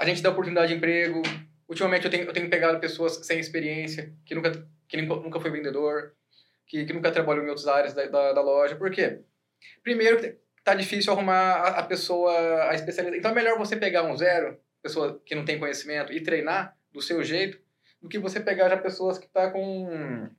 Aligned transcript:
a 0.00 0.06
gente 0.06 0.22
dá 0.22 0.30
oportunidade 0.30 0.68
de 0.68 0.78
emprego. 0.78 1.20
Ultimamente 1.68 2.06
eu 2.06 2.10
tenho, 2.10 2.24
eu 2.24 2.32
tenho 2.32 2.48
pegado 2.48 2.80
pessoas 2.80 3.20
sem 3.26 3.38
experiência, 3.38 4.12
que 4.24 4.34
nunca, 4.34 4.66
que 4.88 5.00
nunca, 5.02 5.38
foi 5.38 5.50
vendedor, 5.50 6.14
que, 6.66 6.86
que 6.86 6.92
nunca 6.94 7.12
trabalhou 7.12 7.44
em 7.44 7.48
outras 7.48 7.68
áreas 7.68 7.92
da, 7.92 8.06
da, 8.06 8.32
da 8.32 8.40
loja. 8.40 8.74
Por 8.76 8.90
quê? 8.90 9.20
Primeiro, 9.82 10.36
tá 10.64 10.74
difícil 10.74 11.12
arrumar 11.12 11.34
a, 11.34 11.68
a 11.80 11.82
pessoa, 11.82 12.32
a 12.70 12.74
especialidade. 12.74 13.18
Então 13.18 13.30
é 13.30 13.34
melhor 13.34 13.58
você 13.58 13.76
pegar 13.76 14.02
um 14.04 14.16
zero, 14.16 14.58
pessoa 14.82 15.20
que 15.24 15.34
não 15.34 15.44
tem 15.44 15.58
conhecimento, 15.58 16.12
e 16.14 16.22
treinar 16.22 16.74
do 16.90 17.02
seu 17.02 17.22
jeito, 17.22 17.60
do 18.00 18.08
que 18.08 18.18
você 18.18 18.40
pegar 18.40 18.70
já 18.70 18.78
pessoas 18.78 19.18
que 19.18 19.28
tá 19.28 19.50
com, 19.50 20.30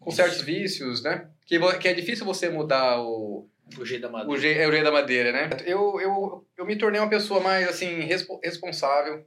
com 0.00 0.10
certos 0.10 0.40
vícios, 0.40 1.04
né? 1.04 1.30
Que, 1.46 1.56
que 1.78 1.86
é 1.88 1.94
difícil 1.94 2.26
você 2.26 2.50
mudar 2.50 3.00
o, 3.00 3.48
o 3.78 3.84
jeito 3.84 4.02
da 4.02 4.08
madeira. 4.08 4.32
O 4.32 4.38
jeito, 4.38 4.60
é 4.60 4.68
o 4.68 4.70
jeito 4.70 4.84
da 4.84 4.92
madeira, 4.92 5.32
né? 5.32 5.50
Eu, 5.66 6.00
eu, 6.00 6.46
eu 6.56 6.66
me 6.66 6.76
tornei 6.76 7.00
uma 7.00 7.10
pessoa 7.10 7.40
mais, 7.40 7.68
assim, 7.68 8.00
respo, 8.00 8.40
responsável, 8.42 9.26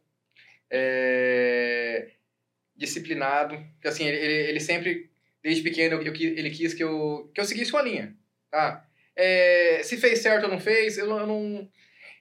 é, 0.69 2.11
disciplinado. 2.75 3.57
Porque, 3.73 3.87
assim, 3.87 4.05
ele, 4.05 4.49
ele 4.49 4.59
sempre, 4.59 5.09
desde 5.43 5.63
pequeno, 5.63 6.01
eu, 6.01 6.03
eu, 6.03 6.13
ele 6.13 6.49
quis 6.49 6.73
que 6.73 6.83
eu, 6.83 7.31
que 7.33 7.41
eu 7.41 7.45
seguisse 7.45 7.71
sua 7.71 7.81
linha, 7.81 8.15
tá? 8.49 8.85
É, 9.15 9.81
se 9.83 9.97
fez 9.97 10.19
certo 10.19 10.43
ou 10.43 10.49
não 10.51 10.59
fez, 10.59 10.97
eu, 10.97 11.09
eu 11.09 11.27
não... 11.27 11.69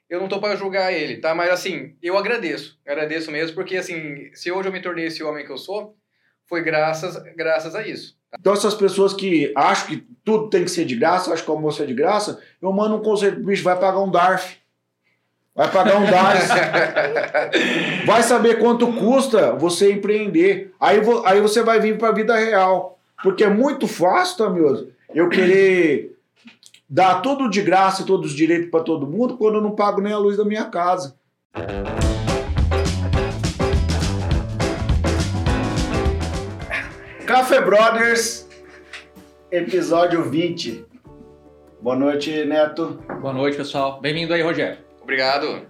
Eu 0.08 0.20
não 0.20 0.28
tô 0.28 0.40
para 0.40 0.54
julgar 0.54 0.92
ele, 0.92 1.16
tá? 1.16 1.34
Mas, 1.34 1.50
assim, 1.50 1.96
eu 2.00 2.16
agradeço. 2.16 2.80
Agradeço 2.86 3.32
mesmo, 3.32 3.56
porque, 3.56 3.76
assim, 3.76 4.32
se 4.34 4.52
hoje 4.52 4.68
eu 4.68 4.72
me 4.72 4.80
tornei 4.80 5.06
esse 5.06 5.20
homem 5.24 5.44
que 5.44 5.50
eu 5.50 5.58
sou, 5.58 5.98
foi 6.44 6.62
graças, 6.62 7.16
graças 7.34 7.74
a 7.74 7.84
isso. 7.84 8.16
Então, 8.38 8.52
essas 8.52 8.74
pessoas 8.74 9.12
que 9.12 9.52
acham 9.56 9.88
que 9.88 10.06
tudo 10.24 10.48
tem 10.48 10.64
que 10.64 10.70
ser 10.70 10.84
de 10.84 10.96
graça, 10.96 11.32
acham 11.32 11.44
que 11.44 11.50
o 11.50 11.54
almoço 11.54 11.82
é 11.82 11.86
de 11.86 11.94
graça, 11.94 12.40
eu 12.60 12.72
mando 12.72 12.96
um 12.96 13.02
conselho 13.02 13.36
pro 13.36 13.44
bicho, 13.46 13.62
vai 13.62 13.78
pagar 13.78 14.00
um 14.00 14.10
DARF. 14.10 14.56
Vai 15.54 15.70
pagar 15.70 15.96
um 15.96 16.04
DARF. 16.10 16.48
vai 18.06 18.22
saber 18.22 18.58
quanto 18.58 18.92
custa 18.92 19.52
você 19.52 19.92
empreender. 19.92 20.74
Aí, 20.78 21.00
aí 21.24 21.40
você 21.40 21.62
vai 21.62 21.80
vir 21.80 21.96
para 21.96 22.08
a 22.08 22.12
vida 22.12 22.36
real. 22.36 22.98
Porque 23.22 23.44
é 23.44 23.48
muito 23.48 23.88
fácil, 23.88 24.36
Tamioso, 24.36 24.88
eu 25.14 25.28
querer 25.28 26.16
dar 26.88 27.22
tudo 27.22 27.48
de 27.48 27.62
graça, 27.62 28.04
todos 28.04 28.30
os 28.30 28.36
direitos 28.36 28.70
para 28.70 28.84
todo 28.84 29.06
mundo, 29.06 29.36
quando 29.36 29.56
eu 29.56 29.62
não 29.62 29.72
pago 29.72 30.00
nem 30.00 30.12
a 30.12 30.18
luz 30.18 30.36
da 30.36 30.44
minha 30.44 30.66
casa. 30.66 31.16
Café 37.36 37.60
Brothers, 37.60 38.48
episódio 39.52 40.24
20. 40.24 40.86
Boa 41.82 41.94
noite, 41.94 42.46
Neto. 42.46 42.98
Boa 43.20 43.34
noite, 43.34 43.58
pessoal. 43.58 44.00
Bem-vindo 44.00 44.32
aí, 44.32 44.40
Rogério. 44.40 44.78
Obrigado. 45.02 45.60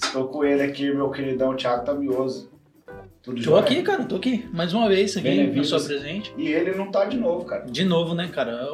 Estou 0.00 0.28
com 0.28 0.44
ele 0.44 0.62
aqui, 0.62 0.88
meu 0.94 1.10
queridão 1.10 1.56
Thiago 1.56 1.84
Tamioso. 1.84 2.48
Tudo 3.24 3.42
tô 3.42 3.56
aqui, 3.56 3.82
cara, 3.82 4.04
tô 4.04 4.14
aqui. 4.14 4.48
Mais 4.52 4.72
uma 4.72 4.88
vez 4.88 5.16
aqui, 5.16 5.48
na 5.48 5.64
sua 5.64 5.80
presente. 5.80 6.32
E 6.38 6.46
ele 6.46 6.76
não 6.76 6.92
tá 6.92 7.04
de 7.06 7.16
novo, 7.16 7.44
cara. 7.44 7.64
De 7.66 7.84
novo, 7.84 8.14
né, 8.14 8.30
cara? 8.32 8.68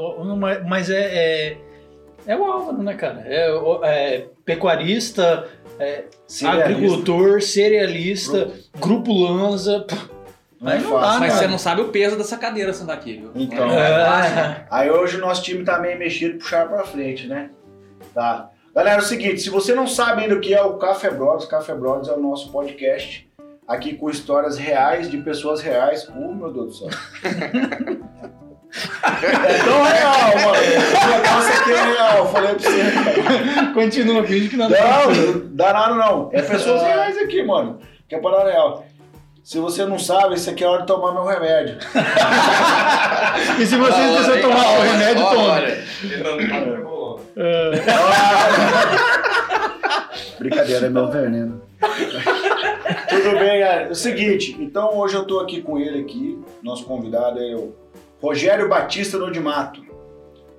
Mas 0.69 0.91
é, 0.91 1.05
é, 1.07 1.59
é 2.27 2.37
o 2.37 2.45
Álvaro, 2.45 2.83
né, 2.83 2.92
cara? 2.92 3.25
É, 3.25 3.48
é 3.84 4.27
pecuarista, 4.45 5.48
é 5.79 6.05
agricultor, 6.45 7.41
cerealista, 7.41 8.51
grupo 8.79 9.11
Lanza. 9.11 9.87
Não 10.60 10.72
é 10.72 10.80
fácil. 10.80 11.00
Dá, 11.00 11.18
mas 11.20 11.32
você 11.34 11.46
não 11.46 11.58
sabe 11.58 11.82
o 11.82 11.88
peso 11.88 12.16
dessa 12.16 12.36
cadeira 12.36 12.72
sentar 12.72 12.96
aqui, 12.96 13.18
viu? 13.18 13.32
Então. 13.34 13.70
É. 13.70 14.66
Aí 14.70 14.90
hoje 14.90 15.16
o 15.16 15.20
nosso 15.20 15.42
time 15.42 15.64
tá 15.64 15.78
meio 15.78 15.98
mexido, 15.98 16.38
puxar 16.38 16.66
pra 16.68 16.84
frente, 16.84 17.26
né? 17.26 17.50
Tá. 18.14 18.50
Galera, 18.74 19.00
é 19.00 19.02
o 19.02 19.06
seguinte, 19.06 19.40
se 19.40 19.50
você 19.50 19.74
não 19.74 19.86
sabe 19.86 20.22
ainda 20.22 20.34
o 20.34 20.40
que 20.40 20.54
é 20.54 20.62
o 20.62 20.74
Café 20.74 21.10
Brothers, 21.10 21.46
Café 21.46 21.74
Brothers 21.74 22.08
é 22.08 22.12
o 22.12 22.20
nosso 22.20 22.50
podcast 22.52 23.27
aqui 23.66 23.94
com 23.94 24.08
histórias 24.08 24.56
reais 24.56 25.10
de 25.10 25.18
pessoas 25.18 25.60
reais. 25.60 26.08
Uh, 26.08 26.34
meu 26.34 26.52
Deus 26.52 26.80
do 26.80 26.90
céu. 26.90 27.00
é 29.22 29.58
tão 29.64 29.82
real, 29.82 30.30
mano. 30.44 30.62
Esse 30.62 31.06
negócio 31.06 31.52
aqui 31.61 31.72
é 31.72 31.84
real, 31.84 32.27
falei 32.28 32.55
pra 32.55 32.70
você. 32.70 32.92
Cara. 32.92 33.72
Continua, 33.72 34.24
finge 34.24 34.48
que 34.48 34.56
não 34.56 34.68
Não, 34.68 34.77
dá 35.50 35.72
nada 35.72 35.95
não. 35.95 36.30
É 36.33 36.42
pessoas 36.42 36.83
reais 36.83 37.18
aqui, 37.18 37.42
mano. 37.42 37.80
Que 38.08 38.14
é 38.14 38.20
parada 38.20 38.50
real. 38.50 38.86
Se 39.46 39.61
você 39.61 39.86
não 39.86 39.96
sabe, 39.96 40.34
isso 40.34 40.51
aqui 40.51 40.64
é 40.64 40.67
hora 40.67 40.80
de 40.80 40.89
tomar 40.89 41.12
meu 41.12 41.24
remédio. 41.24 41.77
e 43.62 43.64
se 43.64 43.77
você 43.77 44.01
ah, 44.01 44.17
quiser 44.18 44.42
tomar 44.42 44.77
o 44.77 44.83
remédio, 44.83 45.23
toma. 45.23 45.61
É. 47.36 47.70
Brincadeira, 50.40 50.86
é 50.86 50.90
meu 50.90 51.08
veneno. 51.08 51.62
Tudo 53.08 53.39
bem, 53.39 53.61
galera. 53.61 53.83
É 53.86 53.90
o 53.90 53.95
seguinte, 53.95 54.57
então 54.58 54.98
hoje 54.98 55.14
eu 55.14 55.24
tô 55.24 55.39
aqui 55.39 55.63
com 55.63 55.78
ele 55.78 56.01
aqui, 56.01 56.36
nosso 56.61 56.84
convidado 56.84 57.40
é 57.40 57.55
o 57.55 57.73
Rogério 58.20 58.68
Batista 58.68 59.17
Nodimato, 59.17 59.80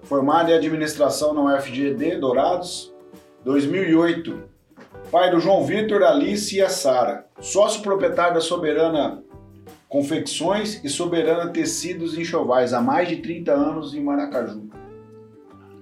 formado 0.03 0.49
em 0.49 0.53
administração 0.53 1.33
na 1.33 1.57
UFGD 1.57 2.15
Dourados, 2.19 2.93
2008 3.43 4.56
pai 5.11 5.31
do 5.31 5.39
João 5.39 5.63
Vitor, 5.63 6.03
Alice 6.03 6.55
e 6.55 6.61
a 6.61 6.69
Sara, 6.69 7.25
sócio 7.39 7.81
proprietário 7.81 8.35
da 8.35 8.41
Soberana 8.41 9.23
Confecções 9.87 10.83
e 10.83 10.89
Soberana 10.89 11.49
Tecidos 11.49 12.17
e 12.17 12.21
Enxovais, 12.21 12.73
há 12.73 12.81
mais 12.81 13.07
de 13.07 13.17
30 13.17 13.53
anos 13.53 13.93
em 13.93 14.01
Maracaju. 14.01 14.69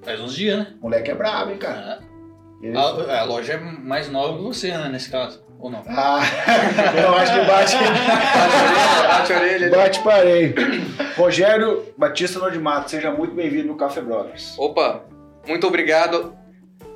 Faz 0.03 0.21
uns 0.21 0.35
dias, 0.35 0.59
né? 0.59 0.67
Moleque 0.79 1.09
é 1.09 1.15
brabo, 1.15 1.51
hein, 1.51 1.57
cara? 1.57 2.01
É. 2.61 2.75
A, 2.75 3.21
a, 3.21 3.23
loja 3.23 3.53
é 3.53 3.57
mais 3.57 4.07
nova 4.07 4.37
que 4.37 4.43
você, 4.43 4.69
né, 4.69 4.89
nesse 4.89 5.09
caso. 5.09 5.43
Ou 5.59 5.71
não? 5.71 5.83
Ah, 5.87 6.21
eu 7.01 7.15
acho 7.15 7.33
que 7.33 7.45
bate. 7.45 7.75
bate 9.07 9.33
a 9.33 9.37
orelha. 9.37 9.69
Bate 9.71 10.03
parei. 10.03 10.55
Rogério 11.17 11.85
Batista 11.97 12.37
Nordimato, 12.37 12.91
seja 12.91 13.11
muito 13.11 13.33
bem-vindo 13.33 13.69
no 13.69 13.75
Café 13.75 14.01
Brothers. 14.01 14.53
Opa, 14.59 15.03
muito 15.47 15.65
obrigado 15.65 16.35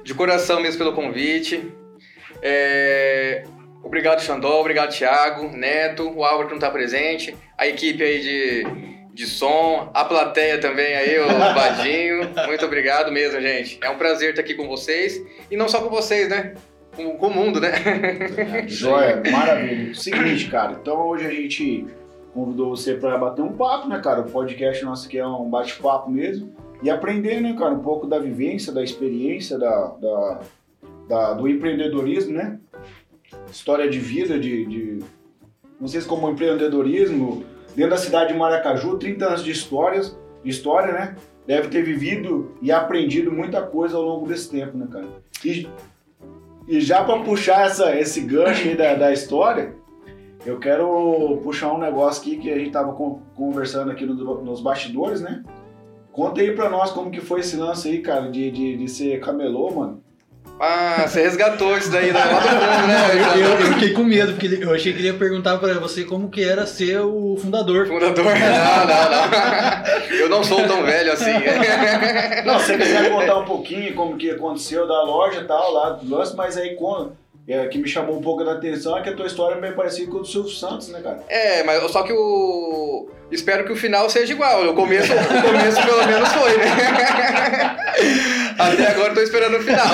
de 0.03 0.13
coração 0.13 0.61
mesmo 0.61 0.77
pelo 0.77 0.93
convite. 0.93 1.73
É... 2.41 3.43
Obrigado, 3.83 4.21
Xandó, 4.21 4.59
obrigado, 4.59 4.91
Thiago, 4.91 5.49
Neto, 5.55 6.11
o 6.15 6.23
Álvaro 6.23 6.47
que 6.47 6.53
não 6.53 6.59
está 6.59 6.69
presente, 6.69 7.35
a 7.57 7.65
equipe 7.65 8.03
aí 8.03 8.19
de, 8.19 9.13
de 9.13 9.25
som, 9.25 9.89
a 9.93 10.03
plateia 10.03 10.59
também 10.59 10.95
aí, 10.95 11.17
o 11.19 11.27
Badinho. 11.55 12.29
Muito 12.45 12.65
obrigado 12.65 13.11
mesmo, 13.11 13.39
gente. 13.41 13.79
É 13.81 13.89
um 13.89 13.97
prazer 13.97 14.31
estar 14.31 14.41
aqui 14.41 14.53
com 14.53 14.67
vocês. 14.67 15.21
E 15.49 15.57
não 15.57 15.67
só 15.67 15.81
com 15.81 15.89
vocês, 15.89 16.29
né? 16.29 16.53
Com, 16.95 17.17
com 17.17 17.27
o 17.27 17.33
mundo, 17.33 17.59
né? 17.59 17.71
Joia, 18.67 19.23
maravilha. 19.31 19.95
Seguinte, 19.95 20.49
cara, 20.49 20.77
então 20.81 21.07
hoje 21.07 21.25
a 21.25 21.31
gente 21.31 21.87
convidou 22.33 22.75
você 22.75 22.93
para 22.95 23.17
bater 23.17 23.41
um 23.41 23.53
papo, 23.53 23.87
né, 23.87 23.99
cara? 23.99 24.21
O 24.21 24.29
podcast 24.29 24.83
nosso 24.83 25.07
aqui 25.07 25.17
é 25.17 25.27
um 25.27 25.49
bate-papo 25.49 26.09
mesmo. 26.09 26.53
E 26.81 26.89
aprender, 26.89 27.41
né, 27.41 27.55
cara, 27.57 27.71
um 27.71 27.83
pouco 27.83 28.07
da 28.07 28.19
vivência, 28.19 28.71
da 28.71 28.83
experiência, 28.83 29.57
da, 29.57 29.95
da 29.99 30.39
da, 31.09 31.33
do 31.33 31.47
empreendedorismo, 31.47 32.33
né? 32.33 32.59
História 33.51 33.89
de 33.89 33.99
vida, 33.99 34.39
de, 34.39 34.65
de 34.65 34.99
se 35.87 36.05
como 36.05 36.29
empreendedorismo, 36.29 37.43
dentro 37.75 37.91
da 37.91 37.97
cidade 37.97 38.31
de 38.31 38.37
Maracaju, 38.37 38.97
30 38.97 39.25
anos 39.25 39.43
de 39.43 39.51
histórias, 39.51 40.15
de 40.43 40.49
história, 40.51 40.93
né? 40.93 41.15
Deve 41.47 41.69
ter 41.69 41.81
vivido 41.81 42.55
e 42.61 42.71
aprendido 42.71 43.31
muita 43.31 43.61
coisa 43.63 43.97
ao 43.97 44.03
longo 44.03 44.27
desse 44.27 44.51
tempo, 44.51 44.77
né, 44.77 44.87
cara? 44.91 45.07
E, 45.43 45.67
e 46.67 46.79
já 46.79 47.03
para 47.03 47.23
puxar 47.23 47.65
essa, 47.65 47.97
esse 47.99 48.21
gancho 48.21 48.77
da, 48.77 48.93
da 48.93 49.11
história, 49.11 49.73
eu 50.45 50.59
quero 50.59 51.39
puxar 51.43 51.73
um 51.73 51.79
negócio 51.79 52.21
aqui 52.21 52.37
que 52.37 52.51
a 52.51 52.57
gente 52.57 52.71
tava 52.71 52.93
conversando 53.35 53.89
aqui 53.89 54.05
no, 54.05 54.43
nos 54.43 54.61
bastidores, 54.61 55.21
né? 55.21 55.43
Conta 56.11 56.41
aí 56.41 56.51
pra 56.53 56.69
nós 56.69 56.91
como 56.91 57.09
que 57.09 57.21
foi 57.21 57.39
esse 57.39 57.55
lance 57.55 57.87
aí, 57.87 58.01
cara, 58.01 58.29
de, 58.29 58.51
de, 58.51 58.77
de 58.77 58.87
ser 58.87 59.19
camelô, 59.21 59.71
mano. 59.71 60.03
Ah, 60.59 61.05
você 61.07 61.21
resgatou 61.21 61.77
isso 61.77 61.89
daí 61.89 62.11
lá 62.11 62.25
do 62.25 62.33
mundo, 62.33 62.87
né? 62.87 63.35
Eu, 63.35 63.41
eu, 63.41 63.59
eu, 63.59 63.73
fiquei 63.73 63.93
com 63.93 64.03
medo, 64.03 64.33
porque 64.33 64.61
eu 64.61 64.73
achei 64.73 64.91
que 64.91 64.99
ele 64.99 65.07
ia 65.07 65.13
perguntar 65.13 65.57
pra 65.57 65.75
você 65.75 66.03
como 66.03 66.29
que 66.29 66.43
era 66.43 66.65
ser 66.65 66.99
o 66.99 67.37
fundador. 67.41 67.87
Fundador? 67.87 68.25
Não, 68.25 68.85
não, 68.85 69.09
não. 69.09 70.17
Eu 70.19 70.29
não 70.29 70.43
sou 70.43 70.61
tão 70.67 70.83
velho 70.83 71.13
assim. 71.13 71.31
Não, 72.45 72.59
se 72.59 72.65
você 72.65 72.77
quiser 72.77 73.09
contar 73.09 73.37
um 73.37 73.45
pouquinho 73.45 73.95
como 73.95 74.17
que 74.17 74.31
aconteceu 74.31 74.85
da 74.85 75.01
loja 75.03 75.41
e 75.41 75.45
tal, 75.45 75.71
lá 75.71 75.91
do 75.91 76.13
lance, 76.13 76.35
mas 76.35 76.57
aí 76.57 76.75
quando 76.75 77.13
é, 77.49 77.67
que 77.67 77.79
me 77.79 77.87
chamou 77.87 78.15
um 78.15 78.21
pouco 78.21 78.43
da 78.43 78.53
atenção 78.53 78.95
é 78.95 79.01
que 79.01 79.09
a 79.09 79.15
tua 79.15 79.25
história 79.25 79.55
é 79.55 79.59
bem 79.59 79.73
parecida 79.73 80.11
com 80.11 80.17
o 80.17 80.21
do 80.21 80.27
Silvio 80.27 80.51
Santos, 80.51 80.89
né, 80.89 81.01
cara? 81.01 81.23
É, 81.27 81.63
mas 81.63 81.81
só 81.91 82.03
que 82.03 82.13
o. 82.13 83.09
Espero 83.31 83.65
que 83.65 83.71
o 83.71 83.75
final 83.75 84.07
seja 84.07 84.33
igual. 84.33 84.69
O 84.69 84.75
começo, 84.75 85.11
o 85.11 85.41
começo 85.41 85.83
pelo 85.83 86.05
menos 86.05 86.29
foi, 86.29 86.57
né? 86.57 86.65
Até 88.57 88.87
agora 88.91 89.15
tô 89.15 89.21
esperando 89.21 89.57
o 89.57 89.61
final. 89.61 89.85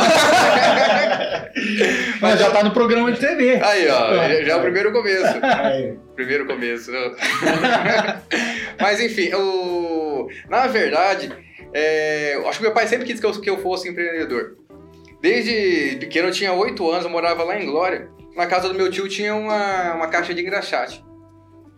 Mas 2.19 2.39
já 2.39 2.49
tá 2.51 2.63
no 2.63 2.71
programa 2.71 3.11
de 3.11 3.19
TV. 3.19 3.59
Aí, 3.61 3.87
ó, 3.87 4.15
já, 4.15 4.43
já 4.43 4.53
é 4.53 4.55
o 4.55 4.61
primeiro 4.61 4.91
começo. 4.91 5.39
Aí. 5.41 5.97
Primeiro 6.15 6.45
começo. 6.45 6.91
Mas 8.79 8.99
enfim, 8.99 9.33
o... 9.33 10.27
na 10.49 10.67
verdade, 10.67 11.31
é... 11.73 12.41
acho 12.47 12.57
que 12.57 12.63
meu 12.63 12.73
pai 12.73 12.87
sempre 12.87 13.05
quis 13.05 13.19
que 13.19 13.25
eu, 13.25 13.31
que 13.39 13.49
eu 13.49 13.57
fosse 13.59 13.87
empreendedor. 13.87 14.57
Desde 15.25 15.97
pequeno, 15.99 16.27
eu 16.27 16.31
tinha 16.31 16.53
8 16.53 16.87
anos, 16.87 17.05
eu 17.05 17.09
morava 17.09 17.43
lá 17.43 17.59
em 17.59 17.65
Glória. 17.65 18.11
na 18.35 18.45
casa 18.45 18.67
do 18.67 18.75
meu 18.75 18.91
tio 18.91 19.09
tinha 19.09 19.33
uma, 19.33 19.95
uma 19.95 20.07
caixa 20.07 20.35
de 20.35 20.41
engraxate. 20.43 21.03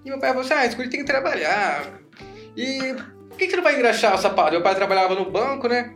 E 0.03 0.09
meu 0.09 0.19
pai 0.19 0.31
falou 0.31 0.43
assim, 0.43 0.53
ah, 0.53 0.65
esse 0.65 0.75
tem 0.75 0.99
que 0.99 1.05
trabalhar. 1.05 2.01
E 2.57 2.93
por 3.29 3.37
que, 3.37 3.45
que 3.45 3.51
você 3.51 3.55
não 3.55 3.63
vai 3.63 3.75
engraxar 3.75 4.13
o 4.13 4.17
sapato? 4.17 4.51
Meu 4.51 4.61
pai 4.61 4.75
trabalhava 4.75 5.15
no 5.15 5.31
banco, 5.31 5.69
né? 5.69 5.93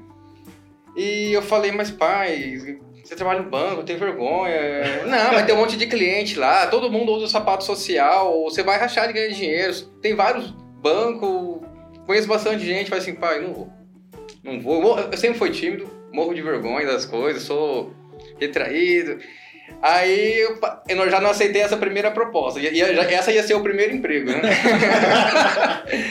E 0.95 1.33
eu 1.33 1.41
falei, 1.41 1.73
mas 1.73 1.91
pai, 1.91 2.79
você 3.03 3.17
trabalha 3.17 3.41
no 3.41 3.49
banco, 3.49 3.83
tem 3.83 3.97
vergonha. 3.97 5.03
Não, 5.05 5.33
mas 5.33 5.45
tem 5.45 5.53
um 5.53 5.57
monte 5.57 5.75
de 5.75 5.87
cliente 5.87 6.39
lá, 6.39 6.67
todo 6.67 6.89
mundo 6.89 7.11
usa 7.11 7.27
sapato 7.27 7.65
social, 7.65 8.43
você 8.43 8.63
vai 8.63 8.79
rachar 8.79 9.07
de 9.07 9.13
ganhar 9.13 9.27
dinheiro. 9.27 9.75
Tem 10.01 10.15
vários 10.15 10.51
bancos, 10.81 11.59
conheço 12.05 12.29
bastante 12.29 12.63
gente, 12.63 12.89
faz 12.89 13.03
assim, 13.03 13.13
pai, 13.13 13.41
não 13.41 13.53
vou. 13.53 13.69
Não 14.41 14.61
vou. 14.61 14.97
Eu 14.97 15.17
sempre 15.17 15.37
fui 15.37 15.49
tímido, 15.49 15.99
morro 16.11 16.33
de 16.33 16.41
vergonha 16.41 16.85
das 16.85 17.05
coisas, 17.05 17.43
sou 17.43 17.93
retraído. 18.39 19.19
Aí 19.81 20.39
eu, 20.39 20.59
eu 20.87 21.09
já 21.09 21.21
não 21.21 21.29
aceitei 21.29 21.61
essa 21.61 21.77
primeira 21.77 22.11
proposta. 22.11 22.59
E, 22.59 22.67
e 22.73 22.81
essa 22.81 23.31
ia 23.31 23.41
ser 23.43 23.53
o 23.53 23.61
primeiro 23.61 23.93
emprego, 23.93 24.29
né? 24.31 24.41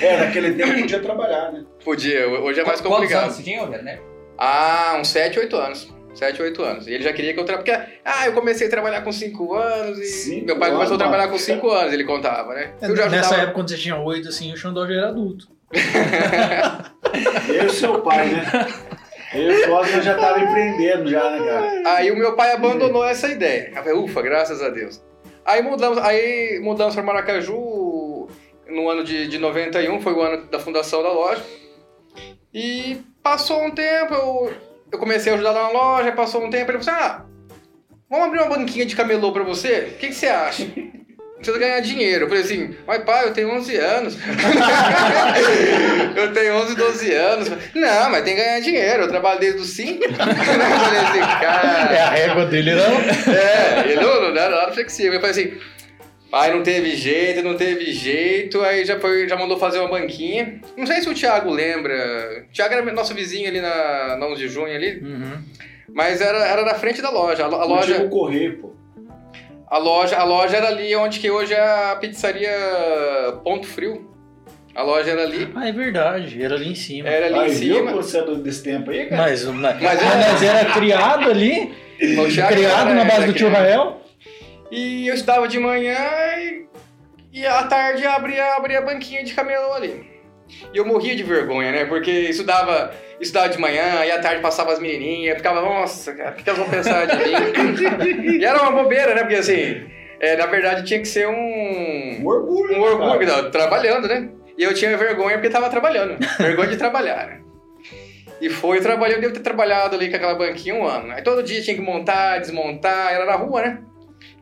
é, 0.02 0.16
naquele 0.16 0.54
tempo 0.54 0.80
podia 0.80 1.00
trabalhar, 1.00 1.52
né? 1.52 1.64
Podia, 1.84 2.28
hoje 2.28 2.60
é 2.60 2.64
mais 2.64 2.80
complicado. 2.80 3.10
Quantos 3.10 3.24
anos 3.24 3.36
você 3.36 3.42
tinha, 3.42 3.66
né? 3.66 4.00
Ah, 4.38 4.96
uns 4.98 5.08
7, 5.08 5.38
8 5.38 5.56
anos. 5.56 5.94
7, 6.14 6.42
8 6.42 6.62
anos. 6.62 6.86
E 6.86 6.94
ele 6.94 7.04
já 7.04 7.12
queria 7.12 7.32
que 7.32 7.38
eu 7.38 7.44
trabalhasse. 7.44 7.80
Porque, 7.84 8.00
ah, 8.04 8.26
eu 8.26 8.32
comecei 8.32 8.66
a 8.66 8.70
trabalhar 8.70 9.02
com 9.02 9.12
5 9.12 9.54
anos 9.54 9.98
e 9.98 10.06
cinco 10.06 10.46
meu 10.46 10.58
pai 10.58 10.72
começou 10.72 10.96
a 10.96 10.98
trabalhar 10.98 11.28
com 11.28 11.38
5 11.38 11.70
anos, 11.70 11.92
ele 11.92 12.04
contava, 12.04 12.54
né? 12.54 12.72
É, 12.80 12.88
nessa 12.88 13.04
ajudava... 13.04 13.34
época, 13.36 13.52
quando 13.52 13.68
você 13.68 13.76
tinha 13.76 13.96
8, 13.96 14.28
assim, 14.28 14.52
o 14.52 14.56
Xandó 14.56 14.86
já 14.86 14.94
era 14.94 15.08
adulto. 15.08 15.46
eu 17.54 17.66
e 17.66 17.70
seu 17.70 18.00
pai, 18.00 18.28
né? 18.28 18.42
Eu 19.32 19.52
e 19.52 19.98
o 19.98 20.02
já 20.02 20.18
tava 20.18 20.40
empreendendo 20.40 21.08
já, 21.08 21.30
né, 21.30 21.38
cara? 21.38 21.96
Aí 21.96 22.10
o 22.10 22.16
meu 22.16 22.34
pai 22.34 22.52
abandonou 22.52 23.04
essa 23.04 23.28
ideia. 23.28 23.68
Eu 23.68 23.76
falei, 23.76 23.94
ufa, 23.94 24.22
graças 24.22 24.60
a 24.60 24.68
Deus. 24.68 25.02
Aí 25.44 25.62
mudamos, 25.62 25.98
aí 25.98 26.58
mudamos 26.60 26.94
para 26.94 27.04
Maracaju 27.04 28.28
no 28.68 28.88
ano 28.88 29.04
de, 29.04 29.26
de 29.26 29.38
91, 29.38 30.00
foi 30.00 30.12
o 30.12 30.20
ano 30.20 30.46
da 30.46 30.58
fundação 30.58 31.02
da 31.02 31.12
loja. 31.12 31.44
E 32.52 32.98
passou 33.22 33.64
um 33.64 33.70
tempo, 33.70 34.14
eu, 34.14 34.52
eu 34.92 34.98
comecei 34.98 35.32
a 35.32 35.34
ajudar 35.36 35.52
na 35.52 35.68
loja, 35.70 36.12
passou 36.12 36.44
um 36.44 36.50
tempo, 36.50 36.70
ele 36.70 36.82
falou 36.82 36.98
assim, 36.98 37.04
ah, 37.04 37.24
vamos 38.08 38.26
abrir 38.26 38.40
uma 38.40 38.56
banquinha 38.56 38.84
de 38.84 38.96
camelô 38.96 39.32
pra 39.32 39.44
você? 39.44 39.92
O 39.94 39.98
que, 39.98 40.08
que 40.08 40.14
você 40.14 40.26
acha? 40.26 40.66
Precisa 41.40 41.58
ganhar 41.58 41.80
dinheiro. 41.80 42.26
Eu 42.26 42.28
falei 42.28 42.44
assim, 42.44 42.76
mas 42.86 43.02
pai, 43.02 43.24
eu 43.24 43.32
tenho 43.32 43.50
11 43.50 43.76
anos. 43.76 44.18
eu 46.14 46.32
tenho 46.34 46.54
11, 46.54 46.76
12 46.76 47.12
anos. 47.14 47.48
Não, 47.74 48.10
mas 48.10 48.22
tem 48.24 48.36
que 48.36 48.42
ganhar 48.42 48.60
dinheiro. 48.60 49.04
Eu 49.04 49.08
trabalho 49.08 49.40
desde 49.40 49.60
os 49.60 49.70
5. 49.70 50.04
eu 50.04 50.12
falei 50.14 51.00
assim, 51.00 51.20
cara... 51.20 51.94
É 51.94 52.00
a 52.02 52.10
régua 52.10 52.44
dele, 52.44 52.74
não? 52.74 53.34
É, 53.34 53.84
ele 53.84 53.96
não, 53.96 54.20
não 54.20 54.40
era 54.40 54.54
nada 54.54 54.72
flexível. 54.72 55.14
Eu 55.14 55.20
falei 55.20 55.30
assim, 55.30 55.58
Aí 56.32 56.52
não 56.52 56.62
teve 56.62 56.94
jeito, 56.94 57.42
não 57.42 57.56
teve 57.56 57.92
jeito, 57.92 58.60
aí 58.60 58.84
já, 58.84 59.00
foi, 59.00 59.28
já 59.28 59.36
mandou 59.36 59.58
fazer 59.58 59.80
uma 59.80 59.88
banquinha. 59.88 60.60
Não 60.76 60.86
sei 60.86 61.00
se 61.00 61.08
o 61.08 61.14
Thiago 61.14 61.50
lembra. 61.50 62.46
O 62.48 62.52
Thiago 62.52 62.72
era 62.72 62.92
nosso 62.92 63.14
vizinho 63.14 63.48
ali 63.48 63.60
na, 63.60 64.16
na 64.16 64.26
11 64.26 64.40
de 64.40 64.48
junho 64.48 64.72
ali. 64.72 65.00
Uhum. 65.00 65.42
Mas 65.92 66.20
era, 66.20 66.46
era 66.46 66.64
na 66.64 66.74
frente 66.74 67.02
da 67.02 67.10
loja. 67.10 67.44
A, 67.44 67.46
a 67.46 67.64
loja. 67.64 68.04
correr, 68.08 68.58
pô. 68.60 68.72
A 69.70 69.78
loja, 69.78 70.16
a 70.16 70.24
loja 70.24 70.56
era 70.56 70.66
ali 70.66 70.96
onde 70.96 71.20
que 71.20 71.30
hoje 71.30 71.54
é 71.54 71.60
a 71.60 71.96
pizzaria 72.00 72.50
Ponto 73.44 73.68
Frio. 73.68 74.10
A 74.74 74.82
loja 74.82 75.12
era 75.12 75.22
ali. 75.22 75.48
Ah, 75.54 75.68
é 75.68 75.72
verdade, 75.72 76.42
era 76.42 76.56
ali 76.56 76.70
em 76.70 76.74
cima. 76.74 77.08
Era 77.08 77.26
ali 77.26 77.38
Aí, 77.38 77.50
em 77.52 77.54
cima. 77.54 77.92
Viu 77.92 78.02
você 78.02 78.18
é 78.18 78.34
desse 78.36 78.64
tempo 78.64 78.90
aí, 78.90 79.06
cara? 79.06 79.22
Mas, 79.22 79.44
mas, 79.44 79.80
mas, 79.80 80.02
mas 80.02 80.42
era 80.42 80.72
criado 80.72 81.30
ali. 81.30 81.72
criado 82.48 82.94
na 82.94 83.04
base 83.04 83.26
do 83.26 83.32
tio 83.32 83.48
Rael. 83.48 84.00
E 84.72 85.06
eu 85.06 85.14
estudava 85.14 85.46
de 85.46 85.58
manhã 85.60 85.98
e, 86.38 86.66
e 87.32 87.46
à 87.46 87.62
tarde 87.64 88.04
abria, 88.06 88.54
abria 88.54 88.78
a 88.78 88.82
banquinha 88.82 89.22
de 89.22 89.34
camelô 89.34 89.72
ali. 89.74 90.09
E 90.72 90.78
eu 90.78 90.86
morria 90.86 91.14
de 91.16 91.22
vergonha, 91.22 91.72
né? 91.72 91.84
Porque 91.84 92.10
estudava, 92.10 92.92
estudava 93.20 93.48
de 93.48 93.58
manhã 93.58 94.04
e 94.04 94.10
à 94.10 94.20
tarde 94.20 94.40
passava 94.40 94.72
as 94.72 94.78
menininhas, 94.78 95.36
ficava, 95.36 95.60
nossa, 95.60 96.12
cara, 96.14 96.30
o 96.30 96.34
que, 96.34 96.48
elas 96.48 96.58
vão 96.58 96.68
pensar 96.68 97.06
de 97.06 97.16
mim? 97.16 98.38
e 98.38 98.44
era 98.44 98.62
uma 98.62 98.82
bobeira, 98.82 99.14
né? 99.14 99.22
Porque 99.22 99.36
assim, 99.36 99.82
é, 100.20 100.36
na 100.36 100.46
verdade 100.46 100.84
tinha 100.84 101.00
que 101.00 101.08
ser 101.08 101.26
um. 101.26 102.20
Um 102.20 102.26
orgulho. 102.26 102.76
Um 102.76 102.82
orgulho, 102.82 103.26
não, 103.26 103.50
trabalhando, 103.50 104.06
né? 104.06 104.28
E 104.56 104.62
eu 104.62 104.74
tinha 104.74 104.96
vergonha 104.96 105.36
porque 105.36 105.46
estava 105.46 105.70
trabalhando. 105.70 106.18
vergonha 106.38 106.68
de 106.68 106.76
trabalhar, 106.76 107.26
né? 107.26 107.40
E 108.40 108.48
foi, 108.48 108.78
eu 108.78 108.82
trabalhei, 108.82 109.16
eu 109.16 109.20
devo 109.20 109.34
ter 109.34 109.40
trabalhado 109.40 109.94
ali 109.94 110.08
com 110.08 110.16
aquela 110.16 110.34
banquinha 110.34 110.74
um 110.74 110.86
ano. 110.86 111.12
Aí 111.12 111.22
todo 111.22 111.42
dia 111.42 111.60
tinha 111.60 111.76
que 111.76 111.82
montar, 111.82 112.38
desmontar, 112.38 113.12
era 113.12 113.26
na 113.26 113.34
rua, 113.34 113.60
né? 113.60 113.82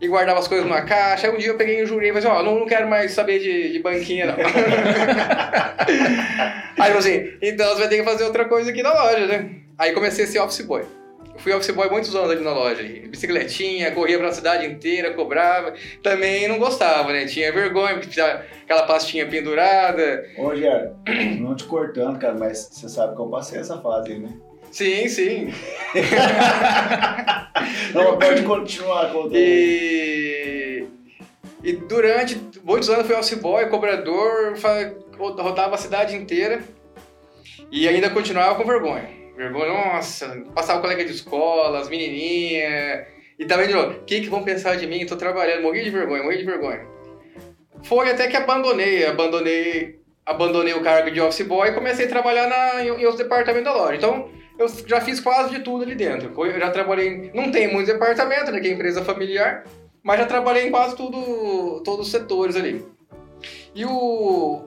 E 0.00 0.08
guardava 0.08 0.38
as 0.38 0.48
coisas 0.48 0.66
numa 0.66 0.82
caixa. 0.82 1.26
Aí 1.26 1.34
um 1.34 1.38
dia 1.38 1.48
eu 1.48 1.56
peguei 1.56 1.82
e 1.82 1.86
jurei, 1.86 2.12
falei 2.12 2.26
assim, 2.26 2.38
ó, 2.38 2.42
não, 2.42 2.60
não 2.60 2.66
quero 2.66 2.88
mais 2.88 3.12
saber 3.12 3.38
de, 3.38 3.72
de 3.72 3.78
banquinha, 3.80 4.26
não. 4.26 4.36
Aí 6.78 6.86
falou 6.88 6.98
assim, 6.98 7.32
então 7.42 7.68
você 7.70 7.80
vai 7.80 7.88
ter 7.88 7.98
que 7.98 8.04
fazer 8.04 8.24
outra 8.24 8.44
coisa 8.44 8.70
aqui 8.70 8.82
na 8.82 8.92
loja, 8.92 9.26
né? 9.26 9.50
Aí 9.76 9.92
comecei 9.92 10.24
a 10.24 10.28
ser 10.28 10.38
office 10.40 10.62
boy. 10.62 10.82
Eu 11.34 11.38
fui 11.38 11.52
office 11.52 11.70
boy 11.70 11.88
muitos 11.88 12.14
anos 12.16 12.30
ali 12.30 12.42
na 12.42 12.52
loja. 12.52 12.82
Bicicletinha, 12.82 13.92
corria 13.92 14.18
pra 14.18 14.32
cidade 14.32 14.66
inteira, 14.66 15.14
cobrava. 15.14 15.72
Também 16.02 16.48
não 16.48 16.58
gostava, 16.58 17.12
né? 17.12 17.26
Tinha 17.26 17.52
vergonha, 17.52 17.94
porque 17.94 18.10
tinha 18.10 18.44
aquela 18.64 18.82
pastinha 18.82 19.24
pendurada. 19.26 20.24
Ô, 20.36 20.46
Rogério, 20.46 20.96
não 21.38 21.54
te 21.54 21.64
cortando, 21.64 22.18
cara, 22.18 22.34
mas 22.34 22.68
você 22.72 22.88
sabe 22.88 23.14
que 23.14 23.20
eu 23.20 23.28
passei 23.28 23.60
essa 23.60 23.80
fase 23.80 24.12
aí, 24.12 24.18
né? 24.18 24.30
Sim, 24.78 25.08
sim. 25.08 25.52
Não, 27.92 28.16
pode 28.16 28.44
continuar 28.44 29.10
contando. 29.10 29.34
E... 29.34 30.86
e 31.64 31.72
durante 31.72 32.40
muitos 32.62 32.88
anos 32.88 33.04
fui 33.04 33.16
office 33.16 33.34
boy, 33.34 33.66
cobrador, 33.66 34.54
rodava 35.18 35.74
a 35.74 35.78
cidade 35.78 36.14
inteira 36.14 36.62
e 37.72 37.88
ainda 37.88 38.08
continuava 38.10 38.54
com 38.54 38.64
vergonha. 38.64 39.10
Vergonha, 39.36 39.72
nossa, 39.72 40.44
passava 40.54 40.80
colega 40.80 41.04
de 41.04 41.10
escola, 41.10 41.80
as 41.80 41.88
menininhas. 41.88 43.04
E 43.36 43.46
também 43.46 43.66
de 43.66 43.74
novo, 43.74 43.98
o 43.98 44.04
que, 44.04 44.20
que 44.20 44.28
vão 44.28 44.44
pensar 44.44 44.76
de 44.76 44.86
mim? 44.86 45.04
Tô 45.04 45.16
trabalhando, 45.16 45.62
morri 45.62 45.82
de 45.82 45.90
vergonha, 45.90 46.22
morri 46.22 46.38
de 46.38 46.44
vergonha. 46.44 46.86
Foi 47.82 48.08
até 48.08 48.28
que 48.28 48.36
abandonei, 48.36 49.04
abandonei, 49.04 49.98
abandonei 50.24 50.74
o 50.74 50.82
cargo 50.82 51.10
de 51.10 51.20
office 51.20 51.44
boy 51.44 51.68
e 51.68 51.74
comecei 51.74 52.06
a 52.06 52.08
trabalhar 52.08 52.46
na, 52.46 52.84
em, 52.84 52.86
em 52.86 53.06
outros 53.06 53.16
departamentos 53.16 53.64
da 53.64 53.76
loja. 53.76 53.96
Então, 53.96 54.37
eu 54.58 54.68
já 54.86 55.00
fiz 55.00 55.20
quase 55.20 55.50
de 55.50 55.60
tudo 55.60 55.84
ali 55.84 55.94
dentro. 55.94 56.32
Eu 56.44 56.58
já 56.58 56.70
trabalhei, 56.70 57.30
não 57.32 57.50
tem 57.50 57.72
muitos 57.72 57.92
departamentos, 57.92 58.52
né, 58.52 58.60
que 58.60 58.68
é 58.68 58.72
empresa 58.72 59.04
familiar, 59.04 59.64
mas 60.02 60.18
já 60.18 60.26
trabalhei 60.26 60.66
em 60.66 60.70
quase 60.70 60.96
tudo, 60.96 61.80
todos 61.84 62.06
os 62.06 62.12
setores 62.12 62.56
ali. 62.56 62.84
E 63.74 63.84
o, 63.84 64.64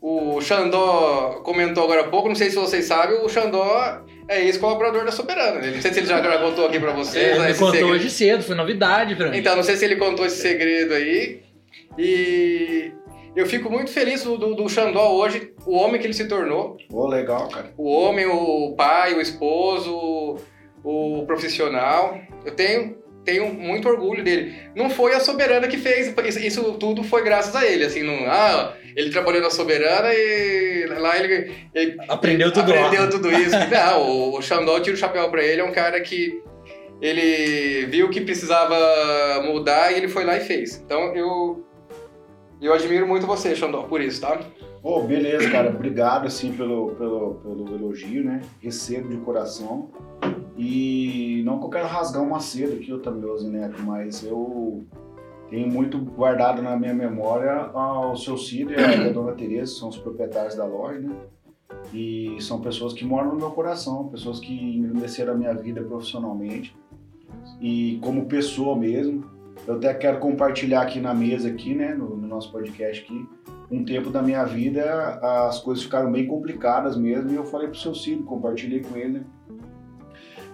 o 0.00 0.40
Xandó 0.40 1.40
comentou 1.42 1.84
agora 1.84 2.02
há 2.02 2.08
pouco, 2.08 2.28
não 2.28 2.36
sei 2.36 2.50
se 2.50 2.56
vocês 2.56 2.84
sabem, 2.84 3.18
o 3.24 3.28
Xandó 3.28 4.02
é 4.28 4.44
ex-colaborador 4.44 5.04
da 5.04 5.10
Soberana. 5.10 5.54
Não 5.54 5.80
sei 5.80 5.92
se 5.92 6.00
ele 6.00 6.06
já, 6.06 6.38
contou 6.38 6.66
aqui 6.66 6.78
pra 6.78 6.92
vocês. 6.92 7.36
É, 7.36 7.38
né, 7.38 7.44
ele 7.46 7.54
contou 7.54 7.72
segredo. 7.72 7.94
hoje 7.94 8.10
cedo, 8.10 8.42
foi 8.42 8.54
novidade 8.54 9.16
pra 9.16 9.30
mim. 9.30 9.38
Então, 9.38 9.56
não 9.56 9.62
sei 9.62 9.76
se 9.76 9.84
ele 9.86 9.96
contou 9.96 10.26
esse 10.26 10.36
segredo 10.36 10.92
aí. 10.92 11.40
E 11.96 12.92
eu 13.38 13.46
fico 13.46 13.70
muito 13.70 13.92
feliz 13.92 14.24
do, 14.24 14.36
do, 14.36 14.52
do 14.52 14.68
Xandó 14.68 15.12
hoje, 15.12 15.52
o 15.64 15.76
homem 15.76 16.00
que 16.00 16.08
ele 16.08 16.12
se 16.12 16.26
tornou. 16.26 16.76
Pô, 16.90 17.06
legal, 17.06 17.48
cara. 17.48 17.72
O 17.76 17.88
homem, 17.88 18.26
o 18.26 18.74
pai, 18.76 19.14
o 19.14 19.20
esposo, 19.20 20.38
o 20.82 21.24
profissional. 21.24 22.18
Eu 22.44 22.50
tenho, 22.50 22.98
tenho 23.24 23.54
muito 23.54 23.88
orgulho 23.88 24.24
dele. 24.24 24.56
Não 24.74 24.90
foi 24.90 25.14
a 25.14 25.20
Soberana 25.20 25.68
que 25.68 25.78
fez, 25.78 26.12
isso, 26.26 26.40
isso 26.40 26.72
tudo 26.80 27.04
foi 27.04 27.22
graças 27.22 27.54
a 27.54 27.64
ele. 27.64 27.84
Assim, 27.84 28.02
não, 28.02 28.26
ah, 28.26 28.74
ele 28.96 29.10
trabalhou 29.10 29.40
na 29.40 29.50
Soberana 29.50 30.12
e 30.12 30.86
lá 30.98 31.16
ele, 31.16 31.54
ele 31.72 31.96
aprendeu 32.08 32.52
tudo 32.52 32.72
aprendeu 32.72 33.04
lá. 33.04 33.08
tudo 33.08 33.30
isso. 33.30 33.54
não, 33.70 34.02
o, 34.02 34.36
o 34.36 34.42
Xandó 34.42 34.80
tira 34.80 34.96
o 34.96 34.98
chapéu 34.98 35.30
para 35.30 35.44
ele, 35.44 35.60
é 35.60 35.64
um 35.64 35.70
cara 35.70 36.00
que 36.00 36.42
ele 37.00 37.86
viu 37.86 38.10
que 38.10 38.20
precisava 38.20 38.76
mudar 39.44 39.92
e 39.92 39.96
ele 39.96 40.08
foi 40.08 40.24
lá 40.24 40.36
e 40.36 40.40
fez. 40.40 40.82
Então 40.84 41.14
eu 41.14 41.67
e 42.60 42.66
eu 42.66 42.72
admiro 42.72 43.06
muito 43.06 43.26
você, 43.26 43.54
Xandó, 43.54 43.82
por 43.82 44.00
isso, 44.00 44.20
tá? 44.20 44.40
Oh, 44.82 45.02
beleza, 45.02 45.50
cara. 45.50 45.70
Obrigado, 45.70 46.26
assim, 46.26 46.52
pelo, 46.52 46.90
pelo, 46.92 47.34
pelo 47.36 47.74
elogio, 47.74 48.24
né? 48.24 48.40
Recebo 48.60 49.08
de 49.08 49.16
coração. 49.18 49.88
E 50.56 51.42
não 51.44 51.58
que 51.58 51.66
eu 51.66 51.70
quero 51.70 51.86
rasgar 51.86 52.22
uma 52.22 52.40
seda 52.40 52.74
aqui, 52.74 52.96
também, 52.98 53.30
Neto, 53.44 53.80
mas 53.82 54.24
eu 54.24 54.84
tenho 55.48 55.68
muito 55.68 55.98
guardado 55.98 56.60
na 56.62 56.76
minha 56.76 56.94
memória 56.94 57.70
o 57.74 58.16
seu 58.16 58.36
Ciro 58.36 58.72
e 58.72 58.76
a 58.76 59.08
dona 59.12 59.32
Tereza, 59.32 59.74
são 59.74 59.88
os 59.88 59.96
proprietários 59.96 60.56
da 60.56 60.64
loja, 60.64 61.00
né? 61.00 61.14
E 61.92 62.36
são 62.40 62.60
pessoas 62.60 62.92
que 62.92 63.04
moram 63.04 63.32
no 63.32 63.36
meu 63.36 63.50
coração, 63.50 64.08
pessoas 64.08 64.40
que 64.40 64.52
engrandeceram 64.52 65.34
a 65.34 65.36
minha 65.36 65.54
vida 65.54 65.82
profissionalmente 65.82 66.74
e 67.60 67.98
como 68.02 68.26
pessoa 68.26 68.76
mesmo. 68.76 69.24
Eu 69.68 69.74
até 69.74 69.92
quero 69.92 70.18
compartilhar 70.18 70.80
aqui 70.80 70.98
na 70.98 71.12
mesa, 71.12 71.46
aqui, 71.46 71.74
né, 71.74 71.92
no, 71.92 72.16
no 72.16 72.26
nosso 72.26 72.50
podcast 72.50 73.04
aqui, 73.04 73.28
um 73.70 73.84
tempo 73.84 74.08
da 74.08 74.22
minha 74.22 74.42
vida, 74.42 75.20
as 75.46 75.60
coisas 75.60 75.84
ficaram 75.84 76.10
bem 76.10 76.26
complicadas 76.26 76.96
mesmo, 76.96 77.30
e 77.30 77.34
eu 77.34 77.44
falei 77.44 77.68
pro 77.68 77.78
seu 77.78 77.94
Ciro, 77.94 78.22
compartilhei 78.22 78.80
com 78.80 78.96
ele, 78.96 79.18
né? 79.18 79.24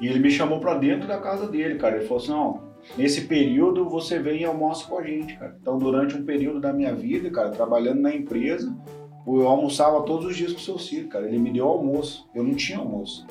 E 0.00 0.08
ele 0.08 0.18
me 0.18 0.32
chamou 0.32 0.58
para 0.58 0.74
dentro 0.74 1.06
da 1.06 1.20
casa 1.20 1.46
dele, 1.46 1.76
cara. 1.76 1.94
Ele 1.94 2.06
falou 2.06 2.20
assim: 2.20 2.32
não, 2.32 2.60
nesse 2.98 3.20
período 3.22 3.88
você 3.88 4.18
vem 4.18 4.40
e 4.40 4.44
almoça 4.44 4.84
com 4.88 4.98
a 4.98 5.02
gente, 5.04 5.38
cara. 5.38 5.56
Então, 5.60 5.78
durante 5.78 6.16
um 6.16 6.24
período 6.24 6.60
da 6.60 6.72
minha 6.72 6.92
vida, 6.92 7.30
cara, 7.30 7.50
trabalhando 7.50 8.00
na 8.00 8.12
empresa, 8.12 8.76
eu 9.24 9.46
almoçava 9.46 10.02
todos 10.02 10.26
os 10.26 10.36
dias 10.36 10.52
com 10.52 10.58
o 10.58 10.62
seu 10.62 10.76
Ciro, 10.76 11.06
cara. 11.06 11.28
Ele 11.28 11.38
me 11.38 11.52
deu 11.52 11.68
almoço. 11.68 12.28
Eu 12.34 12.42
não 12.42 12.54
tinha 12.54 12.78
almoço. 12.78 13.24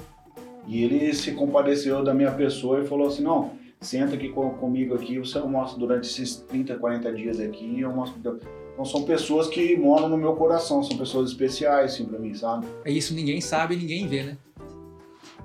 E 0.66 0.82
ele 0.82 1.14
se 1.14 1.34
compadeceu 1.34 2.02
da 2.06 2.14
minha 2.14 2.32
pessoa 2.32 2.80
e 2.80 2.88
falou 2.88 3.08
assim: 3.08 3.24
não, 3.24 3.52
senta 3.84 4.16
aqui 4.16 4.30
com, 4.30 4.50
comigo 4.52 4.96
aqui, 4.96 5.20
você 5.20 5.38
almoça 5.38 5.78
durante 5.78 6.08
esses 6.08 6.38
30, 6.38 6.76
40 6.76 7.14
dias 7.14 7.40
aqui, 7.40 7.82
eu 7.82 7.90
almoço. 7.90 8.16
Então 8.18 8.86
são 8.86 9.04
pessoas 9.04 9.48
que 9.48 9.78
moram 9.78 10.10
no 10.10 10.18
meu 10.18 10.34
coração, 10.34 10.84
são 10.84 10.98
pessoas 10.98 11.30
especiais, 11.30 11.94
assim, 11.94 12.06
pra 12.06 12.18
mim, 12.18 12.34
sabe? 12.34 12.66
É 12.84 12.92
isso, 12.92 13.14
ninguém 13.14 13.40
sabe, 13.40 13.76
ninguém 13.76 14.08
vê, 14.08 14.24
né? 14.24 14.38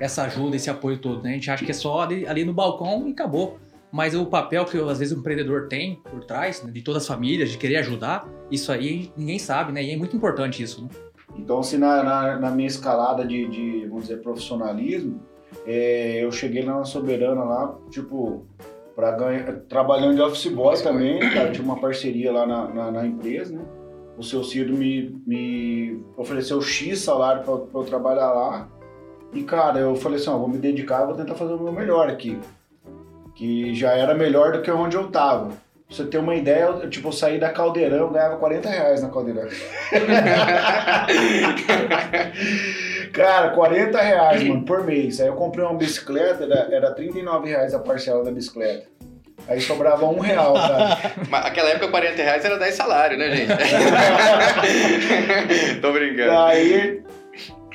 Essa 0.01 0.23
ajuda, 0.23 0.57
esse 0.57 0.71
apoio 0.71 0.99
todo, 0.99 1.23
né? 1.23 1.31
A 1.31 1.35
gente 1.35 1.51
acha 1.51 1.65
que 1.65 1.71
é 1.71 1.75
só 1.75 2.01
ali, 2.01 2.27
ali 2.27 2.45
no 2.45 2.55
balcão 2.55 3.07
e 3.07 3.11
acabou. 3.11 3.59
Mas 3.91 4.15
o 4.15 4.27
papel 4.27 4.65
que 4.65 4.79
às 4.79 4.99
vezes 4.99 5.17
o 5.17 5.21
empreendedor 5.21 5.67
tem 5.67 5.97
por 5.97 6.25
trás, 6.25 6.63
né, 6.63 6.71
de 6.71 6.83
todas 6.83 7.03
as 7.03 7.09
famílias, 7.09 7.51
de 7.51 7.57
querer 7.57 7.77
ajudar, 7.77 8.29
isso 8.51 8.71
aí 8.71 9.11
ninguém 9.17 9.39
sabe, 9.39 9.73
né? 9.73 9.83
E 9.83 9.91
é 9.93 9.97
muito 9.97 10.15
importante 10.15 10.63
isso, 10.63 10.83
né? 10.83 10.89
Então, 11.37 11.61
assim, 11.61 11.79
na, 11.79 12.03
na, 12.03 12.39
na 12.39 12.51
minha 12.51 12.67
escalada 12.67 13.25
de, 13.25 13.49
de, 13.49 13.87
vamos 13.87 14.03
dizer, 14.03 14.21
profissionalismo, 14.21 15.21
é, 15.67 16.25
eu 16.25 16.33
cheguei 16.33 16.63
lá 16.63 16.79
na 16.79 16.85
Soberana 16.85 17.45
lá, 17.45 17.75
tipo, 17.91 18.47
para 18.95 19.13
ganhar, 19.13 19.61
trabalhando 19.69 20.17
de 20.17 20.23
office 20.23 20.53
boy 20.53 20.77
também, 20.83 21.19
cara, 21.19 21.51
tinha 21.51 21.65
uma 21.65 21.79
parceria 21.79 22.33
lá 22.33 22.47
na, 22.47 22.69
na, 22.69 22.91
na 22.91 23.07
empresa, 23.07 23.55
né? 23.55 23.65
O 24.17 24.23
seu 24.23 24.43
Ciro 24.43 24.77
me, 24.77 25.17
me 25.27 26.03
ofereceu 26.17 26.61
X 26.61 27.01
salário 27.01 27.45
para 27.45 27.81
eu 27.81 27.85
trabalhar 27.85 28.33
lá. 28.33 28.69
E, 29.33 29.45
cara, 29.45 29.79
eu 29.79 29.95
falei 29.95 30.19
assim, 30.19 30.31
ó, 30.31 30.37
vou 30.37 30.49
me 30.49 30.59
dedicar, 30.59 31.05
vou 31.05 31.15
tentar 31.15 31.37
fazer 31.37 31.53
o 31.53 31.63
meu 31.63 31.73
melhor 31.73 32.09
aqui 32.09 32.37
que 33.39 33.73
já 33.73 33.93
era 33.93 34.15
melhor 34.15 34.51
do 34.51 34.61
que 34.61 34.71
onde 34.71 34.97
eu 34.97 35.07
tava. 35.07 35.47
Pra 35.47 35.55
você 35.89 36.05
ter 36.05 36.19
uma 36.19 36.35
ideia, 36.35 36.65
eu, 36.65 36.91
tipo, 36.91 37.09
eu 37.09 37.13
saí 37.13 37.39
da 37.39 37.51
Caldeirão, 37.51 38.13
ganhava 38.13 38.37
40 38.37 38.69
reais 38.69 39.01
na 39.01 39.11
Caldeirão. 39.11 39.49
Cara, 43.13 43.51
40 43.51 44.01
reais, 44.01 44.43
mano, 44.45 44.65
por 44.65 44.85
mês. 44.85 45.21
Aí 45.21 45.29
eu 45.29 45.35
comprei 45.35 45.65
uma 45.65 45.75
bicicleta, 45.75 46.45
era, 46.45 46.75
era 46.75 46.91
39 46.93 47.49
reais 47.49 47.75
a 47.75 47.79
parcela 47.79 48.25
da 48.25 48.31
bicicleta. 48.31 48.87
Aí 49.47 49.61
sobrava 49.61 50.07
um 50.07 50.19
real, 50.19 50.55
cara. 50.55 50.99
Mas 51.31 51.47
aquela 51.47 51.71
época 51.71 51.89
40 51.89 52.23
reais 52.23 52.45
era 52.45 52.59
10 52.59 52.75
salários, 52.75 53.19
né, 53.19 53.35
gente? 53.35 53.53
Tô 55.81 55.93
brincando. 55.93 56.33
Aí 56.33 57.03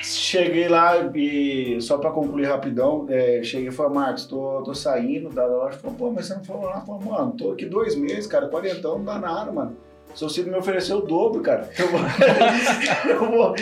Cheguei 0.03 0.67
lá 0.67 0.97
e, 1.15 1.79
só 1.79 1.97
pra 1.97 2.11
concluir 2.11 2.45
rapidão, 2.45 3.05
é, 3.09 3.41
cheguei 3.41 3.69
e 3.69 3.71
falei, 3.71 3.93
Marcos, 3.93 4.25
tô, 4.25 4.61
tô 4.61 4.73
saindo 4.73 5.29
da 5.29 5.45
loja. 5.45 5.77
Falei, 5.77 5.97
pô, 5.97 6.11
mas 6.11 6.25
você 6.25 6.35
não 6.35 6.43
falou 6.43 6.65
lá? 6.65 6.81
Falei, 6.81 7.07
mano, 7.07 7.31
tô 7.37 7.51
aqui 7.51 7.65
dois 7.65 7.95
meses, 7.95 8.27
cara, 8.27 8.49
quarentão, 8.49 8.97
não 8.97 9.05
dá 9.05 9.17
nada, 9.17 9.51
mano. 9.51 9.77
Seu 10.15 10.29
Ciro 10.29 10.51
me 10.51 10.57
ofereceu 10.57 10.97
o 10.97 11.01
dobro, 11.01 11.41
cara. 11.41 11.69
Eu 11.77 11.87
vou, 11.87 11.99
eu 13.09 13.31
vou, 13.31 13.55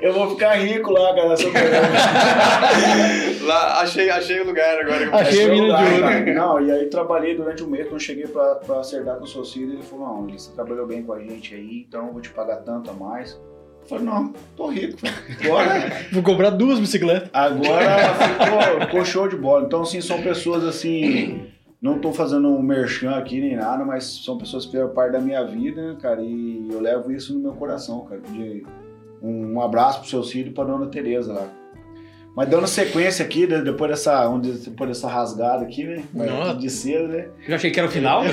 eu 0.00 0.12
vou 0.12 0.30
ficar 0.30 0.54
rico 0.54 0.92
lá, 0.92 1.14
cara, 1.14 1.34
lá, 3.42 3.80
achei, 3.80 4.08
achei 4.08 4.40
o 4.40 4.46
lugar 4.46 4.78
agora. 4.78 5.16
Achei 5.16 5.44
a 5.44 5.48
mina 5.48 5.76
de 5.76 5.84
ouro. 5.84 6.34
Não, 6.34 6.60
e 6.60 6.70
aí 6.70 6.86
trabalhei 6.86 7.36
durante 7.36 7.64
um 7.64 7.68
mês, 7.68 7.88
quando 7.88 8.00
cheguei 8.00 8.26
pra, 8.26 8.56
pra 8.56 8.80
acertar 8.80 9.16
com 9.16 9.24
o 9.24 9.26
seu 9.26 9.44
Ciro, 9.44 9.72
ele 9.72 9.82
falou, 9.82 10.06
não, 10.06 10.28
você 10.28 10.52
trabalhou 10.52 10.86
bem 10.86 11.02
com 11.02 11.12
a 11.12 11.20
gente 11.20 11.54
aí, 11.54 11.84
então 11.88 12.06
eu 12.06 12.12
vou 12.12 12.20
te 12.20 12.30
pagar 12.30 12.56
tanto 12.56 12.90
a 12.90 12.94
mais. 12.94 13.38
Falei, 13.88 14.04
não, 14.04 14.34
tô 14.54 14.68
rico. 14.68 14.98
Agora. 15.42 16.06
Vou 16.12 16.22
comprar 16.22 16.50
duas 16.50 16.78
bicicletas. 16.78 17.30
Agora 17.32 18.14
ficou, 18.14 18.80
ficou 18.86 19.04
show 19.04 19.26
de 19.26 19.36
bola. 19.36 19.64
Então, 19.64 19.80
assim, 19.80 20.02
são 20.02 20.20
pessoas 20.22 20.62
assim. 20.62 21.46
Não 21.80 21.96
estou 21.96 22.12
fazendo 22.12 22.48
um 22.48 22.60
merchan 22.60 23.12
aqui 23.12 23.40
nem 23.40 23.54
nada, 23.56 23.84
mas 23.84 24.24
são 24.24 24.36
pessoas 24.36 24.64
que 24.64 24.72
fizeram 24.72 24.90
parte 24.90 25.12
da 25.12 25.20
minha 25.20 25.44
vida, 25.44 25.96
cara, 26.00 26.20
e 26.20 26.68
eu 26.70 26.80
levo 26.80 27.12
isso 27.12 27.32
no 27.32 27.38
meu 27.38 27.52
coração, 27.52 28.00
cara. 28.00 28.20
De 28.20 28.64
um, 29.22 29.60
abraço 29.60 30.00
pro 30.00 30.08
seu 30.08 30.22
filho 30.24 30.48
e 30.48 30.52
pra 30.52 30.64
dona 30.64 30.86
Tereza 30.86 31.32
lá. 31.32 31.48
Mas 32.34 32.48
dando 32.48 32.66
sequência 32.66 33.24
aqui, 33.24 33.46
depois 33.46 33.90
dessa, 33.90 34.28
depois 34.38 34.90
dessa 34.90 35.08
rasgada 35.08 35.64
aqui, 35.64 35.84
né? 35.84 36.02
De 36.58 36.68
cedo, 36.68 37.08
né? 37.08 37.28
Eu 37.46 37.54
achei 37.54 37.70
que 37.70 37.78
era 37.78 37.88
o 37.88 37.92
final. 37.92 38.22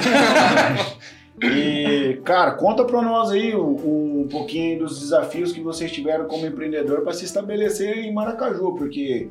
E, 1.41 2.21
cara, 2.23 2.51
conta 2.51 2.85
pra 2.85 3.01
nós 3.01 3.29
aí 3.29 3.53
um, 3.55 4.21
um 4.21 4.27
pouquinho 4.29 4.79
dos 4.79 5.01
desafios 5.01 5.51
que 5.51 5.59
vocês 5.59 5.91
tiveram 5.91 6.25
como 6.25 6.45
empreendedor 6.45 7.01
para 7.01 7.11
se 7.11 7.25
estabelecer 7.25 7.97
em 7.97 8.13
Maracaju, 8.13 8.73
porque 8.75 9.27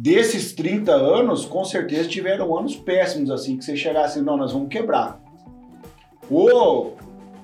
desses 0.00 0.52
30 0.52 0.92
anos, 0.92 1.44
com 1.44 1.64
certeza 1.64 2.08
tiveram 2.08 2.56
anos 2.56 2.76
péssimos, 2.76 3.32
assim, 3.32 3.56
que 3.56 3.64
você 3.64 3.76
chegasse, 3.76 4.22
não, 4.22 4.36
nós 4.36 4.52
vamos 4.52 4.68
quebrar. 4.68 5.20
Ou 6.30 6.96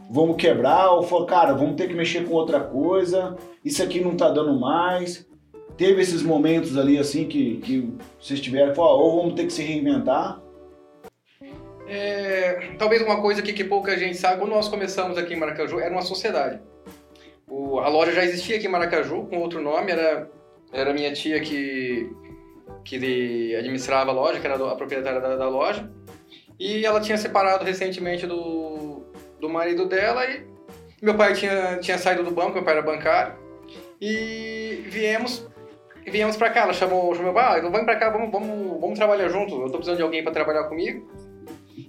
vamos 0.08 0.36
quebrar, 0.36 0.92
ou 0.92 1.02
for, 1.02 1.26
cara, 1.26 1.52
vamos 1.52 1.74
ter 1.74 1.88
que 1.88 1.94
mexer 1.94 2.24
com 2.24 2.32
outra 2.34 2.60
coisa, 2.60 3.36
isso 3.64 3.82
aqui 3.82 4.00
não 4.00 4.16
tá 4.16 4.30
dando 4.30 4.58
mais. 4.60 5.26
Teve 5.76 6.00
esses 6.00 6.22
momentos 6.22 6.78
ali, 6.78 6.96
assim, 6.96 7.26
que, 7.26 7.56
que 7.56 7.92
vocês 8.20 8.40
tiveram, 8.40 8.72
ou 8.80 9.16
vamos 9.16 9.34
ter 9.34 9.46
que 9.46 9.52
se 9.52 9.62
reinventar, 9.62 10.40
é, 11.88 12.74
talvez 12.78 13.02
uma 13.02 13.20
coisa 13.20 13.40
aqui 13.40 13.52
que 13.52 13.64
pouca 13.64 13.98
gente 13.98 14.16
sabe, 14.16 14.38
quando 14.38 14.52
nós 14.52 14.68
começamos 14.68 15.18
aqui 15.18 15.34
em 15.34 15.38
Maracaju, 15.38 15.80
era 15.80 15.92
uma 15.92 16.02
sociedade. 16.02 16.60
O, 17.48 17.80
a 17.80 17.88
loja 17.88 18.12
já 18.12 18.24
existia 18.24 18.56
aqui 18.56 18.68
em 18.68 18.70
Maracaju, 18.70 19.26
com 19.26 19.40
outro 19.40 19.60
nome, 19.60 19.90
era, 19.90 20.30
era 20.72 20.94
minha 20.94 21.12
tia 21.12 21.40
que, 21.40 22.08
que 22.84 23.54
administrava 23.56 24.10
a 24.10 24.14
loja, 24.14 24.40
que 24.40 24.46
era 24.46 24.56
a 24.56 24.76
proprietária 24.76 25.20
da, 25.20 25.36
da 25.36 25.48
loja. 25.48 25.90
E 26.58 26.84
ela 26.84 27.00
tinha 27.00 27.18
separado 27.18 27.64
recentemente 27.64 28.26
do, 28.26 29.02
do 29.40 29.48
marido 29.48 29.86
dela 29.86 30.24
e 30.26 30.46
meu 31.02 31.16
pai 31.16 31.34
tinha, 31.34 31.78
tinha 31.78 31.98
saído 31.98 32.22
do 32.22 32.30
banco, 32.30 32.54
meu 32.54 32.62
pai 32.62 32.74
era 32.74 32.82
bancário. 32.82 33.34
E 34.00 34.84
viemos 34.86 35.48
viemos 36.06 36.36
para 36.36 36.50
cá, 36.50 36.60
ela 36.60 36.72
chamou, 36.72 37.14
chamou 37.14 37.36
ah, 37.38 37.56
então 37.58 37.70
vamos 37.70 37.86
para 37.86 37.96
cá, 37.96 38.10
vamos, 38.10 38.30
vamos, 38.30 38.80
vamos 38.80 38.98
trabalhar 38.98 39.28
juntos, 39.28 39.54
eu 39.54 39.66
tô 39.66 39.72
precisando 39.72 39.96
de 39.96 40.02
alguém 40.02 40.22
para 40.22 40.32
trabalhar 40.32 40.64
comigo 40.64 41.08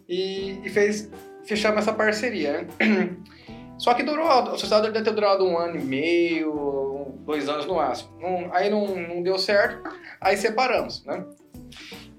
e, 0.08 0.60
e 0.64 0.70
fez 0.70 1.12
fechar 1.44 1.78
essa 1.78 1.94
parceria. 1.94 2.54
Né? 2.54 2.68
Só 3.78 3.94
que 3.94 4.04
durou, 4.04 4.28
a 4.28 4.58
sociedade 4.58 4.92
deve 4.92 5.04
ter 5.04 5.14
durado 5.14 5.46
um 5.46 5.58
ano 5.58 5.78
e 5.78 5.84
meio, 5.84 7.14
dois 7.26 7.50
anos 7.50 7.66
no 7.66 7.76
máximo. 7.76 8.18
Não, 8.20 8.54
aí 8.54 8.70
não, 8.70 8.88
não 8.88 9.22
deu 9.22 9.38
certo, 9.38 9.82
aí 10.22 10.38
separamos, 10.38 11.04
né? 11.06 11.26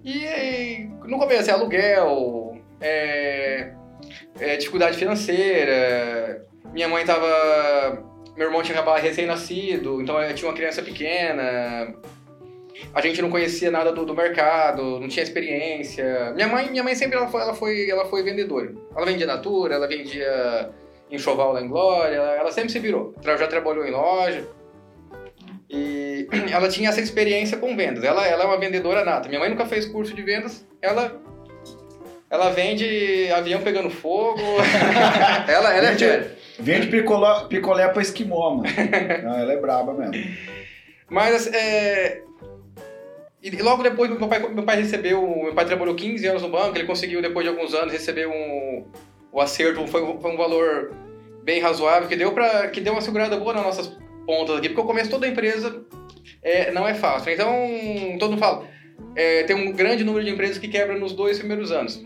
E, 0.04 0.24
e 0.24 0.84
no 1.04 1.18
começo 1.18 1.50
é 1.50 1.54
aluguel, 1.54 2.60
é, 2.80 3.72
é, 4.38 4.56
dificuldade 4.56 4.96
financeira, 4.96 6.46
minha 6.72 6.88
mãe 6.88 7.04
tava... 7.04 8.04
Meu 8.36 8.48
irmão 8.48 8.62
tinha 8.62 8.76
acabado 8.76 9.00
recém-nascido, 9.00 10.02
então 10.02 10.20
eu 10.20 10.34
tinha 10.34 10.46
uma 10.46 10.54
criança 10.54 10.82
pequena, 10.82 11.94
a 12.94 13.00
gente 13.00 13.22
não 13.22 13.30
conhecia 13.30 13.70
nada 13.70 13.92
do, 13.92 14.04
do, 14.04 14.14
mercado, 14.14 15.00
não 15.00 15.08
tinha 15.08 15.22
experiência. 15.22 16.32
Minha 16.34 16.46
mãe, 16.46 16.70
minha 16.70 16.82
mãe 16.82 16.94
sempre 16.94 17.16
ela 17.16 17.28
foi, 17.28 17.40
ela 17.40 17.54
foi, 17.54 17.90
ela 17.90 18.04
foi 18.06 18.22
vendedora. 18.22 18.74
Ela 18.94 19.06
vendia 19.06 19.26
Natura, 19.26 19.74
ela 19.76 19.88
vendia 19.88 20.70
enxoval 21.10 21.52
lá 21.52 21.60
em 21.60 21.68
Glória, 21.68 22.16
ela, 22.16 22.32
ela 22.32 22.52
sempre 22.52 22.70
se 22.70 22.78
virou. 22.78 23.14
Já 23.22 23.46
trabalhou 23.46 23.86
em 23.86 23.90
loja. 23.90 24.46
E 25.68 26.28
ela 26.50 26.68
tinha 26.68 26.88
essa 26.88 27.00
experiência 27.00 27.58
com 27.58 27.76
vendas. 27.76 28.04
Ela, 28.04 28.26
ela 28.26 28.44
é 28.44 28.46
uma 28.46 28.58
vendedora 28.58 29.04
nata. 29.04 29.28
Minha 29.28 29.40
mãe 29.40 29.50
nunca 29.50 29.66
fez 29.66 29.86
curso 29.86 30.14
de 30.14 30.22
vendas. 30.22 30.66
Ela 30.80 31.20
ela 32.28 32.50
vende 32.50 33.30
avião 33.32 33.60
pegando 33.60 33.88
fogo. 33.88 34.40
ela, 35.46 35.72
ela 35.74 35.90
vende, 35.90 36.04
é 36.04 36.36
Vende 36.58 36.86
picolé, 36.88 37.46
picolé 37.48 37.88
pra 37.88 38.02
esquimó, 38.02 38.50
mano. 38.50 38.68
Não, 39.22 39.36
ela 39.38 39.52
é 39.52 39.56
braba 39.56 39.92
mesmo. 39.92 40.14
Mas 41.08 41.46
é, 41.52 42.22
e 43.42 43.50
logo 43.62 43.82
depois 43.82 44.10
meu 44.10 44.26
pai, 44.26 44.40
meu 44.40 44.64
pai 44.64 44.80
recebeu, 44.80 45.22
meu 45.24 45.54
pai 45.54 45.64
trabalhou 45.66 45.94
15 45.94 46.26
anos 46.26 46.42
no 46.42 46.48
banco, 46.48 46.76
ele 46.76 46.86
conseguiu 46.86 47.22
depois 47.22 47.44
de 47.44 47.50
alguns 47.50 47.74
anos 47.74 47.92
receber 47.92 48.26
um, 48.26 48.84
o 49.36 49.40
acerto, 49.42 49.86
foi, 49.86 50.00
foi 50.18 50.30
um 50.30 50.36
valor 50.38 50.94
bem 51.44 51.60
razoável, 51.60 52.08
que 52.08 52.16
deu, 52.16 52.32
pra, 52.32 52.68
que 52.68 52.80
deu 52.80 52.94
uma 52.94 53.02
segurada 53.02 53.36
boa 53.36 53.52
nas 53.52 53.64
nossas 53.64 53.98
pontas 54.24 54.56
aqui, 54.56 54.70
porque 54.70 54.80
o 54.80 54.86
começo 54.86 55.10
toda 55.10 55.28
empresa 55.28 55.84
é, 56.42 56.70
não 56.70 56.88
é 56.88 56.94
fácil. 56.94 57.30
Então, 57.30 57.46
todo 58.18 58.30
mundo 58.30 58.40
fala, 58.40 58.66
é, 59.14 59.42
tem 59.42 59.54
um 59.54 59.72
grande 59.72 60.04
número 60.04 60.24
de 60.24 60.30
empresas 60.30 60.56
que 60.56 60.68
quebram 60.68 60.98
nos 60.98 61.12
dois 61.12 61.38
primeiros 61.38 61.70
anos. 61.70 62.02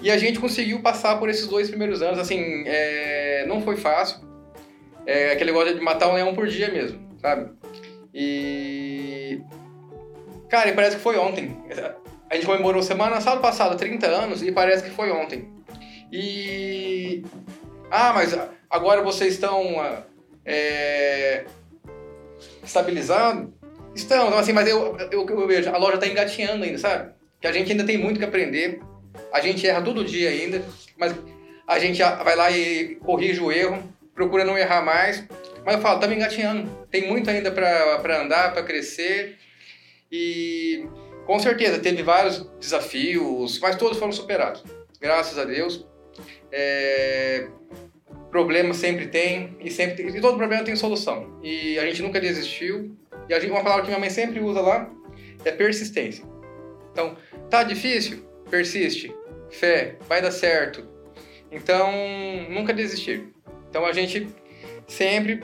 E 0.00 0.10
a 0.10 0.16
gente 0.16 0.40
conseguiu 0.40 0.80
passar 0.80 1.18
por 1.18 1.28
esses 1.28 1.46
dois 1.46 1.68
primeiros 1.68 2.00
anos, 2.00 2.18
assim, 2.18 2.64
é, 2.64 3.44
não 3.46 3.60
foi 3.60 3.76
fácil. 3.76 4.26
É 5.04 5.32
aquele 5.32 5.52
negócio 5.52 5.74
de 5.74 5.82
matar 5.82 6.08
um 6.08 6.14
leão 6.14 6.34
por 6.34 6.46
dia 6.46 6.70
mesmo, 6.70 6.98
sabe? 7.20 7.50
E 8.14 9.42
Cara, 10.48 10.70
e 10.70 10.72
parece 10.72 10.96
que 10.96 11.02
foi 11.02 11.18
ontem. 11.18 11.54
A 12.30 12.34
gente 12.34 12.46
comemorou 12.46 12.82
semana 12.82 13.20
sábado 13.20 13.42
passado 13.42 13.76
30 13.76 14.06
anos 14.06 14.42
e 14.42 14.50
parece 14.50 14.82
que 14.82 14.90
foi 14.90 15.10
ontem. 15.10 15.57
E. 16.12 17.22
Ah, 17.90 18.12
mas 18.12 18.36
agora 18.70 19.02
vocês 19.02 19.34
estão 19.34 20.04
é... 20.44 21.44
estabilizados? 22.62 23.48
Estão, 23.94 24.28
então, 24.28 24.38
assim, 24.38 24.52
mas 24.52 24.68
eu, 24.68 24.96
eu, 25.10 25.26
eu 25.28 25.46
vejo, 25.46 25.70
a 25.70 25.76
loja 25.76 25.94
está 25.94 26.06
engatinhando 26.06 26.64
ainda, 26.64 26.78
sabe? 26.78 27.12
Que 27.40 27.46
a 27.46 27.52
gente 27.52 27.72
ainda 27.72 27.84
tem 27.84 27.98
muito 27.98 28.18
que 28.18 28.24
aprender. 28.24 28.80
A 29.32 29.40
gente 29.40 29.66
erra 29.66 29.82
todo 29.82 30.04
dia 30.04 30.30
ainda, 30.30 30.62
mas 30.96 31.14
a 31.66 31.78
gente 31.78 32.00
vai 32.00 32.36
lá 32.36 32.50
e 32.50 32.96
corrige 32.96 33.40
o 33.40 33.50
erro, 33.50 33.82
procura 34.14 34.44
não 34.44 34.56
errar 34.56 34.82
mais. 34.82 35.24
Mas 35.64 35.74
eu 35.74 35.80
falo, 35.82 35.96
estamos 35.96 36.16
engatinhando. 36.16 36.86
Tem 36.90 37.06
muito 37.06 37.28
ainda 37.28 37.50
para 37.50 38.22
andar, 38.22 38.52
para 38.52 38.62
crescer. 38.62 39.36
E 40.10 40.86
com 41.26 41.38
certeza 41.38 41.78
teve 41.78 42.02
vários 42.02 42.48
desafios, 42.58 43.58
mas 43.60 43.76
todos 43.76 43.98
foram 43.98 44.12
superados. 44.12 44.62
Graças 45.00 45.38
a 45.38 45.44
Deus. 45.44 45.86
É... 46.52 47.48
Problema 48.30 48.74
sempre 48.74 49.06
tem 49.06 49.56
e 49.58 49.70
sempre 49.70 49.96
tem, 49.96 50.08
e 50.08 50.20
todo 50.20 50.36
problema 50.36 50.62
tem 50.62 50.76
solução. 50.76 51.40
E 51.42 51.78
a 51.78 51.86
gente 51.86 52.02
nunca 52.02 52.20
desistiu. 52.20 52.94
E 53.28 53.32
a 53.32 53.40
gente, 53.40 53.50
uma 53.50 53.62
palavra 53.62 53.82
que 53.82 53.88
minha 53.88 53.98
mãe 53.98 54.10
sempre 54.10 54.40
usa 54.40 54.60
lá 54.60 54.90
é 55.44 55.50
persistência. 55.50 56.24
Então, 56.92 57.16
tá 57.48 57.62
difícil? 57.62 58.24
Persiste. 58.50 59.14
Fé, 59.50 59.96
vai 60.06 60.20
dar 60.20 60.30
certo. 60.30 60.86
Então, 61.50 61.90
nunca 62.50 62.74
desistir. 62.74 63.32
Então 63.70 63.84
a 63.84 63.92
gente 63.92 64.28
sempre 64.86 65.40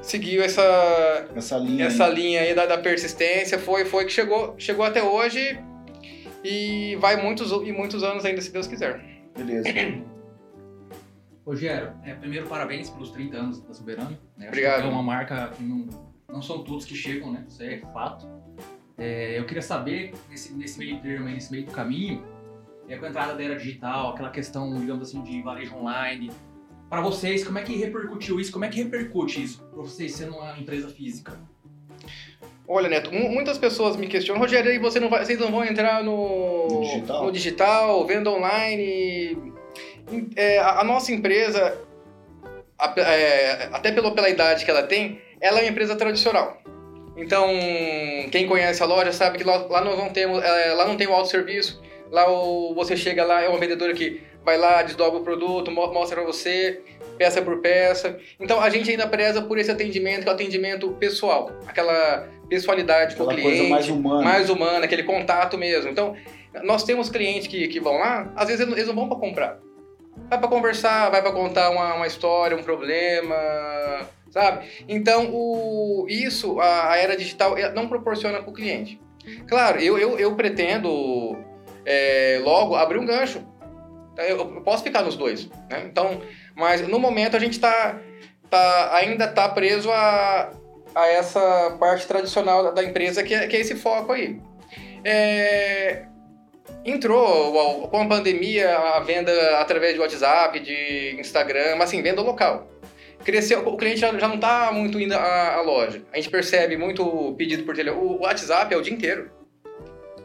seguiu 0.00 0.42
essa 0.42 1.28
essa 1.36 1.58
linha, 1.58 1.86
essa 1.86 2.06
aí. 2.06 2.14
linha 2.14 2.40
aí 2.40 2.54
da, 2.54 2.66
da, 2.66 2.78
persistência, 2.78 3.58
foi 3.58 3.84
foi 3.84 4.06
que 4.06 4.12
chegou 4.12 4.54
chegou 4.58 4.84
até 4.84 5.02
hoje 5.02 5.58
e 6.42 6.96
vai 6.96 7.22
muitos 7.22 7.50
e 7.50 7.72
muitos 7.72 8.02
anos 8.02 8.24
ainda 8.24 8.40
se 8.40 8.50
Deus 8.50 8.66
quiser. 8.66 9.00
Beleza. 9.36 9.68
Rogério, 11.50 11.92
é, 12.04 12.14
primeiro 12.14 12.46
parabéns 12.46 12.88
pelos 12.90 13.10
30 13.10 13.36
anos 13.36 13.60
da 13.60 13.74
Soberano. 13.74 14.16
Né? 14.36 14.46
Obrigado. 14.46 14.84
É 14.84 14.86
uma 14.88 15.02
marca 15.02 15.48
que 15.48 15.64
não, 15.64 15.88
não 16.28 16.40
são 16.40 16.62
todos 16.62 16.84
que 16.84 16.94
chegam, 16.94 17.32
né? 17.32 17.44
Isso 17.48 17.60
é 17.60 17.78
fato. 17.92 18.24
É, 18.96 19.36
eu 19.36 19.44
queria 19.44 19.62
saber, 19.62 20.14
nesse, 20.28 20.52
nesse 20.52 20.78
meio 20.78 21.00
termo, 21.00 21.24
nesse 21.24 21.50
meio 21.50 21.66
do 21.66 21.72
caminho, 21.72 22.22
é, 22.88 22.96
com 22.96 23.04
a 23.04 23.08
entrada 23.08 23.34
da 23.34 23.42
era 23.42 23.56
digital, 23.56 24.10
aquela 24.10 24.30
questão, 24.30 24.72
digamos 24.78 25.08
assim, 25.08 25.24
de 25.24 25.42
varejo 25.42 25.74
online, 25.74 26.30
para 26.88 27.00
vocês, 27.00 27.42
como 27.42 27.58
é 27.58 27.62
que 27.62 27.74
repercutiu 27.74 28.38
isso? 28.38 28.52
Como 28.52 28.64
é 28.64 28.68
que 28.68 28.80
repercute 28.84 29.42
isso 29.42 29.60
para 29.60 29.82
vocês 29.82 30.12
sendo 30.12 30.36
uma 30.36 30.56
empresa 30.56 30.88
física? 30.88 31.36
Olha, 32.68 32.88
Neto, 32.88 33.10
muitas 33.12 33.58
pessoas 33.58 33.96
me 33.96 34.06
questionam, 34.06 34.40
Rogério, 34.40 34.72
e 34.72 34.78
você 34.78 35.00
não 35.00 35.08
vai, 35.08 35.24
vocês 35.24 35.40
não 35.40 35.50
vão 35.50 35.64
entrar 35.64 36.04
no, 36.04 36.68
no 36.68 36.80
digital, 36.82 37.24
no 37.24 37.32
digital 37.32 38.06
venda 38.06 38.30
online? 38.30 39.50
É, 40.36 40.58
a, 40.58 40.84
nossa 40.84 41.12
empresa, 41.12 41.78
a, 42.78 42.94
é, 43.00 43.68
até 43.72 43.92
pelo, 43.92 44.12
pela 44.12 44.28
idade 44.28 44.64
que 44.64 44.70
ela 44.70 44.82
tem, 44.82 45.20
ela 45.40 45.58
é 45.58 45.62
uma 45.62 45.70
empresa 45.70 45.96
tradicional. 45.96 46.60
Então, 47.16 47.48
quem 48.30 48.46
conhece 48.46 48.82
a 48.82 48.86
loja 48.86 49.12
sabe 49.12 49.38
que 49.38 49.44
lá, 49.44 49.58
lá 49.68 49.82
nós 49.82 49.98
não 49.98 50.08
temos, 50.08 50.42
é, 50.42 50.72
lá 50.72 50.86
não 50.86 50.96
tem 50.96 51.06
o 51.06 51.12
autosserviço. 51.12 51.82
Lá 52.10 52.30
o, 52.30 52.74
você 52.74 52.96
chega 52.96 53.24
lá, 53.24 53.42
é 53.42 53.48
uma 53.48 53.58
vendedora 53.58 53.92
que 53.92 54.22
vai 54.44 54.56
lá, 54.56 54.82
desdobra 54.82 55.20
o 55.20 55.22
produto, 55.22 55.70
mostra 55.70 56.16
para 56.16 56.24
você, 56.24 56.80
peça 57.18 57.42
por 57.42 57.58
peça. 57.58 58.18
Então 58.38 58.60
a 58.60 58.70
gente 58.70 58.90
ainda 58.90 59.06
preza 59.06 59.42
por 59.42 59.58
esse 59.58 59.70
atendimento, 59.70 60.22
que 60.22 60.28
é 60.28 60.32
o 60.32 60.34
atendimento 60.34 60.88
pessoal, 60.92 61.50
aquela 61.66 62.28
pessoalidade 62.48 63.14
com 63.16 63.24
o 63.24 63.28
cliente, 63.28 63.42
coisa 63.42 63.64
mais 63.64 63.88
humana. 63.88 64.22
mais 64.22 64.50
humana, 64.50 64.84
aquele 64.84 65.02
contato 65.02 65.56
mesmo. 65.58 65.90
Então 65.90 66.16
nós 66.64 66.82
temos 66.82 67.08
clientes 67.08 67.46
que, 67.46 67.68
que 67.68 67.78
vão 67.78 67.98
lá, 67.98 68.32
às 68.34 68.48
vezes 68.48 68.66
eles 68.66 68.86
não 68.86 68.94
vão 68.94 69.08
para 69.08 69.18
comprar, 69.18 69.58
vai 70.28 70.38
para 70.38 70.48
conversar, 70.48 71.10
vai 71.10 71.22
para 71.22 71.32
contar 71.32 71.70
uma, 71.70 71.94
uma 71.94 72.06
história, 72.06 72.56
um 72.56 72.62
problema, 72.62 73.36
sabe? 74.30 74.68
Então 74.88 75.30
o 75.32 76.06
isso 76.08 76.60
a, 76.60 76.92
a 76.92 76.96
era 76.96 77.16
digital 77.16 77.54
não 77.74 77.88
proporciona 77.88 78.40
para 78.40 78.50
o 78.50 78.54
cliente. 78.54 79.00
Claro, 79.48 79.80
eu, 79.80 79.98
eu, 79.98 80.18
eu 80.18 80.34
pretendo 80.34 81.36
é, 81.84 82.40
logo 82.42 82.74
abrir 82.74 82.98
um 82.98 83.06
gancho 83.06 83.44
eu, 84.26 84.46
posso 84.62 84.82
ficar 84.82 85.02
nos 85.02 85.16
dois, 85.16 85.48
né? 85.68 85.84
Então, 85.84 86.20
mas 86.54 86.86
no 86.86 86.98
momento 86.98 87.36
a 87.36 87.40
gente 87.40 87.58
tá, 87.58 87.98
tá 88.48 88.94
ainda 88.94 89.24
está 89.24 89.48
preso 89.48 89.90
a, 89.90 90.50
a 90.94 91.06
essa 91.06 91.76
parte 91.78 92.06
tradicional 92.06 92.72
da 92.72 92.82
empresa 92.82 93.22
que 93.22 93.34
é, 93.34 93.46
que 93.46 93.56
é 93.56 93.60
esse 93.60 93.76
foco 93.76 94.12
aí. 94.12 94.40
É, 95.04 96.04
entrou 96.84 97.88
com 97.88 98.00
a 98.00 98.06
pandemia 98.06 98.76
a 98.76 99.00
venda 99.00 99.58
através 99.58 99.94
de 99.94 100.00
WhatsApp, 100.00 100.58
de 100.60 101.16
Instagram, 101.18 101.76
mas 101.76 101.88
assim, 101.88 102.02
venda 102.02 102.22
local. 102.22 102.68
Cresceu, 103.24 103.66
o 103.68 103.76
cliente 103.76 104.00
já, 104.00 104.16
já 104.18 104.26
não 104.26 104.36
está 104.36 104.72
muito 104.72 104.98
indo 104.98 105.14
à, 105.14 105.56
à, 105.56 105.60
loja. 105.60 106.02
A 106.12 106.16
gente 106.16 106.30
percebe 106.30 106.76
muito 106.76 107.34
pedido 107.36 107.64
por 107.64 107.76
telefone. 107.76 108.06
O 108.06 108.22
WhatsApp 108.22 108.72
é 108.72 108.76
o 108.76 108.80
dia 108.80 108.94
inteiro. 108.94 109.30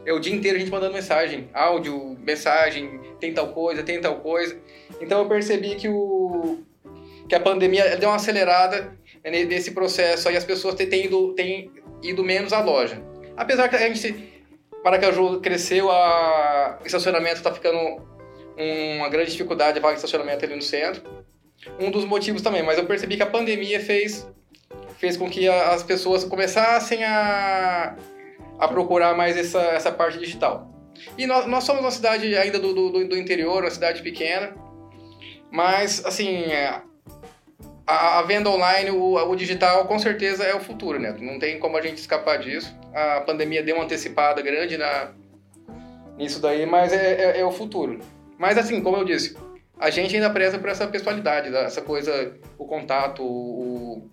É 0.05 0.13
o 0.13 0.19
dia 0.19 0.33
inteiro 0.33 0.55
a 0.55 0.59
gente 0.59 0.71
mandando 0.71 0.93
mensagem, 0.93 1.49
áudio, 1.53 2.15
mensagem, 2.19 3.01
tem 3.19 3.33
tal 3.33 3.49
coisa, 3.49 3.83
tem 3.83 3.99
tal 3.99 4.19
coisa. 4.19 4.55
Então 5.01 5.19
eu 5.19 5.27
percebi 5.27 5.75
que 5.75 5.89
o 5.89 6.59
que 7.27 7.33
a 7.33 7.39
pandemia 7.39 7.97
deu 7.97 8.09
uma 8.09 8.15
acelerada 8.15 8.95
nesse 9.23 9.71
processo 9.71 10.29
aí 10.29 10.37
as 10.37 10.43
pessoas 10.43 10.75
têm 10.75 11.05
ido, 11.05 11.33
têm 11.33 11.71
ido 12.03 12.23
menos 12.23 12.53
à 12.53 12.61
loja. 12.61 13.01
Apesar 13.35 13.67
que 13.67 13.75
a 13.75 13.79
gente 13.79 14.34
Maracaju 14.85 15.41
cresceu, 15.41 15.89
a 15.89 16.77
o 16.81 16.85
estacionamento 16.85 17.37
está 17.37 17.51
ficando 17.51 17.79
uma 18.97 19.09
grande 19.09 19.31
dificuldade 19.31 19.79
a 19.79 19.81
vaga 19.81 19.95
de 19.95 19.99
estacionamento 19.99 20.45
ali 20.45 20.55
no 20.55 20.61
centro. 20.61 21.01
Um 21.79 21.89
dos 21.89 22.05
motivos 22.05 22.43
também, 22.43 22.61
mas 22.61 22.77
eu 22.77 22.85
percebi 22.85 23.17
que 23.17 23.23
a 23.23 23.25
pandemia 23.25 23.79
fez 23.79 24.27
fez 24.99 25.17
com 25.17 25.27
que 25.27 25.49
as 25.49 25.81
pessoas 25.81 26.23
começassem 26.23 27.03
a 27.03 27.95
a 28.59 28.67
procurar 28.67 29.15
mais 29.15 29.35
essa, 29.35 29.59
essa 29.59 29.91
parte 29.91 30.19
digital. 30.19 30.71
E 31.17 31.25
nós, 31.25 31.45
nós 31.47 31.63
somos 31.63 31.81
uma 31.81 31.91
cidade 31.91 32.37
ainda 32.37 32.59
do, 32.59 32.73
do, 32.73 33.07
do 33.07 33.17
interior, 33.17 33.63
uma 33.63 33.71
cidade 33.71 34.01
pequena, 34.01 34.55
mas, 35.51 36.05
assim, 36.05 36.43
é, 36.43 36.81
a, 37.85 38.19
a, 38.19 38.21
venda 38.21 38.49
online, 38.49 38.91
o, 38.91 39.15
o, 39.15 39.35
digital, 39.35 39.85
com 39.87 39.99
certeza 39.99 40.43
é 40.43 40.55
o 40.55 40.59
futuro, 40.59 40.99
né? 40.99 41.15
Não 41.19 41.37
tem 41.37 41.59
como 41.59 41.75
a 41.75 41.81
gente 41.81 41.97
escapar 41.97 42.39
disso. 42.39 42.73
A 42.95 43.21
pandemia 43.21 43.61
deu 43.61 43.75
uma 43.75 43.83
antecipada 43.83 44.41
grande 44.41 44.77
na, 44.77 45.11
nisso 46.17 46.39
daí, 46.39 46.65
mas 46.65 46.93
é, 46.93 47.37
é, 47.37 47.39
é 47.41 47.45
o 47.45 47.51
futuro. 47.51 47.99
Mas, 48.37 48.57
assim, 48.57 48.81
como 48.81 48.97
eu 48.97 49.03
disse, 49.03 49.35
a 49.77 49.89
gente 49.89 50.15
ainda 50.15 50.29
preza 50.29 50.57
por 50.57 50.69
essa 50.69 50.87
pessoalidade, 50.87 51.53
essa 51.53 51.81
coisa, 51.81 52.33
o 52.57 52.65
contato, 52.65 53.21
o, 53.21 54.09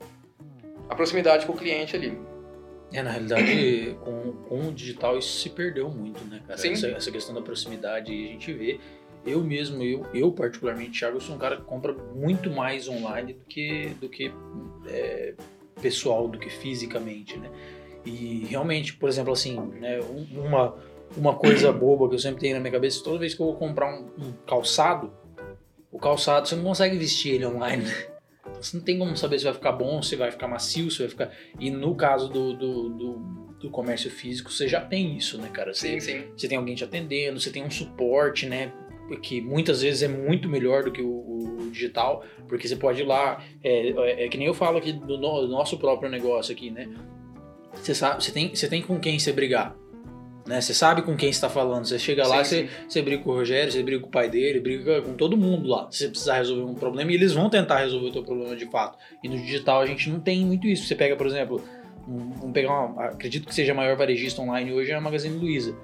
a 0.88 0.94
proximidade 0.94 1.46
com 1.46 1.52
o 1.52 1.56
cliente 1.56 1.94
ali. 1.96 2.18
É, 2.92 3.02
na 3.02 3.10
realidade, 3.10 3.96
com, 4.04 4.32
com 4.48 4.68
o 4.68 4.72
digital 4.72 5.16
isso 5.16 5.40
se 5.40 5.50
perdeu 5.50 5.88
muito, 5.88 6.22
né, 6.24 6.42
cara? 6.46 6.58
Sim. 6.58 6.72
Essa, 6.72 6.88
essa 6.88 7.10
questão 7.10 7.34
da 7.34 7.40
proximidade 7.40 8.12
a 8.12 8.32
gente 8.32 8.52
vê. 8.52 8.80
Eu 9.24 9.40
mesmo, 9.40 9.80
eu, 9.84 10.04
eu 10.12 10.32
particularmente, 10.32 10.98
Thiago, 10.98 11.18
eu 11.18 11.20
sou 11.20 11.36
um 11.36 11.38
cara 11.38 11.56
que 11.56 11.62
compra 11.62 11.92
muito 11.92 12.50
mais 12.50 12.88
online 12.88 13.34
do 13.34 13.44
que, 13.44 13.90
do 14.00 14.08
que 14.08 14.32
é, 14.88 15.34
pessoal, 15.80 16.26
do 16.26 16.40
que 16.40 16.50
fisicamente, 16.50 17.38
né? 17.38 17.48
E 18.04 18.46
realmente, 18.48 18.94
por 18.94 19.08
exemplo, 19.08 19.32
assim, 19.32 19.58
né, 19.78 20.00
uma, 20.32 20.76
uma 21.16 21.34
coisa 21.34 21.70
boba 21.72 22.08
que 22.08 22.14
eu 22.14 22.18
sempre 22.18 22.40
tenho 22.40 22.54
na 22.54 22.60
minha 22.60 22.72
cabeça, 22.72 23.02
toda 23.02 23.18
vez 23.18 23.34
que 23.34 23.40
eu 23.40 23.46
vou 23.46 23.56
comprar 23.56 23.92
um, 23.94 24.06
um 24.18 24.32
calçado, 24.46 25.12
o 25.90 25.98
calçado 25.98 26.48
você 26.48 26.56
não 26.56 26.64
consegue 26.64 26.96
vestir 26.96 27.34
ele 27.34 27.46
online, 27.46 27.84
né? 27.84 28.12
Você 28.60 28.76
não 28.76 28.84
tem 28.84 28.98
como 28.98 29.16
saber 29.16 29.38
se 29.38 29.44
vai 29.44 29.54
ficar 29.54 29.72
bom, 29.72 30.02
se 30.02 30.16
vai 30.16 30.30
ficar 30.30 30.48
macio, 30.48 30.90
se 30.90 30.98
vai 30.98 31.08
ficar. 31.08 31.30
E 31.58 31.70
no 31.70 31.94
caso 31.94 32.28
do, 32.28 32.54
do, 32.54 32.88
do, 32.90 33.12
do 33.60 33.70
comércio 33.70 34.10
físico, 34.10 34.50
você 34.50 34.68
já 34.68 34.80
tem 34.80 35.16
isso, 35.16 35.38
né, 35.38 35.48
cara? 35.48 35.74
Você, 35.74 36.00
sim, 36.00 36.00
sim. 36.00 36.24
Você 36.36 36.48
tem 36.48 36.58
alguém 36.58 36.74
te 36.74 36.84
atendendo, 36.84 37.40
você 37.40 37.50
tem 37.50 37.64
um 37.64 37.70
suporte, 37.70 38.46
né? 38.46 38.72
Que 39.20 39.40
muitas 39.40 39.82
vezes 39.82 40.02
é 40.02 40.08
muito 40.08 40.48
melhor 40.48 40.84
do 40.84 40.92
que 40.92 41.02
o, 41.02 41.08
o 41.08 41.70
digital, 41.70 42.24
porque 42.48 42.66
você 42.66 42.76
pode 42.76 43.02
ir 43.02 43.04
lá. 43.04 43.42
É, 43.62 43.90
é, 43.90 44.24
é, 44.24 44.28
que 44.28 44.38
nem 44.38 44.46
eu 44.46 44.54
falo 44.54 44.78
aqui 44.78 44.92
do, 44.92 45.18
no, 45.18 45.42
do 45.42 45.48
nosso 45.48 45.76
próprio 45.78 46.10
negócio 46.10 46.52
aqui, 46.52 46.70
né? 46.70 46.88
Você 47.74 47.94
sabe, 47.94 48.22
você 48.22 48.30
tem, 48.30 48.54
você 48.54 48.68
tem 48.68 48.82
com 48.82 48.98
quem 48.98 49.18
você 49.18 49.32
brigar. 49.32 49.74
Né? 50.46 50.60
Você 50.60 50.74
sabe 50.74 51.02
com 51.02 51.16
quem 51.16 51.30
está 51.30 51.48
falando. 51.48 51.86
Você 51.86 51.98
chega 51.98 52.26
lá, 52.26 52.44
sim, 52.44 52.66
você, 52.66 52.70
você 52.88 53.02
briga 53.02 53.22
com 53.22 53.30
o 53.30 53.34
Rogério, 53.34 53.70
você 53.70 53.82
briga 53.82 54.00
com 54.00 54.08
o 54.08 54.10
pai 54.10 54.28
dele, 54.28 54.60
briga 54.60 55.00
com 55.02 55.14
todo 55.14 55.36
mundo 55.36 55.68
lá. 55.68 55.88
Se 55.90 55.98
você 55.98 56.08
precisar 56.08 56.36
resolver 56.38 56.64
um 56.64 56.74
problema, 56.74 57.10
e 57.12 57.14
eles 57.14 57.32
vão 57.32 57.48
tentar 57.48 57.78
resolver 57.78 58.08
o 58.08 58.12
teu 58.12 58.24
problema 58.24 58.56
de 58.56 58.66
fato. 58.66 58.98
E 59.22 59.28
no 59.28 59.36
digital 59.38 59.80
a 59.80 59.86
gente 59.86 60.10
não 60.10 60.20
tem 60.20 60.44
muito 60.44 60.66
isso. 60.66 60.86
Você 60.86 60.94
pega, 60.94 61.16
por 61.16 61.26
exemplo, 61.26 61.62
um, 62.08 62.30
vamos 62.32 62.52
pegar 62.52 62.72
uma, 62.72 63.06
acredito 63.06 63.46
que 63.46 63.54
seja 63.54 63.72
a 63.72 63.74
maior 63.74 63.96
varejista 63.96 64.42
online 64.42 64.72
hoje 64.72 64.90
é 64.90 64.94
a 64.94 65.00
Magazine 65.00 65.36
Luiza. 65.36 65.76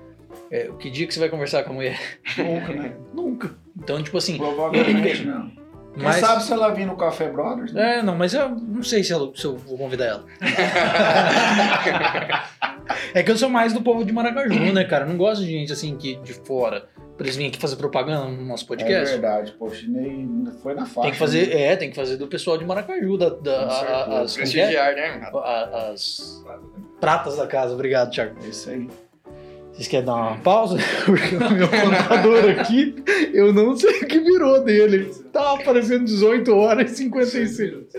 É, 0.50 0.70
que 0.78 0.90
dia 0.90 1.06
que 1.06 1.14
você 1.14 1.20
vai 1.20 1.28
conversar 1.28 1.62
com 1.62 1.70
a 1.70 1.74
mulher? 1.74 1.98
Nunca, 2.36 2.72
né? 2.72 2.96
Nunca. 3.14 3.54
Então, 3.76 4.02
tipo 4.02 4.16
assim. 4.16 4.36
Provavelmente 4.36 5.24
não. 5.24 5.67
Quem 5.98 6.06
mas... 6.06 6.20
sabe 6.20 6.44
se 6.44 6.52
ela 6.52 6.72
vir 6.72 6.86
no 6.86 6.96
Café 6.96 7.28
Brothers? 7.28 7.72
Né? 7.72 7.98
É, 7.98 8.02
não, 8.02 8.14
mas 8.14 8.32
eu 8.32 8.50
não 8.50 8.84
sei 8.84 9.02
se, 9.02 9.12
ela, 9.12 9.30
se 9.34 9.44
eu 9.44 9.56
vou 9.56 9.76
convidar 9.76 10.04
ela. 10.04 10.24
é 13.12 13.22
que 13.22 13.30
eu 13.30 13.36
sou 13.36 13.48
mais 13.48 13.72
do 13.72 13.82
povo 13.82 14.04
de 14.04 14.12
Maracaju, 14.12 14.72
né, 14.72 14.84
cara? 14.84 15.04
Eu 15.04 15.08
não 15.08 15.16
gosto 15.16 15.44
de 15.44 15.50
gente 15.50 15.72
assim 15.72 15.96
que 15.96 16.14
de 16.16 16.34
fora. 16.34 16.88
Pra 17.16 17.26
eles 17.26 17.34
virem 17.34 17.50
aqui 17.50 17.60
fazer 17.60 17.74
propaganda 17.74 18.26
no 18.26 18.44
nosso 18.44 18.64
podcast. 18.64 19.12
É 19.12 19.18
verdade, 19.18 19.52
poxa, 19.58 19.84
nem 19.88 20.44
foi 20.62 20.72
na 20.72 20.86
faixa. 20.86 21.02
Tem 21.02 21.10
que 21.10 21.18
fazer, 21.18 21.48
né? 21.48 21.62
é, 21.62 21.76
tem 21.76 21.90
que 21.90 21.96
fazer 21.96 22.16
do 22.16 22.28
pessoal 22.28 22.56
de 22.56 22.64
Maracaju, 22.64 23.18
da, 23.18 23.30
da 23.30 23.62
a, 23.64 24.20
as, 24.20 24.34
Prestigiar, 24.34 24.94
né? 24.94 25.28
as 25.92 26.44
pratas 27.00 27.36
da 27.36 27.46
casa. 27.48 27.74
Obrigado, 27.74 28.12
Thiago. 28.12 28.36
É 28.44 28.46
isso 28.46 28.70
aí. 28.70 28.88
Vocês 29.78 29.86
querem 29.86 30.06
dar 30.06 30.14
uma 30.16 30.36
pausa? 30.38 30.76
Porque 31.06 31.36
o 31.36 31.50
meu 31.52 31.68
contador 31.68 32.50
aqui, 32.50 32.96
eu 33.32 33.52
não 33.52 33.76
sei 33.76 34.00
o 34.00 34.06
que 34.08 34.18
virou 34.18 34.64
dele. 34.64 35.14
Tá 35.32 35.52
aparecendo 35.52 36.04
18 36.04 36.52
horas 36.52 36.90
e 36.90 36.96
56. 36.96 37.94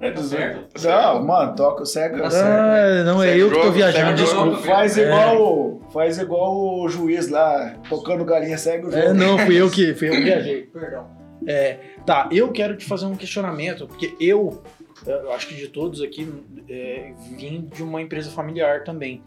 É 0.00 0.10
18. 0.10 0.66
Não, 0.82 1.24
mano, 1.24 1.54
toca, 1.54 1.84
segue. 1.84 2.20
Ah, 2.20 3.04
não, 3.04 3.22
é 3.22 3.38
eu 3.38 3.52
que 3.52 3.60
tô 3.60 3.70
viajando, 3.70 4.16
desculpa. 4.16 4.56
Faz 4.62 4.96
igual, 4.96 5.80
faz 5.92 6.18
igual 6.18 6.56
o 6.80 6.88
juiz 6.88 7.28
lá, 7.28 7.76
tocando 7.88 8.24
galinha, 8.24 8.58
segue 8.58 8.88
o 8.88 8.90
jogo. 8.90 9.00
É, 9.00 9.12
não, 9.12 9.38
fui 9.38 9.60
eu 9.60 9.70
que, 9.70 9.94
fui 9.94 10.08
eu 10.08 10.12
que 10.12 10.22
viajei, 10.24 10.62
perdão. 10.62 11.06
É, 11.46 11.78
tá, 12.04 12.28
eu 12.32 12.50
quero 12.50 12.76
te 12.76 12.84
fazer 12.84 13.06
um 13.06 13.14
questionamento, 13.14 13.86
porque 13.86 14.12
eu, 14.18 14.60
eu 15.06 15.32
acho 15.32 15.46
que 15.46 15.54
de 15.54 15.68
todos 15.68 16.02
aqui, 16.02 16.28
é, 16.68 17.12
vim 17.36 17.70
de 17.72 17.80
uma 17.80 18.02
empresa 18.02 18.28
familiar 18.28 18.82
também, 18.82 19.22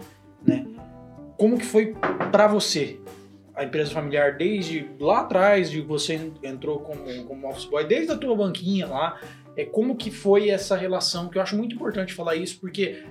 né? 0.46 0.66
Como 1.44 1.58
que 1.58 1.66
foi 1.66 1.94
para 2.32 2.48
você 2.48 3.02
a 3.54 3.66
empresa 3.66 3.92
familiar 3.92 4.38
desde 4.38 4.90
lá 4.98 5.20
atrás, 5.20 5.70
de 5.70 5.82
você 5.82 6.32
entrou 6.42 6.80
como, 6.80 7.26
como 7.26 7.50
office 7.50 7.66
boy, 7.66 7.86
desde 7.86 8.14
a 8.14 8.18
tua 8.18 8.34
banquinha 8.34 8.88
lá, 8.88 9.20
é 9.58 9.66
como 9.66 9.98
que 9.98 10.10
foi 10.10 10.50
essa 10.50 10.78
relação, 10.78 11.28
que 11.28 11.38
eu 11.38 11.42
acho 11.42 11.58
muito 11.58 11.76
importante 11.76 12.14
falar 12.14 12.38
isso, 12.38 12.58
porque 12.62 13.04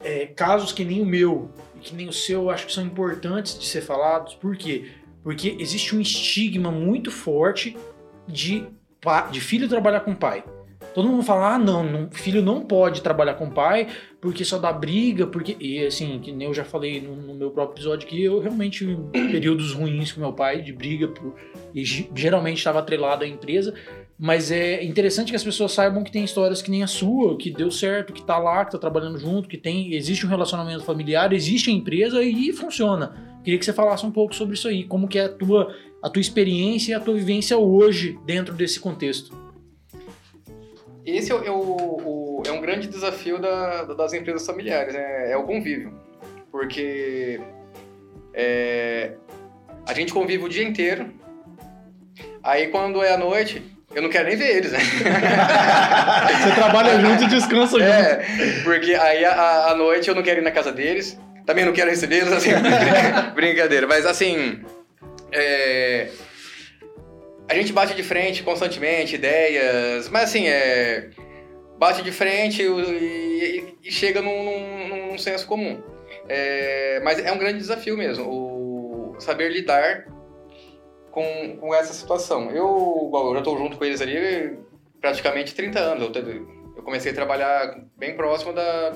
é, 0.00 0.26
casos 0.26 0.72
que 0.72 0.84
nem 0.84 1.00
o 1.00 1.06
meu 1.06 1.50
e 1.74 1.78
que 1.78 1.94
nem 1.94 2.06
o 2.06 2.12
seu, 2.12 2.42
eu 2.42 2.50
acho 2.50 2.66
que 2.66 2.72
são 2.72 2.84
importantes 2.84 3.58
de 3.58 3.64
ser 3.64 3.80
falados, 3.80 4.34
por 4.34 4.54
quê? 4.58 4.90
Porque 5.22 5.56
existe 5.58 5.96
um 5.96 6.02
estigma 6.02 6.70
muito 6.70 7.10
forte 7.10 7.78
de, 8.28 8.66
de 9.30 9.40
filho 9.40 9.70
trabalhar 9.70 10.00
com 10.00 10.14
pai. 10.14 10.44
Todo 10.94 11.08
mundo 11.08 11.24
fala, 11.24 11.54
ah, 11.54 11.58
não, 11.58 11.82
não, 11.82 12.08
filho 12.12 12.40
não 12.40 12.60
pode 12.60 13.02
trabalhar 13.02 13.34
com 13.34 13.50
pai 13.50 13.88
porque 14.20 14.42
só 14.42 14.58
dá 14.58 14.72
briga, 14.72 15.26
porque. 15.26 15.54
E 15.60 15.84
assim, 15.84 16.18
que 16.18 16.32
nem 16.32 16.48
eu 16.48 16.54
já 16.54 16.64
falei 16.64 16.98
no, 16.98 17.14
no 17.14 17.34
meu 17.34 17.50
próprio 17.50 17.74
episódio 17.74 18.08
que 18.08 18.22
eu 18.22 18.40
realmente 18.40 18.96
períodos 19.12 19.74
ruins 19.74 20.12
com 20.12 20.20
meu 20.20 20.32
pai, 20.32 20.62
de 20.62 20.72
briga, 20.72 21.08
por, 21.08 21.34
e 21.74 21.84
geralmente 21.84 22.56
estava 22.56 22.78
atrelado 22.78 23.24
à 23.24 23.26
empresa. 23.26 23.74
Mas 24.18 24.50
é 24.50 24.82
interessante 24.82 25.30
que 25.30 25.36
as 25.36 25.44
pessoas 25.44 25.72
saibam 25.72 26.02
que 26.02 26.10
tem 26.10 26.24
histórias 26.24 26.62
que 26.62 26.70
nem 26.70 26.82
a 26.82 26.86
sua, 26.86 27.36
que 27.36 27.50
deu 27.50 27.70
certo, 27.70 28.14
que 28.14 28.22
tá 28.22 28.38
lá, 28.38 28.64
que 28.64 28.72
tá 28.72 28.78
trabalhando 28.78 29.18
junto, 29.18 29.48
que 29.48 29.58
tem. 29.58 29.92
Existe 29.92 30.24
um 30.24 30.28
relacionamento 30.30 30.84
familiar, 30.84 31.32
existe 31.32 31.68
a 31.68 31.72
empresa 31.74 32.22
e 32.22 32.50
funciona. 32.52 33.12
Queria 33.44 33.58
que 33.58 33.64
você 33.64 33.74
falasse 33.74 34.06
um 34.06 34.10
pouco 34.10 34.34
sobre 34.34 34.54
isso 34.54 34.68
aí, 34.68 34.84
como 34.84 35.06
que 35.06 35.18
é 35.18 35.24
a 35.24 35.28
tua, 35.28 35.74
a 36.02 36.08
tua 36.08 36.20
experiência 36.20 36.92
e 36.92 36.94
a 36.94 37.00
tua 37.00 37.12
vivência 37.12 37.58
hoje 37.58 38.18
dentro 38.24 38.54
desse 38.54 38.80
contexto. 38.80 39.36
Esse 41.06 41.32
é, 41.32 41.34
o, 41.34 41.54
o, 41.54 42.42
é 42.46 42.50
um 42.50 42.60
grande 42.60 42.88
desafio 42.88 43.38
da, 43.38 43.84
das 43.84 44.12
empresas 44.14 44.46
familiares, 44.46 44.94
né? 44.94 45.30
é 45.30 45.36
o 45.36 45.44
convívio. 45.44 45.92
Porque 46.50 47.40
é, 48.32 49.12
a 49.86 49.92
gente 49.92 50.12
convive 50.12 50.44
o 50.44 50.48
dia 50.48 50.64
inteiro, 50.64 51.12
aí 52.42 52.68
quando 52.68 53.02
é 53.02 53.12
a 53.12 53.18
noite, 53.18 53.62
eu 53.94 54.02
não 54.02 54.08
quero 54.08 54.28
nem 54.28 54.36
ver 54.36 54.56
eles, 54.56 54.72
né? 54.72 54.78
Você 56.42 56.54
trabalha 56.54 56.98
junto 56.98 57.24
e 57.24 57.26
descansa 57.28 57.78
é, 57.82 58.24
junto. 58.24 58.64
porque 58.64 58.94
aí 58.94 59.24
a, 59.24 59.74
noite 59.76 60.08
eu 60.08 60.14
não 60.14 60.22
quero 60.22 60.40
ir 60.40 60.44
na 60.44 60.50
casa 60.50 60.72
deles, 60.72 61.18
também 61.44 61.64
não 61.64 61.72
quero 61.72 61.90
recebê-los, 61.90 62.32
assim, 62.32 62.50
brincadeira. 63.34 63.86
Mas 63.86 64.06
assim, 64.06 64.62
é, 65.30 66.08
a 67.48 67.54
gente 67.54 67.72
bate 67.72 67.94
de 67.94 68.02
frente 68.02 68.42
constantemente, 68.42 69.16
ideias, 69.16 70.08
mas 70.08 70.24
assim, 70.24 70.46
é. 70.46 71.10
Bate 71.76 72.02
de 72.02 72.12
frente 72.12 72.62
e, 72.62 73.76
e 73.82 73.90
chega 73.90 74.22
num, 74.22 74.44
num, 74.44 75.08
num, 75.08 75.18
senso 75.18 75.46
comum. 75.46 75.82
É, 76.28 77.00
mas 77.02 77.18
é 77.18 77.32
um 77.32 77.38
grande 77.38 77.58
desafio 77.58 77.96
mesmo, 77.96 78.24
o 78.24 79.16
saber 79.18 79.50
lidar 79.50 80.06
com, 81.10 81.56
com 81.60 81.74
essa 81.74 81.92
situação. 81.92 82.50
Eu, 82.50 83.10
eu 83.12 83.32
já 83.32 83.38
estou 83.38 83.58
junto 83.58 83.76
com 83.76 83.84
eles 83.84 84.00
ali 84.00 84.56
praticamente 85.00 85.54
30 85.54 85.78
anos. 85.78 86.16
Eu, 86.16 86.46
eu 86.76 86.82
comecei 86.82 87.10
a 87.10 87.14
trabalhar 87.14 87.76
bem 87.96 88.16
próximo 88.16 88.52
da, 88.52 88.92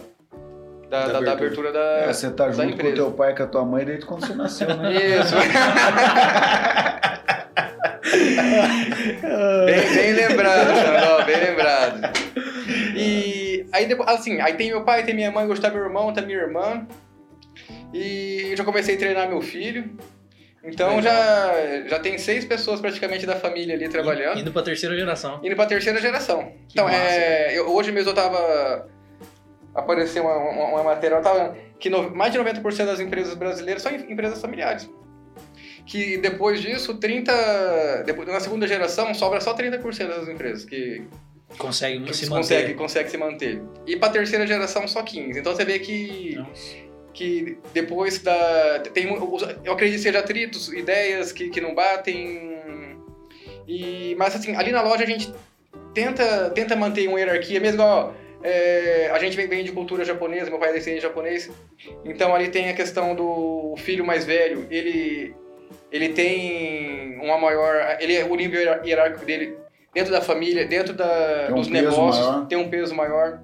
da, 0.88 1.08
da, 1.08 1.20
da, 1.20 1.32
abertura 1.32 1.72
da 1.72 1.80
é, 1.80 2.12
Você 2.12 2.30
tá 2.30 2.50
junto 2.50 2.74
empresa. 2.74 2.90
com 2.90 2.94
teu 2.94 3.12
pai 3.12 3.32
e 3.32 3.36
com 3.36 3.42
a 3.42 3.46
tua 3.46 3.64
mãe 3.64 3.84
desde 3.84 4.06
quando 4.06 4.26
você 4.26 4.34
nasceu, 4.34 4.76
né? 4.76 4.94
Isso. 4.94 5.34
bem, 9.66 9.94
bem 9.94 10.12
lembrado, 10.12 10.68
Xandó, 10.76 11.24
bem 11.24 11.36
lembrado. 11.36 12.00
E 12.96 13.66
aí 13.72 13.86
depois, 13.86 14.08
assim, 14.08 14.40
aí 14.40 14.54
tem 14.54 14.68
meu 14.68 14.84
pai, 14.84 15.04
tem 15.04 15.14
minha 15.14 15.30
mãe, 15.30 15.46
gostar 15.46 15.70
meu 15.70 15.82
irmão, 15.82 16.12
tem 16.12 16.26
minha 16.26 16.38
irmã. 16.38 16.86
E 17.92 18.48
eu 18.50 18.56
já 18.56 18.64
comecei 18.64 18.94
a 18.94 18.98
treinar 18.98 19.28
meu 19.28 19.40
filho. 19.40 19.90
Então 20.62 21.00
já, 21.00 21.52
já 21.86 21.98
tem 21.98 22.18
seis 22.18 22.44
pessoas 22.44 22.80
praticamente 22.80 23.24
da 23.24 23.36
família 23.36 23.74
ali 23.74 23.88
trabalhando. 23.88 24.38
Indo 24.38 24.52
pra 24.52 24.62
terceira 24.62 24.96
geração. 24.96 25.40
Indo 25.42 25.56
pra 25.56 25.66
terceira 25.66 26.00
geração. 26.00 26.52
Que 26.68 26.72
então, 26.72 26.86
massa, 26.86 26.98
é, 26.98 27.58
eu, 27.58 27.72
hoje 27.72 27.92
mesmo 27.92 28.10
eu 28.10 28.14
tava. 28.14 28.88
Apareceu 29.74 30.24
uma, 30.24 30.36
uma, 30.36 30.64
uma 30.70 30.82
matéria, 30.82 31.14
eu 31.14 31.22
tava, 31.22 31.56
que 31.78 31.88
no, 31.88 32.10
mais 32.14 32.32
de 32.32 32.38
90% 32.38 32.84
das 32.84 32.98
empresas 32.98 33.34
brasileiras 33.34 33.82
são 33.82 33.94
empresas 33.94 34.40
familiares 34.40 34.90
que 35.88 36.18
depois 36.18 36.60
disso, 36.60 36.94
30. 36.98 38.02
Depois, 38.04 38.28
na 38.28 38.38
segunda 38.38 38.68
geração, 38.68 39.14
sobra 39.14 39.40
só 39.40 39.54
30% 39.56 40.06
das 40.06 40.28
empresas 40.28 40.64
que. 40.64 41.02
Consegue 41.56 42.04
que 42.04 42.14
se 42.14 42.28
consegue, 42.28 42.62
manter. 42.62 42.76
Consegue 42.76 43.10
se 43.10 43.16
manter. 43.16 43.62
E 43.86 43.96
para 43.96 44.10
a 44.10 44.12
terceira 44.12 44.46
geração, 44.46 44.86
só 44.86 45.02
15%. 45.02 45.38
Então 45.38 45.56
você 45.56 45.64
vê 45.64 45.78
que. 45.78 46.36
Nossa. 46.36 46.88
Que 47.14 47.58
depois 47.72 48.18
da. 48.18 48.80
Tem, 48.92 49.06
eu 49.08 49.72
acredito 49.72 49.96
que 49.96 50.02
seja 50.02 50.18
atritos, 50.18 50.70
ideias 50.72 51.32
que, 51.32 51.48
que 51.48 51.60
não 51.60 51.74
batem. 51.74 52.58
E, 53.66 54.14
mas 54.18 54.36
assim, 54.36 54.54
ali 54.54 54.70
na 54.70 54.82
loja 54.82 55.04
a 55.04 55.06
gente 55.06 55.32
tenta, 55.94 56.50
tenta 56.50 56.76
manter 56.76 57.08
uma 57.08 57.18
hierarquia, 57.18 57.58
mesmo 57.58 57.80
igual. 57.80 58.14
É, 58.42 59.10
a 59.12 59.18
gente 59.18 59.36
vem, 59.36 59.64
de 59.64 59.72
cultura 59.72 60.04
japonesa, 60.04 60.48
meu 60.48 60.60
pai 60.60 60.70
é 60.70 60.74
descendente 60.74 61.02
japonês, 61.02 61.50
então 62.04 62.32
ali 62.32 62.48
tem 62.48 62.68
a 62.68 62.72
questão 62.72 63.12
do 63.12 63.74
filho 63.78 64.06
mais 64.06 64.24
velho, 64.24 64.64
ele 64.70 65.34
ele 65.90 66.10
tem 66.10 67.18
uma 67.20 67.38
maior. 67.38 67.96
Ele, 68.00 68.14
é, 68.14 68.24
o 68.24 68.34
nível 68.34 68.60
hierárquico 68.84 69.24
dele, 69.24 69.56
dentro 69.94 70.12
da 70.12 70.20
família, 70.20 70.66
dentro 70.66 70.94
da, 70.94 71.48
um 71.50 71.54
dos 71.56 71.68
negócios, 71.68 72.26
maior. 72.26 72.46
tem 72.46 72.58
um 72.58 72.68
peso 72.68 72.94
maior. 72.94 73.40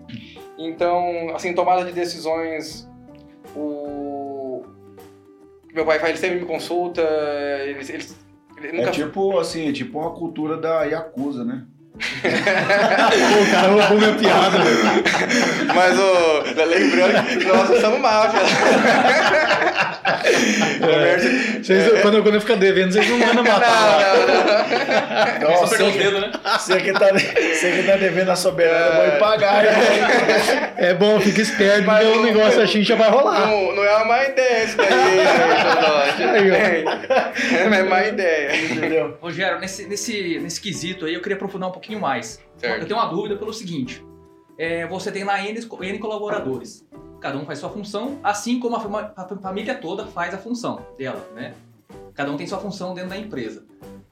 Então, 0.58 1.34
assim, 1.34 1.54
tomada 1.54 1.84
de 1.84 1.92
decisões, 1.92 2.88
o. 3.56 4.62
Meu 5.72 5.84
pai 5.84 5.98
faz, 5.98 6.10
ele 6.10 6.18
sempre 6.18 6.40
me 6.40 6.46
consulta, 6.46 7.02
ele, 7.62 7.80
ele, 7.80 8.06
ele 8.58 8.72
nunca... 8.76 8.90
É 8.90 8.92
tipo, 8.92 9.38
assim, 9.40 9.68
é 9.68 9.72
tipo 9.72 9.98
uma 9.98 10.12
cultura 10.12 10.56
da 10.56 10.84
Yakuza, 10.84 11.44
né? 11.44 11.64
o 11.98 13.50
cara 13.50 13.68
roubou 13.68 13.98
minha 13.98 14.14
piada. 14.14 14.58
Mas 15.74 15.98
o. 15.98 16.64
Lembrando 16.64 17.26
que 17.26 17.44
nós 17.44 17.80
somos 17.80 18.00
máfia. 18.00 18.40
É. 20.04 21.18
Vocês, 21.62 21.94
é. 21.94 22.02
quando, 22.02 22.22
quando 22.22 22.34
eu 22.34 22.40
ficar 22.40 22.56
devendo, 22.56 22.92
vocês 22.92 23.08
não 23.08 23.18
mandam 23.18 23.42
matar. 23.42 24.16
Não, 24.16 24.26
não, 24.26 24.36
não. 25.40 25.60
Nossa, 25.60 25.76
você, 25.76 25.90
dedo, 25.92 26.20
né? 26.20 26.30
você, 26.58 26.80
que 26.80 26.92
tá, 26.92 27.06
você 27.12 27.72
que 27.72 27.82
tá 27.84 27.96
devendo 27.96 28.30
a 28.30 28.36
soberana, 28.36 29.02
é. 29.02 29.10
vai 29.10 29.18
pagar. 29.18 29.64
É 30.76 30.92
bom, 30.92 31.18
fica 31.20 31.40
esperto, 31.40 31.84
porque 31.84 32.04
o 32.04 32.22
negócio 32.22 32.60
a 32.60 32.66
já 32.66 32.96
vai 32.96 33.08
rolar. 33.08 33.46
Não, 33.46 33.74
não 33.74 33.84
é 33.84 33.96
uma 33.96 34.04
má 34.04 34.24
ideia 34.24 34.64
isso 34.64 34.76
daí, 34.76 35.18
É 37.56 37.82
má 37.82 38.04
ideia. 38.04 38.56
Entendeu? 38.56 39.16
Rogério, 39.20 39.58
nesse, 39.58 39.86
nesse, 39.86 40.38
nesse 40.38 40.60
quesito 40.60 41.06
aí, 41.06 41.14
eu 41.14 41.22
queria 41.22 41.36
aprofundar 41.36 41.70
um 41.70 41.72
pouquinho 41.72 42.00
mais. 42.00 42.40
Certo. 42.58 42.82
Eu 42.82 42.86
tenho 42.86 42.98
uma 43.00 43.08
dúvida 43.08 43.36
pelo 43.36 43.52
seguinte. 43.52 44.04
É, 44.58 44.86
você 44.86 45.10
tem 45.10 45.24
lá 45.24 45.40
N, 45.40 45.58
N 45.58 45.98
colaboradores 45.98 46.84
cada 47.24 47.38
um 47.38 47.46
faz 47.46 47.58
sua 47.58 47.70
função, 47.70 48.18
assim 48.22 48.60
como 48.60 48.76
a, 48.76 49.12
a 49.16 49.26
família 49.38 49.74
toda 49.74 50.04
faz 50.04 50.34
a 50.34 50.36
função 50.36 50.84
dela, 50.98 51.26
né? 51.34 51.54
Cada 52.12 52.30
um 52.30 52.36
tem 52.36 52.46
sua 52.46 52.58
função 52.58 52.92
dentro 52.92 53.08
da 53.08 53.16
empresa. 53.16 53.64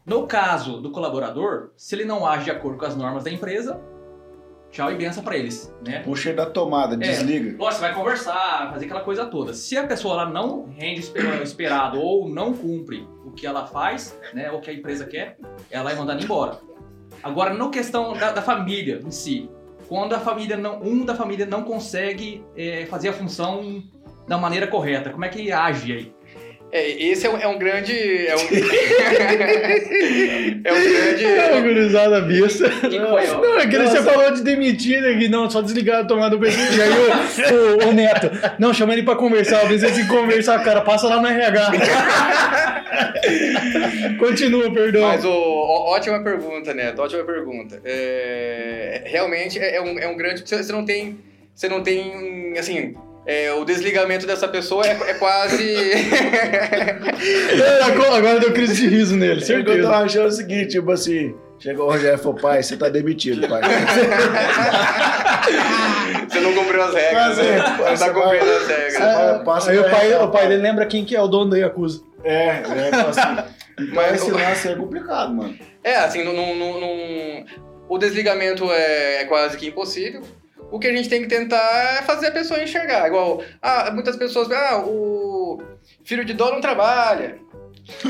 No 0.07 0.27
caso 0.27 0.81
do 0.81 0.91
colaborador, 0.91 1.73
se 1.77 1.95
ele 1.95 2.07
não 2.07 2.27
age 2.27 2.45
de 2.45 2.51
acordo 2.51 2.79
com 2.79 2.87
as 2.87 2.97
normas 2.97 3.25
da 3.25 3.31
empresa, 3.31 3.79
tchau 4.71 4.91
e 4.91 4.95
benção 4.95 5.23
para 5.23 5.37
eles, 5.37 5.71
né? 5.87 5.99
Puxa 6.01 6.33
da 6.33 6.47
tomada, 6.47 6.95
é, 6.95 6.97
desliga. 6.97 7.55
Lógico, 7.59 7.75
você 7.75 7.81
vai 7.83 7.95
conversar, 7.95 8.71
fazer 8.73 8.87
aquela 8.87 9.03
coisa 9.03 9.27
toda. 9.27 9.53
Se 9.53 9.77
a 9.77 9.87
pessoa 9.87 10.15
ela 10.15 10.31
não 10.31 10.65
rende 10.71 11.13
o 11.15 11.43
esperado 11.43 12.01
ou 12.01 12.31
não 12.31 12.55
cumpre 12.55 13.07
o 13.27 13.31
que 13.31 13.47
ela 13.47 13.67
faz, 13.67 14.19
né, 14.33 14.51
o 14.51 14.59
que 14.59 14.71
a 14.71 14.73
empresa 14.73 15.05
quer, 15.05 15.37
ela 15.71 15.93
é 15.93 15.95
mandada 15.95 16.25
embora. 16.25 16.61
Agora, 17.23 17.53
no 17.53 17.71
questão 17.71 18.15
da, 18.15 18.33
da 18.33 18.41
família 18.41 19.03
em 19.05 19.11
si, 19.11 19.51
quando 19.93 20.15
a 20.15 20.21
família 20.21 20.57
não, 20.57 20.83
um 20.83 21.05
da 21.05 21.15
família 21.15 21.45
não 21.45 21.65
consegue 21.65 22.43
é, 22.57 22.87
fazer 22.87 23.11
a 23.11 23.13
função 23.13 23.83
da 24.27 24.39
maneira 24.39 24.67
correta? 24.67 25.11
Como 25.11 25.23
é 25.23 25.29
que 25.29 25.53
age 25.53 25.93
aí? 25.93 26.15
É, 26.73 26.89
esse 26.89 27.27
é 27.27 27.31
um, 27.31 27.37
é 27.37 27.47
um 27.47 27.59
grande. 27.59 27.93
É 27.93 28.35
um, 28.35 28.39
é 30.65 30.73
um 30.73 30.83
grande. 30.83 31.25
É 31.27 31.53
uma 31.53 31.61
gurizada 31.61 32.23
besta. 32.23 32.71
Que 32.71 32.99
foi, 32.99 33.29
ó? 33.29 33.41
Não, 33.43 33.59
é 33.59 33.67
que 33.67 33.77
você 33.77 34.03
falou 34.03 34.33
de 34.33 34.43
demitir, 34.43 35.03
né? 35.03 35.19
Que 35.19 35.29
não, 35.29 35.51
só 35.51 35.61
desligar 35.61 36.01
a 36.01 36.05
tomada 36.07 36.31
do 36.31 36.41
PC. 36.41 36.59
E 36.59 36.81
aí 36.81 36.89
o, 36.89 37.85
o, 37.85 37.91
o 37.91 37.93
Neto, 37.93 38.31
não, 38.59 38.73
chama 38.73 38.95
ele 38.95 39.03
pra 39.03 39.15
conversar. 39.17 39.61
Às 39.61 39.69
vezes 39.69 40.09
conversar, 40.09 40.65
cara, 40.65 40.81
passa 40.81 41.09
lá 41.09 41.21
no 41.21 41.29
RH. 41.29 41.73
Continua, 44.19 44.73
perdão. 44.73 45.03
Mas 45.03 45.27
o, 45.27 45.31
ótima 45.31 46.25
pergunta, 46.25 46.73
Neto, 46.73 47.03
ótima 47.03 47.23
pergunta. 47.23 47.83
É, 47.85 49.03
realmente 49.05 49.59
é, 49.59 49.77
é 49.77 49.83
um, 49.83 49.99
é 49.99 50.09
um 50.09 50.17
grande. 50.17 50.41
Você 50.41 50.57
você 50.57 50.73
não 50.73 50.87
tem. 50.87 51.19
Você 51.55 51.69
não 51.69 51.83
tem. 51.83 52.57
Assim. 52.59 52.95
É, 53.27 53.53
o 53.53 53.65
desligamento 53.65 54.27
dessa 54.27 54.49
pessoa 54.49 54.85
é, 54.87 54.99
é 55.11 55.15
quase. 55.15 55.75
É, 57.23 57.83
agora- 57.85 58.41
deu 58.41 58.53
crise 58.53 58.75
de 58.75 58.89
riso 58.89 59.17
nele, 59.17 59.37
que 59.37 59.43
eu 59.53 59.57
certeza. 59.65 59.91
achando 59.91 60.25
é 60.25 60.27
o 60.27 60.31
seguinte, 60.33 60.69
tipo 60.71 60.91
assim, 60.91 61.35
chegou 61.59 61.87
o 61.87 61.91
Rogério 61.93 62.17
e 62.19 62.19
falou, 62.19 62.35
pai, 62.41 62.63
você 62.63 62.77
tá 62.77 62.89
demitido, 62.89 63.47
pai. 63.49 63.61
você 66.29 66.41
não 66.41 66.55
cumpriu 66.55 66.83
as 66.83 66.95
regras. 66.95 67.13
Mas 67.13 67.39
é, 67.39 67.43
né? 67.59 67.77
Não 67.79 67.97
tá 67.97 68.11
cumprindo 68.11 68.51
as 68.51 68.67
regras. 68.69 68.97
Ah, 69.01 69.43
passa 69.45 69.71
Aí 69.71 69.79
o 69.79 69.91
pai, 69.91 70.15
o 70.15 70.29
pai 70.31 70.49
dele 70.49 70.63
lembra 70.63 70.87
quem 70.87 71.05
que 71.05 71.15
é 71.15 71.21
o 71.21 71.29
dono 71.29 71.51
da 71.51 71.59
Yakuza. 71.59 72.03
É, 72.25 72.47
é, 72.47 72.91
assim. 73.09 73.53
Mas 73.95 74.15
esse 74.21 74.31
lance 74.31 74.69
é 74.69 74.75
complicado, 74.75 75.33
mano. 75.35 75.57
É, 75.83 75.97
assim, 75.97 76.23
não, 76.25 76.33
não- 76.33 76.55
não- 76.55 76.81
não- 76.81 77.45
o 77.89 77.99
desligamento 77.99 78.71
é, 78.71 79.23
é 79.23 79.25
quase 79.25 79.57
que 79.57 79.67
impossível. 79.69 80.23
O 80.73 80.79
que 80.79 80.89
a 80.89 80.93
gente 80.97 81.09
tem 81.09 81.21
que 81.23 81.29
tentar 81.29 81.99
é 81.99 82.03
fazer 82.03 82.29
a 82.29 82.31
pessoa 82.33 82.63
enxergar. 82.63 83.07
Igual, 83.07 83.43
ah, 83.61 83.91
muitas 83.93 84.17
pessoas, 84.17 84.51
ah, 84.51 84.79
o 84.85 85.63
filho 86.05 86.25
de 86.25 86.33
dono 86.33 86.53
não 86.53 86.61
trabalha. 86.61 87.37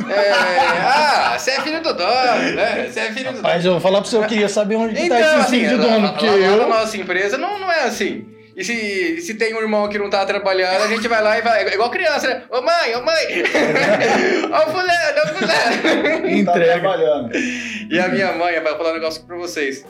É, 0.09 0.31
ah, 0.85 1.37
você 1.39 1.51
é 1.53 1.61
filho 1.61 1.83
do 1.83 1.93
dono, 1.93 2.55
né? 2.55 2.87
Você 2.89 3.01
é 3.01 3.13
filho 3.13 3.31
do 3.33 3.37
dono. 3.37 3.43
Mas 3.43 3.65
eu 3.65 3.73
vou 3.73 3.81
falar 3.81 4.01
pra 4.01 4.09
você, 4.09 4.17
eu 4.17 4.25
queria 4.27 4.49
saber 4.49 4.77
onde 4.77 4.95
que 4.95 5.03
Então, 5.03 5.19
tá 5.19 5.27
esse 5.27 5.37
assim, 5.41 5.61
filho 5.61 5.69
de 5.71 5.75
lá- 5.77 5.83
dono, 5.95 6.07
lá- 6.07 6.13
porque 6.13 6.27
lá 6.27 6.37
na 6.37 6.47
eu... 6.47 6.69
nossa 6.69 6.97
empresa 6.97 7.37
não, 7.37 7.59
não 7.59 7.71
é 7.73 7.81
assim. 7.85 8.27
E 8.55 8.63
se, 8.63 9.21
se 9.23 9.35
tem 9.35 9.55
um 9.55 9.61
irmão 9.63 9.89
que 9.89 9.99
não 9.99 10.11
tá 10.11 10.25
trabalhando, 10.27 10.83
a 10.83 10.89
gente 10.89 11.09
vai 11.09 11.23
lá 11.23 11.39
e 11.39 11.43
vai. 11.43 11.65
É 11.67 11.73
igual 11.75 11.91
criança, 11.91 12.29
né? 12.29 12.43
Ô 12.51 12.61
mãe, 12.61 12.95
ô 12.95 13.03
mãe! 13.03 13.43
ô 14.53 14.71
fulano, 14.71 15.21
ô 15.25 15.29
fulano! 15.35 16.23
Tá 16.23 16.53
Entrega. 16.53 16.73
trabalhando. 16.81 17.31
E 17.91 17.99
a 17.99 18.09
minha 18.09 18.33
mãe, 18.33 18.61
vai 18.61 18.77
falar 18.77 18.91
um 18.91 18.95
negócio 18.95 19.25
pra 19.25 19.37
vocês. 19.37 19.85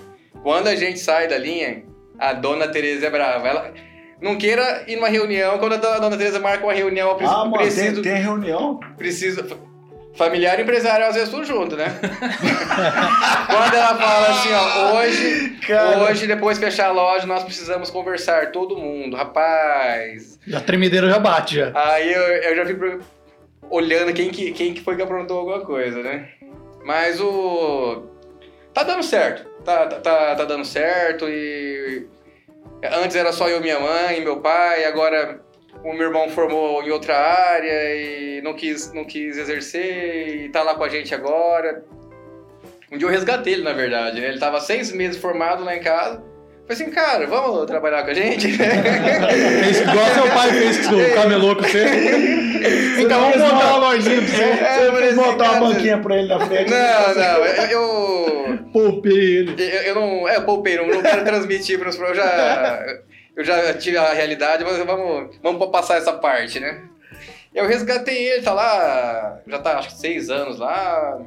Quando 0.45 0.69
a 0.69 0.77
gente 0.77 1.01
sai 1.01 1.27
da 1.27 1.37
linha, 1.37 1.83
a 2.31 2.33
dona 2.33 2.69
Tereza 2.69 3.07
é 3.07 3.11
brava. 3.11 3.49
Ela 3.49 3.75
não 4.21 4.37
queira 4.37 4.85
ir 4.87 4.97
numa 4.97 5.09
reunião, 5.09 5.59
quando 5.59 5.75
a 5.75 5.99
dona 5.99 6.17
Tereza 6.17 6.39
marca 6.39 6.65
uma 6.65 6.73
reunião, 6.73 7.09
eu 7.11 7.15
preciso. 7.17 7.39
Ah, 7.41 7.45
mano, 7.45 7.57
preciso, 7.59 8.03
tem, 8.03 8.13
tem 8.15 8.23
reunião? 8.23 8.81
preciso- 8.97 9.73
familiar 10.15 10.59
e 10.59 10.63
empresário, 10.63 11.07
às 11.07 11.15
vezes 11.15 11.31
tudo 11.31 11.43
junto, 11.45 11.75
né? 11.75 11.87
quando 13.47 13.75
ela 13.75 13.95
fala 13.97 14.29
assim, 14.29 14.51
ó, 14.53 14.93
hoje, 14.99 15.59
Cara. 15.67 15.99
hoje, 16.05 16.27
depois 16.27 16.59
de 16.59 16.65
fechar 16.67 16.89
a 16.89 16.93
loja, 16.93 17.27
nós 17.27 17.43
precisamos 17.43 17.91
conversar, 17.91 18.53
todo 18.53 18.77
mundo, 18.77 19.17
rapaz. 19.17 20.39
A 20.55 20.61
tremedeira 20.61 21.09
já 21.09 21.19
bate, 21.19 21.57
já. 21.57 21.73
Aí 21.75 22.13
eu, 22.13 22.21
eu 22.23 22.57
já 22.57 22.67
fico 22.67 22.99
olhando 23.71 24.13
quem 24.13 24.29
que, 24.31 24.53
quem 24.53 24.75
que 24.75 24.83
foi 24.83 24.97
que 24.97 25.03
aprontou 25.03 25.39
alguma 25.39 25.61
coisa, 25.61 26.03
né? 26.03 26.29
Mas 26.85 27.19
o. 27.21 28.03
Tá 28.75 28.83
dando 28.83 29.03
certo. 29.03 29.47
Tá, 29.65 29.87
tá, 29.87 30.01
tá, 30.01 30.35
tá 30.37 30.45
dando 30.45 30.65
certo 30.65 31.29
e. 31.29 32.07
Antes 32.85 33.15
era 33.15 33.33
só 33.33 33.49
eu, 33.49 33.61
minha 33.61 33.79
mãe, 33.79 34.21
meu 34.21 34.41
pai, 34.41 34.85
agora 34.85 35.41
o 35.85 35.93
meu 35.93 36.09
irmão 36.09 36.29
formou 36.31 36.83
em 36.83 36.91
outra 36.91 37.17
área 37.17 37.95
e 37.95 38.41
não 38.43 38.55
quis, 38.55 38.93
não 38.93 39.05
quis 39.05 39.39
exercer 39.39 40.45
e 40.45 40.49
tá 40.49 40.63
lá 40.63 40.75
com 40.75 40.85
a 40.85 40.89
gente 40.89 41.15
agora. 41.15 41.85
Um 42.91 42.99
dia 42.99 43.07
eu 43.07 43.11
resgatei 43.11 43.55
ele, 43.55 43.63
na 43.63 43.73
verdade, 43.73 44.21
né? 44.21 44.29
Ele 44.29 44.39
tava 44.39 44.61
seis 44.61 44.93
meses 44.93 45.21
formado 45.21 45.65
lá 45.65 45.75
em 45.75 45.81
casa. 45.81 46.23
Falei 46.67 46.83
assim, 46.83 46.91
cara, 46.91 47.27
vamos 47.27 47.67
trabalhar 47.67 48.05
com 48.05 48.11
a 48.11 48.15
gente? 48.15 48.49
Fez 48.57 49.81
igual 49.81 50.07
seu 50.15 50.29
pai 50.31 50.51
fez 50.53 50.87
com 50.87 50.95
o 50.95 51.15
camelô 51.15 51.57
com 51.57 51.63
você. 51.63 51.85
Então 53.01 53.21
vamos 53.21 53.37
montar 53.39 53.67
uma 53.77 53.89
lojinha 53.89 54.19
pra 54.23 54.27
você. 54.29 54.43
É, 54.43 54.91
Você 54.91 55.05
assim, 55.07 55.15
botar 55.17 55.45
cara, 55.45 55.59
uma 55.61 55.69
banquinha 55.75 55.99
pra 55.99 56.17
ele 56.17 56.29
na 56.29 56.47
frente. 56.47 56.71
Não, 56.71 57.15
não, 57.15 57.45
eu, 57.47 58.59
Poupei 58.73 59.13
ele. 59.39 59.63
eu, 59.63 59.83
eu 59.83 59.95
não. 59.97 60.29
É, 60.29 60.41
poupei, 60.41 60.77
não, 60.77 60.87
não 60.87 61.03
quero 61.03 61.25
transmitir 61.25 61.79
para 61.79 61.89
os. 61.89 61.99
Eu 61.99 62.15
já, 62.15 62.87
eu 63.37 63.45
já 63.45 63.75
tive 63.75 63.99
a 63.99 64.13
realidade, 64.13 64.65
mas 64.65 64.79
vamos, 64.79 65.37
vamos 65.43 65.67
passar 65.71 65.97
essa 65.97 66.13
parte, 66.13 66.61
né? 66.61 66.83
Eu 67.55 67.67
resgatei 67.67 68.17
ele, 68.29 68.43
tá 68.43 68.53
lá, 68.55 69.41
já 69.47 69.59
tá 69.59 69.79
acho 69.79 69.89
que 69.89 69.99
seis 70.01 70.31
anos 70.31 70.59
lá. 70.59 71.19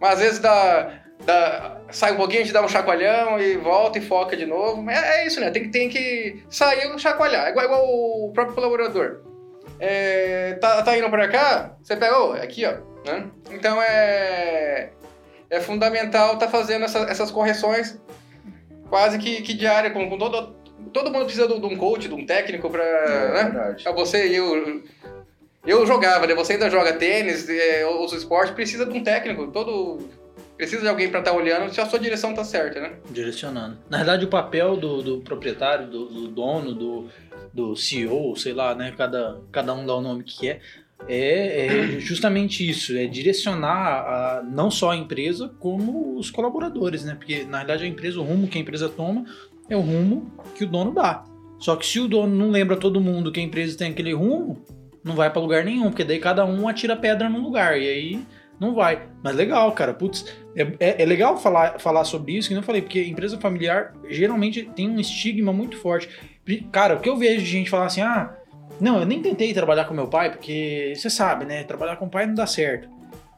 Mas 0.00 0.12
às 0.14 0.20
vezes 0.20 0.38
dá, 0.38 0.90
dá, 1.24 1.80
sai 1.90 2.12
um 2.12 2.16
pouquinho, 2.16 2.40
a 2.40 2.44
gente 2.44 2.52
dá 2.52 2.62
um 2.62 2.68
chacoalhão 2.68 3.38
e 3.40 3.56
volta 3.56 3.98
e 3.98 4.02
foca 4.02 4.36
de 4.36 4.46
novo. 4.46 4.88
É, 4.90 5.22
é 5.22 5.26
isso, 5.26 5.40
né? 5.40 5.50
Tem, 5.50 5.62
que- 5.64 5.68
tem 5.70 5.88
que 5.88 6.42
sair 6.50 6.94
e 6.94 6.98
chacoalhar. 6.98 7.46
É 7.46 7.50
igual, 7.50 7.64
igual 7.66 7.84
o 7.86 8.30
próprio 8.32 8.54
colaborador. 8.54 9.20
É, 9.80 10.54
tá, 10.60 10.82
tá 10.82 10.96
indo 10.98 11.08
pra 11.08 11.28
cá, 11.28 11.76
você 11.82 11.96
pega, 11.96 12.18
ô, 12.18 12.32
aqui, 12.32 12.64
ó. 12.64 12.74
Né? 13.08 13.26
Então 13.52 13.80
é, 13.80 14.90
é 15.48 15.60
fundamental 15.60 16.36
tá 16.36 16.48
fazendo 16.48 16.84
essa- 16.84 17.06
essas 17.10 17.30
correções 17.30 17.98
quase 18.90 19.18
que, 19.18 19.40
que 19.42 19.54
diária, 19.54 19.90
com, 19.90 20.08
com 20.10 20.18
todo, 20.18 20.56
todo 20.92 21.12
mundo 21.12 21.24
precisa 21.26 21.46
de 21.46 21.54
um 21.54 21.76
coach, 21.76 22.08
de 22.08 22.14
um 22.14 22.26
técnico 22.26 22.68
pra, 22.68 22.82
É 22.82 23.32
né? 23.34 23.42
verdade. 23.44 23.82
Pra 23.84 23.92
você 23.92 24.26
e 24.28 24.36
eu. 24.36 24.82
Eu 25.66 25.86
jogava, 25.86 26.26
né? 26.26 26.34
Você 26.34 26.54
ainda 26.54 26.70
joga 26.70 26.94
tênis, 26.94 27.46
é, 27.48 27.84
outros 27.86 28.18
esportes, 28.18 28.52
precisa 28.54 28.86
de 28.86 28.96
um 28.98 29.02
técnico. 29.02 29.48
Todo. 29.48 30.08
Precisa 30.58 30.82
de 30.82 30.88
alguém 30.88 31.08
pra 31.08 31.20
estar 31.20 31.32
olhando 31.32 31.72
se 31.72 31.80
a 31.80 31.86
sua 31.86 32.00
direção 32.00 32.34
tá 32.34 32.42
certa, 32.42 32.80
né? 32.80 32.94
Direcionando. 33.10 33.78
Na 33.88 33.98
verdade, 33.98 34.24
o 34.24 34.28
papel 34.28 34.76
do, 34.76 35.00
do 35.02 35.18
proprietário, 35.20 35.86
do, 35.86 36.06
do 36.06 36.28
dono, 36.28 36.74
do, 36.74 37.06
do 37.54 37.76
CEO, 37.76 38.36
sei 38.36 38.52
lá, 38.52 38.74
né? 38.74 38.92
Cada, 38.98 39.40
cada 39.52 39.72
um 39.72 39.86
dá 39.86 39.94
o 39.94 40.00
nome 40.02 40.24
que 40.24 40.48
é. 40.48 40.60
É, 41.06 41.66
é 41.66 42.00
justamente 42.02 42.68
isso, 42.68 42.96
é 42.96 43.06
direcionar 43.06 43.70
a- 43.70 44.42
não 44.42 44.68
só 44.68 44.90
a 44.90 44.96
empresa, 44.96 45.48
como 45.60 46.18
os 46.18 46.28
colaboradores, 46.28 47.04
né? 47.04 47.14
Porque, 47.14 47.44
na 47.44 47.58
verdade, 47.58 47.84
a 47.84 47.86
empresa, 47.86 48.18
o 48.18 48.24
rumo 48.24 48.48
que 48.48 48.58
a 48.58 48.60
empresa 48.60 48.88
toma 48.88 49.24
é 49.70 49.76
o 49.76 49.80
rumo 49.80 50.32
que 50.56 50.64
o 50.64 50.66
dono 50.66 50.92
dá. 50.92 51.24
Só 51.60 51.76
que 51.76 51.86
se 51.86 52.00
o 52.00 52.08
dono 52.08 52.34
não 52.34 52.50
lembra 52.50 52.76
todo 52.76 53.00
mundo 53.00 53.30
que 53.30 53.38
a 53.38 53.42
empresa 53.44 53.78
tem 53.78 53.92
aquele 53.92 54.12
rumo, 54.12 54.60
não 55.04 55.14
vai 55.14 55.30
pra 55.30 55.40
lugar 55.40 55.64
nenhum, 55.64 55.84
porque 55.90 56.02
daí 56.04 56.18
cada 56.18 56.44
um 56.44 56.66
atira 56.66 56.96
pedra 56.96 57.28
num 57.28 57.42
lugar, 57.42 57.80
e 57.80 57.86
aí 57.88 58.20
não 58.60 58.74
vai. 58.74 59.08
Mas 59.22 59.36
legal, 59.36 59.70
cara, 59.72 59.94
putz, 59.94 60.26
é, 60.58 60.72
é- 60.80 61.02
é 61.02 61.06
legal 61.06 61.36
falar, 61.36 61.78
falar 61.78 62.04
sobre 62.04 62.32
isso, 62.36 62.48
que 62.48 62.54
não 62.54 62.62
falei, 62.62 62.82
porque 62.82 63.02
empresa 63.04 63.38
familiar 63.38 63.94
geralmente 64.08 64.64
tem 64.74 64.88
um 64.88 64.98
estigma 65.00 65.52
muito 65.52 65.76
forte. 65.78 66.08
Cara, 66.72 66.96
o 66.96 67.00
que 67.00 67.08
eu 67.08 67.16
vejo 67.16 67.40
de 67.44 67.50
gente 67.50 67.70
falar 67.70 67.86
assim, 67.86 68.00
ah, 68.00 68.34
não, 68.80 69.00
eu 69.00 69.06
nem 69.06 69.20
tentei 69.20 69.52
trabalhar 69.52 69.84
com 69.84 69.94
meu 69.94 70.08
pai, 70.08 70.30
porque 70.30 70.92
você 70.96 71.10
sabe, 71.10 71.44
né? 71.44 71.64
Trabalhar 71.64 71.96
com 71.96 72.06
o 72.06 72.10
pai 72.10 72.26
não 72.26 72.34
dá 72.34 72.46
certo. 72.46 72.88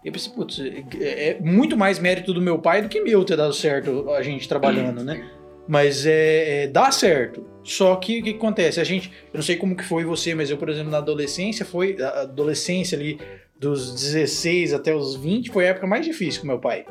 Eu 0.04 0.12
pensei, 0.12 0.33
putz, 0.33 0.59
é, 0.98 1.30
é 1.30 1.38
muito 1.40 1.76
mais 1.76 1.98
mérito 1.98 2.33
do 2.33 2.40
meu 2.40 2.59
pai 2.59 2.83
do 2.83 2.88
que 2.88 3.00
meu 3.00 3.24
ter 3.24 3.37
dado 3.37 3.52
certo 3.52 4.11
a 4.11 4.22
gente 4.22 4.48
trabalhando, 4.48 5.02
né? 5.04 5.24
Mas 5.68 6.06
é, 6.06 6.64
é, 6.64 6.66
dá 6.66 6.90
certo. 6.90 7.46
Só 7.62 7.94
que 7.96 8.20
o 8.20 8.22
que, 8.24 8.33
que 8.33 8.38
acontece? 8.38 8.80
A 8.80 8.85
gente, 8.85 9.11
eu 9.33 9.37
não 9.37 9.42
sei 9.42 9.56
como 9.56 9.76
que 9.76 9.85
foi 9.85 10.04
você, 10.04 10.35
mas 10.35 10.50
eu, 10.50 10.56
por 10.56 10.68
exemplo, 10.68 10.90
na 10.90 10.98
adolescência, 10.98 11.64
foi 11.64 11.96
adolescência 12.02 12.96
ali 12.98 13.18
dos 13.61 13.94
16 13.94 14.73
até 14.73 14.94
os 14.94 15.14
20 15.14 15.51
foi 15.51 15.66
a 15.66 15.68
época 15.68 15.87
mais 15.87 16.05
difícil 16.05 16.40
com 16.40 16.46
meu 16.46 16.59
pai. 16.59 16.87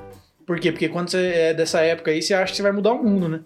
Por 0.46 0.60
quê? 0.60 0.72
Porque 0.72 0.88
quando 0.88 1.10
você 1.10 1.32
é 1.34 1.54
dessa 1.54 1.82
época 1.82 2.12
aí, 2.12 2.22
você 2.22 2.34
acha 2.34 2.52
que 2.52 2.58
você 2.58 2.64
vai 2.64 2.72
mudar 2.72 2.94
o 2.94 3.04
mundo, 3.04 3.28
né? 3.28 3.42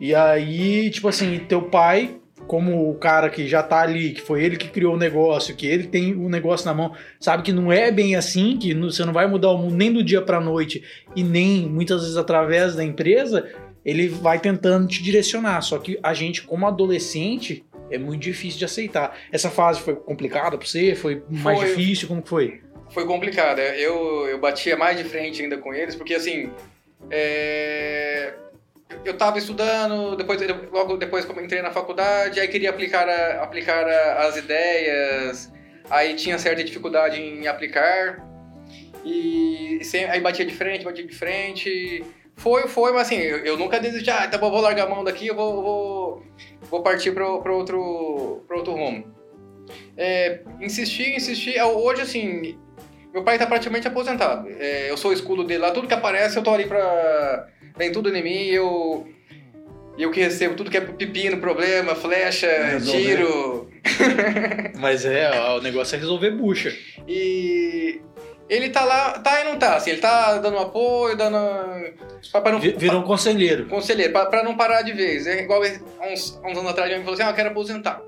E 0.00 0.14
aí, 0.14 0.88
tipo 0.90 1.08
assim, 1.08 1.38
teu 1.48 1.62
pai, 1.62 2.16
como 2.46 2.90
o 2.90 2.94
cara 2.94 3.28
que 3.28 3.46
já 3.46 3.62
tá 3.62 3.80
ali, 3.80 4.12
que 4.12 4.20
foi 4.20 4.42
ele 4.44 4.56
que 4.56 4.68
criou 4.68 4.94
o 4.94 4.98
negócio, 4.98 5.54
que 5.54 5.66
ele 5.66 5.84
tem 5.84 6.14
o 6.14 6.28
negócio 6.28 6.66
na 6.66 6.74
mão, 6.74 6.92
sabe 7.18 7.42
que 7.42 7.52
não 7.52 7.72
é 7.72 7.90
bem 7.90 8.16
assim, 8.16 8.56
que 8.56 8.74
você 8.74 9.04
não 9.04 9.12
vai 9.12 9.26
mudar 9.26 9.50
o 9.50 9.58
mundo 9.58 9.74
nem 9.74 9.92
do 9.92 10.02
dia 10.02 10.22
pra 10.22 10.40
noite 10.40 10.82
e 11.16 11.22
nem 11.22 11.68
muitas 11.68 12.02
vezes 12.02 12.16
através 12.16 12.74
da 12.74 12.84
empresa, 12.84 13.48
ele 13.84 14.08
vai 14.08 14.38
tentando 14.38 14.86
te 14.86 15.02
direcionar. 15.02 15.60
Só 15.62 15.78
que 15.78 15.98
a 16.02 16.14
gente, 16.14 16.42
como 16.42 16.66
adolescente, 16.66 17.64
é 17.90 17.98
muito 17.98 18.22
difícil 18.22 18.58
de 18.58 18.64
aceitar. 18.64 19.16
Essa 19.32 19.50
fase 19.50 19.80
foi 19.80 19.94
complicada 19.96 20.56
pra 20.58 20.66
você? 20.66 20.94
Foi 20.94 21.22
mais 21.28 21.58
Foi. 21.58 21.68
difícil? 21.68 22.08
Como 22.08 22.22
que 22.22 22.28
foi? 22.28 22.60
Foi 22.90 23.06
complicado. 23.06 23.58
Eu, 23.60 24.26
eu 24.28 24.38
batia 24.38 24.76
mais 24.76 24.96
de 24.96 25.04
frente 25.04 25.42
ainda 25.42 25.58
com 25.58 25.72
eles, 25.74 25.94
porque 25.94 26.14
assim. 26.14 26.50
é, 27.10 28.34
Eu 29.04 29.14
tava 29.16 29.38
estudando, 29.38 30.14
depois, 30.16 30.40
logo 30.70 30.96
depois 30.96 31.24
entrei 31.42 31.60
na 31.62 31.70
faculdade, 31.70 32.38
aí 32.38 32.46
queria 32.46 32.70
aplicar, 32.70 33.08
a- 33.08 33.42
aplicar 33.42 33.84
a- 33.88 34.26
as 34.26 34.36
ideias, 34.36 35.52
aí 35.90 36.14
tinha 36.14 36.38
certa 36.38 36.62
dificuldade 36.62 37.20
em 37.20 37.46
aplicar, 37.46 38.24
e 39.04 39.80
sem- 39.82 40.04
aí 40.04 40.20
batia 40.20 40.44
de 40.44 40.54
frente, 40.54 40.84
batia 40.84 41.04
de 41.06 41.14
frente. 41.14 42.04
Foi, 42.36 42.66
foi, 42.68 42.92
mas 42.92 43.06
assim, 43.06 43.16
eu, 43.16 43.38
eu 43.38 43.56
nunca 43.56 43.80
desisti, 43.80 44.10
ah, 44.10 44.24
então 44.26 44.40
eu 44.42 44.50
vou 44.50 44.60
largar 44.60 44.86
a 44.86 44.90
mão 44.90 45.04
daqui, 45.04 45.28
eu 45.28 45.34
vou, 45.34 45.62
vou, 45.62 46.22
vou 46.70 46.82
partir 46.82 47.12
para 47.12 47.26
outro, 47.26 48.42
pra 48.46 48.56
outro 48.56 48.72
rumo. 48.72 49.14
É, 49.96 50.40
insisti, 50.60 51.14
insisti. 51.14 51.56
É, 51.56 51.64
hoje, 51.64 52.02
assim, 52.02 52.58
meu 53.12 53.22
pai 53.22 53.38
tá 53.38 53.46
praticamente 53.46 53.86
aposentado. 53.86 54.48
É, 54.48 54.90
eu 54.90 54.96
sou 54.96 55.10
o 55.10 55.14
escudo 55.14 55.44
dele 55.44 55.60
lá, 55.60 55.70
tudo 55.70 55.88
que 55.88 55.94
aparece 55.94 56.36
eu 56.36 56.42
tô 56.42 56.50
ali 56.52 56.66
pra. 56.66 57.48
Vem 57.76 57.92
tudo 57.92 58.14
em 58.14 58.22
mim 58.22 58.46
eu. 58.46 59.06
Eu 59.96 60.10
que 60.10 60.20
recebo 60.20 60.56
tudo 60.56 60.72
que 60.72 60.76
é 60.76 60.80
pepino, 60.80 61.36
problema, 61.36 61.94
flecha, 61.94 62.48
tiro. 62.84 63.70
Mas 64.80 65.04
é, 65.04 65.30
o 65.52 65.60
negócio 65.60 65.94
é 65.94 65.98
resolver 66.00 66.32
bucha. 66.32 66.76
E 67.06 68.00
ele 68.48 68.68
tá 68.70 68.84
lá, 68.84 69.18
tá 69.18 69.40
e 69.40 69.44
não 69.44 69.58
tá, 69.58 69.76
assim, 69.76 69.90
ele 69.90 70.00
tá 70.00 70.38
dando 70.38 70.58
apoio, 70.58 71.16
dando. 71.16 71.38
Pra, 72.30 72.40
pra 72.40 72.52
não, 72.52 72.60
Virou 72.60 73.00
um 73.00 73.04
conselheiro. 73.04 73.66
Conselheiro, 73.66 74.12
pra, 74.12 74.26
pra, 74.26 74.42
não 74.42 74.56
parar 74.56 74.82
de 74.82 74.92
vez. 74.92 75.26
É 75.26 75.42
igual 75.42 75.62
uns, 75.62 76.40
uns 76.44 76.58
anos 76.58 76.70
atrás 76.70 76.90
ele 76.90 76.98
me 76.98 77.04
falou 77.04 77.14
assim: 77.14 77.22
ah, 77.22 77.30
eu 77.30 77.34
quero 77.34 77.50
aposentar. 77.50 78.02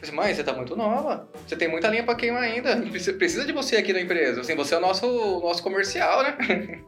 Eu 0.00 0.06
falei, 0.06 0.14
mãe, 0.14 0.34
você 0.34 0.44
tá 0.44 0.52
muito 0.52 0.76
nova. 0.76 1.28
Você 1.46 1.56
tem 1.56 1.68
muita 1.68 1.88
linha 1.88 2.04
pra 2.04 2.14
queimar 2.14 2.42
ainda. 2.42 2.76
Precisa 2.90 3.44
de 3.44 3.52
você 3.52 3.76
aqui 3.76 3.92
na 3.92 4.00
empresa. 4.00 4.40
Assim, 4.40 4.54
você 4.54 4.74
é 4.74 4.78
o 4.78 4.80
nosso, 4.80 5.06
nosso 5.40 5.62
comercial, 5.62 6.22
né? 6.22 6.36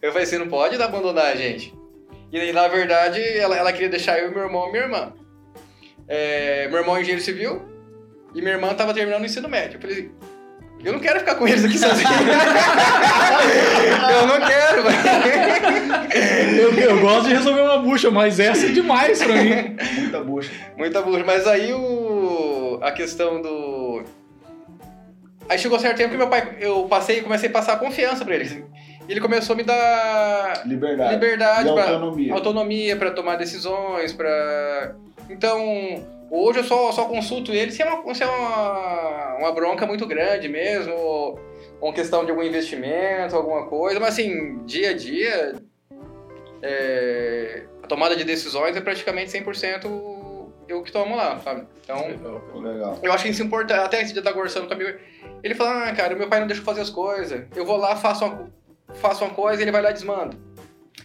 Eu 0.00 0.12
falei, 0.12 0.26
você 0.26 0.36
não 0.36 0.48
pode 0.48 0.80
abandonar 0.82 1.32
a 1.32 1.34
gente. 1.34 1.74
E 2.30 2.52
na 2.52 2.68
verdade, 2.68 3.22
ela, 3.38 3.56
ela 3.56 3.72
queria 3.72 3.88
deixar 3.88 4.18
eu, 4.18 4.30
meu 4.30 4.42
irmão 4.42 4.68
e 4.68 4.72
minha 4.72 4.82
irmã. 4.82 5.14
É, 6.06 6.68
meu 6.68 6.80
irmão 6.80 6.96
é 6.96 7.00
engenheiro 7.00 7.22
civil 7.22 7.62
e 8.34 8.42
minha 8.42 8.54
irmã 8.54 8.74
tava 8.74 8.92
terminando 8.92 9.22
o 9.22 9.24
ensino 9.24 9.48
médio. 9.48 9.76
Eu 9.76 9.80
falei, 9.80 10.10
eu 10.84 10.92
não 10.92 11.00
quero 11.00 11.20
ficar 11.20 11.34
com 11.36 11.48
eles 11.48 11.64
aqui 11.64 11.78
sozinho. 11.78 12.08
eu 14.10 14.26
não 14.26 14.38
quero, 14.46 14.82
eu, 16.56 16.72
eu, 16.78 17.00
gosto 17.00 17.28
de 17.28 17.34
resolver 17.34 17.62
uma 17.62 17.78
bucha, 17.78 18.10
mas 18.10 18.38
essa 18.38 18.66
é 18.66 18.68
demais 18.70 19.22
pra 19.22 19.34
mim. 19.34 19.76
Muita 19.98 20.20
bucha. 20.20 20.50
Muita 20.76 21.02
bucha. 21.02 21.24
Mas 21.24 21.46
aí 21.46 21.72
o, 21.72 22.78
a 22.82 22.92
questão 22.92 23.40
do. 23.40 24.04
Aí 25.48 25.58
chegou 25.58 25.78
certo 25.78 25.96
tempo 25.96 26.10
que 26.10 26.16
meu 26.16 26.28
pai. 26.28 26.56
Eu 26.60 26.84
passei 26.84 27.22
comecei 27.22 27.48
a 27.48 27.52
passar 27.52 27.78
confiança 27.78 28.24
pra 28.24 28.34
ele. 28.34 28.64
ele 29.08 29.20
começou 29.20 29.54
a 29.54 29.56
me 29.56 29.62
dar 29.62 30.66
liberdade, 30.66 31.14
liberdade 31.14 31.68
e 31.68 31.72
pra, 31.72 31.84
autonomia. 31.84 32.34
autonomia 32.34 32.96
para 32.96 33.10
tomar 33.10 33.36
decisões, 33.36 34.12
para 34.12 34.94
então 35.28 36.13
Hoje 36.36 36.58
eu 36.58 36.64
só, 36.64 36.90
só 36.90 37.04
consulto 37.04 37.52
ele 37.52 37.70
se 37.70 37.80
é, 37.80 37.86
uma, 37.86 38.12
se 38.12 38.24
é 38.24 38.26
uma, 38.26 39.36
uma 39.36 39.52
bronca 39.52 39.86
muito 39.86 40.04
grande 40.04 40.48
mesmo, 40.48 40.92
ou 40.92 41.40
uma 41.80 41.92
questão 41.92 42.24
de 42.24 42.32
algum 42.32 42.42
investimento, 42.42 43.36
alguma 43.36 43.68
coisa, 43.68 44.00
mas 44.00 44.14
assim, 44.14 44.58
dia 44.64 44.90
a 44.90 44.94
dia, 44.94 45.54
é, 46.60 47.62
a 47.80 47.86
tomada 47.86 48.16
de 48.16 48.24
decisões 48.24 48.76
é 48.76 48.80
praticamente 48.80 49.30
100% 49.30 50.44
eu 50.66 50.82
que 50.82 50.90
tomo 50.90 51.14
lá, 51.14 51.38
sabe? 51.38 51.68
Então, 51.84 52.04
Legal. 52.60 52.98
eu 53.00 53.12
acho 53.12 53.22
que 53.22 53.30
isso 53.30 53.42
é 53.42 53.46
importante. 53.46 53.78
Até 53.78 54.02
esse 54.02 54.12
dia 54.12 54.20
tá 54.22 54.32
conversando 54.32 54.66
com 54.66 54.74
amigo, 54.74 54.98
ele 55.40 55.54
fala, 55.54 55.88
ah, 55.88 55.94
cara, 55.94 56.16
meu 56.16 56.28
pai 56.28 56.40
não 56.40 56.48
deixa 56.48 56.62
eu 56.62 56.66
fazer 56.66 56.80
as 56.80 56.90
coisas. 56.90 57.46
Eu 57.54 57.64
vou 57.64 57.76
lá, 57.76 57.94
faço 57.94 58.24
uma, 58.24 58.50
faço 58.94 59.24
uma 59.24 59.32
coisa 59.32 59.62
e 59.62 59.64
ele 59.64 59.70
vai 59.70 59.82
lá 59.82 59.90
e 59.90 59.94
desmanda. 59.94 60.36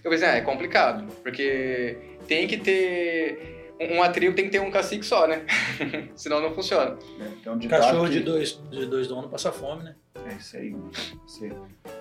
Eu 0.04 0.10
pensei, 0.10 0.28
ah, 0.28 0.38
é 0.38 0.42
complicado, 0.42 1.06
porque 1.22 1.98
tem 2.28 2.48
que 2.48 2.58
ter 2.58 3.59
uma 3.80 4.10
tribo 4.10 4.36
tem 4.36 4.46
que 4.46 4.52
ter 4.52 4.60
um 4.60 4.70
cacique 4.70 5.06
só, 5.06 5.26
né? 5.26 5.46
Senão 6.16 6.42
não 6.42 6.54
funciona. 6.54 6.98
É, 7.20 7.28
então, 7.40 7.58
de 7.58 7.68
Cachorro 7.68 8.06
que... 8.06 8.12
de, 8.12 8.20
dois, 8.20 8.62
de 8.70 8.86
dois 8.86 9.08
donos 9.08 9.32
passa 9.32 9.52
fome, 9.52 9.84
né? 9.84 9.96
É 10.26 10.34
isso 10.34 10.58
aí, 10.58 10.72
mano. 10.72 10.92
Isso 11.26 11.44
aí. 11.46 11.54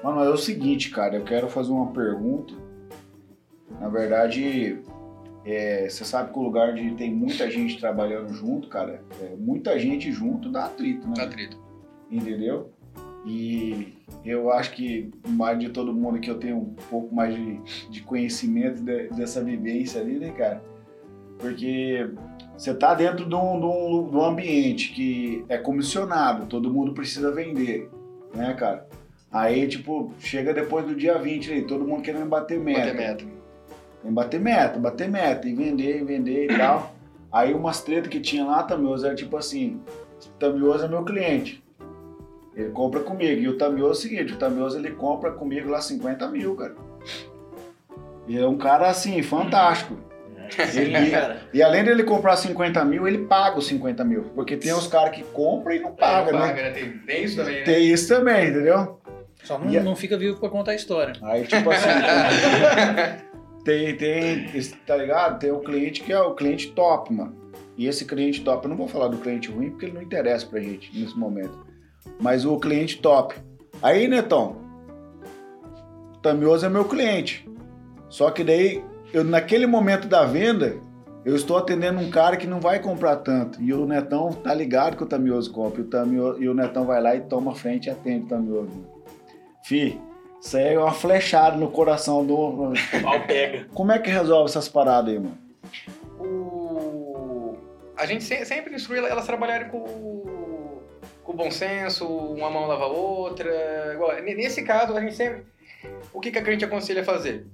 Mano, 0.03 0.25
é 0.25 0.31
o 0.31 0.37
seguinte, 0.37 0.91
cara, 0.91 1.17
eu 1.17 1.25
quero 1.25 1.49
fazer 1.49 1.71
uma 1.71 1.93
pergunta. 1.93 2.53
Na 3.81 3.89
verdade, 3.89 4.79
é, 5.45 5.89
você 5.89 6.05
sabe 6.05 6.33
que 6.33 6.39
o 6.39 6.43
lugar 6.43 6.71
onde 6.71 6.95
tem 6.97 7.15
muita 7.15 7.49
gente 7.51 7.79
trabalhando 7.79 8.33
junto, 8.33 8.69
cara, 8.69 9.03
é, 9.23 9.37
muita 9.37 9.79
gente 9.79 10.11
junto 10.11 10.51
dá 10.51 10.65
atrito, 10.65 11.07
né? 11.07 11.15
Dá 11.17 11.25
atrito. 11.25 11.57
Entendeu? 12.11 12.73
E 13.25 13.95
eu 14.25 14.51
acho 14.51 14.73
que 14.73 15.11
mais 15.29 15.59
de 15.59 15.69
todo 15.69 15.93
mundo 15.93 16.19
que 16.19 16.31
eu 16.31 16.39
tenho 16.39 16.57
um 16.57 16.75
pouco 16.91 17.15
mais 17.15 17.35
de, 17.35 17.61
de 17.91 18.03
conhecimento 18.03 18.83
de, 18.83 19.09
dessa 19.09 19.43
vivência 19.43 20.01
ali, 20.01 20.19
né, 20.19 20.33
cara? 20.33 20.63
Porque 21.39 22.11
você 22.57 22.73
está 22.73 22.95
dentro 22.95 23.25
de 23.29 23.35
um, 23.35 23.61
de, 23.61 23.67
um, 23.67 24.11
de 24.11 24.17
um, 24.17 24.25
ambiente 24.25 24.93
que 24.93 25.45
é 25.49 25.57
comissionado, 25.57 26.47
todo 26.47 26.73
mundo 26.73 26.93
precisa 26.93 27.31
vender, 27.31 27.89
né, 28.35 28.53
cara? 28.55 28.87
Aí, 29.31 29.69
tipo, 29.69 30.13
chega 30.19 30.53
depois 30.53 30.87
do 30.87 30.95
dia 30.95 31.19
20 31.19 31.53
aí, 31.53 31.63
todo 31.63 31.87
mundo 31.87 32.03
querendo 32.03 32.27
bater 32.27 32.59
meta. 32.59 32.81
Bater 32.81 32.95
meta. 32.95 33.25
Tem 34.03 34.13
bater 34.13 34.41
meta, 34.41 34.79
bater 34.79 35.09
meta, 35.09 35.49
e 35.49 35.55
vender, 35.55 36.01
e 36.01 36.05
vender 36.05 36.51
e 36.51 36.57
tal. 36.57 36.95
Aí 37.31 37.53
umas 37.53 37.83
tretas 37.83 38.09
que 38.09 38.21
tinha 38.21 38.45
lá, 38.45 38.63
Tamioso, 38.63 39.07
era 39.07 39.15
tipo 39.15 39.37
assim, 39.37 39.81
Tamioso 40.39 40.85
é 40.85 40.89
meu 40.89 41.05
cliente. 41.05 41.63
Ele 42.57 42.71
compra 42.71 43.01
comigo. 43.01 43.41
E 43.41 43.49
o 43.49 43.59
Tamioso 43.59 43.91
é 43.91 43.93
o 43.93 43.95
seguinte, 43.95 44.33
o 44.33 44.37
Tamioso 44.37 44.79
ele 44.79 44.93
compra 44.93 45.31
comigo 45.33 45.69
lá 45.69 45.81
50 45.81 46.29
mil, 46.29 46.57
cara. 46.57 46.75
E 48.27 48.37
é 48.39 48.47
um 48.47 48.57
cara 48.57 48.89
assim, 48.89 49.23
fantástico. 49.23 50.08
Ele, 50.75 50.93
e 51.53 51.63
além 51.63 51.85
dele 51.85 52.03
comprar 52.03 52.37
50 52.37 52.85
mil, 52.85 53.07
ele 53.07 53.19
paga 53.27 53.59
os 53.59 53.67
50 53.67 54.05
mil. 54.05 54.25
Porque 54.35 54.57
tem 54.57 54.73
os 54.73 54.87
caras 54.87 55.15
que 55.15 55.23
compram 55.23 55.75
e 55.75 55.79
não 55.79 55.93
pagam, 55.93 56.33
né? 56.33 56.47
Paga, 56.49 56.63
né? 56.63 56.71
Tem, 56.71 56.99
tem, 56.99 57.25
isso 57.25 57.37
também, 57.37 57.55
né? 57.55 57.63
Tem 57.63 57.93
isso 57.93 58.09
também, 58.09 58.49
entendeu? 58.49 59.01
Só 59.43 59.59
não, 59.59 59.83
não 59.83 59.97
fica 59.97 60.17
vivo 60.17 60.39
pra 60.39 60.49
contar 60.49 60.73
a 60.73 60.75
história. 60.75 61.15
Aí, 61.23 61.47
tipo 61.47 61.71
assim, 61.71 61.89
tem, 63.65 63.97
tem, 63.97 64.47
tá 64.87 64.97
ligado? 64.97 65.39
Tem 65.39 65.51
o 65.51 65.61
cliente 65.61 66.03
que 66.03 66.13
é 66.13 66.21
o 66.21 66.35
cliente 66.35 66.73
top, 66.73 67.13
mano. 67.13 67.37
E 67.77 67.87
esse 67.87 68.05
cliente 68.05 68.43
top, 68.43 68.65
eu 68.65 68.71
não 68.71 68.77
vou 68.77 68.89
falar 68.89 69.09
do 69.09 69.19
cliente 69.19 69.51
ruim 69.51 69.71
porque 69.71 69.87
ele 69.87 69.95
não 69.95 70.03
interessa 70.03 70.47
pra 70.47 70.61
gente 70.61 70.91
nesse 70.99 71.17
momento. 71.17 71.67
Mas 72.21 72.45
o 72.45 72.59
cliente 72.59 72.99
top. 72.99 73.35
Aí, 73.81 74.09
Netão, 74.09 74.57
o 76.15 76.19
Tamioso 76.19 76.67
é 76.67 76.69
meu 76.69 76.85
cliente. 76.85 77.49
Só 78.09 78.31
que 78.31 78.43
daí 78.43 78.83
eu 79.13 79.25
naquele 79.25 79.67
momento 79.67 80.07
da 80.09 80.25
venda, 80.25 80.77
eu 81.25 81.35
estou 81.35 81.57
atendendo 81.57 82.01
um 82.01 82.11
cara 82.11 82.37
que 82.37 82.47
não 82.47 82.61
vai 82.61 82.79
comprar 82.79 83.17
tanto. 83.17 83.61
E 83.63 83.73
o 83.73 83.87
Netão 83.87 84.33
tá 84.33 84.55
ligado 84.55 84.97
que 84.97 85.03
o 85.03 85.07
Tamioso 85.07 85.53
compra. 85.53 85.83
E 85.83 86.19
o, 86.19 86.43
e 86.43 86.49
o 86.49 86.55
Netão 86.55 86.87
vai 86.87 87.01
lá 87.01 87.15
e 87.15 87.21
toma 87.21 87.55
frente 87.55 87.87
e 87.87 87.91
atende 87.91 88.27
o 88.27 88.29
Tamioso. 88.29 88.87
Fi, 89.65 90.01
isso 90.41 90.57
aí 90.57 90.75
é 90.75 90.79
uma 90.79 90.93
flechada 90.93 91.57
no 91.57 91.71
coração 91.71 92.25
do. 92.25 92.73
Mal 93.03 93.21
pega. 93.27 93.67
Como 93.75 93.93
é 93.93 93.99
que 93.99 94.11
resolve 94.11 94.49
essas 94.49 94.69
paradas 94.69 95.13
aí, 95.13 95.19
mano? 95.19 95.39
O... 96.19 97.57
A 97.97 98.07
gente 98.07 98.25
sempre 98.25 98.75
instrui 98.75 98.99
elas 98.99 99.27
trabalharem 99.27 99.69
com, 99.69 100.81
com 101.25 101.33
bom 101.35 101.51
senso, 101.51 102.07
uma 102.07 102.49
mão 102.49 102.67
lava 102.67 102.85
a 102.85 102.89
outra. 102.89 103.51
Nesse 104.23 104.63
caso, 104.63 104.97
a 104.97 105.01
gente 105.01 105.17
sempre. 105.17 105.43
O 106.13 106.21
que, 106.21 106.31
que 106.31 106.39
a 106.39 106.45
gente 106.45 106.65
aconselha 106.65 107.03
a 107.03 107.05
fazer? 107.05 107.47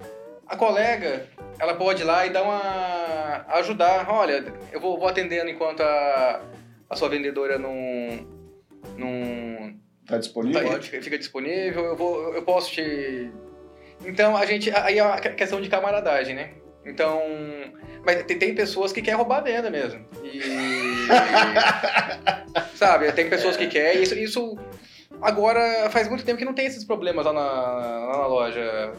A 0.46 0.57
colega 0.57 1.26
ela 1.59 1.74
pode 1.74 2.02
ir 2.02 2.04
lá 2.04 2.26
e 2.26 2.30
dar 2.30 2.42
uma. 2.42 3.46
ajudar. 3.59 4.09
Olha, 4.09 4.44
eu 4.72 4.80
vou, 4.80 4.98
vou 4.98 5.09
atendendo 5.09 5.50
enquanto 5.50 5.80
a, 5.83 6.42
a 6.88 6.96
sua 6.96 7.09
vendedora 7.09 7.59
não. 7.59 7.74
não 8.96 9.74
tá 10.07 10.18
disponível? 10.18 10.68
Tá, 10.70 10.80
fica 10.80 11.18
disponível, 11.18 11.85
eu, 11.85 11.96
vou, 11.96 12.35
eu 12.35 12.42
posso 12.42 12.72
te. 12.72 13.30
Então 14.04 14.37
a 14.37 14.44
gente. 14.44 14.70
Aí 14.70 14.98
é 14.98 15.04
uma 15.04 15.18
questão 15.18 15.61
de 15.61 15.68
camaradagem, 15.68 16.35
né? 16.35 16.50
Então. 16.85 17.22
Mas 18.04 18.22
tem, 18.24 18.38
tem 18.38 18.54
pessoas 18.54 18.92
que 18.92 19.00
querem 19.00 19.16
roubar 19.16 19.38
a 19.38 19.42
venda 19.42 19.70
mesmo. 19.70 20.04
E. 20.22 20.40
sabe, 22.76 23.11
tem 23.12 23.30
pessoas 23.30 23.57
que 23.57 23.66
querem. 23.66 24.02
Isso, 24.02 24.14
isso. 24.14 24.59
Agora 25.22 25.88
faz 25.90 26.09
muito 26.09 26.24
tempo 26.24 26.38
que 26.38 26.44
não 26.44 26.52
tem 26.52 26.66
esses 26.66 26.85
problemas 26.85 27.24
lá 27.24 27.33
na, 27.33 27.40
lá 27.40 28.18
na 28.18 28.26
loja. 28.26 28.92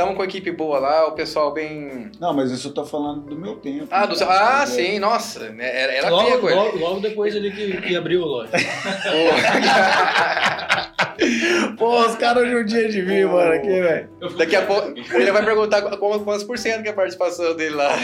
Estamos 0.00 0.16
com 0.16 0.22
a 0.22 0.24
equipe 0.24 0.50
boa 0.50 0.78
lá, 0.78 1.08
o 1.08 1.12
pessoal 1.12 1.52
bem. 1.52 2.10
Não, 2.18 2.32
mas 2.32 2.50
isso 2.50 2.68
eu 2.68 2.72
tô 2.72 2.86
falando 2.86 3.20
do 3.20 3.36
meu 3.36 3.56
tempo. 3.56 3.88
Ah, 3.90 4.06
do 4.06 4.16
seu... 4.16 4.26
ah 4.30 4.64
sim, 4.66 4.98
nossa. 4.98 5.50
Né, 5.50 5.78
era, 5.78 5.92
era 5.92 6.08
logo, 6.08 6.30
pego, 6.30 6.48
logo, 6.48 6.78
logo, 6.78 7.00
depois 7.00 7.34
ele 7.34 7.50
que, 7.50 7.82
que 7.82 7.94
abriu 7.94 8.22
a 8.22 8.26
loja. 8.26 8.52
Pô, 11.76 12.06
os 12.06 12.16
caras 12.16 12.48
judiam 12.48 12.88
de 12.88 13.02
mim, 13.02 13.24
mano, 13.24 13.52
aqui, 13.52 13.68
velho. 13.68 14.08
Daqui 14.36 14.56
a 14.56 14.62
pouco 14.62 14.94
ele 15.12 15.32
vai 15.32 15.44
perguntar 15.44 15.82
quantos 15.82 16.44
por 16.44 16.58
cento 16.58 16.82
que 16.82 16.88
é 16.88 16.92
a 16.92 16.94
participação 16.94 17.54
dele 17.54 17.74
lá. 17.74 17.90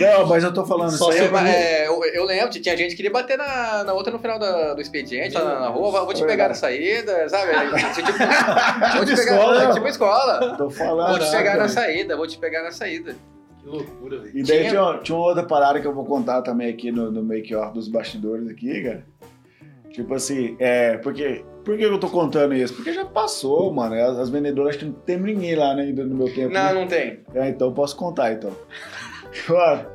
Não, 0.00 0.26
mas 0.26 0.44
eu 0.44 0.52
tô 0.52 0.64
falando 0.64 0.92
Só 0.92 1.10
isso 1.10 1.36
aí. 1.36 1.50
É, 1.50 1.88
eu, 1.88 2.02
eu, 2.04 2.24
lembro, 2.24 2.50
tinha 2.50 2.76
gente 2.76 2.90
que 2.90 2.96
queria 2.96 3.10
bater 3.10 3.36
na, 3.36 3.84
na 3.84 3.92
outra 3.92 4.12
no 4.12 4.18
final 4.18 4.38
da, 4.38 4.74
do 4.74 4.80
expediente, 4.80 5.34
lá 5.34 5.60
na, 5.60 5.68
rua. 5.68 6.04
Vou 6.04 6.14
te 6.14 6.24
pegar 6.24 6.48
na 6.48 6.54
saída, 6.54 7.28
sabe? 7.28 7.50
Tipo, 7.90 8.12
vou 8.96 9.04
te 9.04 9.16
pegar, 9.16 9.72
tipo 9.72 9.88
escola. 9.90 10.54
Tô 10.56 10.70
falando. 10.70 11.18
Vou 11.18 11.18
te 11.18 11.30
pegar 11.30 11.56
na 11.56 11.68
saída, 11.68 12.16
vou 12.16 12.26
te 12.26 12.38
pegar 12.38 12.62
na 12.62 12.70
saída. 12.70 13.14
Que 13.60 13.68
loucura, 13.68 14.18
velho. 14.20 14.38
E 14.38 14.42
daí 14.42 14.68
tinha... 14.68 14.98
Tinha, 14.98 15.18
uma 15.18 15.26
outra 15.26 15.42
parada 15.44 15.80
que 15.80 15.86
eu 15.86 15.94
vou 15.94 16.04
contar 16.04 16.42
também 16.42 16.68
aqui 16.68 16.90
no, 16.90 17.10
no 17.10 17.22
make-off 17.22 17.74
dos 17.74 17.88
bastidores 17.88 18.48
aqui, 18.48 18.82
cara. 18.82 19.06
Tipo 19.90 20.14
assim, 20.14 20.56
é, 20.58 20.96
porque. 20.98 21.44
Por 21.64 21.76
que 21.76 21.84
eu 21.84 22.00
tô 22.00 22.08
contando 22.08 22.54
isso? 22.54 22.72
Porque 22.74 22.92
já 22.92 23.04
passou, 23.04 23.70
mano. 23.72 23.94
As, 23.94 24.18
as 24.18 24.30
vendedoras 24.30 24.76
que 24.76 24.84
não 24.84 24.92
tem 24.92 25.18
ninguém 25.18 25.54
lá 25.56 25.74
né, 25.74 25.82
ainda 25.82 26.04
no 26.04 26.14
meu 26.14 26.32
tempo. 26.32 26.54
Não, 26.54 26.64
né? 26.64 26.72
não 26.72 26.86
tem. 26.86 27.20
É, 27.34 27.48
então 27.48 27.68
eu 27.68 27.74
posso 27.74 27.96
contar 27.96 28.32
então. 28.32 28.50
Mano, 29.48 29.86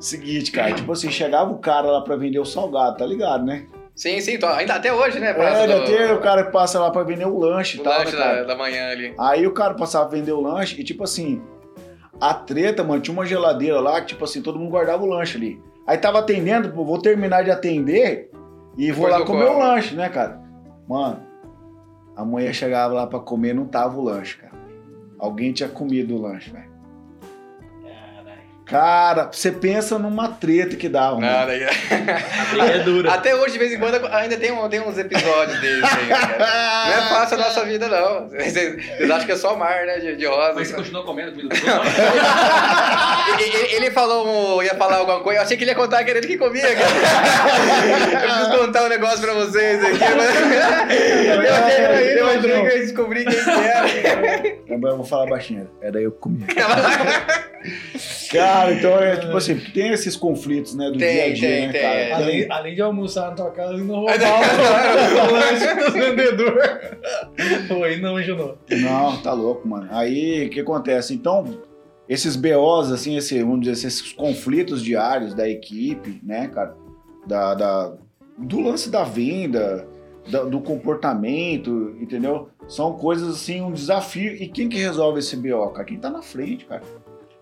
Seguinte, 0.00 0.50
cara, 0.50 0.72
tipo 0.72 0.90
assim, 0.90 1.10
chegava 1.10 1.52
o 1.52 1.58
cara 1.58 1.90
lá 1.90 2.00
pra 2.00 2.16
vender 2.16 2.38
o 2.38 2.44
salgado, 2.44 2.96
tá 2.96 3.04
ligado, 3.04 3.44
né? 3.44 3.66
Sim, 4.00 4.18
sim, 4.22 4.38
tô, 4.38 4.46
ainda 4.46 4.76
até 4.76 4.90
hoje, 4.90 5.20
né? 5.20 5.26
É, 5.26 5.46
ainda 5.46 5.84
tem 5.84 6.10
o 6.10 6.20
cara 6.22 6.44
que 6.44 6.50
passa 6.50 6.80
lá 6.80 6.90
pra 6.90 7.02
vender 7.02 7.26
o 7.26 7.38
lanche 7.38 7.76
e 7.76 7.80
o 7.82 7.84
tal, 7.84 7.98
lanche 7.98 8.16
né, 8.16 8.18
da, 8.18 8.44
da 8.44 8.56
manhã 8.56 8.90
ali. 8.90 9.14
Aí 9.18 9.46
o 9.46 9.52
cara 9.52 9.74
passava 9.74 10.06
a 10.06 10.08
vender 10.08 10.32
o 10.32 10.40
lanche 10.40 10.80
e, 10.80 10.82
tipo 10.82 11.04
assim, 11.04 11.42
a 12.18 12.32
treta, 12.32 12.82
mano, 12.82 13.02
tinha 13.02 13.12
uma 13.12 13.26
geladeira 13.26 13.78
lá 13.78 14.00
que, 14.00 14.06
tipo 14.06 14.24
assim, 14.24 14.40
todo 14.40 14.58
mundo 14.58 14.70
guardava 14.70 15.02
o 15.02 15.06
lanche 15.06 15.36
ali. 15.36 15.62
Aí 15.86 15.98
tava 15.98 16.20
atendendo, 16.20 16.72
pô, 16.72 16.82
vou 16.82 16.96
terminar 16.96 17.44
de 17.44 17.50
atender 17.50 18.30
e 18.78 18.90
vou 18.90 19.04
Depois 19.04 19.20
lá 19.20 19.26
comer 19.26 19.50
o 19.50 19.58
lanche, 19.58 19.94
né, 19.94 20.08
cara? 20.08 20.40
Mano, 20.88 21.22
a 22.16 22.24
mulher 22.24 22.54
chegava 22.54 22.94
lá 22.94 23.06
pra 23.06 23.18
comer 23.18 23.54
não 23.54 23.66
tava 23.66 23.98
o 23.98 24.02
lanche, 24.02 24.38
cara. 24.38 24.54
Alguém 25.18 25.52
tinha 25.52 25.68
comido 25.68 26.16
o 26.16 26.22
lanche, 26.22 26.50
velho. 26.50 26.69
Cara, 28.70 29.28
você 29.32 29.50
pensa 29.50 29.98
numa 29.98 30.28
treta 30.28 30.76
que 30.76 30.88
dava, 30.88 31.16
mano. 31.18 31.26
Nada, 31.26 31.50
aí. 31.52 31.64
A 31.64 32.44
briga 32.50 32.66
é 32.72 32.78
dura. 32.78 33.10
Até 33.14 33.34
hoje, 33.34 33.52
de 33.54 33.58
vez 33.58 33.72
em 33.72 33.78
quando, 33.78 34.06
ainda 34.06 34.36
tem, 34.36 34.52
um- 34.52 34.68
tem 34.68 34.80
uns 34.80 34.96
episódios 34.96 35.60
desses 35.60 35.82
aí, 35.82 36.06
cara. 36.06 36.38
Não 36.86 36.92
é 36.92 37.08
fácil 37.08 37.36
a 37.36 37.40
nossa 37.40 37.64
vida, 37.64 37.88
não. 37.88 38.28
Vocês, 38.28 38.54
vocês 38.96 39.10
acham 39.10 39.26
que 39.26 39.32
é 39.32 39.36
só 39.36 39.56
mar, 39.56 39.84
né? 39.86 39.98
De, 39.98 40.14
de 40.16 40.26
rosa. 40.26 40.52
Mas 40.54 40.68
você 40.68 40.74
continua 40.74 41.04
comendo 41.04 41.32
comida 41.32 41.54
ele, 43.40 43.74
ele- 43.76 43.90
falou, 43.90 44.62
ia 44.62 44.74
falar 44.76 44.98
alguma 44.98 45.18
coisa, 45.20 45.40
eu 45.40 45.44
achei 45.44 45.56
que 45.56 45.64
ele 45.64 45.72
ia 45.72 45.76
contar 45.76 46.04
que 46.04 46.10
era 46.10 46.18
ele 46.20 46.28
que 46.28 46.38
comia, 46.38 46.62
cara. 46.76 46.90
Eu 48.12 48.20
preciso 48.20 48.58
contar 48.58 48.84
um 48.84 48.88
negócio 48.88 49.20
pra 49.20 49.32
vocês 49.34 49.82
aqui, 49.84 49.98
mas... 49.98 50.30
Eu 51.30 51.40
achei, 51.54 52.20
eu 52.20 52.26
achei 52.26 52.40
que 52.40 52.48
eu 52.48 52.66
ia 52.68 52.78
descobrir 52.80 53.24
quem 53.24 53.34
que 53.44 53.50
era. 53.50 53.86
Também 54.68 54.90
eu 54.90 54.96
vou 54.96 55.04
falar 55.04 55.26
baixinho. 55.26 55.68
Era 55.82 56.00
eu 56.00 56.12
que 56.12 56.18
comia. 56.18 56.46
Cara, 58.32 58.59
então 58.68 58.98
é 58.98 59.16
tipo 59.16 59.36
assim, 59.36 59.56
porque 59.56 59.70
tem 59.72 59.90
esses 59.92 60.16
conflitos, 60.16 60.74
né, 60.74 60.90
do 60.90 60.98
Tem, 60.98 61.12
dia 61.14 61.24
a 61.24 61.32
dia, 61.32 61.48
tem, 61.48 61.66
né, 61.66 61.72
tem. 61.72 61.80
cara? 61.82 62.16
Além, 62.16 62.46
além 62.50 62.74
de 62.74 62.82
almoçar 62.82 63.28
na 63.30 63.34
tua 63.34 63.50
casa 63.50 63.74
e 63.74 63.82
não 63.82 63.96
roubar 63.96 64.14
o 65.28 65.32
lanche 65.32 65.74
do 65.74 65.92
vendedor. 65.92 66.80
Pô, 67.68 67.84
aí 67.84 68.00
não, 68.00 68.20
Junô. 68.22 68.54
Não, 68.70 69.16
tá 69.22 69.32
louco, 69.32 69.66
mano. 69.68 69.88
Aí, 69.90 70.46
o 70.46 70.50
que 70.50 70.60
acontece? 70.60 71.14
Então, 71.14 71.58
esses 72.08 72.36
BOs, 72.36 72.90
assim, 72.90 73.16
esse, 73.16 73.38
vamos 73.40 73.60
dizer, 73.60 73.72
assim, 73.72 73.86
esses 73.86 74.12
conflitos 74.12 74.82
diários 74.82 75.34
da 75.34 75.48
equipe, 75.48 76.20
né, 76.22 76.48
cara? 76.48 76.74
Da, 77.26 77.54
da- 77.54 77.92
do 78.38 78.60
lance 78.60 78.90
da 78.90 79.04
venda, 79.04 79.86
da- 80.30 80.44
do 80.44 80.60
comportamento, 80.60 81.94
entendeu? 82.00 82.48
São 82.68 82.92
coisas, 82.94 83.28
assim, 83.36 83.60
um 83.60 83.72
desafio. 83.72 84.32
E 84.34 84.48
quem 84.48 84.68
que 84.68 84.78
resolve 84.78 85.18
esse 85.18 85.36
BO, 85.36 85.68
cara? 85.70 85.84
Quem 85.84 85.98
tá 85.98 86.08
na 86.10 86.22
frente, 86.22 86.64
cara. 86.64 86.82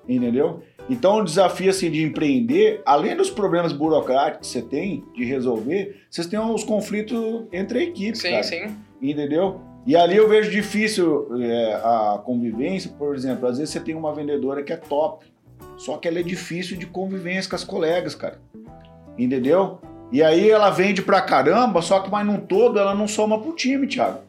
Entendeu? 0.09 0.63
Então, 0.89 1.19
o 1.19 1.25
desafio, 1.25 1.71
assim, 1.71 1.91
de 1.91 2.03
empreender, 2.03 2.81
além 2.85 3.15
dos 3.15 3.31
problemas 3.31 3.73
burocráticos 3.73 4.49
que 4.49 4.53
você 4.53 4.63
tem 4.63 5.05
de 5.15 5.25
resolver, 5.25 6.03
vocês 6.11 6.27
têm 6.27 6.39
os 6.39 6.65
conflitos 6.65 7.45
entre 7.53 7.79
a 7.79 7.83
equipe, 7.83 8.17
Sim, 8.17 8.31
cara 8.31 8.43
sim. 8.43 8.77
entendeu? 9.03 9.61
E 9.87 9.97
ali 9.97 10.17
eu 10.17 10.29
vejo 10.29 10.51
difícil 10.51 11.29
é, 11.41 11.75
a 11.75 12.21
convivência, 12.25 12.91
por 12.99 13.15
exemplo, 13.15 13.49
às 13.49 13.59
vezes 13.59 13.73
você 13.73 13.81
tem 13.81 13.95
uma 13.95 14.15
vendedora 14.15 14.63
que 14.63 14.73
é 14.73 14.77
top, 14.77 15.27
só 15.77 15.97
que 15.97 16.09
ela 16.09 16.19
é 16.19 16.23
difícil 16.23 16.77
de 16.77 16.87
convivência 16.87 17.49
com 17.49 17.57
as 17.57 17.65
colegas, 17.65 18.15
cara, 18.15 18.39
entendeu? 19.17 19.79
E 20.11 20.23
aí 20.23 20.51
ela 20.51 20.71
vende 20.71 21.03
pra 21.03 21.21
caramba, 21.21 21.83
só 21.83 22.01
que 22.01 22.11
mas 22.11 22.27
num 22.27 22.39
todo 22.39 22.79
ela 22.79 22.95
não 22.95 23.07
soma 23.07 23.41
pro 23.41 23.53
time, 23.53 23.87
Thiago. 23.87 24.21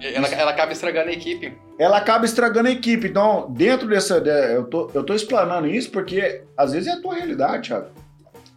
Ela, 0.00 0.28
ela 0.28 0.50
acaba 0.50 0.72
estragando 0.72 1.08
a 1.10 1.12
equipe. 1.12 1.52
Ela 1.78 1.98
acaba 1.98 2.24
estragando 2.24 2.68
a 2.68 2.72
equipe. 2.72 3.08
Então, 3.08 3.46
dentro 3.50 3.88
dessa. 3.88 4.20
de- 4.20 4.30
eu, 4.30 4.64
tô, 4.64 4.90
eu 4.94 5.02
tô 5.04 5.14
explanando 5.14 5.66
isso 5.66 5.90
porque 5.90 6.42
às 6.56 6.72
vezes 6.72 6.88
é 6.88 6.92
a 6.92 7.00
tua 7.00 7.14
realidade, 7.14 7.68
Thiago. 7.68 7.88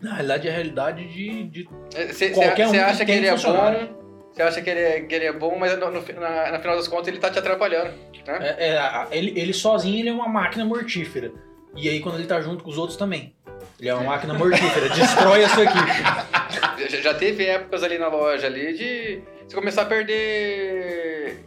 Na 0.01 0.13
realidade, 0.13 0.47
é 0.47 0.51
a 0.51 0.53
realidade 0.53 1.07
de, 1.07 1.43
de 1.43 1.69
Você 2.11 2.29
Qualquer 2.29 2.67
um 2.67 2.71
que 2.71 2.77
acha 2.77 3.05
que 3.05 3.11
ele 3.11 3.27
é 3.27 3.35
bom, 3.35 3.99
você 4.31 4.41
acha 4.41 4.61
que 4.61 4.69
ele 4.69 4.79
é, 4.79 5.01
que 5.01 5.13
ele 5.15 5.25
é 5.25 5.33
bom, 5.33 5.57
mas 5.57 5.77
no, 5.77 5.91
no, 5.91 6.01
na, 6.19 6.51
na 6.51 6.59
final 6.59 6.77
das 6.77 6.87
contas 6.87 7.09
ele 7.09 7.17
tá 7.17 7.29
te 7.29 7.39
atrapalhando. 7.39 7.91
Né? 8.25 8.55
É, 8.57 8.75
é, 8.75 9.07
ele, 9.11 9.37
ele 9.37 9.53
sozinho 9.53 9.99
ele 9.99 10.09
é 10.09 10.13
uma 10.13 10.27
máquina 10.29 10.63
mortífera. 10.63 11.31
E 11.75 11.89
aí 11.89 11.99
quando 11.99 12.15
ele 12.15 12.27
tá 12.27 12.39
junto 12.39 12.63
com 12.63 12.69
os 12.69 12.77
outros 12.77 12.97
também. 12.97 13.35
Ele 13.79 13.89
é 13.89 13.93
uma 13.93 14.03
máquina 14.03 14.33
mortífera, 14.33 14.87
destrói 14.95 15.43
a 15.43 15.49
sua 15.49 15.63
equipe. 15.63 16.39
Já, 16.89 17.01
já 17.01 17.13
teve 17.13 17.45
épocas 17.45 17.83
ali 17.83 17.97
na 17.97 18.07
loja 18.07 18.47
ali 18.47 18.73
de 18.73 19.21
você 19.49 19.55
começar 19.55 19.81
a 19.83 19.85
perder. 19.85 21.39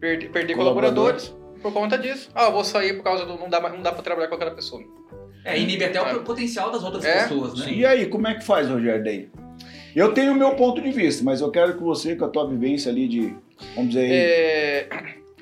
perder, 0.00 0.30
perder 0.30 0.54
colaboradores 0.56 1.34
por 1.62 1.72
conta 1.72 1.96
disso. 1.98 2.30
Ah, 2.34 2.46
eu 2.46 2.52
vou 2.52 2.64
sair 2.64 2.94
por 2.94 3.04
causa 3.04 3.24
do. 3.24 3.36
Não 3.38 3.48
dá, 3.48 3.60
não 3.60 3.82
dá 3.82 3.92
pra 3.92 4.02
trabalhar 4.02 4.28
com 4.28 4.34
aquela 4.34 4.50
pessoa. 4.52 4.82
É, 5.44 5.58
inibe 5.58 5.84
até 5.84 5.98
É. 5.98 6.14
o 6.14 6.22
potencial 6.22 6.70
das 6.70 6.82
outras 6.84 7.04
É? 7.04 7.22
pessoas, 7.22 7.54
né? 7.58 7.72
E 7.72 7.84
aí, 7.86 8.06
como 8.06 8.26
é 8.28 8.34
que 8.34 8.44
faz, 8.44 8.68
Rogério, 8.68 9.02
daí? 9.04 9.28
Eu 9.94 10.14
tenho 10.14 10.32
o 10.32 10.34
meu 10.34 10.54
ponto 10.54 10.80
de 10.80 10.90
vista, 10.90 11.22
mas 11.24 11.40
eu 11.40 11.50
quero 11.50 11.74
que 11.76 11.82
você, 11.82 12.16
com 12.16 12.24
a 12.24 12.28
tua 12.28 12.48
vivência 12.48 12.90
ali 12.90 13.06
de. 13.08 13.36
Vamos 13.74 13.92
dizer 13.92 14.00
aí. 14.04 14.12
É, 14.12 14.88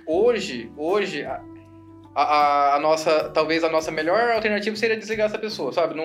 hoje, 0.07 0.71
hoje, 0.77 1.23
a, 1.25 1.41
a, 2.15 2.75
a 2.77 2.81
nossa, 2.81 3.29
talvez 3.31 3.63
a 3.63 3.69
nossa 3.71 3.91
melhor 3.91 4.31
alternativa 4.33 4.75
seria 4.75 4.97
desligar 4.97 5.27
essa 5.27 5.39
pessoa, 5.39 5.73
sabe? 5.73 5.95
Não, 5.95 6.05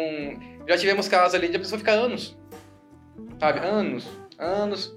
já 0.67 0.77
tivemos 0.77 1.07
casos 1.07 1.33
ali 1.35 1.47
de 1.47 1.55
a 1.57 1.59
pessoa 1.59 1.79
ficar 1.79 1.93
anos, 1.93 2.37
sabe? 3.39 3.59
Anos, 3.59 4.07
anos. 4.37 4.95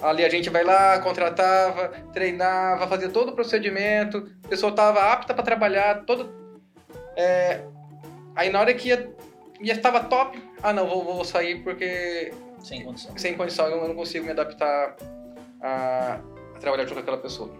Ali 0.00 0.24
a 0.24 0.28
gente 0.28 0.50
vai 0.50 0.62
lá, 0.62 0.98
contratava, 1.00 1.88
treinava, 2.12 2.86
fazia 2.86 3.08
todo 3.08 3.30
o 3.30 3.34
procedimento, 3.34 4.30
a 4.44 4.48
pessoa 4.48 4.70
estava 4.70 5.12
apta 5.12 5.32
para 5.32 5.42
trabalhar, 5.42 6.04
todo. 6.04 6.30
é, 7.16 7.62
aí 8.34 8.50
na 8.50 8.60
hora 8.60 8.74
que 8.74 8.88
ia, 8.88 9.10
ia 9.60 9.72
estava 9.72 10.00
top, 10.04 10.42
ah 10.62 10.72
não, 10.72 10.86
vou, 10.86 11.02
vou 11.02 11.24
sair 11.24 11.62
porque 11.62 12.32
Sem 12.60 12.84
condição. 12.84 13.16
sem 13.16 13.34
condição, 13.34 13.68
eu 13.68 13.88
não 13.88 13.94
consigo 13.94 14.26
me 14.26 14.32
adaptar 14.32 14.96
a, 15.62 16.20
a 16.54 16.58
trabalhar 16.58 16.84
junto 16.84 16.94
com 16.94 17.00
aquela 17.00 17.18
pessoa. 17.18 17.50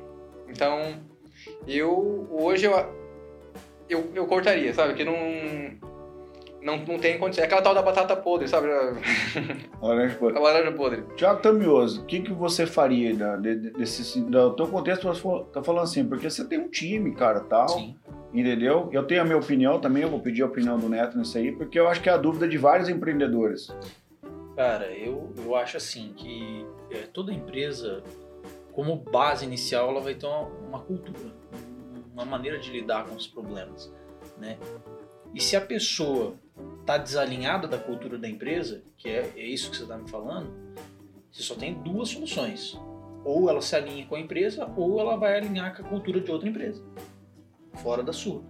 Então, 0.49 1.03
eu 1.66 2.28
hoje 2.30 2.66
eu, 2.66 2.72
eu, 3.89 4.12
eu 4.14 4.26
cortaria, 4.26 4.74
sabe? 4.74 4.95
Que 4.95 5.05
não, 5.05 5.14
não, 6.67 6.77
não 6.79 6.99
tem 6.99 7.19
condição. 7.19 7.43
É 7.43 7.47
aquela 7.47 7.62
tal 7.62 7.75
da 7.75 7.81
batata 7.83 8.17
podre, 8.17 8.49
sabe? 8.49 8.67
A 8.71 8.93
Laranja 9.87 10.17
podre. 10.17 10.37
a 10.37 10.41
laranja 10.41 10.73
podre. 10.73 11.03
Tiago 11.17 11.41
Tamioso, 11.41 12.03
o 12.03 12.05
que, 12.05 12.21
que 12.21 12.33
você 12.33 12.67
faria 12.67 13.14
da, 13.14 13.37
de- 13.37 13.57
de- 13.57 13.71
desse, 13.71 14.21
do 14.21 14.51
teu 14.55 14.67
contexto? 14.67 15.07
Você 15.07 15.23
tá 15.53 15.62
falando 15.62 15.85
assim, 15.85 16.05
porque 16.07 16.29
você 16.29 16.45
tem 16.45 16.59
um 16.59 16.69
time, 16.69 17.14
cara, 17.14 17.41
tal, 17.41 17.69
Sim. 17.69 17.97
entendeu? 18.35 18.89
Eu 18.93 19.05
tenho 19.05 19.23
a 19.23 19.25
minha 19.25 19.39
opinião 19.39 19.81
também, 19.81 20.03
eu 20.03 20.11
vou 20.11 20.21
pedir 20.21 20.43
a 20.43 20.47
opinião 20.47 20.77
do 20.79 20.89
Neto 20.89 21.17
nisso 21.17 21.39
aí, 21.39 21.53
porque 21.53 21.79
eu 21.79 21.89
acho 21.89 22.03
que 22.03 22.09
é 22.09 22.12
a 22.12 22.17
dúvida 22.17 22.49
de 22.49 22.59
vários 22.59 22.89
empreendedores. 22.89 23.69
Cara, 24.57 24.87
eu, 24.93 25.33
eu 25.37 25.55
acho 25.55 25.77
assim 25.77 26.12
que 26.17 26.67
é, 26.91 26.99
toda 27.12 27.33
empresa, 27.33 28.03
como 28.73 28.97
base 28.97 29.45
inicial, 29.45 29.91
ela 29.91 30.01
vai 30.01 30.14
ter 30.14 30.27
uma, 30.27 30.43
uma 30.69 30.81
cultura, 30.81 31.33
uma 32.12 32.25
maneira 32.25 32.59
de 32.59 32.71
lidar 32.73 33.05
com 33.07 33.14
os 33.14 33.27
problemas, 33.27 33.93
né? 34.39 34.57
E 35.35 35.41
se 35.43 35.55
a 35.57 35.61
pessoa 35.61 36.35
tá 36.87 36.97
desalinhada 36.97 37.66
da 37.66 37.76
cultura 37.78 38.16
da 38.16 38.28
empresa, 38.28 38.82
que 38.97 39.09
é, 39.09 39.30
é 39.37 39.45
isso 39.45 39.70
que 39.70 39.76
você 39.76 39.82
está 39.82 39.99
me 39.99 40.09
falando, 40.09 40.51
você 41.30 41.43
só 41.43 41.55
tem 41.55 41.74
duas 41.74 42.09
soluções. 42.11 42.78
Ou 43.24 43.51
ela 43.51 43.61
se 43.61 43.74
alinha 43.74 44.07
com 44.07 44.14
a 44.14 44.20
empresa, 44.20 44.72
ou 44.76 45.01
ela 45.01 45.16
vai 45.16 45.37
alinhar 45.37 45.76
com 45.76 45.82
a 45.82 45.89
cultura 45.89 46.20
de 46.20 46.30
outra 46.30 46.49
empresa, 46.49 46.82
fora 47.82 48.03
da 48.03 48.12
sua. 48.12 48.45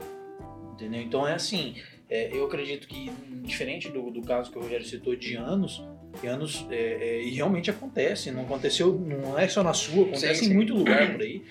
Entendeu? 0.75 1.01
Então 1.01 1.27
é 1.27 1.33
assim, 1.33 1.77
é, 2.11 2.37
eu 2.37 2.45
acredito 2.45 2.87
que, 2.87 3.11
diferente 3.43 3.89
do, 3.89 4.11
do 4.11 4.21
caso 4.21 4.51
que 4.53 4.59
o 4.59 4.61
Rogério 4.61 4.85
citou 4.85 5.17
de 5.17 5.35
anos, 5.35 5.83
que 6.21 6.27
anos 6.27 6.67
é, 6.71 6.75
é, 6.77 7.23
e 7.23 7.31
realmente 7.31 7.71
acontece, 7.71 8.31
não 8.31 8.43
aconteceu, 8.43 8.93
não 8.99 9.39
é 9.39 9.49
só 9.49 9.63
na 9.63 9.73
sua, 9.73 10.03
acontece 10.03 10.41
Sim, 10.41 10.45
sim. 10.47 10.51
em 10.51 10.55
muito 10.55 10.75
lugar 10.75 11.13
por 11.13 11.23
aí, 11.23 11.43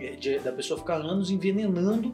é, 0.00 0.10
de- 0.16 0.40
da 0.40 0.50
pessoa 0.50 0.78
ficar 0.80 0.96
anos 0.96 1.30
envenenando 1.30 2.12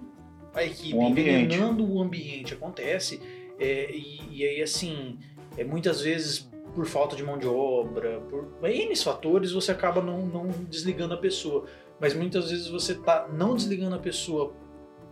a 0.55 0.63
equipe, 0.65 0.95
O 0.95 1.03
envenenando 1.03 1.91
o 1.91 2.03
ambiente, 2.03 2.53
acontece. 2.53 3.21
É, 3.59 3.91
e, 3.91 4.21
e 4.31 4.45
aí, 4.45 4.63
assim, 4.63 5.19
é, 5.57 5.65
muitas 5.65 6.01
vezes 6.01 6.49
por 6.75 6.87
falta 6.87 7.17
de 7.17 7.25
mão 7.25 7.39
de 7.39 7.47
obra, 7.47 8.21
por 8.31 8.47
N 8.63 8.97
fatores, 8.97 9.53
você 9.53 9.73
acaba 9.73 10.01
não, 10.01 10.27
não 10.27 10.47
desligando 10.69 11.15
a 11.15 11.17
pessoa. 11.17 11.65
Mas 12.01 12.15
muitas 12.15 12.51
vezes 12.51 12.69
você 12.69 12.95
tá 12.95 13.29
não 13.33 13.57
desligando 13.57 13.97
a 13.97 13.99
pessoa 13.99 14.55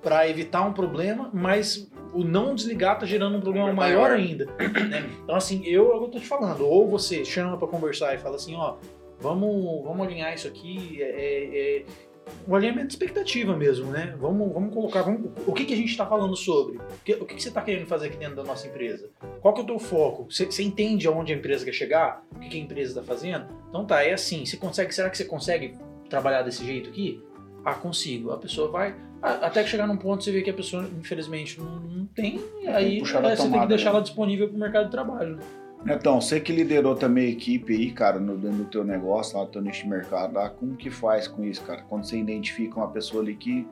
para 0.00 0.28
evitar 0.28 0.62
um 0.62 0.72
problema, 0.72 1.28
mas 1.32 1.90
o 2.14 2.22
não 2.22 2.54
desligar 2.54 2.98
tá 2.98 3.04
gerando 3.04 3.38
um 3.38 3.40
problema 3.40 3.72
maior 3.72 4.10
Maior. 4.10 4.12
ainda. 4.12 4.46
né? 4.88 5.10
Então, 5.24 5.34
assim, 5.34 5.64
eu, 5.66 5.92
é 5.92 5.96
eu 5.96 6.08
tô 6.08 6.20
te 6.20 6.26
falando. 6.26 6.64
Ou 6.64 6.88
você 6.88 7.24
chama 7.24 7.56
para 7.56 7.66
conversar 7.66 8.14
e 8.14 8.18
fala 8.18 8.36
assim, 8.36 8.54
ó, 8.54 8.76
vamos, 9.18 9.82
vamos 9.84 10.06
alinhar 10.06 10.32
isso 10.32 10.46
aqui, 10.46 11.02
é, 11.02 11.78
é, 11.78 11.84
é 12.26 12.50
um 12.50 12.54
alinhamento 12.54 12.88
de 12.88 12.92
expectativa 12.94 13.56
mesmo, 13.56 13.90
né? 13.90 14.14
Vamos, 14.18 14.52
vamos 14.52 14.74
colocar, 14.74 15.02
vamos, 15.02 15.30
o 15.46 15.52
que, 15.52 15.64
que 15.64 15.74
a 15.74 15.76
gente 15.76 15.90
está 15.90 16.06
falando 16.06 16.36
sobre? 16.36 16.76
O 16.76 16.82
que, 17.04 17.14
o 17.14 17.24
que, 17.24 17.34
que 17.34 17.42
você 17.42 17.48
está 17.48 17.62
querendo 17.62 17.86
fazer 17.86 18.06
aqui 18.06 18.16
dentro 18.16 18.36
da 18.36 18.44
nossa 18.44 18.66
empresa? 18.66 19.08
Qual 19.40 19.54
que 19.54 19.60
é 19.60 19.64
o 19.64 19.66
teu 19.66 19.78
foco? 19.78 20.26
Você, 20.30 20.46
você 20.46 20.62
entende 20.62 21.06
aonde 21.06 21.32
a 21.32 21.36
empresa 21.36 21.64
quer 21.64 21.72
chegar? 21.72 22.24
O 22.34 22.40
que, 22.40 22.48
que 22.48 22.56
a 22.56 22.60
empresa 22.60 23.00
está 23.00 23.02
fazendo? 23.02 23.46
Então 23.68 23.84
tá, 23.84 24.02
é 24.02 24.12
assim, 24.12 24.44
você 24.44 24.56
consegue, 24.56 24.94
será 24.94 25.10
que 25.10 25.16
você 25.16 25.24
consegue 25.24 25.74
trabalhar 26.08 26.42
desse 26.42 26.64
jeito 26.64 26.90
aqui? 26.90 27.22
Ah, 27.64 27.74
consigo. 27.74 28.30
A 28.30 28.38
pessoa 28.38 28.70
vai. 28.70 28.94
Até 29.22 29.64
que 29.64 29.68
chegar 29.68 29.86
num 29.86 29.96
ponto 29.96 30.22
você 30.22 30.30
vê 30.30 30.42
que 30.42 30.50
a 30.50 30.54
pessoa, 30.54 30.88
infelizmente, 30.98 31.58
não, 31.58 31.80
não 31.80 32.06
tem, 32.06 32.40
aí 32.68 32.98
é, 32.98 33.00
você 33.00 33.48
tem 33.50 33.60
que 33.60 33.66
deixar 33.66 33.90
ela 33.90 34.00
disponível 34.00 34.46
para 34.46 34.56
o 34.56 34.60
mercado 34.60 34.84
de 34.84 34.90
trabalho. 34.92 35.40
Então, 35.84 36.20
você 36.20 36.40
que 36.40 36.52
liderou 36.52 36.94
também 36.94 37.26
a 37.26 37.30
equipe 37.30 37.72
aí, 37.72 37.92
cara, 37.92 38.18
no, 38.18 38.36
no 38.36 38.64
teu 38.64 38.82
negócio, 38.82 39.36
lá 39.36 39.44
no 39.44 39.50
teu 39.50 39.62
nicho 39.62 39.82
de 39.82 39.88
mercado, 39.88 40.34
lá, 40.34 40.48
como 40.48 40.76
que 40.76 40.90
faz 40.90 41.28
com 41.28 41.44
isso, 41.44 41.62
cara? 41.62 41.82
Quando 41.82 42.04
você 42.04 42.18
identifica 42.18 42.76
uma 42.76 42.88
pessoa 42.88 43.22
ali 43.22 43.36
que... 43.36 43.66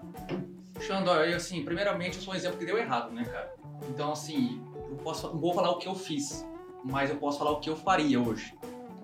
Xandó, 0.80 1.14
assim, 1.34 1.64
primeiramente 1.64 2.16
eu 2.16 2.22
sou 2.22 2.34
um 2.34 2.36
exemplo 2.36 2.58
que 2.58 2.66
deu 2.66 2.78
errado, 2.78 3.12
né, 3.12 3.24
cara? 3.24 3.52
Então, 3.88 4.12
assim, 4.12 4.60
eu 4.90 4.96
posso, 4.96 5.28
não 5.28 5.40
vou 5.40 5.54
falar 5.54 5.70
o 5.70 5.78
que 5.78 5.88
eu 5.88 5.94
fiz, 5.94 6.46
mas 6.84 7.10
eu 7.10 7.16
posso 7.16 7.38
falar 7.38 7.52
o 7.52 7.60
que 7.60 7.70
eu 7.70 7.76
faria 7.76 8.20
hoje. 8.20 8.54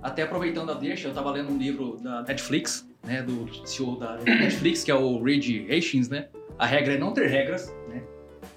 Até 0.03 0.23
aproveitando 0.23 0.71
a 0.71 0.75
deixa, 0.75 1.09
eu 1.09 1.15
tava 1.15 1.31
lendo 1.31 1.53
um 1.53 1.59
livro 1.59 1.97
da 1.99 2.23
Netflix, 2.23 2.89
né, 3.03 3.23
do 3.23 3.67
CEO 3.67 3.97
da 3.97 4.19
Netflix, 4.19 4.85
que 4.85 4.91
é 4.91 4.95
o 4.95 5.23
Reed 5.23 5.71
Hastings, 5.71 6.09
né? 6.09 6.29
A 6.59 6.67
regra 6.67 6.95
é 6.95 6.99
não 6.99 7.13
ter 7.13 7.27
regras, 7.27 7.75
né? 7.89 8.03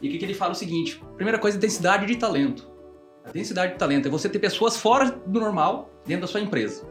E 0.01 0.07
o 0.07 0.11
que, 0.11 0.17
que 0.17 0.25
ele 0.25 0.33
fala 0.33 0.51
é 0.51 0.55
o 0.55 0.57
seguinte: 0.57 1.01
primeira 1.15 1.39
coisa, 1.39 1.57
densidade 1.57 2.05
de 2.05 2.17
talento. 2.17 2.69
A 3.25 3.31
densidade 3.31 3.73
de 3.73 3.79
talento 3.79 4.07
é 4.07 4.11
você 4.11 4.27
ter 4.27 4.39
pessoas 4.39 4.77
fora 4.77 5.09
do 5.25 5.39
normal 5.39 5.89
dentro 6.05 6.21
da 6.21 6.27
sua 6.27 6.41
empresa, 6.41 6.85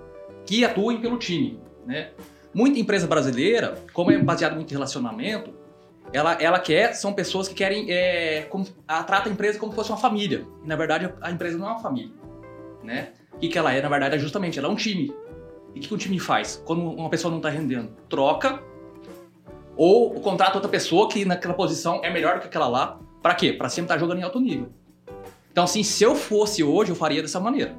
que 0.47 0.64
atuem 0.64 1.01
pelo 1.01 1.18
time, 1.18 1.61
né? 1.87 2.11
Muita 2.55 2.78
empresa 2.78 3.07
brasileira, 3.07 3.78
como 3.93 4.11
é 4.11 4.18
baseado 4.18 4.55
muito 4.55 4.70
em 4.70 4.74
relacionamento, 4.74 5.53
ela, 6.12 6.35
ela 6.35 6.59
quer, 6.59 6.95
são 6.95 7.12
pessoas 7.12 7.49
que 7.49 7.55
querem, 7.55 7.91
é, 7.91 8.43
como, 8.43 8.66
a, 8.87 9.03
trata 9.03 9.28
a 9.28 9.33
empresa 9.33 9.59
como 9.59 9.72
se 9.72 9.76
fosse 9.76 9.91
uma 9.91 9.99
família. 9.99 10.47
E, 10.62 10.68
na 10.68 10.76
verdade, 10.76 11.12
a 11.20 11.30
empresa 11.30 11.57
não 11.57 11.66
é 11.66 11.70
uma 11.70 11.80
família, 11.80 12.12
né? 12.83 13.12
O 13.33 13.39
que, 13.39 13.57
ela 13.57 13.72
é, 13.72 13.80
na 13.80 13.89
verdade, 13.89 14.16
é 14.16 14.18
justamente, 14.18 14.59
ela 14.59 14.68
é 14.68 14.70
um 14.70 14.76
time. 14.76 15.14
E 15.74 15.78
o 15.78 15.83
que, 15.83 15.89
que 15.89 15.95
um 15.95 15.99
time 15.99 16.18
faz? 16.18 16.62
Quando 16.66 16.83
uma 16.83 17.09
pessoa 17.09 17.30
não 17.30 17.39
está 17.39 17.49
rendendo? 17.49 17.97
Troca 18.09 18.62
ou 19.74 20.20
contrata 20.20 20.55
outra 20.55 20.70
pessoa 20.70 21.09
que 21.09 21.24
naquela 21.24 21.55
posição 21.55 22.01
é 22.05 22.11
melhor 22.11 22.35
do 22.35 22.41
que 22.41 22.47
aquela 22.47 22.68
lá. 22.68 23.01
Para 23.22 23.35
quê? 23.35 23.53
Para 23.53 23.68
sempre 23.68 23.87
estar 23.87 23.95
tá 23.95 24.01
jogando 24.01 24.18
em 24.18 24.22
alto 24.22 24.39
nível. 24.39 24.70
Então, 25.53 25.65
assim, 25.65 25.83
se 25.83 26.03
eu 26.03 26.15
fosse 26.15 26.65
hoje, 26.65 26.91
eu 26.91 26.97
faria 26.97 27.21
dessa 27.21 27.39
maneira. 27.39 27.77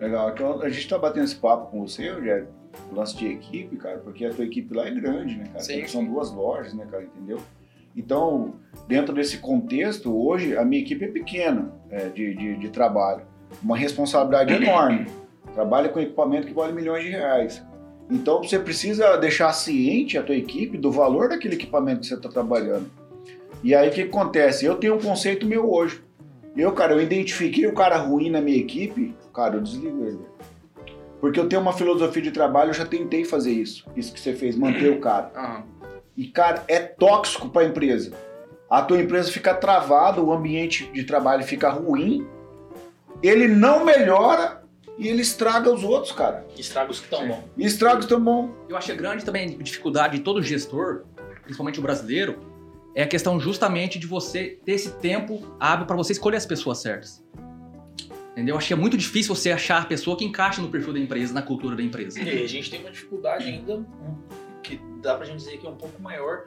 Legal. 0.00 0.30
Então, 0.30 0.60
a 0.60 0.68
gente 0.68 0.88
tá 0.88 0.98
batendo 0.98 1.24
esse 1.24 1.36
papo 1.36 1.70
com 1.70 1.86
você, 1.86 2.10
Rogério, 2.10 2.48
lance 2.92 3.16
de 3.16 3.28
equipe, 3.28 3.76
cara, 3.76 3.98
porque 3.98 4.24
a 4.24 4.30
tua 4.30 4.44
equipe 4.44 4.74
lá 4.74 4.88
é 4.88 4.90
grande, 4.90 5.36
né, 5.36 5.44
cara? 5.44 5.60
Sim. 5.60 5.86
São 5.86 6.04
duas 6.04 6.32
lojas, 6.32 6.74
né, 6.74 6.84
cara, 6.90 7.04
entendeu? 7.04 7.38
Então, 7.96 8.54
dentro 8.88 9.14
desse 9.14 9.38
contexto, 9.38 10.12
hoje 10.12 10.56
a 10.56 10.64
minha 10.64 10.82
equipe 10.82 11.04
é 11.04 11.08
pequena 11.08 11.72
é, 11.88 12.08
de, 12.08 12.34
de, 12.34 12.56
de, 12.56 12.68
trabalho. 12.70 13.22
Uma 13.62 13.76
responsabilidade 13.76 14.52
enorme. 14.52 15.06
Trabalha 15.54 15.88
com 15.88 16.00
equipamento 16.00 16.48
que 16.48 16.54
vale 16.54 16.72
milhões 16.72 17.04
de 17.04 17.10
reais. 17.10 17.62
Então, 18.10 18.42
você 18.42 18.58
precisa 18.58 19.16
deixar 19.16 19.52
ciente 19.52 20.18
a 20.18 20.22
tua 20.22 20.34
equipe 20.34 20.76
do 20.76 20.90
valor 20.90 21.28
daquele 21.28 21.54
equipamento 21.54 22.00
que 22.00 22.06
você 22.06 22.14
está 22.14 22.28
trabalhando. 22.28 22.90
E 23.62 23.74
aí, 23.74 23.88
o 23.88 23.92
que 23.92 24.02
acontece? 24.02 24.64
Eu 24.64 24.74
tenho 24.74 24.96
um 24.96 25.00
conceito 25.00 25.46
meu 25.46 25.70
hoje. 25.70 26.02
Eu, 26.56 26.72
cara, 26.72 26.92
eu 26.92 27.00
identifiquei 27.00 27.66
o 27.66 27.74
cara 27.74 27.96
ruim 27.96 28.30
na 28.30 28.40
minha 28.40 28.58
equipe, 28.58 29.14
cara, 29.32 29.56
eu 29.56 29.60
desligo 29.60 30.04
ele. 30.04 30.20
Porque 31.20 31.38
eu 31.38 31.48
tenho 31.48 31.62
uma 31.62 31.72
filosofia 31.72 32.20
de 32.20 32.30
trabalho, 32.30 32.70
eu 32.70 32.74
já 32.74 32.84
tentei 32.84 33.24
fazer 33.24 33.52
isso. 33.52 33.86
Isso 33.96 34.12
que 34.12 34.20
você 34.20 34.34
fez, 34.34 34.56
manter 34.56 34.90
o 34.90 35.00
cara. 35.00 35.30
Uhum. 35.36 35.88
E, 36.16 36.26
cara, 36.26 36.64
é 36.68 36.78
tóxico 36.80 37.48
para 37.48 37.62
a 37.62 37.64
empresa. 37.64 38.12
A 38.68 38.82
tua 38.82 39.00
empresa 39.00 39.30
fica 39.30 39.54
travada, 39.54 40.20
o 40.20 40.32
ambiente 40.32 40.90
de 40.92 41.04
trabalho 41.04 41.44
fica 41.44 41.70
ruim, 41.70 42.26
ele 43.22 43.46
não 43.46 43.84
melhora 43.84 44.62
e 44.98 45.08
ele 45.08 45.22
estraga 45.22 45.72
os 45.72 45.84
outros, 45.84 46.12
cara. 46.12 46.44
Estraga 46.56 46.90
os 46.90 46.98
que 46.98 47.04
estão 47.04 47.26
bom. 47.26 47.44
Estraga 47.56 47.98
os 47.98 48.06
que 48.06 48.12
estão 48.12 48.22
bom. 48.22 48.50
Eu 48.68 48.76
acho 48.76 48.94
grande 48.96 49.24
também 49.24 49.56
a 49.58 49.62
dificuldade 49.62 50.18
de 50.18 50.24
todo 50.24 50.42
gestor, 50.42 51.04
principalmente 51.44 51.78
o 51.78 51.82
brasileiro, 51.82 52.38
é 52.94 53.02
a 53.02 53.06
questão 53.06 53.40
justamente 53.40 53.98
de 53.98 54.06
você 54.06 54.58
ter 54.64 54.72
esse 54.72 54.92
tempo 54.98 55.56
hábil 55.58 55.86
para 55.86 55.96
você 55.96 56.12
escolher 56.12 56.36
as 56.36 56.46
pessoas 56.46 56.78
certas. 56.78 57.24
Entendeu? 58.32 58.56
Acho 58.56 58.68
que 58.68 58.72
é 58.72 58.76
muito 58.76 58.96
difícil 58.96 59.34
você 59.34 59.52
achar 59.52 59.82
a 59.82 59.84
pessoa 59.84 60.16
que 60.16 60.24
encaixa 60.24 60.62
no 60.62 60.68
perfil 60.68 60.92
da 60.94 60.98
empresa, 60.98 61.34
na 61.34 61.42
cultura 61.42 61.76
da 61.76 61.82
empresa. 61.82 62.20
E 62.20 62.42
a 62.42 62.48
gente 62.48 62.70
tem 62.70 62.80
uma 62.80 62.90
dificuldade 62.90 63.44
ainda 63.44 63.84
que 64.62 64.80
dá 65.02 65.14
pra 65.14 65.26
gente 65.26 65.38
dizer 65.38 65.58
que 65.58 65.66
é 65.66 65.70
um 65.70 65.76
pouco 65.76 66.00
maior, 66.00 66.46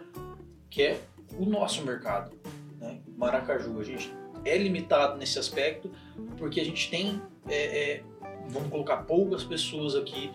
que 0.70 0.82
é 0.82 1.00
o 1.38 1.46
nosso 1.46 1.84
mercado. 1.84 2.32
Né? 2.80 3.00
Maracaju, 3.16 3.80
a 3.80 3.84
gente 3.84 4.12
é 4.43 4.58
limitado 4.58 5.18
nesse 5.18 5.38
aspecto 5.38 5.91
porque 6.38 6.60
a 6.60 6.66
gente 6.66 6.89
tem, 6.89 7.22
é, 7.48 7.56
é, 7.56 8.04
vamos 8.50 8.70
colocar, 8.70 8.98
poucas 8.98 9.43
pessoas 9.43 9.96
aqui 9.96 10.32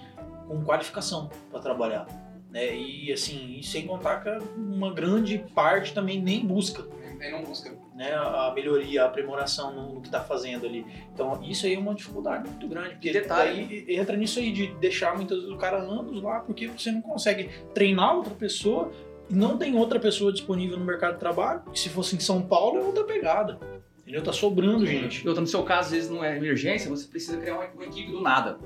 com 0.47 0.63
qualificação 0.65 1.31
para 1.51 1.61
trabalhar. 1.61 2.07
Né? 2.51 2.77
E 2.77 3.13
assim, 3.13 3.61
sem 3.63 3.87
contar 3.87 4.21
que 4.21 4.45
uma 4.57 4.93
grande 4.93 5.39
parte 5.55 5.95
também 5.95 6.21
nem 6.21 6.45
busca. 6.45 6.85
Nem 7.19 7.31
não 7.31 7.43
busca. 7.43 7.73
Né? 7.95 8.13
A 8.13 8.53
melhoria, 8.55 9.05
a 9.05 9.07
aprimoração 9.07 9.73
no, 9.73 9.95
no 9.95 10.01
que 10.01 10.09
está 10.09 10.21
fazendo 10.21 10.67
ali. 10.67 10.85
Então, 11.13 11.41
isso 11.45 11.67
aí 11.67 11.75
é 11.75 11.79
uma 11.79 11.95
dificuldade 11.95 12.49
muito 12.49 12.67
grande. 12.67 12.91
Porque 12.91 13.13
Detalhe. 13.13 13.85
daí 13.87 13.97
entra 13.97 14.17
nisso 14.17 14.39
aí 14.39 14.53
de 14.53 14.69
deixar 14.75 15.15
muitas 15.15 15.45
o 15.45 15.57
cara 15.57 15.79
anos 15.79 16.21
lá, 16.23 16.41
porque 16.41 16.67
você 16.67 16.91
não 16.91 17.03
consegue 17.03 17.51
treinar 17.73 18.17
outra 18.17 18.35
pessoa 18.35 18.91
e 19.29 19.35
não 19.35 19.57
tem 19.57 19.77
outra 19.77 20.01
pessoa 20.01 20.33
disponível 20.33 20.77
no 20.77 20.85
mercado 20.85 21.15
de 21.15 21.21
trabalho. 21.21 21.63
E 21.73 21.79
se 21.79 21.89
fosse 21.89 22.17
em 22.17 22.21
São 22.21 22.43
Paulo, 22.43 22.81
é 22.81 22.83
outra 22.83 23.05
pegada. 23.05 23.61
Entendeu? 24.01 24.23
Tá 24.23 24.33
sobrando, 24.33 24.85
gente. 24.85 25.23
E 25.23 25.33
no 25.33 25.47
seu 25.47 25.63
caso, 25.63 25.89
às 25.89 25.91
vezes 25.93 26.11
não 26.11 26.25
é 26.25 26.37
emergência, 26.37 26.91
você 26.91 27.07
precisa 27.07 27.37
criar 27.37 27.55
uma, 27.55 27.67
uma 27.67 27.85
equipe 27.85 28.11
do 28.11 28.21
nada 28.21 28.59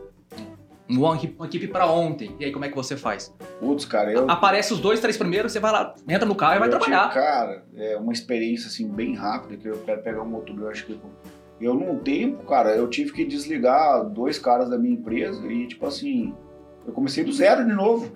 uma 0.88 1.16
equipe, 1.16 1.34
uma 1.36 1.46
equipe 1.46 1.66
para 1.68 1.86
ontem. 1.86 2.34
E 2.38 2.44
aí, 2.44 2.52
como 2.52 2.64
é 2.64 2.68
que 2.68 2.76
você 2.76 2.96
faz? 2.96 3.34
Putz, 3.58 3.84
cara, 3.84 4.12
eu. 4.12 4.30
Aparece 4.30 4.72
os 4.72 4.80
dois, 4.80 5.00
três 5.00 5.16
primeiros, 5.16 5.52
você 5.52 5.60
vai 5.60 5.72
lá, 5.72 5.94
entra 6.08 6.26
no 6.26 6.34
carro 6.34 6.56
e 6.56 6.58
vai 6.58 6.68
trabalhar. 6.68 7.08
Tive, 7.08 7.14
cara, 7.14 7.64
é 7.76 7.96
uma 7.96 8.12
experiência 8.12 8.68
assim 8.68 8.88
bem 8.88 9.14
rápida, 9.14 9.56
que 9.56 9.66
eu 9.66 9.78
quero 9.84 10.02
pegar 10.02 10.22
um 10.22 10.34
outro 10.34 10.54
eu 10.60 10.68
acho 10.68 10.86
que. 10.86 10.98
Eu, 11.60 11.74
num 11.74 11.98
tempo, 11.98 12.44
cara, 12.44 12.74
eu 12.74 12.88
tive 12.88 13.12
que 13.12 13.24
desligar 13.24 14.04
dois 14.04 14.38
caras 14.38 14.68
da 14.68 14.76
minha 14.76 14.94
empresa 14.94 15.46
e, 15.46 15.66
tipo 15.68 15.86
assim, 15.86 16.34
eu 16.86 16.92
comecei 16.92 17.24
do 17.24 17.32
zero 17.32 17.64
de 17.64 17.72
novo. 17.72 18.12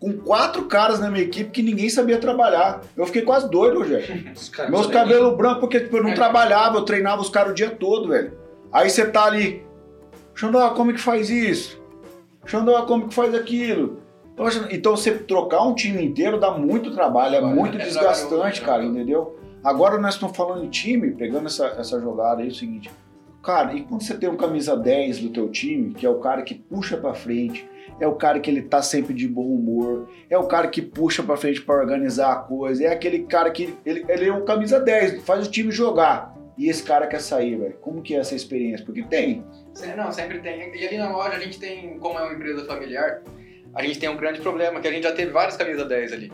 Com 0.00 0.14
quatro 0.14 0.64
caras 0.64 0.98
na 0.98 1.10
minha 1.10 1.22
equipe 1.22 1.50
que 1.50 1.62
ninguém 1.62 1.88
sabia 1.88 2.18
trabalhar. 2.18 2.80
Eu 2.96 3.06
fiquei 3.06 3.22
quase 3.22 3.48
doido, 3.50 3.78
Rogério. 3.78 4.32
Meus 4.68 4.86
cabelos 4.86 5.36
brancos, 5.36 5.60
porque 5.60 5.80
tipo, 5.80 5.98
eu 5.98 6.02
não 6.02 6.10
é. 6.10 6.14
trabalhava, 6.14 6.78
eu 6.78 6.84
treinava 6.84 7.20
os 7.20 7.28
caras 7.28 7.52
o 7.52 7.54
dia 7.54 7.70
todo, 7.70 8.08
velho. 8.08 8.36
Aí 8.72 8.88
você 8.88 9.06
tá 9.06 9.24
ali, 9.24 9.64
Xandó, 10.34 10.70
como 10.70 10.90
é 10.90 10.94
que 10.94 11.00
faz 11.00 11.30
isso? 11.30 11.80
Xandó, 12.46 12.82
como 12.86 13.04
é 13.04 13.08
que 13.08 13.14
faz 13.14 13.34
aquilo? 13.34 14.00
Então 14.70 14.96
você 14.96 15.12
trocar 15.12 15.62
um 15.62 15.74
time 15.74 16.02
inteiro 16.02 16.40
dá 16.40 16.50
muito 16.50 16.94
trabalho, 16.94 17.36
é 17.36 17.40
muito 17.40 17.76
é 17.76 17.84
desgastante, 17.84 18.62
cara, 18.62 18.82
entendeu? 18.82 19.36
Agora 19.62 19.98
nós 19.98 20.14
estamos 20.14 20.34
falando 20.34 20.62
de 20.62 20.70
time, 20.70 21.10
pegando 21.10 21.46
essa, 21.46 21.66
essa 21.78 22.00
jogada 22.00 22.40
aí, 22.40 22.48
é 22.48 22.50
o 22.50 22.54
seguinte, 22.54 22.90
cara, 23.42 23.74
e 23.74 23.82
quando 23.82 24.02
você 24.02 24.16
tem 24.16 24.30
um 24.30 24.36
camisa 24.36 24.74
10 24.74 25.18
do 25.18 25.28
teu 25.28 25.50
time, 25.50 25.92
que 25.92 26.06
é 26.06 26.08
o 26.08 26.18
cara 26.20 26.40
que 26.40 26.54
puxa 26.54 26.96
para 26.96 27.12
frente, 27.12 27.68
é 28.00 28.06
o 28.06 28.14
cara 28.14 28.40
que 28.40 28.50
ele 28.50 28.62
tá 28.62 28.80
sempre 28.80 29.12
de 29.12 29.28
bom 29.28 29.44
humor, 29.44 30.08
é 30.30 30.38
o 30.38 30.46
cara 30.46 30.68
que 30.68 30.80
puxa 30.80 31.22
para 31.22 31.36
frente 31.36 31.60
para 31.60 31.78
organizar 31.78 32.32
a 32.32 32.36
coisa, 32.36 32.84
é 32.84 32.88
aquele 32.88 33.24
cara 33.24 33.50
que 33.50 33.74
ele, 33.84 34.06
ele 34.08 34.28
é 34.28 34.32
um 34.32 34.46
camisa 34.46 34.80
10, 34.80 35.22
faz 35.22 35.46
o 35.46 35.50
time 35.50 35.70
jogar 35.70 36.34
e 36.56 36.68
esse 36.68 36.82
cara 36.82 37.06
quer 37.06 37.20
sair, 37.20 37.56
velho. 37.56 37.76
Como 37.80 38.02
que 38.02 38.14
é 38.14 38.18
essa 38.18 38.34
experiência? 38.34 38.84
Porque 38.84 39.02
tem. 39.02 39.44
Não, 39.96 40.12
sempre 40.12 40.40
tem. 40.40 40.74
E 40.74 40.86
ali 40.86 40.98
na 40.98 41.10
loja 41.10 41.36
a 41.36 41.40
gente 41.40 41.58
tem, 41.58 41.98
como 41.98 42.18
é 42.18 42.22
uma 42.22 42.34
empresa 42.34 42.64
familiar, 42.64 43.22
a 43.74 43.82
gente 43.82 43.98
tem 43.98 44.08
um 44.08 44.16
grande 44.16 44.40
problema, 44.40 44.80
que 44.80 44.88
a 44.88 44.92
gente 44.92 45.04
já 45.04 45.12
teve 45.12 45.30
várias 45.30 45.56
camisas 45.56 45.86
10 45.88 46.12
ali. 46.12 46.32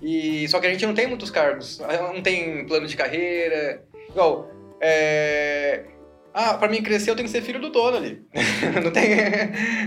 E, 0.00 0.48
só 0.48 0.60
que 0.60 0.66
a 0.66 0.70
gente 0.70 0.84
não 0.84 0.94
tem 0.94 1.06
muitos 1.06 1.30
cargos, 1.30 1.80
não 2.12 2.20
tem 2.20 2.66
plano 2.66 2.86
de 2.86 2.96
carreira. 2.96 3.84
Igual, 4.08 4.50
é... 4.80 5.84
Ah, 6.34 6.54
pra 6.54 6.68
mim 6.68 6.82
crescer 6.82 7.10
eu 7.10 7.16
tenho 7.16 7.26
que 7.26 7.32
ser 7.32 7.42
filho 7.42 7.60
do 7.60 7.70
dono 7.70 7.96
ali. 7.96 8.22
não 8.82 8.90
tem... 8.90 9.10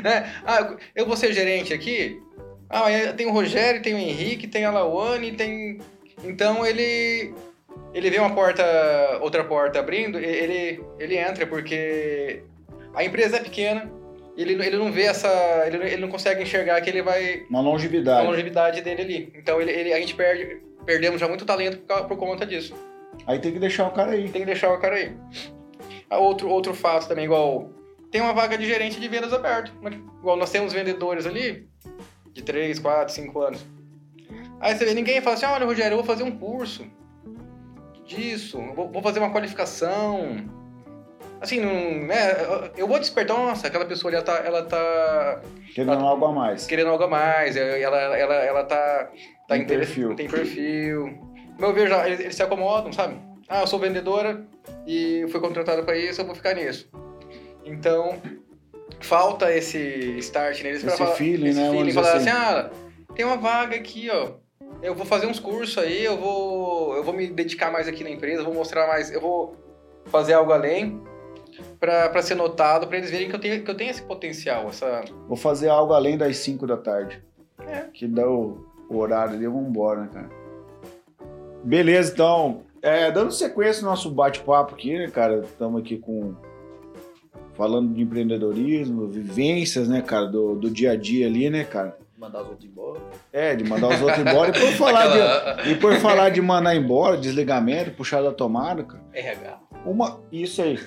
Né? 0.04 0.34
Ah, 0.46 0.76
eu 0.96 1.06
vou 1.06 1.18
ser 1.18 1.34
gerente 1.34 1.74
aqui? 1.74 2.22
Ah, 2.70 2.86
tem 3.16 3.28
o 3.28 3.32
Rogério, 3.32 3.82
tem 3.82 3.94
o 3.94 3.98
Henrique, 3.98 4.48
tem 4.48 4.64
a 4.64 4.72
Lawane, 4.72 5.34
tem... 5.34 5.80
Então 6.24 6.66
ele 6.66 7.34
ele 7.94 8.10
vê 8.10 8.20
uma 8.20 8.36
porta, 8.36 8.64
outra 9.22 9.44
porta 9.46 9.80
abrindo, 9.80 10.20
ele, 10.20 10.84
ele 11.00 11.18
entra 11.18 11.48
porque 11.48 12.44
a 12.96 13.04
empresa 13.04 13.38
é 13.38 13.40
pequena, 13.42 13.92
ele, 14.38 14.54
ele 14.54 14.78
não 14.78 14.92
vê 14.92 15.04
essa. 15.04 15.30
Ele, 15.66 15.78
ele 15.78 16.02
não 16.02 16.10
consegue 16.10 16.42
enxergar 16.42 16.80
que 16.82 16.90
ele 16.90 17.02
vai. 17.02 17.46
Uma 17.50 17.62
longevidade. 17.62 18.22
Uma 18.22 18.32
longevidade 18.32 18.82
dele 18.82 19.02
ali. 19.02 19.34
Então 19.36 19.62
ele, 19.62 19.72
ele, 19.72 19.94
a 19.94 20.00
gente 20.00 20.16
perde, 20.16 20.62
perdemos 20.86 21.20
já 21.20 21.28
muito 21.28 21.46
talento 21.46 21.78
por, 21.78 22.06
por 22.06 22.18
conta 22.18 22.46
disso. 22.46 22.74
Aí 23.26 23.40
tem 23.40 23.54
que 23.54 23.60
deixar 23.60 23.88
o 23.88 23.92
cara 23.92 24.12
aí. 24.12 24.30
Tem 24.30 24.42
que 24.42 24.46
deixar 24.46 24.74
o 24.74 24.80
cara 24.80 24.96
aí. 24.96 25.16
Ah, 26.10 26.20
outro, 26.20 26.50
outro 26.50 26.74
fato 26.74 27.08
também, 27.08 27.26
igual. 27.26 27.70
Tem 28.12 28.22
uma 28.22 28.34
vaga 28.34 28.58
de 28.58 28.66
gerente 28.66 29.00
de 29.00 29.08
vendas 29.08 29.34
aberto. 29.34 29.72
Igual 30.20 30.38
nós 30.38 30.52
temos 30.52 30.74
vendedores 30.74 31.26
ali 31.26 31.68
de 32.32 32.42
3, 32.42 32.80
4, 32.80 33.14
5 33.14 33.42
anos. 33.42 33.66
Aí 34.60 34.76
você 34.76 34.86
vê, 34.86 34.94
ninguém 34.94 35.22
fala 35.22 35.36
assim, 35.36 35.46
olha, 35.46 35.66
Rogério, 35.66 35.94
eu 35.94 35.98
vou 35.98 36.06
fazer 36.06 36.24
um 36.24 36.32
curso 36.32 36.86
disso, 38.06 38.60
vou, 38.76 38.90
vou 38.92 39.02
fazer 39.02 39.20
uma 39.20 39.32
qualificação. 39.32 40.38
Assim, 41.42 41.60
não, 41.60 42.08
né, 42.08 42.72
eu 42.78 42.88
vou 42.88 43.00
despertar, 43.00 43.38
nossa, 43.38 43.68
aquela 43.68 43.86
pessoa 43.86 44.14
ela 44.14 44.24
tá. 44.24 44.42
Ela 44.44 44.64
tá 44.64 45.42
querendo 45.74 45.94
ela, 45.94 46.02
algo 46.02 46.26
a 46.26 46.32
mais. 46.32 46.66
Querendo 46.66 46.90
algo 46.90 47.04
a 47.04 47.08
mais. 47.08 47.56
Ela, 47.56 47.98
ela, 48.18 48.36
ela 48.36 48.64
tá. 48.64 49.10
tá 49.48 49.56
tem 49.56 49.66
perfil. 49.66 50.16
Tem 50.16 50.28
perfil. 50.28 51.20
Meu 51.60 51.74
ver, 51.74 51.88
já, 51.88 52.08
eles, 52.08 52.20
eles 52.20 52.36
se 52.36 52.44
acomodam, 52.44 52.92
sabe? 52.92 53.18
Ah, 53.48 53.62
eu 53.62 53.68
sou 53.68 53.80
vendedora 53.80 54.44
e 54.88 55.26
fui 55.30 55.40
contratada 55.40 55.84
para 55.84 55.98
isso, 55.98 56.22
eu 56.22 56.26
vou 56.26 56.36
ficar 56.36 56.56
nisso. 56.56 56.90
Então, 57.64 58.20
falta 59.00 59.54
esse 59.54 60.18
start 60.20 60.62
neles 60.64 60.84
esse 60.84 60.98
falar. 60.98 61.12
Feeling, 61.12 61.50
esse 61.50 61.60
né? 61.60 61.72
feeling, 61.72 61.92
falar 61.92 62.14
assim, 62.14 62.30
assim, 62.30 62.38
ah, 62.38 62.70
tem 63.14 63.26
uma 63.26 63.38
vaga 63.38 63.76
aqui, 63.76 64.10
ó. 64.10 64.34
Eu 64.82 64.96
vou 64.96 65.06
fazer 65.06 65.28
uns 65.28 65.40
cursos 65.40 65.78
aí, 65.78 66.04
eu 66.04 66.18
vou, 66.18 66.96
eu 66.96 67.04
vou 67.04 67.14
me 67.14 67.28
dedicar 67.28 67.72
mais 67.72 67.88
aqui 67.88 68.04
na 68.04 68.10
empresa, 68.10 68.44
vou 68.44 68.54
mostrar 68.54 68.88
mais, 68.88 69.12
eu 69.12 69.22
vou 69.22 69.56
fazer 70.06 70.34
algo 70.34 70.52
além 70.52 71.02
para 71.80 72.22
ser 72.22 72.36
notado, 72.36 72.88
para 72.88 72.98
eles 72.98 73.12
verem 73.12 73.30
que 73.30 73.36
eu, 73.36 73.40
tenho, 73.40 73.64
que 73.64 73.72
eu 73.72 73.76
tenho 73.76 73.92
esse 73.92 74.02
potencial. 74.02 74.68
Essa... 74.70 75.04
Vou 75.28 75.38
fazer 75.38 75.70
algo 75.70 75.94
além 75.94 76.18
das 76.18 76.38
5 76.38 76.66
da 76.66 76.78
tarde. 76.78 77.24
É. 77.60 77.86
Que 77.94 78.08
dá 78.08 78.28
o, 78.28 78.66
o 78.90 78.98
horário 78.98 79.36
ali, 79.36 79.46
vamos 79.46 79.70
embora, 79.70 80.02
né, 80.02 80.10
cara? 80.14 80.30
Beleza, 81.64 82.14
então. 82.14 82.62
É, 82.82 83.10
dando 83.10 83.32
sequência 83.32 83.82
no 83.82 83.90
nosso 83.90 84.12
bate-papo 84.12 84.76
aqui, 84.76 84.98
né, 84.98 85.08
cara? 85.10 85.40
Estamos 85.40 85.82
aqui 85.82 85.98
com. 85.98 86.36
Falando 87.56 87.94
de 87.94 88.02
empreendedorismo, 88.02 89.08
vivências, 89.08 89.88
né, 89.88 90.02
cara, 90.02 90.26
do, 90.26 90.56
do 90.56 90.70
dia 90.70 90.92
a 90.92 90.96
dia 90.96 91.26
ali, 91.26 91.50
né, 91.50 91.64
cara? 91.64 91.98
Mandar 92.18 92.42
os 92.42 92.50
outros 92.50 92.66
embora. 92.66 93.02
É, 93.32 93.56
de 93.56 93.64
mandar 93.64 93.90
os 93.90 94.02
outros 94.02 94.20
embora. 94.20 94.50
E 94.50 94.60
por 94.60 94.72
falar, 94.78 95.08
de, 95.08 95.72
e 95.72 95.76
por 95.76 95.96
falar 95.96 96.30
de 96.30 96.42
mandar 96.42 96.76
embora, 96.76 97.18
desligamento, 97.18 97.92
puxar 97.92 98.22
da 98.22 98.32
tomada, 98.32 98.84
cara. 98.84 99.04
RH. 99.14 99.60
Uma, 99.86 100.20
isso 100.32 100.62
aí. 100.62 100.80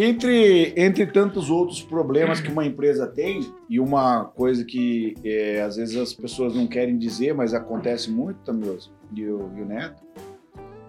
Entre, 0.00 0.74
entre 0.76 1.06
tantos 1.06 1.50
outros 1.50 1.82
problemas 1.82 2.40
que 2.40 2.52
uma 2.52 2.64
empresa 2.64 3.04
tem, 3.04 3.52
e 3.68 3.80
uma 3.80 4.26
coisa 4.26 4.64
que 4.64 5.16
é, 5.24 5.60
às 5.60 5.74
vezes 5.74 5.96
as 5.96 6.14
pessoas 6.14 6.54
não 6.54 6.68
querem 6.68 6.96
dizer, 6.96 7.34
mas 7.34 7.52
acontece 7.52 8.08
muito, 8.08 8.38
Tamioso 8.44 8.92
e 9.12 9.24
o, 9.24 9.50
e 9.56 9.60
o 9.60 9.66
Neto, 9.66 10.00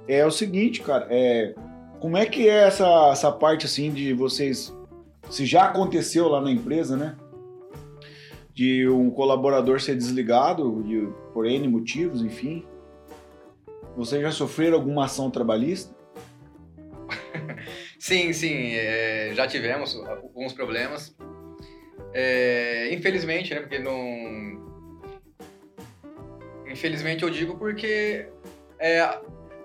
é 0.07 0.23
o 0.23 0.29
seguinte, 0.29 0.81
cara, 0.81 1.07
é, 1.09 1.55
como 1.99 2.17
é 2.17 2.25
que 2.27 2.47
é 2.47 2.67
essa, 2.67 3.09
essa 3.11 3.31
parte 3.31 3.65
assim 3.65 3.91
de 3.91 4.13
vocês, 4.13 4.71
se 5.27 5.43
já 5.43 5.63
aconteceu 5.63 6.27
lá 6.27 6.39
na 6.39 6.51
empresa, 6.51 6.95
né? 6.95 7.15
De 8.53 8.87
um 8.87 9.09
colaborador 9.09 9.81
ser 9.81 9.95
desligado 9.95 10.83
de, 10.83 11.09
por 11.33 11.47
N 11.47 11.67
motivos, 11.67 12.21
enfim. 12.21 12.63
Vocês 13.97 14.21
já 14.21 14.29
sofreram 14.31 14.77
alguma 14.77 15.05
ação 15.05 15.31
trabalhista? 15.31 15.97
Sim, 17.99 18.31
sim, 18.31 18.75
é, 18.75 19.31
já 19.35 19.45
tivemos 19.45 19.93
alguns 20.07 20.53
problemas. 20.53 21.13
É, 22.13 22.89
infelizmente, 22.93 23.53
né? 23.53 23.59
Porque 23.59 23.77
não. 23.77 24.57
Infelizmente 26.67 27.23
eu 27.23 27.29
digo 27.29 27.57
porque 27.57 28.29
é, 28.79 29.01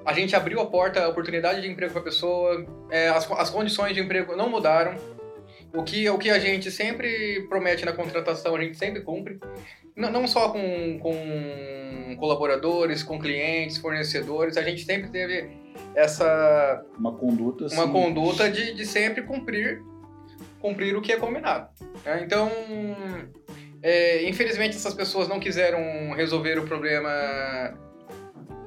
a 0.04 0.12
gente 0.12 0.34
abriu 0.34 0.60
a 0.60 0.66
porta, 0.66 1.04
a 1.04 1.08
oportunidade 1.08 1.60
de 1.62 1.68
emprego 1.68 1.92
para 1.92 2.00
a 2.00 2.04
pessoa, 2.04 2.66
é, 2.90 3.08
as, 3.08 3.30
as 3.30 3.50
condições 3.50 3.94
de 3.94 4.00
emprego 4.00 4.34
não 4.34 4.50
mudaram. 4.50 4.96
O 5.74 5.82
que, 5.82 6.08
o 6.08 6.16
que 6.18 6.30
a 6.30 6.38
gente 6.38 6.70
sempre 6.70 7.46
promete 7.48 7.84
na 7.84 7.92
contratação, 7.92 8.54
a 8.54 8.62
gente 8.62 8.78
sempre 8.78 9.02
cumpre. 9.02 9.40
Não, 9.96 10.10
não 10.10 10.26
só 10.28 10.50
com, 10.50 10.98
com 11.00 12.16
colaboradores, 12.18 13.02
com 13.02 13.18
clientes, 13.18 13.78
fornecedores, 13.78 14.56
a 14.56 14.62
gente 14.62 14.84
sempre 14.84 15.10
teve 15.10 15.64
essa 15.94 16.84
uma 16.98 17.12
conduta 17.12 17.66
uma 17.72 17.90
conduta 17.90 18.50
de, 18.50 18.74
de 18.74 18.84
sempre 18.84 19.22
cumprir 19.22 19.82
cumprir 20.60 20.96
o 20.96 21.00
que 21.00 21.12
é 21.12 21.16
combinado 21.16 21.68
né? 22.04 22.22
então 22.24 22.50
é, 23.82 24.28
infelizmente 24.28 24.76
essas 24.76 24.94
pessoas 24.94 25.28
não 25.28 25.38
quiseram 25.38 26.12
resolver 26.14 26.58
o 26.58 26.66
problema 26.66 27.10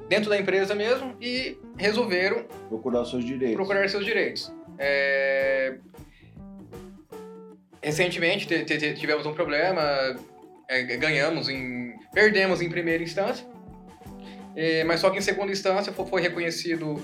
dentro 0.08 0.30
da 0.30 0.38
empresa 0.38 0.74
mesmo 0.74 1.14
e 1.20 1.58
resolveram 1.76 2.44
procurar 2.68 3.04
seus 3.04 3.24
direitos 3.24 3.56
procurar 3.56 3.88
seus 3.88 4.04
direitos 4.04 4.52
é, 4.78 5.78
recentemente 7.82 8.46
tivemos 8.94 9.26
um 9.26 9.32
problema 9.32 9.82
é, 10.68 10.82
ganhamos 10.96 11.48
em 11.48 11.94
perdemos 12.12 12.60
em 12.60 12.68
primeira 12.68 13.02
instância 13.02 13.46
é, 14.60 14.82
mas 14.82 14.98
só 14.98 15.08
que 15.08 15.18
em 15.18 15.20
segunda 15.20 15.52
instância 15.52 15.92
foi 15.92 16.20
reconhecido 16.20 16.96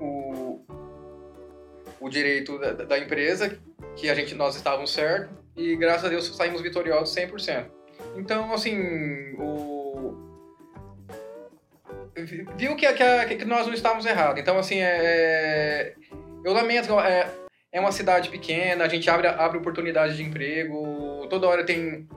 o, 0.00 0.64
o 2.00 2.08
direito 2.08 2.58
da, 2.58 2.72
da, 2.72 2.98
empresa, 2.98 3.58
que 3.94 4.08
a 4.08 4.14
gente, 4.14 4.34
nós 4.34 4.56
estávamos 4.56 4.90
certos, 4.90 5.28
e 5.54 5.76
graças 5.76 6.06
a 6.06 6.08
Deus 6.08 6.34
saímos 6.34 6.62
vitoriosos 6.62 7.14
100%. 7.14 7.66
Então, 8.16 8.54
assim, 8.54 9.34
o... 9.38 10.14
viu 12.56 12.74
que, 12.74 12.90
que, 12.90 13.36
que 13.36 13.44
nós 13.44 13.66
não 13.66 13.74
estávamos 13.74 14.06
errados. 14.06 14.40
Então, 14.40 14.56
assim, 14.56 14.80
é... 14.80 15.94
eu 16.42 16.54
lamento, 16.54 16.98
é, 17.00 17.30
é 17.74 17.80
uma 17.80 17.90
cidade 17.90 18.30
pequena, 18.30 18.84
a 18.84 18.88
gente 18.88 19.10
abre, 19.10 19.26
abre 19.26 19.58
oportunidade 19.58 20.16
de 20.16 20.22
emprego, 20.22 21.26
toda 21.28 21.48
hora 21.48 21.64
tem, 21.64 22.08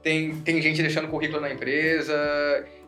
tem, 0.00 0.36
tem 0.36 0.62
gente 0.62 0.80
deixando 0.80 1.08
currículo 1.08 1.40
na 1.40 1.50
empresa, 1.50 2.14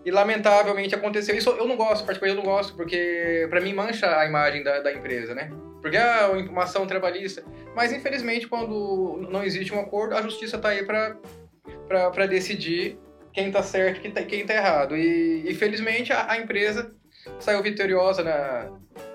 e 0.05 0.11
lamentavelmente 0.12 0.95
aconteceu 0.95 1.36
isso. 1.36 1.51
Eu 1.51 1.66
não 1.66 1.76
gosto, 1.76 2.07
particularmente 2.07 2.38
eu 2.38 2.45
não 2.45 2.57
gosto, 2.57 2.76
porque 2.76 3.45
para 3.51 3.61
mim 3.61 3.74
mancha 3.74 4.18
a 4.18 4.24
imagem 4.24 4.62
da, 4.62 4.78
da 4.78 4.93
empresa, 4.93 5.34
né? 5.34 5.51
Porque 5.82 5.97
é 5.97 6.26
uma 6.26 6.62
ação 6.62 6.86
trabalhista. 6.86 7.43
Mas 7.74 7.93
infelizmente, 7.93 8.47
quando 8.47 9.26
não 9.28 9.43
existe 9.43 9.74
um 9.74 9.80
acordo, 9.80 10.14
a 10.14 10.22
justiça 10.22 10.57
está 10.57 10.68
aí 10.68 10.84
para 10.84 12.26
decidir 12.26 12.99
quem 13.32 13.49
está 13.49 13.64
certo 13.64 14.07
e 14.07 14.24
quem 14.26 14.43
está 14.43 14.55
errado. 14.55 14.97
E 14.97 15.51
infelizmente 15.51 16.12
a, 16.12 16.30
a, 16.30 16.38
empresa 16.38 16.95
saiu 17.41 17.62
vitoriosa 17.62 18.22
na, 18.22 18.70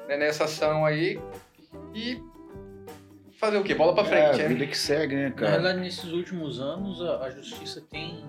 né, 0.09 0.17
nessa 0.17 0.43
ação 0.43 0.85
aí. 0.85 1.17
E 1.93 2.19
fazer 3.37 3.57
o 3.57 3.63
quê? 3.63 3.75
Bola 3.75 3.93
para 3.93 4.05
frente, 4.05 4.41
é, 4.41 4.45
a 4.45 4.47
vida 4.47 4.65
que 4.65 4.77
segue, 4.77 5.15
né, 5.15 5.31
cara? 5.31 5.51
Na 5.51 5.57
verdade, 5.57 5.79
nesses 5.79 6.11
últimos 6.11 6.59
anos, 6.59 7.01
a, 7.01 7.25
a 7.25 7.29
justiça 7.29 7.81
tem 7.81 8.23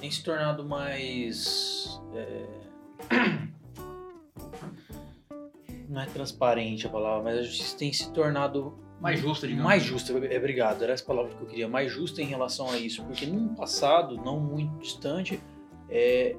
tem 0.00 0.10
se 0.10 0.22
tornado 0.22 0.64
mais. 0.64 2.00
É... 2.14 2.46
Não 5.88 6.00
é 6.00 6.06
transparente 6.06 6.86
a 6.86 6.90
palavra, 6.90 7.24
mas 7.24 7.38
a 7.38 7.42
justiça 7.42 7.76
tem 7.76 7.92
se 7.92 8.12
tornado 8.12 8.78
mais 9.00 9.18
justa, 9.18 9.46
digamos. 9.46 9.66
Mais 9.66 9.82
justa, 9.82 10.12
é, 10.12 10.38
obrigado, 10.38 10.84
era 10.84 10.92
essa 10.92 11.04
palavra 11.04 11.34
que 11.34 11.42
eu 11.42 11.48
queria. 11.48 11.68
Mais 11.68 11.90
justa 11.90 12.22
em 12.22 12.26
relação 12.26 12.70
a 12.70 12.78
isso, 12.78 13.02
porque 13.04 13.26
num 13.26 13.54
passado, 13.54 14.16
não 14.16 14.38
muito 14.38 14.78
distante, 14.78 15.40
é, 15.88 16.36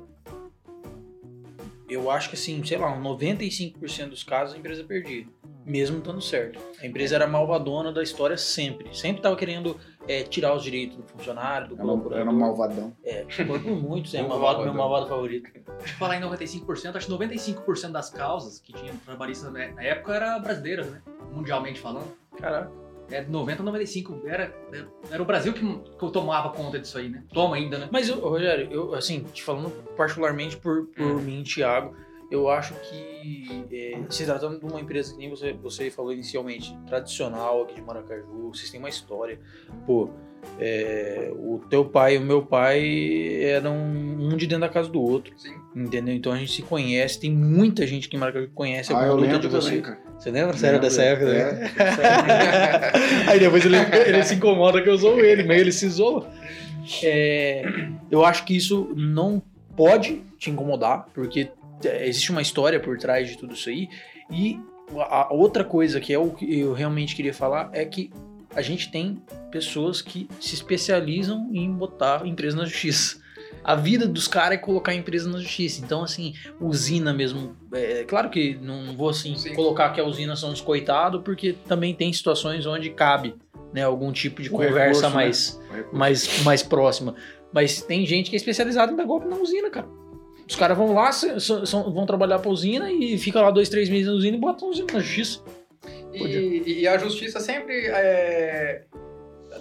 eu 1.92 2.10
acho 2.10 2.30
que 2.30 2.36
assim, 2.36 2.64
sei 2.64 2.78
lá, 2.78 2.98
95% 2.98 4.10
dos 4.10 4.24
casos 4.24 4.56
a 4.56 4.58
empresa 4.58 4.84
perdia, 4.84 5.28
mesmo 5.66 6.00
dando 6.00 6.22
certo. 6.22 6.60
A 6.82 6.86
empresa 6.86 7.16
era 7.16 7.28
malvadona 7.28 7.92
da 7.92 8.02
história 8.02 8.38
sempre. 8.38 8.96
Sempre 8.96 9.18
estava 9.18 9.36
querendo 9.36 9.78
é, 10.08 10.24
tirar 10.24 10.56
os 10.56 10.64
direitos 10.64 10.98
do 10.98 11.04
funcionário, 11.04 11.68
do 11.68 11.76
colaborador. 11.76 12.20
Era 12.20 12.30
um 12.30 12.40
malvadão. 12.40 12.96
É, 13.04 13.26
foi 13.30 13.46
por 13.46 13.60
muitos, 13.60 14.14
é 14.14 14.22
malvado, 14.24 14.64
meu 14.64 14.74
malvado 14.74 15.08
favorito. 15.08 15.50
Falar 15.98 16.18
em 16.18 16.22
95%, 16.22 16.96
acho 16.96 17.08
que 17.08 17.14
95% 17.14 17.92
das 17.92 18.10
causas 18.10 18.60
que 18.60 18.72
tinham 18.72 18.96
trabalhistas 18.98 19.52
na 19.52 19.84
época 19.84 20.16
era 20.16 20.40
brasileiras, 20.40 20.90
né? 20.90 21.02
Mundialmente 21.34 21.80
falando. 21.80 22.08
Caraca. 22.38 22.72
É 23.12 23.24
90 23.24 23.64
95. 23.64 24.22
Era, 24.26 24.56
era 25.10 25.22
o 25.22 25.26
Brasil 25.26 25.54
que, 25.54 25.62
que 25.62 26.12
tomava 26.12 26.50
conta 26.50 26.80
disso 26.80 26.98
aí, 26.98 27.10
né? 27.10 27.24
Toma 27.34 27.56
ainda, 27.56 27.78
né? 27.78 27.90
Mas, 27.92 28.10
Rogério, 28.10 28.72
eu, 28.72 28.94
assim, 28.94 29.24
te 29.34 29.44
falando 29.44 29.70
particularmente 29.96 30.58
por, 30.58 30.88
por 30.88 31.18
hum. 31.18 31.22
mim, 31.22 31.44
Thiago, 31.44 31.96
eu 32.32 32.50
acho 32.50 32.74
que 32.76 33.66
é, 33.72 34.02
se 34.10 34.26
tratando 34.26 34.58
de 34.58 34.66
uma 34.66 34.80
empresa 34.80 35.12
que 35.12 35.20
nem 35.20 35.30
você, 35.30 35.52
você 35.54 35.92
falou 35.92 36.14
inicialmente, 36.14 36.76
tradicional 36.88 37.64
aqui 37.64 37.76
de 37.76 37.82
Maracaju, 37.82 38.50
vocês 38.54 38.70
têm 38.72 38.80
uma 38.80 38.90
história. 38.90 39.40
Pô, 39.86 40.10
é, 40.60 41.32
o 41.36 41.60
teu 41.70 41.86
pai 41.86 42.16
e 42.16 42.18
o 42.18 42.22
meu 42.22 42.44
pai 42.44 43.44
eram 43.44 43.76
um 43.76 44.36
de 44.38 44.46
dentro 44.46 44.62
da 44.62 44.70
casa 44.70 44.90
do 44.90 45.02
outro. 45.02 45.34
Sim. 45.38 45.54
Entendeu? 45.76 46.14
Então 46.14 46.32
a 46.32 46.38
gente 46.38 46.52
se 46.52 46.62
conhece, 46.62 47.20
tem 47.20 47.32
muita 47.32 47.88
gente 47.88 48.08
que 48.10 48.16
em 48.16 48.20
Maracaju 48.20 48.50
conhece 48.54 48.94
a 48.94 48.98
ah, 48.98 49.14
luta 49.14 49.40
de 49.40 49.48
você. 49.48 49.82
Também, 49.82 49.98
você 50.18 50.32
lembra? 50.32 50.58
Você 50.58 50.68
era 50.68 50.80
dessa 50.80 51.02
época? 51.02 51.32
É, 51.32 51.72
Aí 53.32 53.40
depois 53.40 53.66
ele, 53.66 53.78
ele 54.06 54.24
se 54.24 54.36
incomoda 54.36 54.82
que 54.82 54.90
eu 54.90 54.98
sou 54.98 55.20
ele, 55.20 55.44
mas 55.44 55.60
ele 55.60 55.72
se 55.72 55.86
isola. 55.86 56.30
É, 57.04 57.64
eu 58.10 58.26
acho 58.26 58.44
que 58.46 58.56
isso 58.56 58.92
não 58.96 59.42
pode 59.76 60.22
te 60.38 60.50
incomodar, 60.50 61.08
porque 61.14 61.50
existe 62.02 62.32
uma 62.32 62.42
história 62.42 62.80
por 62.80 62.98
trás 62.98 63.30
de 63.30 63.38
tudo 63.38 63.54
isso 63.54 63.70
aí. 63.70 63.90
E 64.30 64.60
a 64.98 65.34
outra 65.34 65.64
coisa 65.64 66.00
que 66.00 66.14
é 66.14 66.20
o 66.20 66.30
que 66.30 66.60
eu 66.60 66.74
realmente 66.74 67.16
queria 67.16 67.34
falar 67.34 67.70
é 67.74 67.86
que 67.86 68.12
a 68.56 68.62
gente 68.62 68.92
tem 68.92 69.22
pessoas 69.52 70.02
que 70.02 70.28
se 70.40 70.56
especializam 70.56 71.50
em 71.54 71.72
botar 71.72 72.26
empresas 72.26 72.56
na 72.60 72.66
justiça. 72.66 73.20
a 73.64 73.76
vida 73.76 74.08
dos 74.08 74.28
caras 74.28 74.58
é 74.58 74.62
colocar 74.62 74.92
a 74.92 74.96
empresa 74.96 75.30
na 75.30 75.38
justiça. 75.40 75.82
Então, 75.84 76.02
assim, 76.04 76.34
usina 76.60 77.14
mesmo. 77.14 77.56
É, 77.74 78.04
claro 78.06 78.30
que 78.30 78.56
não 78.56 78.96
vou 78.98 79.10
assim 79.10 79.36
Sim. 79.38 79.54
colocar 79.54 79.92
que 79.92 80.02
a 80.02 80.04
usina 80.06 80.36
são 80.36 80.52
os 80.52 80.60
coitados, 80.62 81.22
porque 81.24 81.54
também 81.68 81.94
tem 81.94 82.12
situações 82.12 82.66
onde 82.66 82.90
cabe 82.90 83.36
né, 83.74 83.84
algum 83.84 84.12
tipo 84.12 84.42
de 84.42 84.50
Um 84.50 84.54
conversa 84.54 85.08
recurso, 85.08 85.10
né? 85.10 85.14
mais, 85.16 85.62
recurso. 85.72 85.96
mais, 85.96 86.44
mais 86.44 86.64
próxima. 86.64 87.16
Mas 87.54 87.82
tem 87.84 88.06
gente 88.06 88.30
que 88.30 88.36
é 88.36 88.38
especializada 88.38 88.92
em 88.92 88.96
dar 88.96 89.06
golpe 89.06 89.28
na 89.28 89.36
usina, 89.38 89.70
cara. 89.70 89.88
Os 90.50 90.56
caras 90.56 90.76
vão 90.78 90.94
lá, 90.94 91.12
são- 91.12 91.94
vão 91.94 92.06
trabalhar 92.06 92.40
pra 92.40 92.50
usina 92.50 92.92
e 92.92 93.18
fica 93.18 93.40
lá 93.42 93.52
dois, 93.52 93.70
três 93.70 93.90
meses 93.90 94.08
na 94.08 94.14
usina 94.14 94.36
e 94.36 94.40
botam 94.40 94.68
a 94.70 94.72
usina 94.72 94.88
na 94.94 95.00
justiça. 95.00 95.42
E, 96.14 96.82
e 96.82 96.88
a 96.88 96.98
justiça 96.98 97.40
sempre 97.40 97.88
é, 97.88 98.84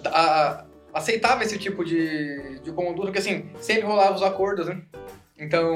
a- 0.05 0.65
aceitava 0.93 1.43
esse 1.43 1.57
tipo 1.57 1.83
de, 1.83 2.59
de 2.59 2.71
conduta, 2.71 3.07
porque 3.07 3.19
assim, 3.19 3.49
sempre 3.59 3.81
rolava 3.85 4.15
os 4.15 4.21
acordos, 4.23 4.67
né? 4.67 4.81
Então, 5.37 5.75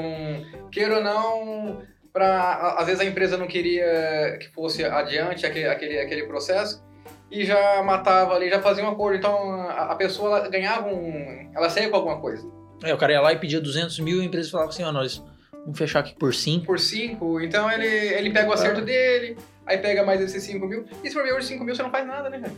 queira 0.70 0.98
ou 0.98 1.02
não, 1.02 1.82
pra, 2.12 2.76
às 2.78 2.86
vezes 2.86 3.00
a 3.00 3.04
empresa 3.04 3.36
não 3.36 3.46
queria 3.48 4.38
que 4.40 4.48
fosse 4.48 4.84
adiante 4.84 5.44
aquele, 5.44 5.66
aquele, 5.66 5.98
aquele 5.98 6.22
processo 6.26 6.84
e 7.30 7.44
já 7.44 7.82
matava 7.82 8.34
ali, 8.34 8.48
já 8.48 8.60
fazia 8.62 8.84
um 8.84 8.88
acordo. 8.88 9.16
Então, 9.16 9.60
a, 9.62 9.92
a 9.92 9.96
pessoa 9.96 10.48
ganhava 10.48 10.88
um... 10.88 11.50
Ela 11.54 11.68
saía 11.68 11.88
com 11.90 11.96
alguma 11.96 12.20
coisa. 12.20 12.48
Aí 12.84 12.92
o 12.92 12.96
cara 12.98 13.12
ia 13.12 13.20
lá 13.20 13.32
e 13.32 13.38
pedia 13.38 13.60
200 13.60 13.98
mil 14.00 14.18
e 14.18 14.22
a 14.22 14.24
empresa 14.24 14.50
falava 14.50 14.70
assim, 14.70 14.84
ó, 14.84 14.92
nós 14.92 15.24
vamos 15.64 15.76
fechar 15.76 16.00
aqui 16.00 16.14
por 16.14 16.32
5. 16.32 16.64
Por 16.64 16.78
5, 16.78 17.40
então 17.40 17.68
ele, 17.72 17.86
ele 17.86 18.30
pega 18.30 18.48
o 18.48 18.52
acerto 18.52 18.82
dele, 18.82 19.36
aí 19.66 19.78
pega 19.78 20.04
mais 20.04 20.20
esses 20.20 20.42
5 20.44 20.66
mil. 20.66 20.84
E 21.02 21.08
se 21.08 21.14
for 21.14 21.22
ver 21.22 21.34
hoje 21.34 21.48
5 21.48 21.64
mil, 21.64 21.74
você 21.74 21.82
não 21.82 21.90
faz 21.90 22.06
nada, 22.06 22.30
né, 22.30 22.40
cara? 22.40 22.52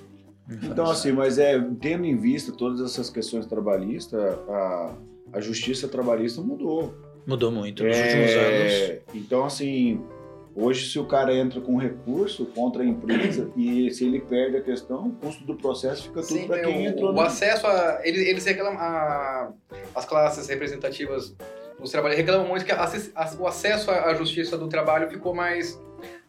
Então, 0.62 0.90
assim, 0.90 1.12
mas 1.12 1.38
é, 1.38 1.60
tendo 1.80 2.06
em 2.06 2.16
vista 2.16 2.52
todas 2.52 2.80
essas 2.80 3.10
questões 3.10 3.44
trabalhistas, 3.46 4.20
a, 4.48 4.94
a 5.34 5.40
justiça 5.40 5.86
trabalhista 5.88 6.40
mudou. 6.40 6.94
Mudou 7.26 7.50
muito 7.50 7.84
nos 7.84 7.94
É, 7.94 8.02
últimos 8.02 8.30
anos. 8.34 9.02
Então, 9.14 9.44
assim, 9.44 10.02
hoje 10.56 10.90
se 10.90 10.98
o 10.98 11.04
cara 11.04 11.34
entra 11.34 11.60
com 11.60 11.76
recurso 11.76 12.46
contra 12.46 12.82
a 12.82 12.86
empresa 12.86 13.50
e 13.54 13.90
se 13.90 14.06
ele 14.06 14.20
perde 14.20 14.56
a 14.56 14.62
questão, 14.62 15.08
o 15.08 15.12
custo 15.16 15.44
do 15.44 15.54
processo 15.54 16.04
fica 16.04 16.22
tudo 16.22 16.46
para 16.46 16.60
quem 16.60 16.86
o, 16.86 16.90
entrou 16.90 17.10
o 17.10 17.12
no... 17.12 17.20
acesso 17.20 17.66
a. 17.66 18.00
Eles, 18.02 18.26
eles 18.26 18.44
reclamam. 18.46 18.80
A, 18.80 19.52
as 19.94 20.06
classes 20.06 20.48
representativas 20.48 21.36
dos 21.78 21.90
trabalhadores 21.90 22.24
reclamam 22.26 22.48
muito 22.48 22.64
que 22.64 22.72
a- 22.72 22.82
a- 23.14 23.36
o 23.38 23.46
acesso 23.46 23.90
à 23.90 24.14
justiça 24.14 24.56
do 24.56 24.66
trabalho 24.66 25.10
ficou 25.10 25.34
mais, 25.34 25.78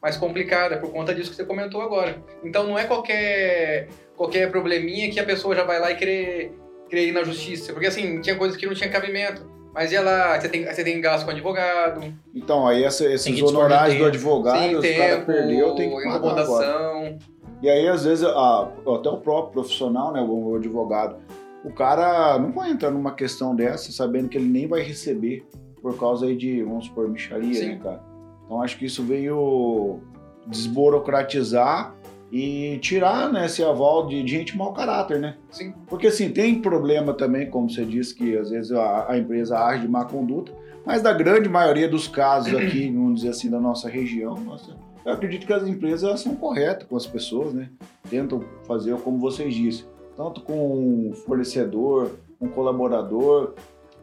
mais 0.02 0.18
complicada 0.18 0.78
por 0.78 0.92
conta 0.92 1.14
disso 1.14 1.30
que 1.30 1.36
você 1.36 1.46
comentou 1.46 1.82
agora. 1.82 2.24
Então 2.44 2.66
não 2.66 2.78
é 2.78 2.86
qualquer, 2.86 3.88
qualquer 4.16 4.50
probleminha 4.50 5.10
que 5.12 5.20
a 5.20 5.26
pessoa 5.26 5.56
já 5.56 5.64
vai 5.64 5.80
lá 5.80 5.92
e 5.92 5.96
querer, 5.96 6.54
querer 6.90 7.08
ir 7.08 7.12
na 7.12 7.24
justiça. 7.24 7.74
Porque 7.74 7.88
assim, 7.88 8.22
tinha 8.22 8.36
coisas 8.36 8.58
que 8.58 8.66
não 8.66 8.74
tinha 8.74 8.90
cabimento. 8.90 9.50
Mas 9.74 9.92
ia 9.92 10.02
lá, 10.02 10.40
você 10.40 10.50
tem, 10.50 10.66
você 10.66 10.84
tem 10.84 11.00
gasto 11.00 11.26
com 11.26 11.32
advogado, 11.32 12.02
Então, 12.34 12.68
aí 12.68 12.84
essa- 12.84 13.04
Tem 13.06 13.14
esses 13.14 13.42
honorários 13.42 13.98
do 14.00 14.06
advogado, 14.06 14.58
caras 14.58 14.82
tempo, 14.82 15.26
perdeu, 15.28 15.76
tem 15.76 15.90
que 15.96 16.04
pagar 16.04 16.40
agora. 16.40 17.18
E 17.62 17.70
aí, 17.70 17.88
às 17.88 18.04
vezes, 18.04 18.24
a- 18.26 18.72
até 18.98 19.10
o 19.10 19.18
próprio 19.18 19.52
profissional, 19.52 20.12
né, 20.12 20.26
o 20.28 20.56
advogado, 20.56 21.18
o 21.64 21.72
cara 21.72 22.40
não 22.40 22.52
vai 22.52 22.72
entrar 22.72 22.90
numa 22.90 23.14
questão 23.14 23.56
dessa 23.56 23.92
sabendo 23.92 24.28
que 24.28 24.38
ele 24.38 24.48
nem 24.48 24.66
vai 24.68 24.82
receber 24.82 25.46
por 25.82 25.98
causa 26.00 26.26
aí 26.26 26.36
de, 26.36 26.64
vamos 26.64 26.86
supor, 26.88 27.08
micharia, 27.08 27.54
Sim. 27.54 27.70
né, 27.70 27.80
cara? 27.84 28.09
Então, 28.50 28.64
acho 28.64 28.80
que 28.80 28.86
isso 28.86 29.04
veio 29.04 30.00
desburocratizar 30.48 31.96
e 32.32 32.80
tirar, 32.80 33.32
né, 33.32 33.46
esse 33.46 33.64
aval 33.64 34.08
de, 34.08 34.24
de 34.24 34.32
gente 34.32 34.58
mau 34.58 34.74
caráter, 34.74 35.20
né? 35.20 35.38
Sim. 35.52 35.72
Porque, 35.86 36.08
assim, 36.08 36.32
tem 36.32 36.60
problema 36.60 37.14
também, 37.14 37.48
como 37.48 37.70
você 37.70 37.86
disse, 37.86 38.16
que 38.16 38.36
às 38.36 38.50
vezes 38.50 38.72
a, 38.72 39.12
a 39.12 39.20
empresa 39.20 39.56
age 39.64 39.84
de 39.84 39.88
má 39.88 40.04
conduta, 40.04 40.52
mas 40.84 41.04
da 41.04 41.14
grande 41.14 41.48
maioria 41.48 41.88
dos 41.88 42.08
casos 42.08 42.56
aqui, 42.56 42.90
vamos 42.92 43.18
dizer 43.22 43.30
assim, 43.30 43.52
da 43.52 43.60
nossa 43.60 43.88
região, 43.88 44.34
nossa, 44.40 44.76
eu 45.06 45.14
acredito 45.14 45.46
que 45.46 45.54
as 45.54 45.68
empresas 45.68 46.20
são 46.20 46.36
corretas 46.36 46.88
com 46.88 46.96
as 46.98 47.06
pessoas, 47.06 47.54
né? 47.54 47.70
Tentam 48.10 48.44
fazer 48.66 48.98
como 48.98 49.20
vocês 49.20 49.54
disseram, 49.54 49.92
tanto 50.18 50.42
com 50.42 51.10
um 51.10 51.14
fornecedor, 51.14 52.14
um 52.42 52.48
colaborador, 52.48 53.54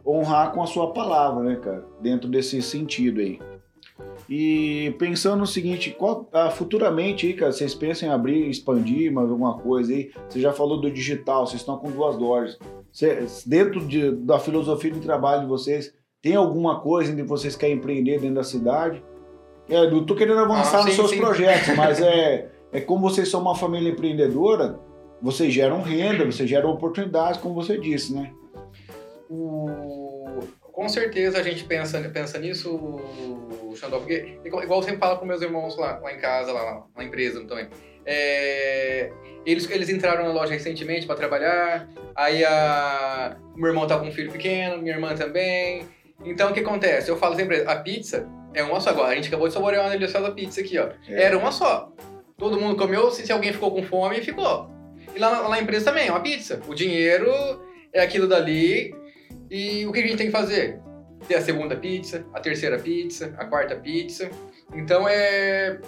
honrar 0.05 0.53
com 0.53 0.63
a 0.63 0.67
sua 0.67 0.93
palavra, 0.93 1.43
né, 1.43 1.55
cara? 1.57 1.83
Dentro 2.01 2.29
desse 2.29 2.61
sentido 2.61 3.19
aí. 3.19 3.39
E 4.29 4.93
pensando 4.99 5.37
no 5.39 5.47
seguinte, 5.47 5.91
qual- 5.91 6.27
ah, 6.33 6.49
futuramente 6.49 7.25
aí, 7.25 7.33
cara, 7.33 7.51
vocês 7.51 7.73
pensam 7.73 8.09
em 8.09 8.11
abrir, 8.11 8.49
expandir 8.49 9.11
mais 9.11 9.29
alguma 9.29 9.57
coisa 9.57 9.93
aí? 9.93 10.11
Você 10.27 10.39
já 10.41 10.51
falou 10.51 10.81
do 10.81 10.91
digital, 10.91 11.47
vocês 11.47 11.61
estão 11.61 11.77
com 11.77 11.89
duas 11.89 12.17
lojas. 12.17 12.57
Cê- 12.91 13.25
dentro 13.45 13.79
de- 13.85 14.11
da 14.11 14.37
filosofia 14.39 14.91
de 14.91 14.99
trabalho 14.99 15.41
de 15.43 15.47
vocês, 15.47 15.93
tem 16.21 16.35
alguma 16.35 16.79
coisa 16.81 17.13
onde 17.13 17.21
vocês 17.23 17.55
querem 17.55 17.75
empreender 17.77 18.19
dentro 18.19 18.35
da 18.35 18.43
cidade? 18.43 19.01
É, 19.69 19.89
não 19.89 20.05
tô 20.05 20.13
querendo 20.15 20.39
avançar 20.39 20.79
Ah, 20.79 20.83
nos 20.83 20.91
sim, 20.91 20.95
seus 20.95 21.09
sim. 21.11 21.17
projetos, 21.19 21.67
mas 21.77 22.01
é, 22.01 22.49
é 22.73 22.81
como 22.81 23.09
vocês 23.09 23.29
são 23.29 23.39
uma 23.41 23.55
família 23.55 23.89
empreendedora, 23.91 24.77
vocês 25.21 25.53
geram 25.53 25.81
renda, 25.81 26.25
vocês 26.25 26.49
geram 26.49 26.69
oportunidades, 26.71 27.39
como 27.39 27.55
você 27.55 27.77
disse, 27.77 28.13
né? 28.13 28.31
O- 29.29 30.06
Com 30.77 30.87
certeza 30.87 31.39
a 31.39 31.41
gente 31.41 31.63
pensa, 31.63 31.99
pensa 32.13 32.37
nisso, 32.37 33.01
Xandó, 33.75 33.97
porque 33.97 34.37
igual 34.45 34.61
eu 34.79 34.83
sempre 34.83 34.99
falo 34.99 35.17
com 35.17 35.25
meus 35.25 35.41
irmãos 35.41 35.75
lá, 35.75 35.97
lá 35.97 36.13
em 36.13 36.19
casa, 36.19 36.51
lá 36.53 36.83
na 36.95 37.03
empresa 37.03 37.43
também. 37.45 37.67
É, 38.05 39.11
eles, 39.43 39.67
eles 39.71 39.89
entraram 39.89 40.23
na 40.25 40.31
loja 40.31 40.53
recentemente 40.53 41.07
para 41.07 41.15
trabalhar, 41.15 41.89
aí 42.15 42.45
a, 42.45 43.35
o 43.55 43.57
meu 43.59 43.69
irmão 43.69 43.87
tá 43.87 43.97
com 43.97 44.05
um 44.05 44.11
filho 44.11 44.31
pequeno, 44.31 44.77
minha 44.77 44.93
irmã 44.93 45.15
também. 45.15 45.87
Então 46.23 46.51
o 46.51 46.53
que 46.53 46.59
acontece? 46.59 47.09
Eu 47.09 47.17
falo 47.17 47.35
sempre, 47.35 47.63
a 47.65 47.75
pizza 47.77 48.29
é 48.53 48.61
uma 48.61 48.79
só 48.79 48.91
agora. 48.91 49.13
A 49.13 49.15
gente 49.15 49.29
acabou 49.29 49.47
de 49.47 49.55
saborear 49.55 49.83
uma 49.83 49.89
deliciosa 49.89 50.29
pizza 50.29 50.61
aqui, 50.61 50.77
ó. 50.77 50.89
É. 51.09 51.23
Era 51.23 51.37
uma 51.39 51.51
só. 51.51 51.91
Todo 52.37 52.59
mundo 52.61 52.75
comeu, 52.77 53.09
se, 53.09 53.25
se 53.25 53.31
alguém 53.31 53.51
ficou 53.51 53.71
com 53.71 53.81
fome, 53.81 54.21
ficou. 54.21 54.69
E 55.15 55.17
lá, 55.17 55.31
na- 55.31 55.39
lá 55.41 55.49
na 55.49 55.59
empresa 55.59 55.85
também, 55.85 56.07
é 56.07 56.11
uma 56.11 56.19
pizza. 56.21 56.61
O 56.67 56.75
dinheiro 56.75 57.31
é 57.91 57.99
aquilo 57.99 58.27
dali. 58.27 58.95
E 59.49 59.85
o 59.85 59.91
que 59.91 59.99
a 59.99 60.03
gente 60.03 60.17
tem 60.17 60.27
que 60.27 60.31
fazer? 60.31 60.79
Ter 61.27 61.35
a 61.35 61.41
segunda 61.41 61.75
pizza, 61.75 62.25
a 62.33 62.39
terceira 62.39 62.77
pizza, 62.77 63.33
a 63.37 63.45
quarta 63.45 63.75
pizza. 63.75 64.29
Então 64.73 65.07
é 65.07 65.79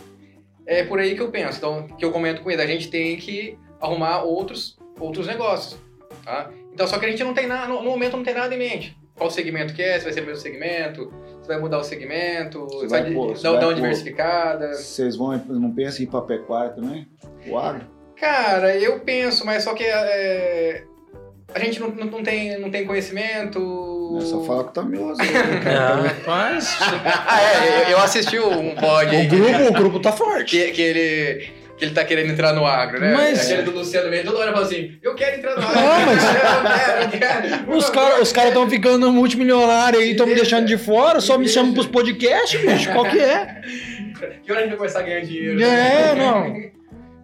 é 0.65 0.83
por 0.83 0.99
aí 0.99 1.15
que 1.15 1.21
eu 1.21 1.29
penso. 1.31 1.57
Então, 1.57 1.87
que 1.87 2.05
eu 2.05 2.11
comento 2.11 2.41
com 2.41 2.51
ele, 2.51 2.61
a 2.61 2.67
gente 2.67 2.89
tem 2.89 3.17
que 3.17 3.57
arrumar 3.81 4.21
outros 4.23 4.77
outros 4.99 5.25
negócios, 5.27 5.79
tá? 6.23 6.51
Então, 6.73 6.85
só 6.85 6.99
que 6.99 7.05
a 7.05 7.09
gente 7.09 7.23
não 7.23 7.33
tem 7.33 7.47
nada, 7.47 7.67
no, 7.67 7.81
no 7.81 7.89
momento 7.89 8.17
não 8.17 8.23
tem 8.23 8.33
nada 8.33 8.53
em 8.53 8.57
mente. 8.57 8.97
Qual 9.15 9.29
segmento 9.31 9.73
que 9.73 9.81
é? 9.81 9.97
Se 9.97 10.05
vai 10.05 10.13
ser 10.13 10.21
o 10.21 10.25
mesmo 10.25 10.41
segmento? 10.41 11.11
Se 11.41 11.47
vai 11.47 11.59
mudar 11.59 11.79
o 11.79 11.83
segmento? 11.83 12.65
Você 12.67 12.79
Se 12.81 12.87
vai 12.87 13.03
dar, 13.03 13.09
vai 13.13 13.33
dar 13.41 13.51
uma 13.51 13.59
pôr- 13.59 13.73
diversificada? 13.75 14.73
Vocês 14.73 15.15
vão, 15.15 15.37
não 15.47 15.73
pensam 15.73 16.01
em 16.01 16.03
ir 16.03 16.07
pra 16.07 16.21
pecuária 16.21 16.71
também? 16.71 17.07
O 17.47 17.57
agro? 17.57 17.85
Cara, 18.15 18.77
eu 18.77 18.99
penso, 18.99 19.45
mas 19.45 19.63
só 19.63 19.73
que 19.73 19.83
é, 19.83 20.83
a 21.53 21.59
gente 21.59 21.79
não, 21.79 21.89
não, 21.89 22.05
não 22.05 22.23
tem, 22.23 22.59
não 22.59 22.69
tem 22.69 22.85
conhecimento. 22.85 24.17
É 24.21 24.25
só 24.25 24.41
falar 24.43 24.65
que 24.65 24.73
tá 24.73 24.83
mioso. 24.83 25.21
aí, 25.21 25.27
Ah, 25.35 25.59
cara. 25.63 26.01
rapaz, 26.01 26.77
Ah, 26.81 27.41
é, 27.87 27.93
eu- 27.93 27.99
assisti 27.99 28.39
um 28.39 28.75
pod 28.75 29.15
o 29.15 29.27
grupo, 29.27 29.63
o 29.69 29.73
grupo 29.73 29.99
tá 29.99 30.11
forte. 30.11 30.51
que, 30.57 30.71
que 30.71 30.81
ele. 30.81 31.59
Que 31.77 31.85
ele 31.85 31.93
tá 31.93 32.03
querendo 32.03 32.31
entrar 32.33 32.51
no 32.51 32.65
agro, 32.65 32.99
né? 32.99 33.13
Mas- 33.13 33.45
Aquele 33.45 33.61
do 33.61 33.71
Luciano 33.71 34.09
Mendes, 34.09 34.25
toda 34.25 34.39
hora 34.39 34.51
fala 34.51 34.65
assim: 34.65 34.97
Eu 35.01 35.15
quero 35.15 35.37
entrar 35.37 35.55
no 35.55 35.61
agro. 35.65 35.79
Ah, 35.79 36.05
mas- 36.05 36.23
Eu 36.23 37.09
quero, 37.09 37.45
eu 37.45 37.55
quero. 37.61 37.77
Os 37.77 37.89
caras 37.89 38.19
os 38.21 38.31
cara 38.33 38.47
estão 38.49 38.69
ficando 38.69 39.09
multimilionários 39.13 40.03
aí, 40.03 40.11
estão 40.11 40.27
me 40.27 40.35
deixando 40.35 40.65
de 40.67 40.77
fora, 40.77 41.21
só 41.21 41.37
me 41.37 41.47
chamam 41.47 41.73
pros 41.73 41.87
podcasts, 41.87 42.59
bicho. 42.59 42.91
Qual 42.91 43.05
que 43.05 43.17
é? 43.19 43.61
Que 44.43 44.51
hora 44.51 44.59
a 44.59 44.63
gente 44.63 44.71
vai 44.71 44.77
começar 44.79 44.99
a 44.99 45.03
ganhar 45.03 45.21
dinheiro? 45.21 45.63
É, 45.63 46.13
não. 46.15 46.47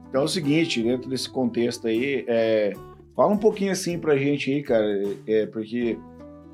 Então 0.07 0.21
é 0.21 0.23
o 0.23 0.27
seguinte, 0.29 0.81
dentro 0.81 1.09
desse 1.09 1.27
contexto 1.29 1.87
aí, 1.87 2.23
é, 2.25 2.71
fala 3.15 3.31
um 3.31 3.37
pouquinho 3.37 3.71
assim 3.71 3.97
pra 3.97 4.17
gente 4.17 4.51
aí, 4.51 4.61
cara, 4.61 4.85
é, 5.27 5.45
porque 5.45 5.97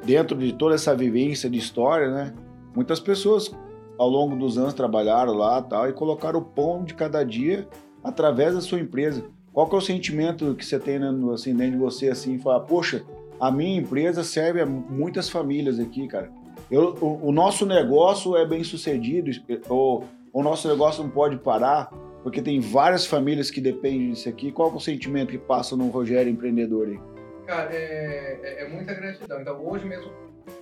dentro 0.04 0.38
de 0.38 0.54
toda 0.54 0.76
essa 0.76 0.96
vivência 0.96 1.50
de 1.50 1.58
história, 1.58 2.10
né, 2.10 2.34
muitas 2.76 3.00
pessoas 3.00 3.52
ao 3.98 4.10
longo 4.10 4.36
dos 4.36 4.58
anos 4.58 4.74
trabalharam 4.74 5.34
lá 5.34 5.62
tal, 5.62 5.90
e 5.90 5.94
colocaram 5.94 6.40
o 6.40 6.44
pão 6.44 6.84
de 6.84 6.94
cada 6.94 7.24
dia 7.24 7.68
através 8.04 8.56
da 8.56 8.62
sua 8.62 8.80
empresa. 8.80 9.24
Qual 9.54 9.68
que 9.68 9.76
é 9.76 9.78
o 9.78 9.82
sentimento 9.82 10.56
que 10.56 10.66
você 10.66 10.80
tem 10.80 10.98
né, 10.98 11.10
assim, 11.34 11.54
dentro 11.54 11.74
de 11.74 11.78
você, 11.78 12.10
assim, 12.10 12.40
falar, 12.40 12.62
poxa, 12.62 13.04
a 13.40 13.52
minha 13.52 13.80
empresa 13.80 14.24
serve 14.24 14.62
a 14.62 14.66
muitas 14.66 15.30
famílias 15.30 15.80
aqui, 15.80 16.08
cara. 16.08 16.32
Eu, 16.70 16.96
o, 17.02 17.28
o 17.28 17.32
nosso 17.32 17.66
negócio 17.66 18.36
é 18.38 18.46
bem 18.46 18.64
sucedido, 18.64 19.30
ou 19.68 20.06
o 20.32 20.42
nosso 20.42 20.68
negócio 20.68 21.04
não 21.04 21.10
pode 21.10 21.38
parar, 21.38 21.92
porque 22.24 22.42
tem 22.42 22.60
várias 22.60 23.06
famílias 23.06 23.50
que 23.52 23.60
dependem 23.62 24.12
disso 24.12 24.30
aqui. 24.30 24.52
Qual 24.52 24.70
que 24.70 24.76
é 24.76 24.78
o 24.78 24.82
sentimento 24.82 25.30
que 25.32 25.38
passa 25.38 25.76
no 25.76 25.90
Rogério 25.90 26.32
empreendedor 26.32 26.88
aí? 26.88 27.00
Cara, 27.48 27.70
é, 27.74 28.40
é, 28.44 28.64
é 28.64 28.70
muita 28.70 28.94
gratidão. 28.94 29.42
Então, 29.42 29.66
hoje 29.66 29.86
mesmo, 29.86 30.12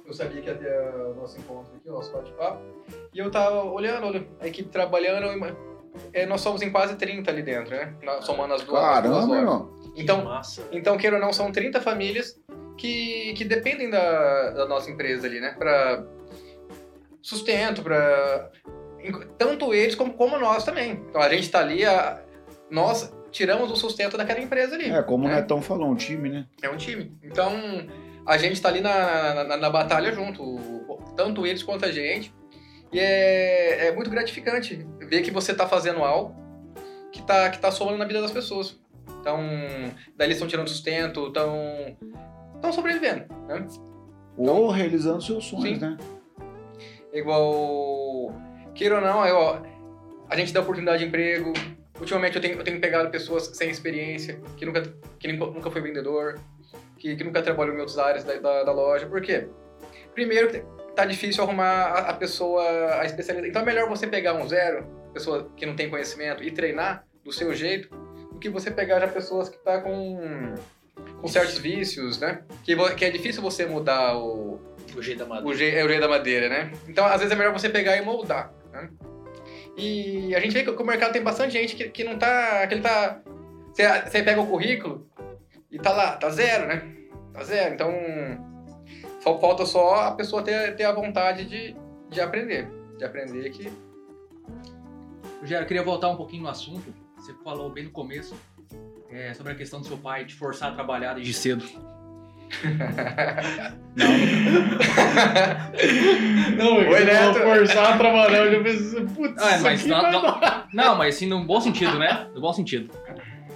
eu 0.06 0.14
sabia 0.14 0.42
que 0.42 0.48
ia 0.50 0.56
ter 0.56 0.72
o 1.12 1.16
nosso 1.16 1.38
encontro 1.40 1.72
aqui, 1.76 1.90
o 1.90 1.94
nosso 1.94 2.12
bate-papo. 2.14 2.62
E 3.14 3.20
eu 3.20 3.30
tava 3.30 3.64
olhando, 3.64 4.08
olha, 4.08 4.26
a 4.40 4.48
equipe 4.48 4.70
trabalhando. 4.70 5.28
é, 6.14 6.26
nós 6.26 6.42
somos 6.42 6.62
em 6.62 6.72
quase 6.72 6.96
30 6.96 7.30
ali 7.30 7.42
dentro, 7.44 7.72
né? 7.76 7.94
Nós- 8.04 8.26
Somando 8.26 8.54
as 8.54 8.64
duas, 8.64 8.82
as 8.82 9.04
duas 9.04 9.04
Caramba, 9.04 9.20
lojas. 9.26 9.38
irmão. 9.38 9.80
Então, 9.96 10.24
massa. 10.24 10.64
então, 10.72 10.98
queira 10.98 11.18
ou 11.18 11.22
não, 11.22 11.34
são 11.34 11.52
30 11.52 11.82
famílias 11.82 12.40
que, 12.78 13.34
que 13.34 13.44
dependem 13.44 13.90
da, 13.90 14.52
da 14.52 14.66
nossa 14.66 14.90
empresa 14.90 15.28
ali, 15.28 15.40
né? 15.42 15.54
Para 15.60 16.06
sustento, 17.22 17.82
para 17.84 18.50
tanto 19.38 19.74
eles 19.74 19.96
como, 19.96 20.14
como 20.14 20.38
nós 20.38 20.64
também. 20.64 21.04
Então 21.10 21.22
a 21.22 21.30
gente 21.30 21.44
está 21.44 21.60
ali, 21.60 21.86
a, 21.86 22.22
nós 22.70 23.14
tiramos 23.32 23.72
o 23.72 23.76
sustento 23.76 24.18
daquela 24.18 24.42
empresa 24.42 24.76
ali. 24.76 24.90
É, 24.90 25.02
como 25.02 25.28
né? 25.28 25.34
o 25.34 25.36
Netão 25.36 25.62
falou, 25.62 25.90
um 25.90 25.96
time, 25.96 26.30
né? 26.30 26.48
É 26.62 26.70
um 26.70 26.78
time. 26.78 27.18
Então 27.24 27.52
a 28.26 28.38
gente 28.38 28.54
está 28.54 28.70
ali 28.70 28.82
na, 28.82 29.44
na, 29.44 29.58
na, 29.58 29.70
batalha 29.70 30.12
junto, 30.12 30.58
tanto 31.16 31.46
eles 31.46 31.64
quanto 31.64 31.86
a 31.86 31.92
gente. 31.92 32.34
E 32.92 33.00
é, 33.00 33.88
é 33.88 33.92
muito 33.92 34.10
gratificante 34.10 34.86
ver 35.00 35.22
que 35.22 35.32
você 35.32 35.52
está 35.52 35.68
fazendo 35.68 36.04
algo 36.04 36.36
que 37.12 37.20
está 37.20 37.50
que 37.50 37.60
tá 37.60 37.72
somando 37.72 37.98
na 37.98 38.06
vida 38.06 38.22
das 38.22 38.32
pessoas. 38.32 38.80
Então, 39.20 39.40
daí 40.16 40.28
eles 40.28 40.38
estão 40.38 40.48
tirando 40.48 40.68
sustento, 40.68 41.28
estão 41.28 41.98
estão 42.56 42.74
sobrevivendo, 42.74 43.26
né? 43.48 43.66
Ou 44.38 44.46
então, 44.46 44.68
realizando 44.70 45.22
seus 45.22 45.46
sonhos, 45.46 45.80
sim. 45.80 45.86
né? 45.86 45.98
Igual, 47.12 48.32
queira 48.74 48.96
ou 48.96 49.02
não, 49.02 49.26
eu, 49.26 49.62
a 50.30 50.36
gente 50.36 50.54
dá 50.54 50.62
oportunidade 50.62 51.00
de 51.00 51.06
emprego. 51.06 51.54
Ultimamente 52.00 52.36
eu 52.36 52.42
tenho, 52.42 52.58
eu 52.58 52.64
tenho 52.64 52.80
pegado 52.80 53.10
pessoas 53.10 53.52
sem 53.54 53.70
experiência, 53.70 54.40
que 54.56 54.66
nunca, 54.66 54.84
que 55.20 55.32
nunca 55.34 55.70
foi 55.70 55.82
vendedor, 55.82 56.40
que, 56.98 57.16
que 57.16 57.24
nunca 57.24 57.42
trabalhou 57.42 57.76
em 57.76 57.80
outras 57.80 57.98
áreas 57.98 58.24
da, 58.24 58.36
da, 58.36 58.64
da 58.64 58.72
loja. 58.72 59.06
Por 59.06 59.22
quê? 59.22 59.48
Primeiro, 60.14 60.50
tá 60.96 61.06
difícil 61.06 61.44
arrumar 61.44 61.66
a, 61.66 62.00
a 62.10 62.14
pessoa, 62.14 62.64
a 63.00 63.06
especialidade. 63.06 63.50
Então 63.50 63.62
é 63.62 63.66
melhor 63.66 63.90
você 63.90 64.08
pegar 64.08 64.34
um 64.34 64.48
zero, 64.48 64.86
pessoa 65.14 65.52
que 65.56 65.66
não 65.66 65.76
tem 65.76 65.90
conhecimento, 65.90 66.44
e 66.44 66.52
treinar 66.52 67.06
do 67.24 67.32
seu 67.32 67.54
jeito, 67.54 67.90
do 68.32 68.40
que 68.40 68.50
você 68.50 68.72
pegar 68.72 69.00
já 69.00 69.08
pessoas 69.08 69.50
que 69.50 69.58
tá 69.58 69.82
com, 69.82 70.56
com 71.22 71.28
certos 71.28 71.58
vícios, 71.58 72.20
né? 72.20 72.44
Que, 72.64 72.76
que 72.96 73.06
é 73.06 73.10
difícil 73.10 73.42
você 73.42 73.66
mudar 73.66 74.18
o, 74.18 74.60
o 74.96 75.02
jeito 75.02 75.20
da 75.20 75.26
madeira. 75.26 75.48
O 75.48 75.54
jeito, 75.54 75.78
é 75.78 75.84
o 75.84 75.88
jeito 75.88 76.02
da 76.02 76.08
madeira, 76.08 76.50
né? 76.50 76.72
Então, 76.88 77.06
às 77.06 77.20
vezes 77.20 77.32
é 77.32 77.36
melhor 77.36 77.54
você 77.54 77.70
pegar 77.70 77.98
e 77.98 78.02
moldar, 78.02 78.54
né? 78.82 78.90
E 79.78 80.36
a 80.36 80.40
gente 80.40 80.54
vê 80.54 80.64
que 80.64 80.70
o 80.70 80.86
mercado 80.86 81.14
tem 81.14 81.24
bastante 81.24 81.54
gente 81.54 81.76
que, 81.76 81.90
que 81.90 82.04
não 82.04 82.18
tá... 82.18 82.66
Que 82.68 82.76
ele 82.76 82.82
tá... 82.82 83.22
Você, 83.72 84.02
você 84.02 84.24
pega 84.24 84.42
o 84.42 84.48
currículo 84.48 85.08
e 85.72 85.78
tá 85.78 85.92
lá, 85.92 86.18
tá 86.18 86.30
zero, 86.30 86.68
né? 86.68 86.96
Tá 87.34 87.44
zero. 87.44 87.76
Então, 87.76 87.92
só 89.22 89.40
falta 89.40 89.66
só 89.66 90.08
a 90.08 90.12
pessoa 90.12 90.42
ter, 90.42 90.76
ter 90.76 90.84
a 90.84 90.92
vontade 90.92 91.46
de, 91.46 91.76
de 92.10 92.22
aprender. 92.22 92.68
De 92.98 93.06
aprender 93.06 93.50
que... 93.52 93.72
Rogério, 95.40 95.64
eu 95.64 95.68
queria 95.68 95.84
voltar 95.84 96.10
um 96.10 96.18
pouquinho 96.18 96.44
no 96.44 96.50
assunto. 96.50 96.94
Você 97.16 97.34
falou 97.44 97.70
bem 97.70 97.86
no 97.86 97.92
começo 97.92 98.36
é, 99.10 99.34
sobre 99.34 99.54
a 99.54 99.56
questão 99.56 99.80
do 99.80 99.88
seu 99.88 99.98
pai 99.98 100.26
te 100.26 100.36
forçar 100.36 100.72
a 100.72 100.76
trabalhar 100.76 101.14
desde 101.14 101.34
cedo 101.34 101.66
não, 103.96 104.08
não. 106.58 106.78
não 106.78 106.90
Oi, 106.90 107.06
Neto. 107.06 107.40
forçar 107.40 107.94
a 107.94 107.98
trabalhar, 107.98 108.46
eu 108.46 108.52
já 108.54 108.64
pensei, 108.64 109.06
putz, 109.06 109.42
ah, 109.42 109.52
é, 109.52 109.60
mas 109.60 109.86
não, 109.86 110.12
não, 110.12 110.40
não, 110.74 110.96
mas 110.96 111.16
assim, 111.16 111.28
no 111.28 111.46
bom 111.46 111.62
sentido, 111.62 111.98
né? 112.00 112.28
No 112.34 112.42
bom 112.42 112.52
sentido. 112.54 112.92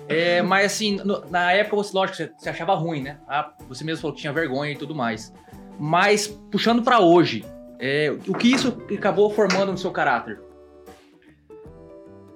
É, 0.08 0.41
mas 0.41 0.74
assim, 0.74 0.98
no, 0.98 1.26
na 1.30 1.52
época 1.54 1.78
você, 1.78 1.96
lógico, 1.96 2.18
você, 2.18 2.32
você, 2.38 2.50
achava 2.50 2.76
ruim, 2.76 3.02
né? 3.02 3.18
Ah, 3.28 3.54
você 3.68 3.84
mesmo 3.84 4.02
falou 4.02 4.16
que 4.16 4.22
tinha 4.22 4.34
vergonha 4.34 4.72
e 4.72 4.78
tudo 4.78 4.94
mais. 4.94 5.34
Mas, 5.80 6.28
puxando 6.28 6.84
para 6.84 7.00
hoje, 7.00 7.44
é, 7.80 8.12
o 8.28 8.34
que 8.34 8.52
isso 8.52 8.78
acabou 8.96 9.30
formando 9.30 9.72
no 9.72 9.78
seu 9.78 9.91
caráter? 9.91 10.39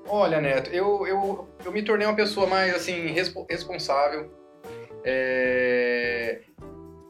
Olha, 0.09 0.39
Neto, 0.39 0.69
eu, 0.71 1.05
eu, 1.05 1.47
eu 1.65 1.71
me 1.71 1.83
tornei 1.83 2.07
uma 2.07 2.15
pessoa 2.15 2.47
mais, 2.47 2.73
assim, 2.73 3.07
responsável, 3.49 4.31
é, 5.07 6.39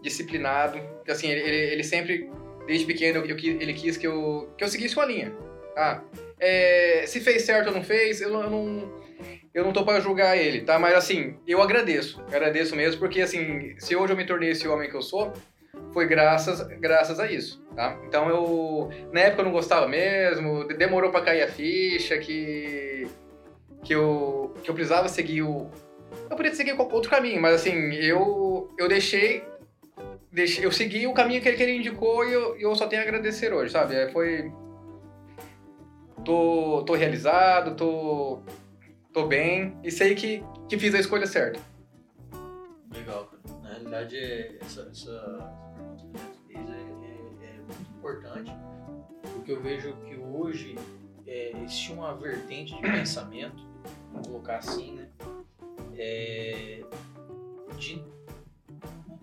disciplinado. 0.03 0.79
Assim, 1.09 1.29
ele, 1.29 1.41
ele, 1.41 1.83
sempre, 1.83 2.29
desde 2.67 2.85
pequeno, 2.85 3.25
eu, 3.25 3.37
ele 3.37 3.73
quis 3.73 3.97
que 3.97 4.05
eu, 4.05 4.53
que 4.55 4.63
eu 4.63 4.67
seguisse 4.67 4.95
uma 4.95 5.05
linha. 5.05 5.35
Ah, 5.75 6.01
é, 6.39 7.03
se 7.07 7.19
fez 7.19 7.41
certo 7.41 7.67
ou 7.67 7.73
não 7.73 7.83
fez, 7.83 8.21
eu, 8.21 8.29
eu 8.29 8.49
não, 8.49 9.01
eu 9.53 9.63
não 9.63 9.73
tô 9.73 9.83
para 9.83 9.99
julgar 9.99 10.37
ele, 10.37 10.61
tá? 10.61 10.77
Mas 10.77 10.93
assim, 10.93 11.37
eu 11.47 11.61
agradeço, 11.61 12.21
agradeço 12.31 12.75
mesmo, 12.75 12.99
porque 12.99 13.21
assim, 13.21 13.75
se 13.79 13.95
hoje 13.95 14.13
eu 14.13 14.17
me 14.17 14.25
tornei 14.25 14.51
esse 14.51 14.67
homem 14.67 14.89
que 14.89 14.95
eu 14.95 15.01
sou, 15.01 15.33
foi 15.93 16.07
graças, 16.07 16.61
graças 16.79 17.19
a 17.19 17.31
isso, 17.31 17.63
tá? 17.75 17.99
Então 18.07 18.29
eu, 18.29 18.89
na 19.11 19.21
época 19.21 19.41
eu 19.41 19.45
não 19.45 19.51
gostava 19.51 19.87
mesmo, 19.87 20.67
demorou 20.67 21.11
para 21.11 21.25
cair 21.25 21.43
a 21.43 21.47
ficha, 21.47 22.17
que, 22.17 23.07
que, 23.83 23.93
eu, 23.93 24.53
que 24.63 24.69
eu 24.69 24.73
precisava 24.73 25.07
seguir 25.07 25.43
o, 25.43 25.69
eu 26.29 26.35
podia 26.35 26.53
seguir 26.53 26.79
outro 26.79 27.09
caminho, 27.09 27.41
mas 27.41 27.55
assim, 27.55 27.71
eu, 27.93 28.73
eu 28.77 28.87
deixei, 28.87 29.43
deixei. 30.31 30.65
Eu 30.65 30.71
segui 30.71 31.07
o 31.07 31.13
caminho 31.13 31.41
que 31.41 31.47
ele, 31.47 31.57
que 31.57 31.63
ele 31.63 31.77
indicou 31.77 32.27
e 32.27 32.33
eu, 32.33 32.57
eu 32.57 32.75
só 32.75 32.87
tenho 32.87 33.01
a 33.01 33.05
agradecer 33.05 33.53
hoje, 33.53 33.71
sabe? 33.71 33.95
É, 33.95 34.09
foi. 34.09 34.51
Tô, 36.23 36.83
tô 36.85 36.93
realizado, 36.93 37.75
tô, 37.75 38.41
tô 39.13 39.25
bem 39.25 39.77
e 39.83 39.89
sei 39.89 40.13
que, 40.13 40.43
que 40.67 40.77
fiz 40.77 40.93
a 40.93 40.99
escolha 40.99 41.25
certa. 41.25 41.59
Legal, 42.93 43.25
cara. 43.25 43.61
Na 43.63 43.69
realidade, 43.69 44.57
essa, 44.59 44.89
essa 44.91 45.71
pergunta 45.73 46.19
que 46.33 46.53
fez 46.53 46.69
é, 46.69 46.73
é, 46.73 47.45
é, 47.45 47.59
muito 47.59 47.91
importante, 47.97 48.51
porque 49.33 49.51
eu 49.53 49.61
vejo 49.61 49.93
que 50.05 50.17
hoje 50.17 50.75
é, 51.25 51.51
existe 51.63 51.93
uma 51.93 52.13
vertente 52.15 52.75
de 52.75 52.81
pensamento, 52.81 53.65
vou 54.11 54.21
colocar 54.23 54.57
assim, 54.57 54.95
né? 54.95 55.07
É, 55.97 56.81
de 57.77 58.03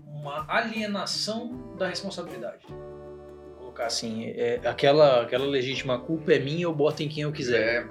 uma 0.07 0.45
alienação 0.49 1.75
da 1.77 1.89
responsabilidade. 1.89 2.64
Vou 2.68 3.57
colocar 3.59 3.87
assim, 3.87 4.27
é, 4.27 4.61
aquela, 4.64 5.22
aquela 5.22 5.47
legítima 5.47 5.99
culpa 5.99 6.33
é 6.33 6.39
minha, 6.39 6.64
eu 6.64 6.75
boto 6.75 7.03
em 7.03 7.09
quem 7.09 7.22
eu 7.22 7.33
quiser. 7.33 7.87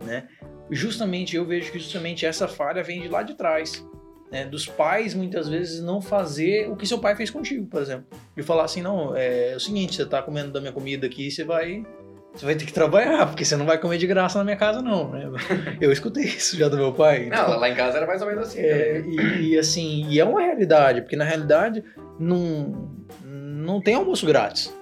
É. 0.00 0.04
Né? 0.04 0.28
Justamente, 0.70 1.36
eu 1.36 1.44
vejo 1.44 1.70
que 1.70 1.78
justamente 1.78 2.24
essa 2.24 2.48
falha 2.48 2.82
vem 2.82 3.02
de 3.02 3.08
lá 3.08 3.22
de 3.22 3.34
trás. 3.34 3.86
Né? 4.30 4.46
Dos 4.46 4.66
pais, 4.66 5.14
muitas 5.14 5.48
vezes, 5.48 5.80
não 5.82 6.00
fazer 6.00 6.70
o 6.70 6.76
que 6.76 6.86
seu 6.86 6.98
pai 6.98 7.14
fez 7.14 7.30
contigo, 7.30 7.66
por 7.66 7.82
exemplo. 7.82 8.06
De 8.34 8.42
falar 8.42 8.64
assim, 8.64 8.82
não, 8.82 9.14
é, 9.14 9.52
é 9.52 9.56
o 9.56 9.60
seguinte, 9.60 9.94
você 9.94 10.02
está 10.02 10.22
comendo 10.22 10.50
da 10.52 10.60
minha 10.60 10.72
comida 10.72 11.06
aqui, 11.06 11.30
você 11.30 11.44
vai 11.44 11.84
você 12.34 12.44
vai 12.44 12.54
ter 12.56 12.64
que 12.64 12.72
trabalhar, 12.72 13.26
porque 13.26 13.44
você 13.44 13.56
não 13.56 13.64
vai 13.64 13.78
comer 13.78 13.96
de 13.96 14.06
graça 14.06 14.38
na 14.38 14.44
minha 14.44 14.56
casa, 14.56 14.82
não, 14.82 15.10
né? 15.10 15.30
Eu 15.80 15.92
escutei 15.92 16.24
isso 16.24 16.56
já 16.56 16.68
do 16.68 16.76
meu 16.76 16.92
pai. 16.92 17.26
Então, 17.26 17.50
não, 17.50 17.58
lá 17.58 17.70
em 17.70 17.74
casa 17.74 17.98
era 17.98 18.06
mais 18.06 18.20
ou 18.20 18.28
menos 18.28 18.48
assim. 18.48 18.58
É, 18.58 19.00
e, 19.00 19.50
e, 19.50 19.58
assim, 19.58 20.06
e 20.08 20.18
é 20.18 20.24
uma 20.24 20.40
realidade, 20.40 21.02
porque 21.02 21.16
na 21.16 21.24
realidade 21.24 21.84
não, 22.18 22.90
não 23.24 23.80
tem 23.80 23.94
almoço 23.94 24.26
grátis. 24.26 24.74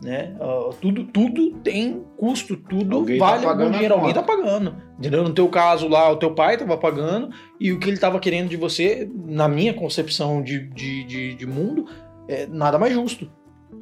Né? 0.00 0.36
Uh, 0.38 0.74
tudo, 0.74 1.04
tudo 1.04 1.52
tem 1.62 2.04
custo, 2.18 2.54
tudo 2.54 2.96
alguém 2.96 3.18
tá 3.18 3.24
vale 3.24 3.42
tá 3.42 3.50
algum 3.50 3.70
dinheiro, 3.70 3.94
alguém 3.94 4.14
tá 4.14 4.22
pagando. 4.22 4.76
Entendeu? 4.98 5.24
No 5.24 5.32
teu 5.32 5.48
caso 5.48 5.88
lá, 5.88 6.08
o 6.12 6.16
teu 6.16 6.34
pai 6.34 6.56
tava 6.56 6.76
pagando, 6.76 7.30
e 7.58 7.72
o 7.72 7.80
que 7.80 7.88
ele 7.88 7.98
tava 7.98 8.20
querendo 8.20 8.48
de 8.48 8.56
você, 8.56 9.10
na 9.12 9.48
minha 9.48 9.74
concepção 9.74 10.40
de, 10.40 10.68
de, 10.68 11.02
de, 11.04 11.34
de 11.34 11.46
mundo, 11.46 11.86
é 12.28 12.46
nada 12.46 12.78
mais 12.78 12.92
justo 12.92 13.28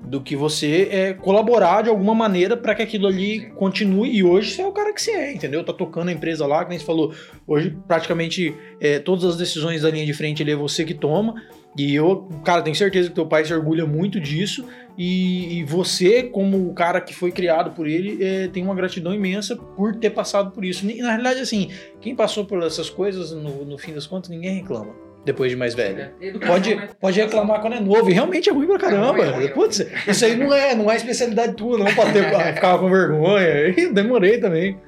do 0.04 0.20
que 0.20 0.36
você 0.36 0.88
é, 0.90 1.14
colaborar 1.14 1.82
de 1.82 1.88
alguma 1.88 2.14
maneira 2.14 2.56
para 2.56 2.74
que 2.74 2.82
aquilo 2.82 3.06
ali 3.06 3.50
continue. 3.56 4.14
E 4.14 4.22
hoje 4.22 4.52
você 4.52 4.62
é 4.62 4.66
o 4.66 4.72
cara 4.72 4.92
que 4.92 5.02
você 5.02 5.10
é, 5.10 5.32
entendeu? 5.32 5.64
Tá 5.64 5.72
tocando 5.72 6.08
a 6.08 6.12
empresa 6.12 6.46
lá, 6.46 6.64
como 6.64 6.78
você 6.78 6.84
falou. 6.84 7.12
Hoje, 7.46 7.76
praticamente, 7.88 8.54
é, 8.80 8.98
todas 8.98 9.24
as 9.24 9.36
decisões 9.36 9.82
da 9.82 9.90
linha 9.90 10.06
de 10.06 10.12
frente 10.12 10.42
ele 10.42 10.52
é 10.52 10.56
você 10.56 10.84
que 10.84 10.94
toma. 10.94 11.34
E 11.76 11.92
eu, 11.94 12.28
cara, 12.44 12.62
tenho 12.62 12.76
certeza 12.76 13.08
que 13.08 13.14
teu 13.14 13.26
pai 13.26 13.44
se 13.44 13.52
orgulha 13.52 13.84
muito 13.84 14.20
disso. 14.20 14.64
E, 14.96 15.58
e 15.58 15.64
você, 15.64 16.22
como 16.22 16.68
o 16.68 16.74
cara 16.74 17.00
que 17.00 17.12
foi 17.12 17.32
criado 17.32 17.72
por 17.72 17.88
ele, 17.88 18.22
é, 18.22 18.46
tem 18.48 18.62
uma 18.62 18.74
gratidão 18.74 19.12
imensa 19.12 19.56
por 19.56 19.96
ter 19.96 20.10
passado 20.10 20.52
por 20.52 20.64
isso. 20.64 20.88
E, 20.88 21.02
na 21.02 21.08
realidade, 21.08 21.40
assim, 21.40 21.70
quem 22.00 22.14
passou 22.14 22.44
por 22.44 22.62
essas 22.62 22.88
coisas, 22.88 23.32
no, 23.32 23.64
no 23.64 23.76
fim 23.76 23.92
das 23.92 24.06
contas, 24.06 24.30
ninguém 24.30 24.56
reclama 24.56 25.03
depois 25.24 25.50
de 25.50 25.56
mais 25.56 25.74
velho. 25.74 26.10
É, 26.20 26.32
pode, 26.46 26.74
né? 26.74 26.88
pode 27.00 27.20
reclamar 27.20 27.60
quando 27.60 27.74
é 27.74 27.80
novo. 27.80 28.10
E 28.10 28.12
realmente 28.12 28.50
é 28.50 28.52
ruim 28.52 28.66
pra 28.66 28.78
caramba. 28.78 29.24
É 29.24 29.30
ruim, 29.30 29.44
é 29.44 29.48
Putz, 29.48 29.86
isso 30.06 30.24
aí 30.24 30.36
não 30.36 30.52
é, 30.52 30.74
não 30.74 30.90
é 30.90 30.96
especialidade 30.96 31.54
tua, 31.54 31.78
não, 31.78 31.86
pra 31.86 32.12
ter, 32.12 32.24
ficar 32.54 32.78
com 32.78 32.90
vergonha. 32.90 33.68
E 33.68 33.92
demorei 33.92 34.38
também. 34.38 34.78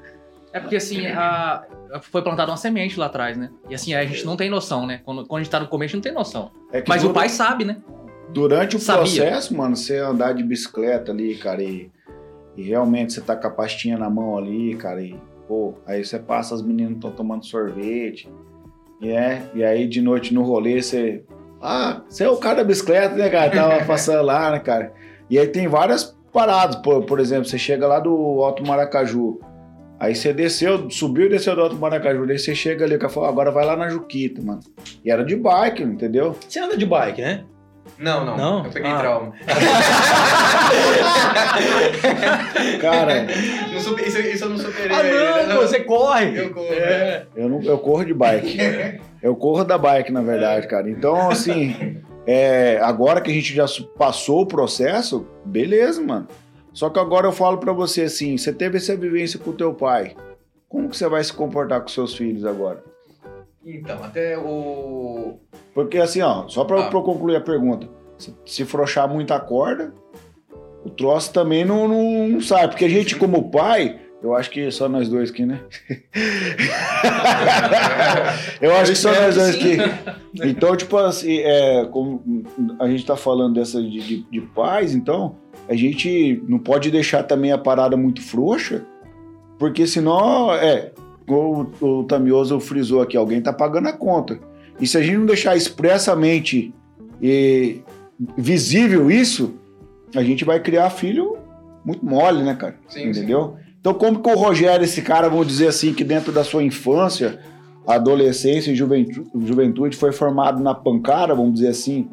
É 0.53 0.59
porque 0.59 0.75
assim, 0.75 1.07
a, 1.07 1.63
foi 2.01 2.21
plantada 2.21 2.51
uma 2.51 2.57
semente 2.57 2.99
lá 2.99 3.07
atrás, 3.07 3.37
né? 3.37 3.49
E 3.69 3.75
assim, 3.75 3.93
a 3.93 4.05
gente 4.05 4.25
não 4.25 4.35
tem 4.35 4.49
noção, 4.49 4.85
né? 4.85 5.01
Quando, 5.03 5.25
quando 5.25 5.41
a 5.41 5.43
gente 5.43 5.51
tá 5.51 5.59
no 5.59 5.67
começo, 5.67 5.95
não 5.95 6.01
tem 6.01 6.13
noção. 6.13 6.51
É 6.71 6.83
Mas 6.87 7.03
o 7.03 7.11
pai 7.11 7.29
sabe, 7.29 7.65
né? 7.65 7.77
Durante 8.29 8.75
o 8.75 8.79
Sabia. 8.79 9.03
processo, 9.03 9.55
mano, 9.55 9.75
você 9.75 9.97
andar 9.97 10.33
de 10.33 10.43
bicicleta 10.43 11.11
ali, 11.11 11.35
cara, 11.35 11.63
e, 11.63 11.89
e 12.55 12.63
realmente 12.63 13.13
você 13.13 13.21
tá 13.21 13.35
com 13.35 13.47
a 13.47 13.49
pastinha 13.49 13.97
na 13.97 14.09
mão 14.09 14.37
ali, 14.37 14.75
cara, 14.75 15.01
e 15.01 15.17
pô, 15.47 15.75
aí 15.85 16.03
você 16.03 16.19
passa, 16.19 16.53
as 16.53 16.61
meninas 16.61 16.95
estão 16.95 17.11
tomando 17.11 17.45
sorvete, 17.45 18.29
é, 19.01 19.41
e 19.53 19.63
aí 19.63 19.87
de 19.87 20.01
noite 20.01 20.33
no 20.33 20.43
rolê 20.43 20.81
você. 20.81 21.23
Ah, 21.61 22.01
você 22.07 22.23
é 22.23 22.29
o 22.29 22.37
cara 22.37 22.57
da 22.57 22.63
bicicleta, 22.63 23.15
né, 23.15 23.29
cara? 23.29 23.51
Tava 23.51 23.85
passando 23.85 24.23
lá, 24.23 24.51
né, 24.51 24.59
cara? 24.59 24.93
E 25.29 25.37
aí 25.37 25.47
tem 25.47 25.67
várias 25.67 26.15
paradas, 26.31 26.77
por, 26.77 27.03
por 27.03 27.19
exemplo, 27.19 27.45
você 27.45 27.57
chega 27.57 27.87
lá 27.87 27.99
do 27.99 28.11
Alto 28.43 28.65
Maracaju. 28.65 29.39
Aí 29.99 30.13
você 30.13 30.31
desceu, 30.31 30.89
subiu 30.91 31.25
e 31.25 31.29
desceu 31.29 31.55
do 31.55 31.61
Alto 31.61 31.75
Maracaju. 31.75 32.27
Daí 32.27 32.37
você 32.37 32.53
chega 32.53 32.85
ali, 32.85 32.95
o 32.95 32.99
cara 32.99 33.11
falou, 33.11 33.29
agora 33.29 33.51
vai 33.51 33.65
lá 33.65 33.75
na 33.75 33.89
Juquita, 33.89 34.41
mano. 34.41 34.59
E 35.03 35.09
era 35.09 35.23
de 35.23 35.35
bike, 35.35 35.81
entendeu? 35.81 36.35
Você 36.47 36.59
anda 36.59 36.77
de 36.77 36.85
bike, 36.85 37.21
né? 37.21 37.43
Não, 37.97 38.25
não. 38.25 38.37
Não? 38.37 38.65
Eu 38.65 38.71
peguei 38.71 38.91
Ah. 38.91 38.99
trauma. 38.99 39.33
Cara, 42.81 43.23
Não 43.23 43.99
isso, 43.99 44.19
isso 44.19 44.45
eu 44.45 44.49
não 44.49 44.57
superei. 44.57 44.91
Ah, 44.95 44.99
ainda, 44.99 45.53
não, 45.53 45.61
você 45.61 45.79
corre! 45.81 46.37
Eu 46.37 46.53
corro. 46.53 46.73
É. 46.73 47.25
eu, 47.35 47.49
não, 47.49 47.61
eu 47.63 47.77
corro 47.77 48.05
de 48.05 48.13
bike. 48.13 48.57
Eu 49.21 49.35
corro 49.35 49.63
da 49.63 49.77
bike, 49.77 50.11
na 50.11 50.21
verdade, 50.21 50.67
cara. 50.67 50.89
Então, 50.89 51.29
assim, 51.29 51.97
é, 52.25 52.79
agora 52.81 53.21
que 53.21 53.31
a 53.31 53.33
gente 53.33 53.53
já 53.53 53.65
passou 53.97 54.41
o 54.41 54.45
processo, 54.45 55.27
beleza, 55.45 56.01
mano. 56.01 56.27
Só 56.73 56.89
que 56.89 56.99
agora 56.99 57.27
eu 57.27 57.31
falo 57.31 57.57
pra 57.57 57.73
você 57.73 58.03
assim, 58.03 58.37
você 58.37 58.53
teve 58.53 58.77
essa 58.77 58.95
vivência 58.95 59.39
com 59.39 59.49
o 59.49 59.53
teu 59.53 59.73
pai. 59.73 60.15
Como 60.69 60.89
que 60.89 60.97
você 60.97 61.07
vai 61.07 61.23
se 61.23 61.33
comportar 61.33 61.81
com 61.81 61.87
seus 61.87 62.15
filhos 62.15 62.45
agora? 62.45 62.83
Então, 63.67 64.01
até 64.01 64.37
o. 64.37 65.39
Porque 65.73 65.97
assim, 65.97 66.21
ó, 66.21 66.47
só 66.47 66.63
pra, 66.63 66.87
Ah. 66.87 66.89
eu 66.91 67.01
concluir 67.03 67.35
a 67.35 67.41
pergunta, 67.41 67.89
se, 68.17 68.33
se 68.45 68.63
frouxar 68.63 69.09
muita 69.09 69.37
corda, 69.41 69.93
o 70.85 70.89
troço 70.89 71.33
também 71.33 71.65
não, 71.65 71.85
não, 71.87 72.27
não 72.29 72.41
sai. 72.41 72.69
Porque 72.69 72.85
a 72.85 72.89
gente, 72.89 73.17
como 73.17 73.51
pai, 73.51 73.99
eu 74.23 74.33
acho 74.33 74.49
que 74.49 74.71
só 74.71 74.87
nós 74.87 75.09
dois 75.09 75.31
aqui, 75.31 75.45
né? 75.45 75.59
eu 78.61 78.75
acho 78.75 78.91
que 78.91 78.97
só 78.97 79.13
nós 79.13 79.35
dois 79.35 79.55
aqui. 79.55 79.77
Então, 80.43 80.75
tipo 80.75 80.97
assim, 80.97 81.37
é, 81.39 81.85
como 81.91 82.43
a 82.79 82.87
gente 82.87 83.05
tá 83.05 83.15
falando 83.15 83.55
dessa 83.55 83.81
de, 83.81 83.99
de, 83.99 84.23
de 84.23 84.41
pais, 84.41 84.95
então, 84.95 85.35
a 85.67 85.75
gente 85.75 86.41
não 86.47 86.59
pode 86.59 86.89
deixar 86.89 87.23
também 87.23 87.51
a 87.51 87.57
parada 87.57 87.97
muito 87.97 88.21
frouxa, 88.21 88.85
porque 89.59 89.85
senão, 89.85 90.53
é, 90.53 90.91
o, 91.27 91.67
o 91.81 92.03
Tamioso 92.03 92.59
frisou 92.59 93.01
aqui, 93.01 93.17
alguém 93.17 93.41
tá 93.41 93.51
pagando 93.51 93.87
a 93.87 93.93
conta. 93.93 94.39
E 94.79 94.87
se 94.87 94.97
a 94.97 95.01
gente 95.01 95.17
não 95.17 95.25
deixar 95.25 95.55
expressamente 95.55 96.73
e, 97.21 97.81
visível 98.37 99.09
isso, 99.11 99.55
a 100.15 100.23
gente 100.23 100.45
vai 100.45 100.59
criar 100.59 100.89
filho 100.89 101.37
muito 101.83 102.05
mole, 102.05 102.43
né, 102.43 102.55
cara? 102.55 102.75
Sim, 102.87 103.09
Entendeu? 103.09 103.55
Então, 103.79 103.93
como 103.93 104.21
que 104.21 104.29
o 104.29 104.35
Rogério, 104.35 104.83
esse 104.83 105.01
cara, 105.01 105.29
vamos 105.29 105.47
dizer 105.47 105.67
assim, 105.67 105.93
que 105.93 106.03
dentro 106.03 106.31
da 106.31 106.43
sua 106.43 106.63
infância, 106.63 107.39
adolescência 107.85 108.71
e 108.71 108.75
juventude, 108.75 109.29
juventude 109.45 109.95
foi 109.95 110.11
formado 110.11 110.61
na 110.61 110.75
pancada, 110.75 111.33
vamos 111.33 111.53
dizer 111.53 111.69
assim, 111.69 112.09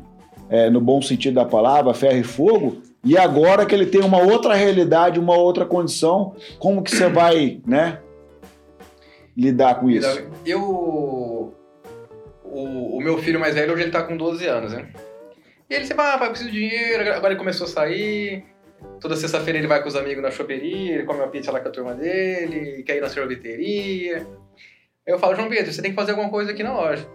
é, 0.48 0.70
no 0.70 0.80
bom 0.80 1.02
sentido 1.02 1.34
da 1.34 1.44
palavra, 1.44 1.92
ferro 1.92 2.18
e 2.18 2.22
fogo, 2.22 2.76
e 3.04 3.18
agora 3.18 3.66
que 3.66 3.74
ele 3.74 3.86
tem 3.86 4.02
uma 4.02 4.18
outra 4.18 4.54
realidade, 4.54 5.18
uma 5.18 5.36
outra 5.36 5.64
condição, 5.64 6.34
como 6.58 6.82
que 6.82 6.94
você 6.94 7.08
vai, 7.08 7.60
né, 7.66 7.98
lidar 9.36 9.76
com 9.76 9.90
isso? 9.90 10.28
Eu. 10.44 11.54
O, 12.44 12.98
o 12.98 13.00
meu 13.00 13.18
filho 13.18 13.40
mais 13.40 13.54
velho 13.54 13.72
hoje 13.72 13.82
ele 13.82 13.90
tá 13.90 14.02
com 14.02 14.16
12 14.16 14.46
anos, 14.46 14.72
né? 14.72 14.88
E 15.68 15.74
ele 15.74 15.86
sempre, 15.86 16.04
ah, 16.04 16.18
pai, 16.18 16.28
preciso 16.28 16.50
de 16.50 16.58
dinheiro. 16.58 17.12
Agora 17.12 17.32
ele 17.32 17.38
começou 17.38 17.66
a 17.66 17.70
sair. 17.70 18.44
Toda 19.00 19.16
sexta-feira 19.16 19.58
ele 19.58 19.66
vai 19.66 19.82
com 19.82 19.88
os 19.88 19.96
amigos 19.96 20.22
na 20.22 20.30
choperia, 20.30 20.94
ele 20.94 21.04
come 21.04 21.20
uma 21.20 21.28
pizza 21.28 21.50
lá 21.50 21.58
com 21.58 21.68
a 21.68 21.70
turma 21.70 21.94
dele, 21.94 22.82
quer 22.82 22.96
ir 22.96 23.00
na 23.00 23.08
sorveteria. 23.08 24.18
Aí 24.18 25.12
eu 25.12 25.18
falo, 25.18 25.34
João 25.34 25.48
Pedro, 25.48 25.72
você 25.72 25.82
tem 25.82 25.90
que 25.90 25.96
fazer 25.96 26.12
alguma 26.12 26.30
coisa 26.30 26.52
aqui 26.52 26.62
na 26.62 26.74
loja. 26.74 27.06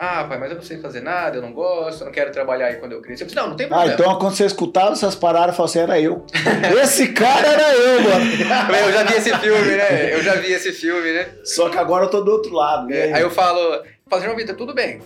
Ah, 0.00 0.24
pai, 0.28 0.38
mas 0.38 0.50
eu 0.50 0.56
não 0.56 0.62
sei 0.62 0.78
fazer 0.78 1.00
nada, 1.00 1.38
eu 1.38 1.42
não 1.42 1.52
gosto, 1.52 2.02
eu 2.02 2.04
não 2.06 2.12
quero 2.12 2.30
trabalhar 2.30 2.66
aí 2.66 2.76
quando 2.76 2.92
eu 2.92 3.02
crescer. 3.02 3.24
Eu 3.24 3.26
disse, 3.26 3.36
não, 3.36 3.48
não 3.48 3.56
tem 3.56 3.66
Ah, 3.66 3.70
problema. 3.70 3.94
então 3.94 4.18
quando 4.18 4.34
você 4.36 4.44
escutava 4.46 4.92
essas 4.92 5.16
paradas, 5.16 5.50
você 5.50 5.56
falou 5.56 5.68
assim, 5.68 5.78
era 5.80 6.00
eu. 6.00 6.24
Esse 6.82 7.08
cara 7.12 7.46
era 7.48 7.74
eu, 7.74 8.02
mano. 8.02 8.76
Eu 8.76 8.92
já 8.92 9.02
vi 9.02 9.14
esse 9.14 9.36
filme, 9.38 9.70
né? 9.76 10.14
Eu 10.14 10.22
já 10.22 10.34
vi 10.36 10.52
esse 10.52 10.72
filme, 10.72 11.12
né? 11.12 11.28
Só 11.42 11.68
que 11.68 11.76
agora 11.78 12.04
eu 12.04 12.10
tô 12.10 12.20
do 12.20 12.30
outro 12.30 12.52
lado. 12.52 12.92
É, 12.92 13.08
né? 13.08 13.12
aí 13.14 13.22
eu 13.22 13.30
falo, 13.30 13.82
falo, 14.08 14.22
João 14.22 14.36
Vitor, 14.36 14.54
tudo 14.54 14.72
bem. 14.72 15.00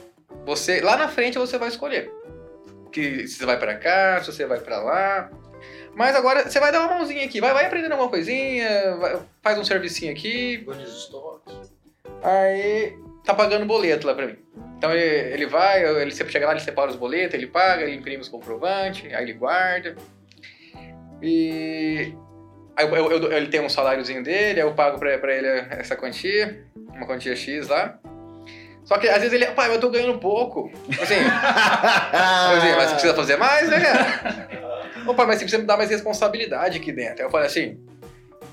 Você, 0.45 0.83
lá 0.83 0.97
na 0.97 1.09
frente 1.09 1.39
você 1.39 1.57
vai 1.57 1.69
escolher. 1.69 2.13
Que 2.93 3.27
se 3.27 3.37
você 3.39 3.47
vai 3.47 3.59
pra 3.59 3.75
cá, 3.77 4.21
se 4.23 4.31
você 4.31 4.45
vai 4.45 4.61
pra 4.61 4.79
lá. 4.83 5.31
Mas 5.95 6.15
agora 6.15 6.51
você 6.51 6.61
vai 6.61 6.71
dar 6.71 6.81
uma 6.81 6.97
mãozinha 6.99 7.25
aqui, 7.25 7.41
vai, 7.41 7.55
vai 7.55 7.65
aprendendo 7.65 7.93
alguma 7.93 8.11
coisinha, 8.11 8.97
vai- 8.97 9.19
faz 9.43 9.59
um 9.59 9.65
servicinho 9.65 10.13
aqui. 10.13 10.67
Aí 12.23 12.95
tá 13.25 13.33
pagando 13.35 13.65
boleto 13.65 14.07
lá 14.07 14.15
pra 14.15 14.27
mim. 14.27 14.37
Então 14.83 14.93
ele, 14.93 15.33
ele 15.35 15.47
vai, 15.47 15.85
ele 16.03 16.11
sempre 16.11 16.33
chega 16.33 16.45
lá, 16.45 16.51
ele 16.55 16.61
separa 16.61 16.91
os 16.91 16.97
boletos, 16.97 17.35
ele 17.35 17.47
paga, 17.47 17.85
ele 17.85 17.95
imprime 17.95 18.21
os 18.21 18.29
comprovantes, 18.29 19.15
aí 19.15 19.23
ele 19.23 19.33
guarda. 19.33 19.95
E 21.23 22.13
aí 22.77 22.85
eu, 22.89 22.97
eu- 22.97 23.11
eu- 23.13 23.33
ele 23.33 23.47
tem 23.47 23.61
um 23.61 23.69
saláriozinho 23.69 24.25
dele, 24.25 24.61
aí 24.61 24.67
eu 24.67 24.75
pago 24.75 24.99
pra, 24.99 25.17
pra 25.19 25.33
ele 25.33 25.47
essa 25.71 25.95
quantia, 25.95 26.65
uma 26.97 27.07
quantia 27.07 27.37
X 27.37 27.69
lá. 27.69 27.97
Só 28.85 28.99
que 28.99 29.09
às 29.09 29.19
vezes 29.19 29.33
ele, 29.33 29.47
pai, 29.53 29.73
eu 29.73 29.79
tô 29.79 29.89
ganhando 29.89 30.19
pouco. 30.19 30.69
Assim, 31.01 31.15
eu 31.15 32.59
digo, 32.61 32.77
mas 32.77 32.87
você 32.89 32.93
precisa 32.95 33.15
fazer 33.15 33.37
mais, 33.37 33.69
né, 33.71 33.81
cara? 33.81 34.49
Ô 35.07 35.15
pai, 35.15 35.27
mas 35.27 35.37
você 35.37 35.45
precisa 35.45 35.59
me 35.63 35.67
dar 35.69 35.77
mais 35.77 35.91
responsabilidade 35.91 36.79
aqui 36.79 36.91
dentro. 36.91 37.21
Aí 37.21 37.27
eu 37.27 37.31
falei 37.31 37.47
assim, 37.47 37.79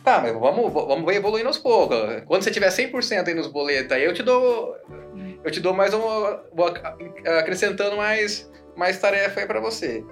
tá, 0.03 0.19
mas 0.21 0.31
vamos, 0.33 0.71
vamos 0.71 1.11
evoluindo 1.15 1.47
aos 1.47 1.57
poucos. 1.57 1.97
Quando 2.27 2.43
você 2.43 2.51
tiver 2.51 2.69
100% 2.69 3.27
aí 3.27 3.33
nos 3.33 3.47
boletos, 3.47 3.91
aí 3.91 4.03
eu 4.03 4.13
te 4.13 4.21
dou, 4.21 4.75
eu 5.43 5.51
te 5.51 5.59
dou 5.59 5.73
mais 5.73 5.93
uma, 5.93 6.43
vou 6.53 6.67
ac- 6.67 6.81
acrescentando 7.39 7.95
mais, 7.97 8.51
mais 8.75 8.99
tarefa 8.99 9.39
aí 9.41 9.45
pra 9.47 9.59
você. 9.59 10.03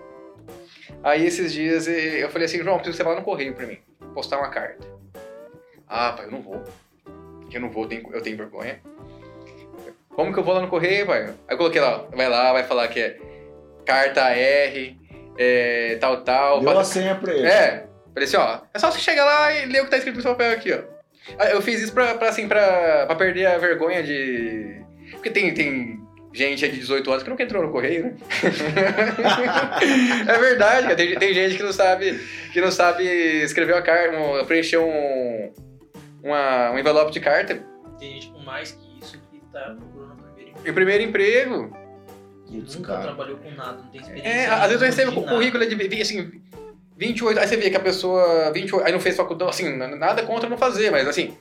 Aí 1.04 1.26
esses 1.26 1.54
dias 1.54 1.88
eu 1.88 2.30
falei 2.30 2.46
assim, 2.46 2.64
João, 2.64 2.76
preciso 2.78 2.94
que 2.94 2.98
você 2.98 3.04
vá 3.04 3.12
lá 3.12 3.18
no 3.20 3.24
correio 3.26 3.54
pra 3.54 3.66
mim, 3.68 3.78
postar 4.14 4.38
uma 4.38 4.50
carta. 4.50 4.88
Ah, 5.88 6.14
pai, 6.14 6.26
eu 6.26 6.32
não 6.32 6.42
vou. 6.42 6.64
Eu 7.52 7.62
não 7.62 7.70
vou, 7.70 7.84
eu 7.84 7.90
tenho, 7.90 8.10
eu 8.14 8.22
tenho 8.22 8.36
vergonha. 8.38 8.82
Como 10.10 10.34
que 10.34 10.40
eu 10.40 10.44
vou 10.44 10.54
lá 10.56 10.62
no 10.62 10.68
correio, 10.68 11.06
pai? 11.06 11.24
Aí 11.28 11.34
eu 11.50 11.58
coloquei 11.58 11.80
lá, 11.80 12.06
vai 12.14 12.28
lá, 12.28 12.52
vai 12.52 12.64
falar 12.64 12.88
que 12.88 13.00
é 13.00 13.18
carta 13.86 14.30
R, 14.32 14.98
é, 15.38 15.98
tal, 16.00 16.22
tal. 16.24 16.60
Deu 16.60 16.70
a 16.72 16.76
faz- 16.76 16.88
senha 16.88 17.16
pra 17.16 17.34
ele. 17.34 17.48
é, 17.48 17.86
falei 18.14 18.28
assim, 18.28 18.38
ó, 18.38 18.60
é 18.74 18.80
só 18.80 18.92
você 18.92 19.00
chegar 19.00 19.24
lá 19.26 19.54
e 19.54 19.66
ler 19.66 19.82
o 19.82 19.86
que 19.86 19.92
tá 19.92 19.98
escrito 19.98 20.16
nesse 20.16 20.28
papel 20.28 20.52
aqui, 20.52 20.74
ó. 20.74 21.44
Eu 21.52 21.62
fiz 21.62 21.82
isso 21.82 21.94
pra, 21.94 22.16
pra, 22.16 22.30
assim, 22.30 22.48
pra, 22.48 23.06
pra 23.06 23.16
perder 23.16 23.46
a 23.46 23.58
vergonha 23.58 24.02
de... 24.02 24.82
Porque 25.12 25.30
tem, 25.30 25.54
tem 25.54 26.00
gente 26.34 26.66
aí 26.66 26.72
de 26.72 26.80
18 26.80 27.10
anos 27.10 27.24
que 27.24 27.30
nunca 27.30 27.44
entrou 27.44 27.64
no 27.64 27.72
correio, 27.72 28.06
né? 28.06 28.14
é 30.28 30.40
verdade, 30.40 30.84
cara. 30.84 30.96
Tem, 30.96 31.18
tem 31.18 31.34
gente 31.34 31.58
que 31.58 31.64
não 31.64 31.74
sabe, 31.74 32.20
que 32.54 32.62
não 32.62 32.72
sabe 32.72 33.04
escrever 33.44 33.74
uma 33.74 33.82
carta, 33.82 34.18
um- 34.18 34.46
preencher 34.46 34.78
um, 34.78 35.52
uma, 36.24 36.72
um 36.72 36.80
envelope 36.80 37.12
de 37.12 37.20
carta. 37.20 37.62
Tem 38.00 38.14
gente 38.14 38.32
com 38.32 38.40
mais 38.40 38.72
que 38.72 39.00
isso 39.04 39.20
que 39.32 39.40
tá 39.52 39.76
procurando 39.78 40.14
o 40.14 40.24
primeiro 40.24 40.52
emprego. 40.52 40.66
E 40.66 40.70
o 40.70 40.74
primeiro 40.74 41.04
emprego. 41.04 41.78
Putz, 42.48 42.76
nunca 42.76 42.94
cara. 42.94 43.04
trabalhou 43.04 43.38
com 43.38 43.52
nada, 43.52 43.82
não 43.82 43.90
tem 43.90 44.00
experiência. 44.00 44.30
É, 44.30 44.46
às 44.48 44.68
vezes 44.70 44.82
eu 44.82 44.88
recebo 44.88 45.20
o 45.20 45.28
currículo 45.28 45.66
de 45.66 46.02
assim, 46.02 46.32
28, 46.96 47.40
aí 47.40 47.48
você 47.48 47.58
vê 47.58 47.70
que 47.70 47.76
a 47.76 47.80
pessoa 47.82 48.52
28, 48.52 48.86
aí 48.86 48.94
não 48.94 49.00
fez 49.00 49.16
faculdade, 49.16 49.52
assim, 49.52 49.76
nada 49.76 50.24
contra 50.24 50.50
não 50.50 50.58
fazer, 50.58 50.92
mas 50.92 51.08
assim, 51.08 51.36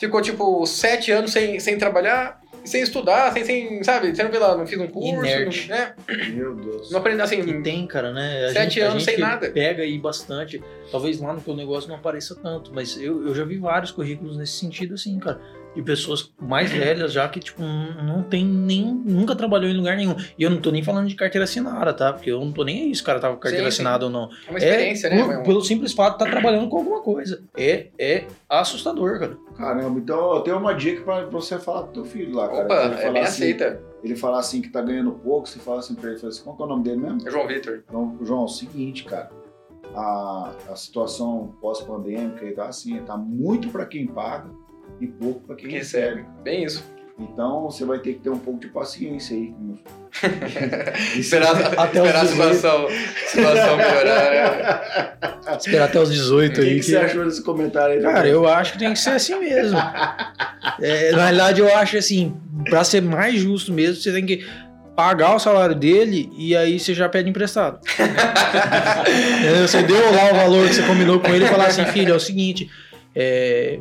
ficou 0.00 0.22
tipo 0.22 0.66
7 0.66 1.12
anos 1.12 1.30
sem, 1.30 1.60
sem 1.60 1.76
trabalhar, 1.76 2.40
sem 2.64 2.82
estudar, 2.82 3.32
sem, 3.32 3.44
sem, 3.44 3.84
sabe, 3.84 4.14
você 4.14 4.22
não 4.22 4.30
vê 4.30 4.38
lá, 4.38 4.56
não 4.56 4.66
fiz 4.66 4.78
um 4.78 4.86
curso, 4.86 5.08
Inerte. 5.24 5.68
não, 5.68 5.76
né? 5.76 5.94
Meu 6.32 6.54
Deus. 6.56 6.90
não 6.90 6.98
aprendeu 6.98 7.24
assim, 7.24 7.40
E 7.40 7.62
tem, 7.62 7.86
cara, 7.86 8.12
né? 8.12 8.46
A 8.46 8.52
Sete 8.52 8.62
gente, 8.74 8.82
a 8.82 8.90
anos 8.90 9.02
gente 9.02 9.12
sem 9.14 9.20
nada. 9.20 9.50
Pega 9.50 9.82
aí 9.82 9.98
bastante. 9.98 10.62
Talvez 10.90 11.20
lá 11.20 11.32
no 11.34 11.40
teu 11.40 11.54
negócio 11.54 11.88
não 11.88 11.96
apareça 11.96 12.34
tanto, 12.34 12.72
mas 12.74 12.96
eu, 13.00 13.26
eu 13.28 13.34
já 13.34 13.44
vi 13.44 13.58
vários 13.58 13.90
currículos 13.90 14.36
nesse 14.36 14.54
sentido, 14.54 14.94
assim, 14.94 15.18
cara. 15.18 15.40
De 15.74 15.82
pessoas 15.82 16.32
mais 16.40 16.70
velhas 16.72 17.12
já 17.12 17.28
que, 17.28 17.38
tipo, 17.38 17.62
não 17.62 18.24
tem 18.24 18.44
nem. 18.44 18.84
Nunca 18.92 19.36
trabalhou 19.36 19.70
em 19.70 19.76
lugar 19.76 19.96
nenhum. 19.96 20.16
E 20.36 20.42
eu 20.42 20.50
não 20.50 20.60
tô 20.60 20.70
nem 20.72 20.82
falando 20.82 21.06
de 21.06 21.14
carteira 21.14 21.44
assinada, 21.44 21.92
tá? 21.94 22.12
Porque 22.12 22.28
eu 22.30 22.40
não 22.44 22.50
tô 22.50 22.64
nem 22.64 22.82
aí 22.82 22.94
se 22.94 23.02
o 23.02 23.04
cara 23.04 23.20
tava 23.20 23.34
com 23.36 23.40
carteira 23.40 23.66
Sim, 23.70 23.70
sim. 23.70 23.82
assinada 23.82 24.04
ou 24.06 24.10
não. 24.10 24.28
é 24.46 24.50
uma 24.50 24.58
experiência, 24.58 25.06
é, 25.06 25.14
né? 25.14 25.22
por- 25.24 25.36
um- 25.38 25.42
Pelo 25.44 25.62
simples 25.62 25.92
fato 25.92 26.18
de 26.18 26.24
estar 26.24 26.30
trabalhando 26.40 26.68
com 26.68 26.78
alguma 26.78 27.00
coisa. 27.02 27.42
É, 27.56 27.86
é 27.98 28.26
assustador, 28.48 29.20
cara. 29.20 29.38
Caramba, 29.56 29.98
então 30.00 30.34
eu 30.34 30.40
tenho 30.40 30.58
uma 30.58 30.72
dica 30.74 31.02
pra, 31.02 31.20
pra 31.22 31.26
você 31.30 31.56
falar 31.58 31.84
pro 31.84 31.92
teu 31.92 32.04
filho 32.04 32.34
lá, 32.34 32.48
cara. 32.48 32.64
Opa, 32.64 32.74
Ele 32.86 32.94
é 32.94 32.96
falar 32.98 33.12
bem 33.12 33.22
assim- 33.22 33.42
aceita. 33.44 33.80
Ele 34.02 34.16
falar 34.16 34.38
assim 34.40 34.60
que 34.62 34.70
tá 34.70 34.80
ganhando 34.82 35.12
pouco, 35.12 35.46
você 35.48 35.58
fala 35.60 35.78
assim 35.80 35.94
pra 35.94 36.10
ele, 36.10 36.18
fala 36.18 36.30
assim, 36.32 36.42
qual 36.42 36.56
que 36.56 36.62
é 36.62 36.64
o 36.64 36.68
nome 36.68 36.82
dele 36.82 36.96
mesmo? 36.96 37.28
É 37.28 37.30
João 37.30 37.46
Vitor. 37.46 37.82
João, 37.90 38.18
João, 38.22 38.40
é 38.40 38.44
o 38.44 38.48
seguinte, 38.48 39.04
cara. 39.04 39.30
A, 39.94 40.52
a 40.70 40.76
situação 40.76 41.54
pós-pandêmica 41.60 42.44
e 42.44 42.52
tá 42.52 42.66
assim, 42.66 42.98
tá 43.02 43.16
muito 43.16 43.68
pra 43.70 43.84
quem 43.86 44.06
paga 44.06 44.48
e 45.00 45.06
pouco 45.06 45.40
pra 45.46 45.56
quem 45.56 45.68
Que 45.68 45.76
recebe. 45.76 46.06
recebe. 46.16 46.28
Bem 46.42 46.64
isso. 46.64 46.84
Então 47.18 47.64
você 47.64 47.84
vai 47.84 47.98
ter 47.98 48.14
que 48.14 48.20
ter 48.20 48.30
um 48.30 48.38
pouco 48.38 48.60
de 48.60 48.68
paciência 48.68 49.36
aí. 49.36 49.52
Esperar, 51.18 51.54
Até 51.78 52.00
os 52.00 52.06
esperar 52.08 52.20
a 52.22 52.24
18. 52.24 52.54
situação, 52.54 52.88
situação 53.26 53.76
melhorar. 53.76 54.30
né? 55.50 55.56
Esperar 55.58 55.84
até 55.84 56.00
os 56.00 56.10
18 56.10 56.60
O 56.60 56.64
que, 56.64 56.74
que 56.76 56.82
você 56.82 56.96
achou 56.96 57.24
desse 57.24 57.42
comentário 57.42 57.96
aí? 57.96 58.02
Cara, 58.02 58.26
eu 58.26 58.48
acho 58.48 58.72
que 58.72 58.78
tem 58.78 58.92
que 58.92 58.98
ser 58.98 59.10
assim 59.10 59.38
mesmo. 59.38 59.78
É, 60.82 61.12
na 61.12 61.24
realidade, 61.24 61.60
eu 61.60 61.74
acho 61.76 61.96
assim, 61.96 62.34
pra 62.68 62.84
ser 62.84 63.00
mais 63.02 63.38
justo 63.40 63.72
mesmo, 63.72 63.96
você 63.96 64.12
tem 64.12 64.24
que 64.24 64.46
pagar 64.96 65.34
o 65.34 65.38
salário 65.38 65.74
dele 65.74 66.30
e 66.36 66.54
aí 66.56 66.78
você 66.78 66.92
já 66.94 67.08
pede 67.08 67.28
emprestado. 67.30 67.80
Você 69.66 69.82
deu 69.82 70.12
lá 70.12 70.32
o 70.32 70.34
valor 70.36 70.66
que 70.68 70.74
você 70.74 70.82
combinou 70.82 71.20
com 71.20 71.28
ele 71.28 71.44
e 71.44 71.48
falar 71.48 71.66
assim, 71.66 71.84
filho, 71.86 72.12
é 72.12 72.16
o 72.16 72.20
seguinte, 72.20 72.68
é, 73.14 73.78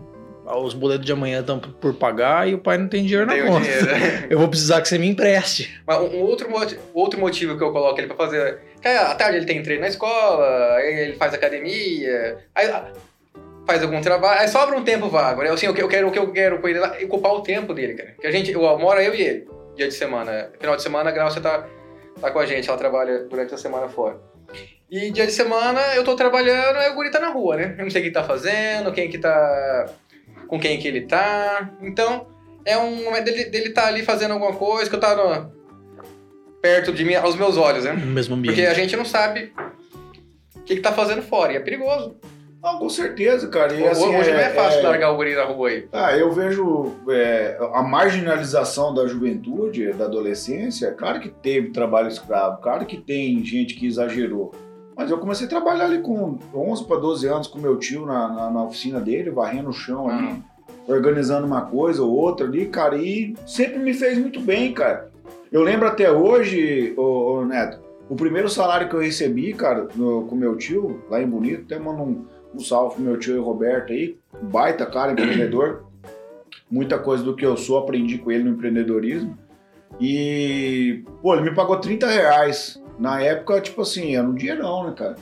os 0.58 0.74
boletos 0.74 1.06
de 1.06 1.12
amanhã 1.12 1.42
estão 1.42 1.60
por 1.60 1.94
pagar 1.94 2.48
e 2.48 2.54
o 2.56 2.60
pai 2.60 2.78
não 2.78 2.88
tem 2.88 3.04
dinheiro 3.06 3.28
Tem 3.28 3.42
na 3.44 3.48
conta. 3.48 3.62
dinheiro. 3.66 3.86
né? 3.86 4.28
Eu 4.32 4.40
vou 4.40 4.48
precisar 4.48 4.82
que 4.82 4.88
você 4.88 4.98
me 4.98 5.08
empreste. 5.08 5.80
Mas 5.86 5.98
um 6.00 6.22
outro, 6.22 6.50
moti- 6.50 6.80
outro 6.94 7.20
motivo 7.20 7.58
que 7.58 7.64
eu 7.64 7.72
coloco 7.72 8.00
ele 8.00 8.08
pra 8.08 8.16
fazer. 8.16 8.60
É, 8.84 8.98
à 8.98 9.14
tarde 9.16 9.38
ele 9.38 9.46
tem 9.46 9.62
treino 9.62 9.82
na 9.82 9.88
escola, 9.90 10.76
aí 10.76 10.94
ele 11.02 11.14
faz 11.18 11.34
academia, 11.34 12.38
aí 12.56 12.68
ah, 12.68 12.92
faz 13.68 13.84
algum 13.84 14.02
trabalho, 14.02 14.40
aí 14.42 14.48
sobra 14.48 14.76
um 14.78 14.84
tempo 14.84 15.08
vago, 15.10 15.44
né? 15.44 15.50
Assim, 15.52 15.66
eu 15.68 15.74
que- 15.74 15.82
eu 15.84 15.88
quero 15.88 16.08
o 16.08 16.12
que 16.12 16.20
eu 16.20 16.32
quero 16.32 16.60
com 16.60 16.68
ele 16.68 16.80
lá, 16.80 16.96
é 17.00 17.06
ocupar 17.06 17.34
o 17.34 17.42
tempo 17.42 17.74
dele, 17.74 17.94
cara. 17.94 18.16
Que 18.20 18.26
a 18.28 18.32
gente, 18.32 18.52
eu 18.52 18.62
moro 18.80 19.00
eu 19.02 19.14
e 19.14 19.22
ele, 19.22 19.48
dia 19.76 19.88
de 19.88 19.94
semana. 19.94 20.50
Final 20.60 20.76
de 20.76 20.82
semana, 20.82 21.10
a 21.10 21.14
Graça 21.14 21.40
tá, 21.42 21.68
tá 22.20 22.32
com 22.32 22.40
a 22.40 22.46
gente, 22.46 22.68
ela 22.70 22.78
trabalha 22.78 23.20
durante 23.26 23.54
a 23.54 23.58
semana 23.58 23.88
fora. 23.90 24.18
E 24.90 25.12
dia 25.12 25.28
de 25.28 25.32
semana 25.34 25.80
eu 25.96 26.04
tô 26.04 26.16
trabalhando, 26.16 26.78
aí 26.78 26.90
o 26.90 26.96
guri 26.96 27.12
tá 27.12 27.20
na 27.20 27.30
rua, 27.30 27.56
né? 27.58 27.76
Eu 27.78 27.84
não 27.84 27.92
sei 27.92 28.02
o 28.02 28.06
que 28.06 28.10
tá 28.12 28.24
fazendo, 28.24 28.92
quem 28.92 29.08
que 29.10 29.20
tá. 29.20 29.86
Com 30.50 30.60
quem 30.60 30.80
que 30.80 30.88
ele 30.88 31.02
tá. 31.02 31.70
Então, 31.82 32.28
é 32.66 32.78
um 32.78 33.04
momento 33.04 33.26
dele, 33.26 33.46
dele 33.46 33.70
tá 33.70 33.88
ali 33.88 34.04
fazendo 34.04 34.32
alguma 34.34 34.54
coisa, 34.54 34.90
que 34.90 34.96
eu 34.96 35.00
no- 35.16 35.52
perto 36.62 36.92
de 36.92 37.06
mim, 37.06 37.14
aos 37.16 37.36
meus 37.36 37.56
olhos, 37.56 37.86
né? 37.86 37.94
No 37.94 38.08
mesmo 38.08 38.36
ambiente. 38.36 38.56
Porque 38.56 38.68
a 38.68 38.74
gente 38.74 38.96
não 38.98 39.06
sabe 39.06 39.54
o 40.56 40.62
que, 40.62 40.76
que 40.76 40.82
tá 40.82 40.92
fazendo 40.92 41.22
fora, 41.22 41.54
e 41.54 41.56
é 41.56 41.60
perigoso. 41.60 42.18
Não, 42.62 42.78
com 42.78 42.90
certeza, 42.90 43.48
cara. 43.48 43.74
E, 43.74 43.78
Hoje 43.82 43.88
assim, 43.92 44.12
não 44.12 44.20
é 44.20 44.50
fácil 44.50 44.80
é- 44.82 44.84
largar 44.84 45.12
o 45.12 45.16
guri 45.16 45.34
na 45.34 45.46
rua 45.46 45.70
aí. 45.70 45.88
Ah, 45.94 46.18
eu 46.18 46.30
vejo 46.34 46.94
é, 47.10 47.58
a 47.74 47.82
marginalização 47.82 48.94
da 48.94 49.08
juventude, 49.08 49.94
da 49.94 50.06
adolescência. 50.06 50.92
Claro 50.92 51.22
que 51.22 51.30
teve 51.30 51.70
trabalho 51.70 52.10
escravo, 52.10 52.62
claro 52.62 52.86
que 52.86 52.98
tem 52.98 53.42
gente 53.46 53.76
que 53.76 53.88
exagerou. 53.88 54.52
Mas 55.00 55.10
eu 55.10 55.18
comecei 55.18 55.46
a 55.48 55.50
trabalhar 55.50 55.86
ali 55.86 56.00
com 56.00 56.38
11 56.54 56.84
para 56.84 56.98
12 57.00 57.26
anos 57.26 57.48
com 57.48 57.58
meu 57.58 57.78
tio 57.78 58.06
na, 58.06 58.28
na, 58.28 58.50
na 58.52 58.64
oficina 58.66 59.00
dele, 59.00 59.30
varrendo 59.30 59.70
o 59.70 59.74
chão 59.74 60.10
ali, 60.10 60.44
organizando 60.90 61.48
uma 61.48 61.62
coisa 61.62 62.04
ou 62.04 62.12
outra 62.12 62.46
ali, 62.46 62.66
cara, 62.66 62.98
e 62.98 63.34
sempre 63.48 63.80
me 63.80 63.94
fez 63.94 64.18
muito 64.18 64.42
bem, 64.42 64.74
cara. 64.74 65.10
Eu 65.50 65.62
lembro 65.64 65.88
até 65.88 66.12
hoje, 66.12 66.94
ô, 66.98 67.02
ô, 67.38 67.46
Neto, 67.46 67.80
o 68.10 68.16
primeiro 68.18 68.50
salário 68.50 68.90
que 68.90 68.94
eu 68.94 69.00
recebi, 69.00 69.54
cara, 69.54 69.88
no- 69.96 70.26
com 70.26 70.36
meu 70.36 70.58
tio, 70.58 71.02
lá 71.10 71.22
em 71.22 71.28
Bonito, 71.28 71.62
até 71.64 71.80
mando 71.80 72.04
um, 72.04 72.26
um 72.54 72.60
salve 72.60 72.96
pro 72.96 73.04
meu 73.06 73.18
tio 73.18 73.38
e 73.38 73.40
Roberto 73.40 73.94
aí, 73.94 74.18
baita 74.42 74.86
cara, 74.86 75.14
empreendedor. 75.14 75.86
Muita 76.70 77.00
coisa 77.00 77.24
do 77.24 77.38
que 77.38 77.46
eu 77.46 77.56
sou 77.56 77.78
aprendi 77.78 78.18
com 78.18 78.30
ele 78.32 78.44
no 78.44 78.50
empreendedorismo. 78.52 79.38
E, 80.00 81.04
pô, 81.22 81.34
ele 81.36 81.44
me 81.50 81.56
pagou 81.56 81.78
30 81.78 82.06
reais. 82.06 82.79
Na 83.00 83.22
época, 83.22 83.62
tipo 83.62 83.82
assim, 83.82 84.16
era 84.16 84.28
um 84.28 84.36
dinheirão, 84.36 84.88
né, 84.88 84.94
cara? 84.96 85.16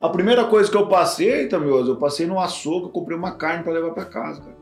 A 0.00 0.08
primeira 0.08 0.44
coisa 0.46 0.68
que 0.68 0.76
eu 0.76 0.88
passei, 0.88 1.46
Tamioso, 1.46 1.92
eu 1.92 1.96
passei 1.96 2.26
no 2.26 2.40
açougue, 2.40 2.86
eu 2.86 2.92
comprei 2.92 3.16
uma 3.16 3.36
carne 3.36 3.62
pra 3.62 3.72
levar 3.72 3.92
pra 3.92 4.04
casa, 4.04 4.40
cara. 4.40 4.56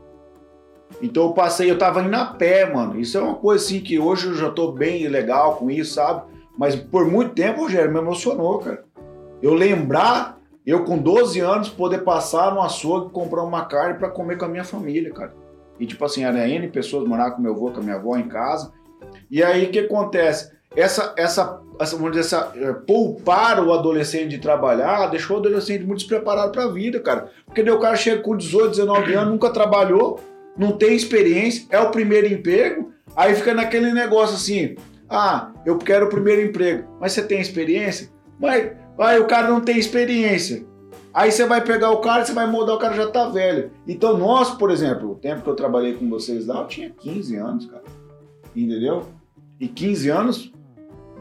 Então 1.01 1.23
eu 1.23 1.33
passei, 1.33 1.71
eu 1.71 1.79
tava 1.79 2.03
indo 2.03 2.15
a 2.15 2.25
pé, 2.25 2.71
mano. 2.71 2.99
Isso 2.99 3.17
é 3.17 3.21
uma 3.21 3.33
coisa 3.33 3.65
assim 3.65 3.79
que 3.79 3.97
hoje 3.97 4.27
eu 4.27 4.35
já 4.35 4.51
tô 4.51 4.71
bem 4.71 5.07
legal 5.07 5.55
com 5.55 5.71
isso, 5.71 5.95
sabe? 5.95 6.29
Mas 6.55 6.75
por 6.75 7.09
muito 7.09 7.33
tempo, 7.33 7.61
Rogério, 7.61 7.91
me 7.91 7.97
emocionou, 7.97 8.59
cara. 8.59 8.83
Eu 9.41 9.55
lembrar, 9.55 10.37
eu 10.63 10.83
com 10.83 10.97
12 10.99 11.39
anos, 11.39 11.69
poder 11.69 12.03
passar 12.03 12.53
no 12.53 12.61
açougue 12.61 13.07
e 13.07 13.11
comprar 13.11 13.41
uma 13.41 13.65
carne 13.65 13.97
pra 13.97 14.09
comer 14.09 14.37
com 14.37 14.45
a 14.45 14.49
minha 14.49 14.63
família, 14.63 15.11
cara. 15.11 15.33
E 15.79 15.87
tipo 15.87 16.05
assim, 16.05 16.23
era 16.23 16.47
N 16.47 16.67
pessoas 16.67 17.07
morar 17.07 17.31
com 17.31 17.41
meu 17.41 17.53
avô, 17.53 17.71
com 17.71 17.79
a 17.79 17.83
minha 17.83 17.95
avó 17.95 18.15
em 18.15 18.27
casa. 18.27 18.71
E 19.31 19.41
aí 19.41 19.65
o 19.65 19.71
que 19.71 19.79
acontece? 19.79 20.51
Essa, 20.75 21.13
essa, 21.17 21.61
essa, 21.79 21.95
vamos 21.97 22.11
dizer, 22.11 22.21
essa, 22.21 22.51
eh, 22.55 22.73
poupar 22.87 23.61
o 23.61 23.73
adolescente 23.73 24.29
de 24.29 24.37
trabalhar 24.37 25.07
deixou 25.07 25.35
o 25.35 25.39
adolescente 25.39 25.83
muito 25.83 25.99
despreparado 25.99 26.51
pra 26.51 26.67
vida, 26.67 26.99
cara. 26.99 27.29
Porque 27.45 27.61
daí 27.61 27.73
o 27.73 27.79
cara 27.79 27.95
chega 27.97 28.21
com 28.21 28.37
18, 28.37 28.71
19 28.71 29.13
anos, 29.13 29.33
nunca 29.33 29.49
trabalhou, 29.49 30.21
não 30.57 30.71
tem 30.71 30.95
experiência, 30.95 31.65
é 31.69 31.79
o 31.79 31.91
primeiro 31.91 32.27
emprego, 32.27 32.93
aí 33.15 33.35
fica 33.35 33.53
naquele 33.53 33.91
negócio 33.91 34.35
assim: 34.35 34.75
ah, 35.09 35.51
eu 35.65 35.77
quero 35.77 36.05
o 36.05 36.09
primeiro 36.09 36.41
emprego, 36.41 36.87
mas 37.01 37.11
você 37.11 37.21
tem 37.21 37.41
experiência? 37.41 38.09
Mas 38.39 38.71
aí 38.97 39.19
o 39.19 39.27
cara 39.27 39.49
não 39.49 39.59
tem 39.59 39.77
experiência. 39.77 40.65
Aí 41.13 41.29
você 41.29 41.45
vai 41.45 41.61
pegar 41.61 41.91
o 41.91 41.99
cara, 41.99 42.23
você 42.23 42.31
vai 42.31 42.47
mudar, 42.49 42.75
o 42.75 42.79
cara 42.79 42.95
já 42.95 43.07
tá 43.11 43.27
velho. 43.27 43.71
Então, 43.85 44.17
nós, 44.17 44.51
por 44.51 44.71
exemplo, 44.71 45.11
o 45.11 45.15
tempo 45.15 45.41
que 45.41 45.49
eu 45.49 45.55
trabalhei 45.55 45.95
com 45.95 46.09
vocês 46.09 46.47
lá, 46.47 46.61
eu 46.61 46.67
tinha 46.67 46.89
15 46.89 47.35
anos, 47.35 47.65
cara. 47.65 47.83
Entendeu? 48.55 49.09
E 49.59 49.67
15 49.67 50.09
anos, 50.09 50.53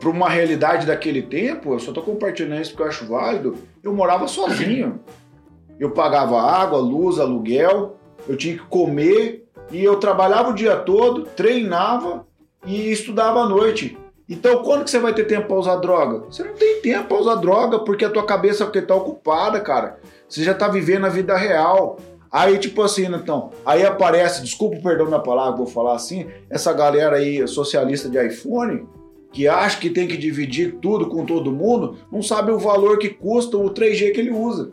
para 0.01 0.09
uma 0.09 0.31
realidade 0.31 0.87
daquele 0.87 1.21
tempo, 1.21 1.75
eu 1.75 1.79
só 1.79 1.93
tô 1.93 2.01
compartilhando 2.01 2.63
isso 2.63 2.71
porque 2.71 2.83
eu 2.83 2.89
acho 2.89 3.07
válido, 3.07 3.55
eu 3.83 3.93
morava 3.95 4.27
sozinho. 4.27 4.99
Eu 5.79 5.91
pagava 5.91 6.41
água, 6.41 6.79
luz, 6.79 7.19
aluguel, 7.19 7.97
eu 8.27 8.37
tinha 8.37 8.55
que 8.55 8.65
comer 8.65 9.45
e 9.71 9.85
eu 9.85 9.97
trabalhava 9.97 10.51
o 10.51 10.55
dia 10.55 10.77
todo, 10.77 11.25
treinava 11.25 12.27
e 12.65 12.91
estudava 12.91 13.41
à 13.41 13.49
noite. 13.49 13.97
Então, 14.29 14.63
quando 14.63 14.85
que 14.85 14.91
você 14.91 14.99
vai 14.99 15.13
ter 15.13 15.25
tempo 15.25 15.49
para 15.49 15.57
usar 15.57 15.77
droga? 15.77 16.25
Você 16.31 16.45
não 16.45 16.55
tem 16.55 16.81
tempo 16.81 17.09
para 17.09 17.19
usar 17.19 17.35
droga 17.37 17.81
porque 17.81 18.05
a 18.05 18.11
tua 18.11 18.25
cabeça 18.25 18.65
porque 18.65 18.81
tá 18.81 18.95
ocupada, 18.95 19.61
cara. 19.61 19.99
Você 20.29 20.43
já 20.43 20.55
tá 20.55 20.69
vivendo 20.69 21.05
a 21.05 21.11
vida 21.11 21.37
real. 21.37 21.99
Aí, 22.31 22.57
tipo 22.59 22.81
assim, 22.81 23.07
então, 23.07 23.51
aí 23.67 23.85
aparece, 23.85 24.43
desculpa 24.43 24.77
o 24.77 24.83
perdão 24.83 25.11
da 25.11 25.19
palavra, 25.19 25.57
vou 25.57 25.67
falar 25.67 25.97
assim, 25.97 26.29
essa 26.49 26.73
galera 26.73 27.17
aí 27.17 27.47
socialista 27.49 28.09
de 28.09 28.25
iPhone, 28.25 28.87
que 29.33 29.47
acha 29.47 29.79
que 29.79 29.91
tem 29.91 30.09
que 30.09 30.17
dividir 30.17 30.77
tudo 30.81 31.09
com 31.09 31.25
todo 31.25 31.53
mundo, 31.53 31.97
não 32.11 32.23
sabe 32.23 32.51
o 32.51 32.59
valor 32.59 32.99
que 32.99 33.09
custa 33.09 33.57
o 33.57 33.71
3G 33.71 34.13
que 34.13 34.21
ele 34.21 34.31
usa. 34.31 34.71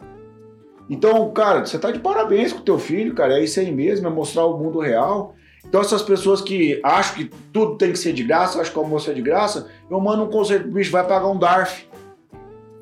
Então, 0.89 1.29
cara, 1.31 1.65
você 1.65 1.77
tá 1.77 1.91
de 1.91 1.99
parabéns 1.99 2.53
com 2.53 2.59
o 2.59 2.63
teu 2.63 2.79
filho, 2.79 3.13
cara, 3.13 3.37
é 3.37 3.43
isso 3.43 3.59
aí 3.59 3.71
mesmo, 3.71 4.07
é 4.07 4.09
mostrar 4.09 4.45
o 4.45 4.57
mundo 4.57 4.79
real. 4.79 5.35
Então, 5.67 5.81
essas 5.81 6.01
pessoas 6.01 6.41
que 6.41 6.79
acham 6.81 7.15
que 7.15 7.31
tudo 7.51 7.75
tem 7.75 7.91
que 7.91 7.99
ser 7.99 8.13
de 8.13 8.23
graça, 8.23 8.59
acham 8.59 8.71
que 8.71 8.79
o 8.79 8.83
almoço 8.83 9.11
é 9.11 9.13
de 9.13 9.21
graça, 9.21 9.67
eu 9.89 9.99
mando 9.99 10.23
um 10.23 10.29
conselho 10.29 10.63
pro 10.63 10.71
bicho, 10.71 10.91
vai 10.91 11.05
pagar 11.05 11.27
um 11.27 11.37
DARF. 11.37 11.85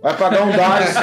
Vai 0.03 0.15
pagar 0.15 0.43
um 0.43 0.51
DARF. 0.51 0.93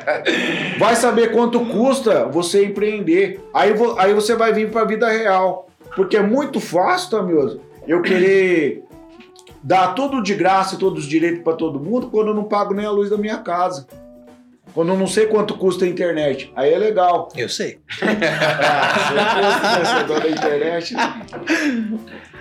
vai 0.80 0.96
saber 0.96 1.32
quanto 1.32 1.60
custa 1.66 2.26
você 2.26 2.64
empreender. 2.64 3.40
Aí, 3.52 3.74
aí 3.98 4.14
você 4.14 4.34
vai 4.34 4.54
vir 4.54 4.70
pra 4.70 4.84
vida 4.84 5.06
real. 5.06 5.68
Porque 5.94 6.16
é 6.16 6.22
muito 6.22 6.58
fácil, 6.58 7.10
Tamioso, 7.10 7.60
eu 7.86 8.00
querer 8.00 8.82
dar 9.62 9.94
tudo 9.94 10.22
de 10.22 10.34
graça, 10.34 10.76
todos 10.76 11.04
os 11.04 11.08
direitos 11.08 11.42
pra 11.42 11.54
todo 11.54 11.80
mundo, 11.80 12.08
quando 12.08 12.28
eu 12.28 12.34
não 12.34 12.44
pago 12.44 12.74
nem 12.74 12.86
a 12.86 12.90
luz 12.90 13.10
da 13.10 13.16
minha 13.16 13.38
casa. 13.38 13.86
Quando 14.74 14.90
eu 14.90 14.98
não 14.98 15.06
sei 15.06 15.26
quanto 15.26 15.56
custa 15.56 15.84
a 15.84 15.88
internet. 15.88 16.50
Aí 16.56 16.72
é 16.72 16.78
legal. 16.78 17.28
Eu 17.36 17.48
sei. 17.48 17.78
Ah, 18.64 20.04
você 20.04 20.14
é 20.14 20.20
da 20.20 20.28
internet. 20.28 20.94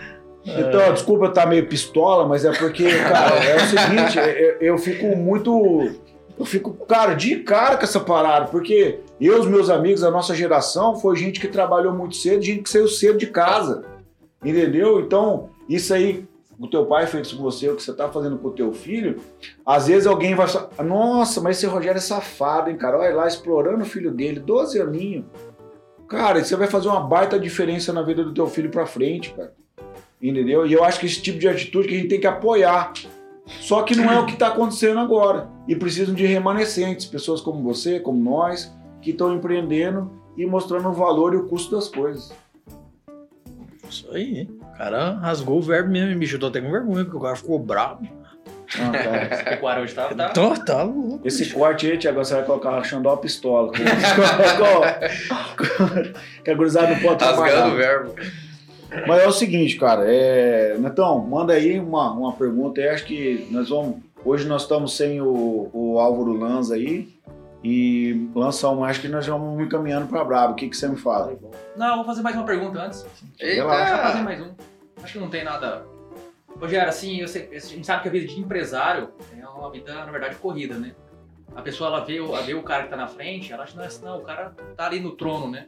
Então, 0.44 0.92
desculpa 0.94 1.26
eu 1.26 1.30
estar 1.30 1.46
meio 1.46 1.68
pistola, 1.68 2.28
mas 2.28 2.44
é 2.44 2.52
porque, 2.52 2.90
cara, 2.98 3.36
é 3.36 3.56
o 3.58 3.60
seguinte, 3.60 4.18
eu, 4.18 4.58
eu 4.60 4.78
fico 4.78 5.16
muito. 5.16 5.92
Eu 6.38 6.46
fico, 6.46 6.74
cara, 6.88 7.14
de 7.14 7.38
cara 7.38 7.78
com 7.78 7.84
essa 7.84 8.00
parada, 8.00 8.48
porque 8.48 9.00
eu, 9.20 9.40
os 9.40 9.46
meus 9.46 9.70
amigos, 9.70 10.04
a 10.04 10.10
nossa 10.10 10.34
geração, 10.34 10.96
foi 10.96 11.16
gente 11.16 11.40
que 11.40 11.48
trabalhou 11.48 11.94
muito 11.94 12.16
cedo, 12.16 12.42
gente 12.42 12.64
que 12.64 12.70
saiu 12.72 12.88
cedo 12.88 13.20
de 13.20 13.28
casa. 13.28 13.84
Entendeu? 14.44 15.00
Então, 15.00 15.50
isso 15.70 15.94
aí, 15.94 16.26
o 16.62 16.68
teu 16.68 16.86
pai 16.86 17.08
fez 17.08 17.34
com 17.34 17.42
você, 17.42 17.70
o 17.70 17.76
que 17.76 17.82
você 17.82 17.92
tá 17.92 18.08
fazendo 18.08 18.38
com 18.38 18.50
o 18.50 18.52
teu 18.52 18.72
filho, 18.72 19.20
às 19.66 19.88
vezes 19.88 20.06
alguém 20.06 20.36
vai 20.36 20.48
falar, 20.48 20.70
nossa, 20.84 21.42
mas 21.42 21.58
esse 21.58 21.66
Rogério 21.66 21.98
é 21.98 22.02
safado, 22.02 22.70
hein, 22.70 22.78
cara? 22.78 23.00
Olha 23.00 23.16
lá, 23.16 23.28
explorando 23.28 23.82
o 23.82 23.86
filho 23.86 24.12
dele, 24.12 24.40
12 24.40 24.80
aninhos. 24.80 25.26
Cara, 26.08 26.44
você 26.44 26.56
vai 26.56 26.68
fazer 26.68 26.88
uma 26.88 27.00
baita 27.00 27.40
diferença 27.40 27.92
na 27.92 28.04
vida 28.04 28.24
do 28.24 28.32
teu 28.32 28.46
filho 28.46 28.70
pra 28.70 28.86
frente, 28.86 29.34
cara. 29.34 29.54
Entendeu? 30.22 30.68
E 30.68 30.74
eu 30.74 30.84
acho 30.84 31.00
que 31.00 31.08
esse 31.08 31.20
tipo 31.20 31.40
de 31.40 31.48
atitude 31.48 31.88
que 31.88 31.96
a 31.96 31.98
gente 31.98 32.10
tem 32.10 32.20
que 32.20 32.28
apoiar. 32.28 32.94
Só 33.60 33.82
que 33.82 33.96
não 33.96 34.12
é 34.12 34.20
o 34.20 34.26
que 34.28 34.34
está 34.34 34.50
acontecendo 34.50 35.00
agora. 35.00 35.50
E 35.68 35.76
precisam 35.76 36.14
de 36.14 36.28
remanescentes, 36.28 37.08
pessoas 37.08 37.42
como 37.42 37.64
você, 37.64 38.00
como 38.00 38.22
nós, 38.22 38.72
que 39.02 39.10
estão 39.10 39.34
empreendendo 39.34 40.12
e 40.38 40.46
mostrando 40.46 40.90
o 40.90 40.94
valor 40.94 41.34
e 41.34 41.38
o 41.38 41.48
custo 41.48 41.76
das 41.76 41.88
coisas. 41.88 42.32
Isso 43.90 44.08
aí. 44.12 44.48
O 44.82 44.84
cara 44.84 45.12
rasgou 45.22 45.60
o 45.60 45.62
verbo 45.62 45.92
mesmo, 45.92 46.18
me 46.18 46.26
chutou 46.26 46.50
até 46.50 46.60
com 46.60 46.72
vergonha, 46.72 47.04
porque 47.04 47.16
o 47.16 47.20
cara 47.20 47.36
ficou 47.36 47.60
bravo. 47.60 48.02
Ah. 48.80 49.44
Pecuária 49.46 49.84
hoje 49.84 49.94
tá, 49.94 50.08
tá 50.08 50.30
Tá, 50.30 50.56
tá 50.56 50.82
louco. 50.82 51.22
Esse 51.24 51.54
corte 51.54 51.86
aí, 51.86 52.00
Tiago, 52.00 52.18
você 52.26 52.34
vai 52.34 52.44
colocar 52.44 52.72
achando 52.72 53.08
uma 53.08 53.16
pistola. 53.16 53.72
que 56.44 56.50
a 56.50 56.56
gurizada 56.56 56.96
não 56.96 57.00
pode 57.00 57.24
Rasgando 57.24 57.76
o 57.76 57.78
verbo. 57.78 58.16
Mas 59.08 59.22
é 59.22 59.28
o 59.28 59.32
seguinte, 59.32 59.78
cara, 59.78 60.04
é... 60.08 60.76
Netão, 60.80 61.20
manda 61.20 61.54
aí 61.54 61.80
uma, 61.80 62.12
uma 62.12 62.34
pergunta 62.34 62.82
aí. 62.82 62.90
Acho 62.90 63.06
que 63.06 63.48
nós 63.52 63.70
vamos. 63.70 63.98
Hoje 64.26 64.48
nós 64.48 64.64
estamos 64.64 64.98
sem 64.98 65.22
o, 65.22 65.70
o 65.72 66.00
Álvaro 66.00 66.34
Lanza 66.34 66.74
aí. 66.74 67.08
E 67.64 68.28
lança 68.34 68.68
uma, 68.70 68.88
acho 68.88 69.00
que 69.00 69.08
nós 69.08 69.28
vamos 69.28 69.64
encaminhando 69.64 70.08
pra 70.08 70.24
Brabo. 70.24 70.54
O 70.54 70.56
que, 70.56 70.68
que 70.68 70.76
você 70.76 70.88
me 70.88 70.98
fala? 70.98 71.38
Não, 71.78 71.90
eu 71.90 71.96
vou 71.98 72.06
fazer 72.06 72.24
mais 72.24 72.36
uma 72.36 72.46
pergunta 72.46 72.80
antes. 72.82 73.06
Relaxa. 73.40 73.84
Deixa 73.86 73.94
eu 73.94 74.02
fazer 74.02 74.18
Eita! 74.18 74.24
mais 74.24 74.42
um. 74.42 74.71
Acho 75.04 75.14
que 75.14 75.20
não 75.20 75.30
tem 75.30 75.44
nada. 75.44 75.86
Rogério, 76.60 76.88
assim, 76.90 77.22
eu 77.22 77.28
sei- 77.28 77.50
a 77.52 77.60
gente 77.60 77.86
sabe 77.86 78.04
que 78.04 78.08
a 78.10 78.12
vida 78.12 78.28
de 78.28 78.40
empresário 78.40 79.10
é 79.40 79.46
uma 79.48 79.72
vida, 79.72 79.94
na 79.94 80.12
verdade, 80.12 80.36
corrida, 80.36 80.76
né? 80.76 80.92
A 81.56 81.62
pessoa, 81.62 81.90
ela 81.90 82.06
vê, 82.06 82.20
o- 82.20 82.34
ela 82.34 82.42
vê 82.44 82.54
o 82.54 82.64
cara 82.64 82.84
que 82.84 82.90
tá 82.90 82.96
na 82.98 83.08
frente, 83.08 83.52
ela 83.52 83.64
acha, 83.64 83.76
não, 83.76 84.10
não, 84.12 84.18
o 84.20 84.22
cara 84.24 84.54
tá 84.76 84.86
ali 84.86 85.00
no 85.00 85.12
trono, 85.12 85.50
né? 85.50 85.66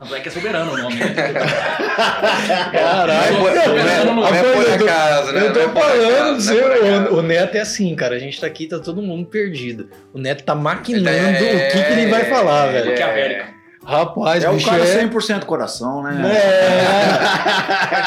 Tanto 0.00 0.14
é 0.14 0.20
que 0.20 0.28
é 0.28 0.30
soberano 0.30 0.72
o 0.72 0.76
nome. 0.78 0.96
Né? 0.96 1.06
Caralho, 2.72 3.36
soberano 3.36 4.14
no 4.14 4.86
casa, 4.86 5.32
né? 5.32 5.46
Eu 5.46 5.52
tô 5.52 5.68
falando, 5.68 6.40
seu, 6.40 7.14
o, 7.14 7.22
Neto 7.22 7.54
é 7.56 7.60
assim, 7.60 7.94
cara. 7.94 8.16
A 8.16 8.18
gente 8.18 8.40
tá 8.40 8.46
aqui, 8.46 8.66
tá 8.66 8.78
todo 8.78 9.02
mundo 9.02 9.26
perdido. 9.28 9.90
O 10.14 10.18
Neto 10.18 10.42
tá 10.42 10.54
maquinando 10.54 11.10
é, 11.18 11.68
o 11.68 11.72
que, 11.72 11.84
que 11.84 11.92
ele 11.92 12.06
vai 12.06 12.24
falar, 12.24 12.68
é, 12.68 12.72
velho. 12.72 12.92
É, 12.92 13.59
Rapaz, 13.90 14.44
é 14.44 14.50
o 14.50 14.64
cara 14.64 14.84
é... 14.84 15.04
100% 15.04 15.44
coração, 15.44 16.02
né? 16.02 16.22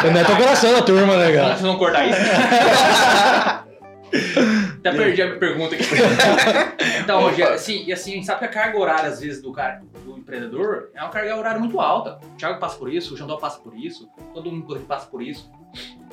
É. 0.03 0.07
o 0.07 0.11
Neto 0.11 0.31
é 0.31 0.33
o 0.33 0.37
coração 0.37 0.73
da 0.73 0.81
turma, 0.81 1.17
né, 1.17 1.33
cara? 1.33 1.47
Vamos 1.49 1.61
não 1.61 1.77
cortar 1.77 2.07
isso? 2.07 2.19
Até 4.77 4.91
perdi 4.91 5.21
a 5.21 5.25
minha 5.25 5.39
pergunta 5.39 5.75
aqui. 5.75 5.83
então, 7.03 7.21
Rogério, 7.21 7.53
assim, 7.53 7.83
e 7.85 7.91
assim, 7.91 8.21
sabe 8.21 8.39
que 8.39 8.45
a 8.45 8.49
carga 8.49 8.77
horária, 8.77 9.09
às 9.09 9.19
vezes, 9.19 9.41
do 9.41 9.51
cara, 9.51 9.81
do 10.05 10.17
empreendedor, 10.17 10.91
é 10.93 11.01
uma 11.01 11.09
carga 11.09 11.35
horária 11.35 11.59
muito 11.59 11.79
alta. 11.81 12.19
O 12.23 12.37
Thiago 12.37 12.59
passa 12.59 12.77
por 12.77 12.93
isso, 12.93 13.13
o 13.13 13.17
Jandó 13.17 13.37
passa 13.37 13.59
por 13.59 13.75
isso, 13.75 14.07
todo 14.33 14.51
mundo 14.51 14.79
passa 14.87 15.07
por 15.07 15.21
isso. 15.21 15.51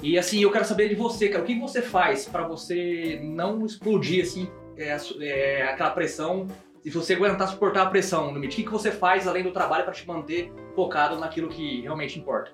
E 0.02 0.18
assim, 0.18 0.42
eu 0.42 0.50
quero 0.50 0.64
saber 0.64 0.88
de 0.88 0.94
você, 0.94 1.28
cara, 1.28 1.44
o 1.44 1.46
que 1.46 1.58
você 1.58 1.82
faz 1.82 2.26
para 2.26 2.42
você 2.42 3.20
não 3.22 3.66
explodir, 3.66 4.24
assim, 4.24 4.48
é, 4.78 4.96
é, 5.20 5.62
aquela 5.64 5.90
pressão, 5.90 6.46
se 6.88 6.96
você 6.96 7.14
aguentar 7.14 7.48
suportar 7.48 7.82
a 7.82 7.86
pressão 7.90 8.28
no 8.28 8.34
limite, 8.34 8.60
o 8.60 8.64
que, 8.64 8.70
você 8.70 8.90
faz 8.90 9.26
além 9.26 9.42
do 9.42 9.52
trabalho 9.52 9.84
para 9.84 9.92
te 9.92 10.06
manter 10.06 10.52
focado 10.74 11.18
naquilo 11.18 11.48
que 11.48 11.82
realmente 11.82 12.18
importa? 12.18 12.50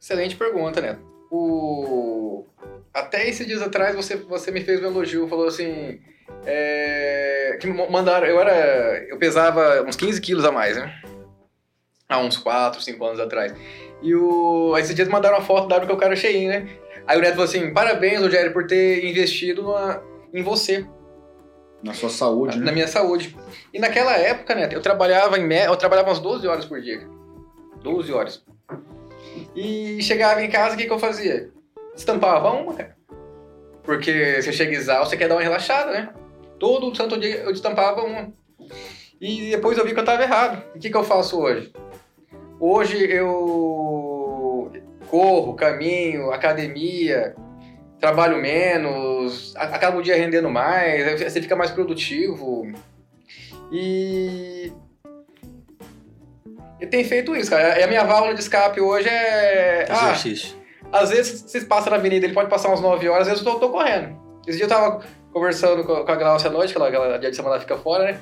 Excelente 0.00 0.36
pergunta, 0.36 0.80
Neto. 0.80 1.00
O... 1.30 2.46
Até 2.92 3.28
esses 3.28 3.46
dias 3.46 3.62
atrás 3.62 3.94
você, 3.94 4.16
você 4.16 4.50
me 4.50 4.62
fez 4.62 4.82
um 4.82 4.86
elogio, 4.86 5.28
falou 5.28 5.46
assim. 5.46 6.00
É... 6.44 7.56
Que 7.60 7.68
mandaram. 7.68 8.26
Eu 8.26 8.40
era. 8.40 9.04
Eu 9.08 9.18
pesava 9.18 9.82
uns 9.82 9.94
15 9.94 10.20
quilos 10.20 10.44
a 10.44 10.50
mais, 10.50 10.76
né? 10.76 10.92
Há 12.08 12.18
uns 12.18 12.36
4, 12.36 12.80
5 12.80 13.04
anos 13.04 13.20
atrás. 13.20 13.54
E 14.02 14.14
o. 14.14 14.76
Esses 14.76 14.94
dias 14.94 15.06
mandaram 15.08 15.36
uma 15.36 15.44
foto 15.44 15.68
da 15.68 15.76
hora 15.76 15.86
que 15.86 15.92
eu 15.92 15.96
cara 15.96 16.16
cheinho, 16.16 16.48
né? 16.48 16.68
Aí 17.06 17.18
o 17.18 17.20
Neto 17.20 17.32
falou 17.32 17.44
assim: 17.44 17.72
parabéns, 17.72 18.20
Rogério, 18.20 18.52
por 18.52 18.66
ter 18.66 19.04
investido 19.04 19.62
numa... 19.62 20.02
em 20.32 20.42
você. 20.42 20.84
Na 21.82 21.94
sua 21.94 22.10
saúde, 22.10 22.58
na, 22.58 22.66
né? 22.66 22.72
Minha 22.72 22.88
saúde. 22.88 23.36
E 23.72 23.78
naquela 23.78 24.16
época, 24.16 24.54
Neto, 24.54 24.74
eu 24.74 24.82
trabalhava 24.82 25.38
em 25.38 25.52
eu 25.52 25.76
trabalhava 25.76 26.08
umas 26.08 26.18
12 26.18 26.46
horas 26.46 26.64
por 26.64 26.80
dia. 26.80 27.08
12 27.82 28.12
horas. 28.12 28.44
E 29.54 30.02
chegava 30.02 30.42
em 30.42 30.50
casa, 30.50 30.74
o 30.74 30.78
que, 30.78 30.86
que 30.86 30.92
eu 30.92 30.98
fazia? 30.98 31.50
Estampava 31.94 32.50
uma, 32.50 32.74
cara. 32.74 32.96
Porque 33.82 34.40
você 34.40 34.52
chega 34.52 34.72
exausto, 34.72 35.10
você 35.10 35.16
quer 35.16 35.28
dar 35.28 35.36
uma 35.36 35.42
relaxada, 35.42 35.90
né? 35.90 36.10
Todo 36.58 36.94
santo 36.94 37.18
dia 37.18 37.36
eu 37.36 37.50
estampava 37.50 38.02
uma. 38.02 38.32
E 39.20 39.50
depois 39.50 39.78
eu 39.78 39.84
vi 39.84 39.92
que 39.92 39.98
eu 39.98 40.02
estava 40.04 40.22
errado. 40.22 40.62
O 40.74 40.78
que, 40.78 40.90
que 40.90 40.96
eu 40.96 41.04
faço 41.04 41.40
hoje? 41.40 41.72
Hoje 42.58 43.10
eu 43.10 44.70
corro, 45.08 45.54
caminho, 45.54 46.30
academia, 46.30 47.34
trabalho 48.00 48.38
menos, 48.38 49.54
acabo 49.56 49.98
o 49.98 50.02
dia 50.02 50.16
rendendo 50.16 50.50
mais, 50.50 51.20
você 51.22 51.40
fica 51.42 51.54
mais 51.54 51.70
produtivo. 51.70 52.72
E 53.70 54.72
e 56.80 56.86
tem 56.86 57.04
feito 57.04 57.36
isso, 57.36 57.50
cara. 57.50 57.78
E 57.78 57.82
a 57.82 57.86
minha 57.86 58.04
válvula 58.04 58.34
de 58.34 58.40
escape 58.40 58.80
hoje 58.80 59.08
é. 59.08 59.86
Ah, 59.88 60.06
Exercício. 60.06 60.56
Ah, 60.90 61.00
às 61.00 61.10
vezes 61.10 61.42
vocês 61.42 61.62
passam 61.62 61.90
na 61.90 61.96
avenida, 61.96 62.24
ele 62.24 62.34
pode 62.34 62.48
passar 62.48 62.68
umas 62.68 62.80
9 62.80 63.08
horas, 63.08 63.28
às 63.28 63.34
vezes 63.34 63.46
eu 63.46 63.52
tô, 63.52 63.60
tô 63.60 63.68
correndo. 63.70 64.18
Esse 64.46 64.56
dia 64.56 64.64
eu 64.64 64.68
tava 64.68 65.04
conversando 65.32 65.84
com, 65.84 66.04
com 66.04 66.10
a 66.10 66.16
Glaucia 66.16 66.48
à 66.48 66.52
noite, 66.52 66.72
que 66.72 66.78
ela, 66.78 66.88
ela 66.88 67.18
dia 67.18 67.30
de 67.30 67.36
semana 67.36 67.60
fica 67.60 67.76
fora, 67.76 68.04
né? 68.04 68.18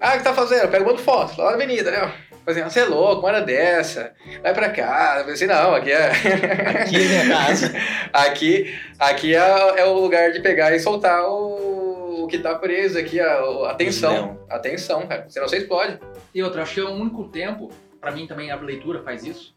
Ah, 0.00 0.14
o 0.14 0.18
que 0.18 0.24
tá 0.24 0.34
fazendo? 0.34 0.68
Pega 0.68 0.92
um 0.92 0.98
foto, 0.98 1.38
lá 1.38 1.50
na 1.50 1.56
avenida, 1.56 1.90
né? 1.90 2.12
Assim, 2.46 2.62
você 2.62 2.80
é 2.80 2.84
louco, 2.84 3.20
uma 3.20 3.28
hora 3.28 3.40
dessa, 3.40 4.12
vai 4.42 4.52
pra 4.52 4.70
cá. 4.70 5.16
Eu 5.18 5.24
pensei, 5.24 5.46
não, 5.46 5.74
aqui 5.74 5.90
é. 5.90 6.10
Aqui 6.82 6.96
é 6.96 7.08
minha 7.08 7.28
casa. 7.28 7.72
aqui 8.12 8.74
aqui 8.98 9.34
é, 9.34 9.80
é, 9.80 9.84
o 9.86 9.98
lugar 9.98 10.32
de 10.32 10.40
pegar 10.40 10.74
e 10.74 10.80
soltar 10.80 11.26
o, 11.26 12.24
o 12.24 12.26
que 12.26 12.38
tá 12.38 12.54
preso 12.54 12.98
aqui, 12.98 13.18
a, 13.18 13.34
a 13.34 13.70
atenção. 13.70 14.38
Atenção, 14.50 15.06
cara. 15.06 15.26
Senão 15.28 15.48
você 15.48 15.58
explode. 15.58 15.98
E 16.34 16.42
outra, 16.42 16.62
acho 16.62 16.74
que 16.74 16.80
é 16.80 16.84
o 16.84 16.90
único 16.90 17.24
tempo 17.28 17.70
para 18.04 18.12
mim 18.12 18.26
também 18.26 18.50
a 18.50 18.56
leitura 18.56 19.02
faz 19.02 19.24
isso, 19.24 19.56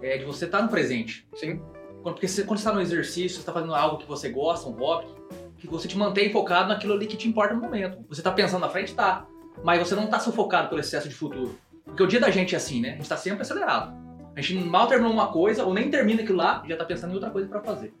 é 0.00 0.16
de 0.16 0.24
você 0.24 0.44
estar 0.44 0.58
tá 0.58 0.64
no 0.64 0.70
presente. 0.70 1.26
Sim. 1.34 1.60
Porque 2.00 2.28
você, 2.28 2.44
quando 2.44 2.60
você 2.60 2.68
está 2.68 2.72
no 2.72 2.80
exercício, 2.80 3.30
você 3.30 3.40
está 3.40 3.52
fazendo 3.52 3.74
algo 3.74 3.98
que 3.98 4.06
você 4.06 4.28
gosta, 4.28 4.68
um 4.68 4.72
hobby, 4.72 5.08
que 5.56 5.66
você 5.66 5.88
te 5.88 5.98
mantém 5.98 6.30
focado 6.30 6.68
naquilo 6.68 6.94
ali 6.94 7.08
que 7.08 7.16
te 7.16 7.28
importa 7.28 7.54
no 7.54 7.60
momento. 7.60 7.98
Você 8.08 8.20
está 8.20 8.30
pensando 8.30 8.60
na 8.60 8.68
frente, 8.68 8.94
tá. 8.94 9.26
Mas 9.64 9.80
você 9.80 9.96
não 9.96 10.04
está 10.04 10.20
sufocado 10.20 10.68
pelo 10.68 10.80
excesso 10.80 11.08
de 11.08 11.14
futuro. 11.14 11.58
Porque 11.88 12.02
o 12.02 12.06
dia 12.06 12.20
da 12.20 12.30
gente 12.30 12.54
é 12.54 12.58
assim, 12.58 12.80
né? 12.80 12.90
A 12.90 12.92
gente 12.92 13.02
está 13.02 13.16
sempre 13.16 13.42
acelerado. 13.42 13.96
A 14.36 14.40
gente 14.40 14.64
mal 14.64 14.86
terminou 14.86 15.12
uma 15.12 15.32
coisa, 15.32 15.64
ou 15.64 15.74
nem 15.74 15.90
termina 15.90 16.22
aquilo 16.22 16.38
lá, 16.38 16.62
e 16.64 16.68
já 16.68 16.74
está 16.74 16.84
pensando 16.84 17.10
em 17.10 17.14
outra 17.14 17.30
coisa 17.30 17.48
para 17.48 17.60
fazer. 17.60 17.92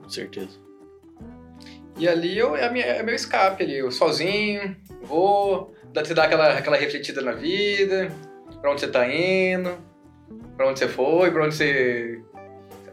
Com 0.00 0.08
certeza. 0.08 0.58
E 1.98 2.06
ali 2.08 2.38
eu, 2.38 2.54
é, 2.54 2.70
minha, 2.70 2.84
é 2.84 3.02
meu 3.02 3.14
escape 3.14 3.64
ali, 3.64 3.76
eu 3.76 3.90
sozinho, 3.90 4.76
vou, 5.02 5.74
você 5.92 6.14
dá 6.14 6.24
aquela, 6.24 6.56
aquela 6.56 6.76
refletida 6.76 7.20
na 7.20 7.32
vida, 7.32 8.12
para 8.60 8.70
onde 8.70 8.80
você 8.80 8.86
está 8.86 9.12
indo, 9.12 9.76
para 10.56 10.68
onde 10.68 10.78
você 10.78 10.86
foi, 10.86 11.30
para 11.32 11.44
onde 11.44 11.54
você 11.56 12.22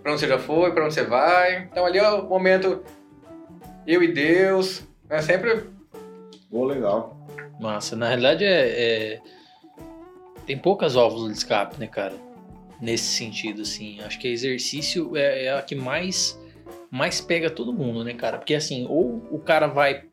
para 0.01 0.11
onde 0.11 0.21
você 0.21 0.27
já 0.27 0.37
foi, 0.37 0.71
para 0.71 0.85
onde 0.85 0.93
você 0.93 1.03
vai. 1.03 1.63
Então 1.63 1.85
ali 1.85 1.97
é 1.97 2.09
o 2.09 2.27
momento 2.27 2.83
eu 3.85 4.01
e 4.01 4.11
Deus, 4.11 4.87
é 5.09 5.21
sempre 5.21 5.63
Pô, 6.55 6.63
legal. 6.63 7.17
Massa, 7.59 7.95
na 7.95 8.07
realidade 8.07 8.45
é, 8.45 9.15
é... 9.15 9.21
tem 10.45 10.57
poucas 10.57 10.93
válvulas 10.93 11.31
de 11.31 11.37
escape, 11.37 11.79
né, 11.79 11.87
cara? 11.87 12.15
Nesse 12.81 13.05
sentido, 13.05 13.61
assim, 13.61 13.99
acho 14.01 14.19
que 14.19 14.27
exercício 14.27 15.15
é, 15.15 15.45
é 15.45 15.57
a 15.57 15.61
que 15.61 15.75
mais 15.75 16.39
mais 16.91 17.19
pega 17.19 17.49
todo 17.49 17.73
mundo, 17.73 18.03
né, 18.03 18.13
cara? 18.13 18.37
Porque 18.37 18.53
assim, 18.53 18.85
ou 18.89 19.25
o 19.31 19.39
cara 19.39 19.67
vai 19.67 20.03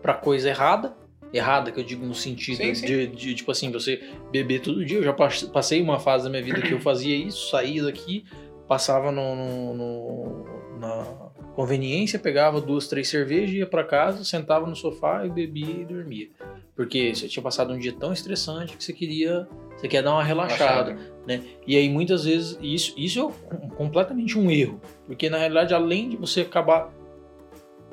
pra 0.00 0.14
coisa 0.14 0.48
errada, 0.48 0.96
errada, 1.32 1.72
que 1.72 1.80
eu 1.80 1.84
digo 1.84 2.06
no 2.06 2.14
sentido 2.14 2.58
sim, 2.58 2.74
sim. 2.74 2.86
De, 2.86 3.06
de, 3.08 3.34
tipo 3.34 3.50
assim, 3.50 3.70
você 3.70 4.02
beber 4.30 4.60
todo 4.60 4.84
dia. 4.84 4.98
Eu 4.98 5.02
já 5.02 5.12
passei 5.12 5.82
uma 5.82 5.98
fase 5.98 6.24
da 6.24 6.30
minha 6.30 6.42
vida 6.42 6.62
que 6.62 6.72
eu 6.72 6.80
fazia 6.80 7.16
isso, 7.16 7.50
saía 7.50 7.82
daqui, 7.82 8.24
passava 8.68 9.10
no, 9.10 9.34
no, 9.34 9.74
no 9.74 10.78
na 10.78 11.23
conveniência, 11.54 12.18
pegava 12.18 12.60
duas, 12.60 12.88
três 12.88 13.08
cervejas, 13.08 13.54
ia 13.54 13.66
para 13.66 13.84
casa, 13.84 14.24
sentava 14.24 14.66
no 14.66 14.74
sofá 14.74 15.24
e 15.24 15.30
bebia 15.30 15.82
e 15.82 15.84
dormia. 15.84 16.28
Porque 16.74 17.14
você 17.14 17.28
tinha 17.28 17.42
passado 17.42 17.72
um 17.72 17.78
dia 17.78 17.92
tão 17.92 18.12
estressante 18.12 18.76
que 18.76 18.82
você 18.82 18.92
queria, 18.92 19.46
você 19.76 19.86
quer 19.86 20.02
dar 20.02 20.12
uma 20.12 20.24
relaxada, 20.24 20.96
né? 21.26 21.42
E 21.66 21.76
aí 21.76 21.88
muitas 21.88 22.24
vezes 22.24 22.58
isso, 22.60 22.94
isso 22.96 23.32
é 23.50 23.76
completamente 23.76 24.36
um 24.38 24.50
erro, 24.50 24.80
porque 25.06 25.30
na 25.30 25.38
realidade 25.38 25.72
além 25.72 26.08
de 26.08 26.16
você 26.16 26.40
acabar 26.40 26.92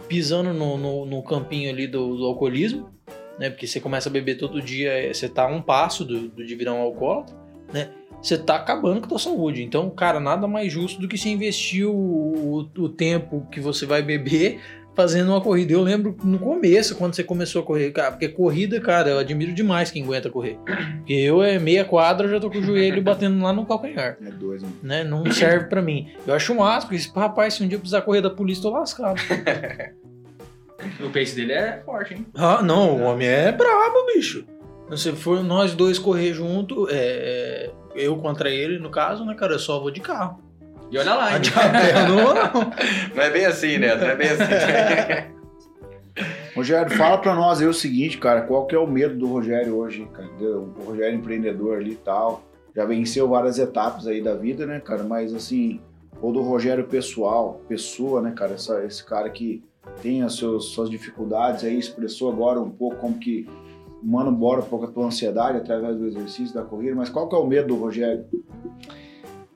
pisando 0.08 0.54
no, 0.54 0.78
no, 0.78 1.06
no 1.06 1.24
campinho 1.24 1.70
ali 1.70 1.88
do, 1.88 2.18
do 2.18 2.26
alcoolismo, 2.26 2.90
né? 3.38 3.50
Porque 3.50 3.68
você 3.68 3.80
começa 3.80 4.10
a 4.10 4.12
beber 4.12 4.38
todo 4.38 4.62
dia, 4.62 4.92
é, 4.92 5.14
você 5.14 5.30
tá 5.30 5.44
a 5.44 5.48
um 5.48 5.62
passo 5.62 6.04
do, 6.04 6.30
do 6.30 6.46
de 6.46 6.56
virar 6.56 6.74
um 6.74 6.82
alcoólatra, 6.82 7.36
né? 7.72 7.92
Você 8.22 8.38
tá 8.38 8.56
acabando 8.56 9.00
com 9.00 9.06
a 9.06 9.10
tua 9.10 9.20
saúde. 9.20 9.64
Então, 9.64 9.90
cara, 9.90 10.20
nada 10.20 10.48
mais 10.48 10.72
justo 10.72 11.02
do 11.02 11.08
que 11.08 11.18
se 11.18 11.30
investir 11.30 11.88
o, 11.88 11.94
o, 11.94 12.58
o 12.78 12.90
tempo 12.90 13.48
que 13.52 13.60
você 13.60 13.86
vai 13.86 14.02
beber 14.02 14.60
fazendo 14.94 15.30
uma 15.30 15.42
corrida. 15.42 15.74
Eu 15.74 15.82
lembro 15.82 16.16
no 16.24 16.38
começo, 16.38 16.96
quando 16.96 17.16
você 17.16 17.24
começou 17.24 17.62
a 17.62 17.66
correr, 17.66 17.92
cara, 17.92 18.12
porque 18.12 18.28
corrida, 18.28 18.80
cara, 18.80 19.10
eu 19.10 19.20
admiro 19.20 19.54
demais 19.54 19.90
quem 19.90 20.04
aguenta 20.04 20.30
correr. 20.30 20.58
Porque 20.98 21.14
eu 21.14 21.42
é 21.42 21.58
meia 21.60 21.86
quadra, 21.86 22.28
já 22.28 22.40
tô 22.40 22.50
com 22.50 22.60
o 22.60 22.64
joelho 22.64 23.02
batendo 23.02 23.42
lá 23.42 23.52
no 23.54 23.66
calcanhar. 23.66 24.18
É 24.22 24.32
dois, 24.32 24.62
né? 24.84 25.04
Não 25.04 25.30
serve 25.32 25.66
para 25.66 25.82
mim. 25.82 26.10
Eu 26.26 26.34
acho 26.34 26.54
um 26.54 26.64
asco, 26.64 26.92
porque, 26.92 27.20
rapaz, 27.20 27.56
se 27.56 27.64
um 27.64 27.68
dia 27.68 27.76
eu 27.78 27.80
precisar 27.80 28.02
correr 28.02 28.22
da 28.22 28.30
polícia, 28.30 28.64
tô 28.64 28.70
lascado. 28.70 29.20
O 31.00 31.12
pace 31.12 31.36
dele 31.36 31.54
é 31.54 31.82
forte, 31.86 32.16
hein? 32.16 32.26
Ah, 32.34 32.64
não, 32.64 32.98
o 32.98 33.02
homem 33.04 33.28
é 33.28 33.52
brabo, 33.52 34.04
bicho. 34.16 34.46
Se 34.96 35.12
for 35.12 35.44
nós 35.44 35.74
dois 35.74 36.00
correr 36.00 36.34
junto, 36.34 36.90
é, 36.90 36.96
é, 36.96 37.72
eu 37.96 38.18
contra 38.18 38.50
ele, 38.50 38.80
no 38.80 38.90
caso, 38.90 39.26
né, 39.26 39.34
cara, 39.34 39.54
eu 39.54 39.60
só 39.60 39.80
vou 39.80 39.92
de 39.92 40.02
carro. 40.02 40.42
E 40.92 40.98
olha 40.98 41.14
lá, 41.14 41.38
hein? 41.38 41.42
não, 42.08 42.34
não. 42.34 42.72
não 43.16 43.24
é 43.24 43.30
bem 43.30 43.46
assim, 43.46 43.78
né? 43.78 43.96
Não 43.96 44.08
é 44.08 44.16
bem 44.16 44.30
assim. 44.30 45.32
Rogério, 46.54 46.98
fala 46.98 47.18
pra 47.18 47.34
nós 47.34 47.62
aí 47.62 47.68
o 47.68 47.74
seguinte, 47.74 48.18
cara, 48.18 48.42
qual 48.42 48.66
que 48.66 48.76
é 48.76 48.80
o 48.80 48.86
medo 48.86 49.18
do 49.18 49.26
Rogério 49.28 49.78
hoje, 49.78 50.06
cara? 50.12 50.30
O 50.30 50.84
Rogério 50.86 51.18
empreendedor 51.18 51.78
ali 51.78 51.92
e 51.92 51.96
tal, 51.96 52.44
já 52.76 52.84
venceu 52.84 53.30
várias 53.30 53.58
etapas 53.58 54.06
aí 54.06 54.22
da 54.22 54.36
vida, 54.36 54.66
né, 54.66 54.82
cara? 54.82 55.04
Mas 55.04 55.34
assim, 55.34 55.80
ou 56.22 56.34
do 56.34 56.42
Rogério 56.42 56.84
pessoal, 56.86 57.62
pessoa, 57.70 58.22
né, 58.22 58.32
cara? 58.36 58.54
Essa, 58.54 58.84
esse 58.84 59.04
cara 59.04 59.30
que 59.30 59.64
tem 60.02 60.24
as 60.24 60.36
seus, 60.36 60.74
suas 60.74 60.90
dificuldades 60.90 61.64
aí, 61.64 61.80
expressou 61.80 62.32
agora 62.32 62.60
um 62.60 62.70
pouco 62.70 62.98
como 62.98 63.18
que 63.18 63.48
manda 64.02 64.30
embora 64.30 64.62
um 64.62 64.66
pouco 64.66 64.86
a 64.86 64.88
tua 64.88 65.06
ansiedade 65.06 65.58
através 65.58 65.96
do 65.98 66.08
exercício 66.08 66.54
da 66.54 66.64
corrida, 66.64 66.96
mas 66.96 67.10
qual 67.10 67.30
que 67.30 67.36
é 67.36 67.38
o 67.38 67.46
medo 67.46 67.68
do 67.68 67.76
Rogério? 67.76 68.26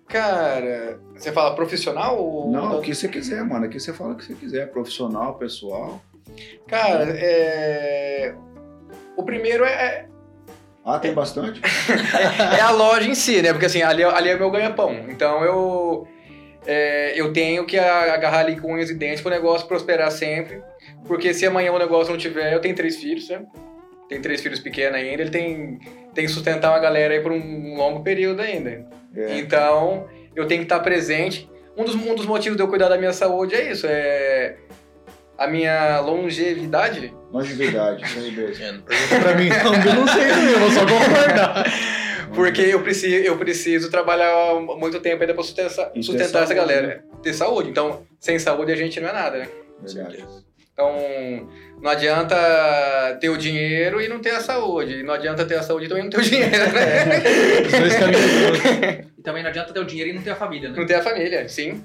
Cara, 0.08 1.00
você 1.16 1.32
fala 1.32 1.56
profissional 1.56 2.18
ou... 2.18 2.52
Não, 2.52 2.78
o 2.78 2.82
que 2.82 2.94
você 2.94 3.08
quiser, 3.08 3.44
mano. 3.44 3.66
Aqui 3.66 3.80
você 3.80 3.92
fala 3.92 4.14
o 4.14 4.16
que 4.16 4.24
você 4.24 4.36
quiser, 4.36 4.72
profissional, 4.72 5.36
pessoal. 5.36 6.02
Cara, 6.68 7.06
é... 7.18 8.36
o 9.18 9.24
primeiro 9.24 9.66
é, 9.66 10.08
Ah, 10.84 11.00
tem 11.00 11.14
bastante? 11.14 11.60
é 12.58 12.62
a 12.62 12.72
loja 12.72 13.10
em 13.10 13.16
si, 13.16 13.42
né? 13.42 13.52
Porque 13.52 13.66
assim, 13.66 13.82
ali, 13.82 14.04
ali 14.04 14.30
é 14.30 14.38
meu 14.38 14.52
ganha-pão. 14.52 14.94
Então 15.10 15.44
eu, 15.44 16.08
é, 16.66 17.20
eu 17.20 17.34
tenho 17.34 17.66
que 17.66 17.78
agarrar 17.78 18.40
ali 18.40 18.60
com 18.60 18.74
unhas 18.74 18.90
e 18.90 18.96
dentes 18.96 19.22
para 19.22 19.32
o 19.32 19.36
negócio 19.36 19.68
prosperar 19.68 20.12
sempre. 20.12 20.62
Porque 21.08 21.34
se 21.34 21.46
amanhã 21.46 21.72
o 21.72 21.80
negócio 21.80 22.12
não 22.12 22.20
tiver, 22.20 22.54
eu 22.54 22.62
tenho 22.62 22.76
três 22.76 22.96
filhos, 22.96 23.28
né? 23.30 23.44
Tem 24.08 24.22
três 24.22 24.42
filhos 24.42 24.60
pequenos 24.60 24.96
ainda, 24.96 25.22
ele 25.22 25.32
tem, 25.32 25.80
tem 26.14 26.26
que 26.26 26.32
sustentar 26.32 26.72
uma 26.72 26.80
galera 26.80 27.14
aí 27.14 27.20
por 27.20 27.32
um 27.32 27.76
longo 27.76 28.04
período 28.04 28.42
ainda. 28.42 28.86
É. 29.16 29.40
Então, 29.40 30.08
eu 30.36 30.46
tenho 30.48 30.62
que 30.62 30.66
estar 30.66 30.80
presente. 30.80 31.50
Um 31.76 31.84
dos, 31.84 31.96
um 31.96 32.16
dos 32.16 32.26
motivos 32.26 32.56
de 32.56 32.64
eu 32.64 32.68
cuidar 32.68 32.88
da 32.88 32.98
minha 32.98 33.14
saúde 33.14 33.56
é 33.56 33.72
isso, 33.72 33.86
é 33.90 34.58
a 35.38 35.48
minha 35.48 36.00
longevidade. 36.00 37.14
Longevidade, 37.32 38.04
longevidade. 38.16 38.64
É, 39.12 39.20
pra 39.20 39.36
mim, 39.36 39.50
não, 39.50 39.74
eu 39.74 39.96
não 39.96 40.08
sei 40.08 40.28
também, 40.28 40.54
eu 40.54 40.60
vou 40.60 40.72
só 40.72 40.82
concordar. 40.82 41.66
Porque 42.34 42.62
eu 42.62 42.82
preciso, 42.82 43.16
eu 43.16 43.38
preciso 43.38 43.90
trabalhar 43.90 44.60
muito 44.60 45.00
tempo 45.00 45.22
ainda 45.22 45.34
pra 45.34 45.44
sustentar, 45.44 45.92
sustentar 46.02 46.44
essa 46.44 46.54
galera. 46.54 46.88
Né? 46.88 47.00
Ter 47.24 47.34
saúde. 47.34 47.70
Então, 47.70 48.06
sem 48.20 48.38
saúde 48.38 48.72
a 48.72 48.76
gente 48.76 49.00
não 49.00 49.10
é 49.10 49.14
nada, 49.14 49.38
né? 49.38 49.48
Verdade. 49.82 50.26
Então, 50.76 51.50
não 51.82 51.90
adianta 51.90 52.36
ter 53.22 53.30
o 53.30 53.38
dinheiro 53.38 54.02
e 54.02 54.10
não 54.10 54.20
ter 54.20 54.32
a 54.32 54.42
saúde. 54.42 55.00
E 55.00 55.04
não 55.04 55.14
adianta 55.14 55.46
ter 55.46 55.56
a 55.56 55.64
saúde 55.64 55.86
e 55.86 55.88
também 55.88 56.04
não 56.04 56.10
ter 56.10 56.18
o 56.18 56.22
dinheiro, 56.22 56.52
né? 56.52 57.64
Os 57.66 57.80
dois 57.80 57.96
caminhos. 57.96 59.08
e 59.18 59.22
também 59.22 59.42
não 59.42 59.50
adianta 59.50 59.72
ter 59.72 59.80
o 59.80 59.86
dinheiro 59.86 60.10
e 60.10 60.14
não 60.14 60.22
ter 60.22 60.32
a 60.32 60.36
família, 60.36 60.70
né? 60.70 60.76
Não 60.78 60.86
ter 60.86 60.96
a 60.96 61.02
família, 61.02 61.48
sim. 61.48 61.82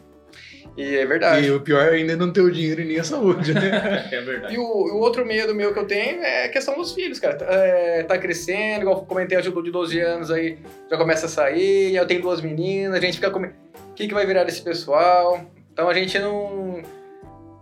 E 0.77 0.97
é 0.97 1.07
verdade. 1.07 1.47
E 1.47 1.53
o 1.53 1.61
pior 1.61 1.93
ainda 1.93 2.15
é 2.15 2.17
não 2.17 2.33
ter 2.33 2.41
o 2.41 2.51
dinheiro 2.51 2.81
e 2.81 2.85
nem 2.85 2.99
a 2.99 3.05
saúde, 3.05 3.55
né? 3.55 4.09
é 4.11 4.21
verdade. 4.23 4.55
E 4.55 4.59
o, 4.59 4.63
o, 4.63 4.99
outro 4.99 5.25
medo 5.25 5.55
meu 5.55 5.73
que 5.73 5.79
eu 5.79 5.87
tenho 5.87 6.21
é 6.21 6.47
a 6.47 6.49
questão 6.49 6.75
dos 6.75 6.93
filhos, 6.93 7.21
cara. 7.21 7.39
É, 7.49 8.03
tá 8.03 8.19
crescendo, 8.19 8.83
igual 8.83 8.99
eu 8.99 9.03
comentei, 9.05 9.39
a 9.39 9.41
de 9.41 9.51
12 9.51 10.01
anos 10.01 10.33
aí 10.33 10.59
já 10.91 10.97
começa 10.97 11.27
a 11.27 11.29
sair, 11.29 11.95
eu 11.95 12.07
tenho 12.09 12.23
duas 12.23 12.41
meninas, 12.41 12.97
a 12.97 13.01
gente 13.01 13.15
fica 13.15 13.31
com... 13.31 13.41
O 13.41 13.95
que, 13.95 14.09
que 14.09 14.15
vai 14.15 14.27
virar 14.27 14.43
desse 14.43 14.63
pessoal? 14.63 15.45
Então 15.73 15.89
a 15.89 15.95
gente 15.95 16.19
não 16.19 16.83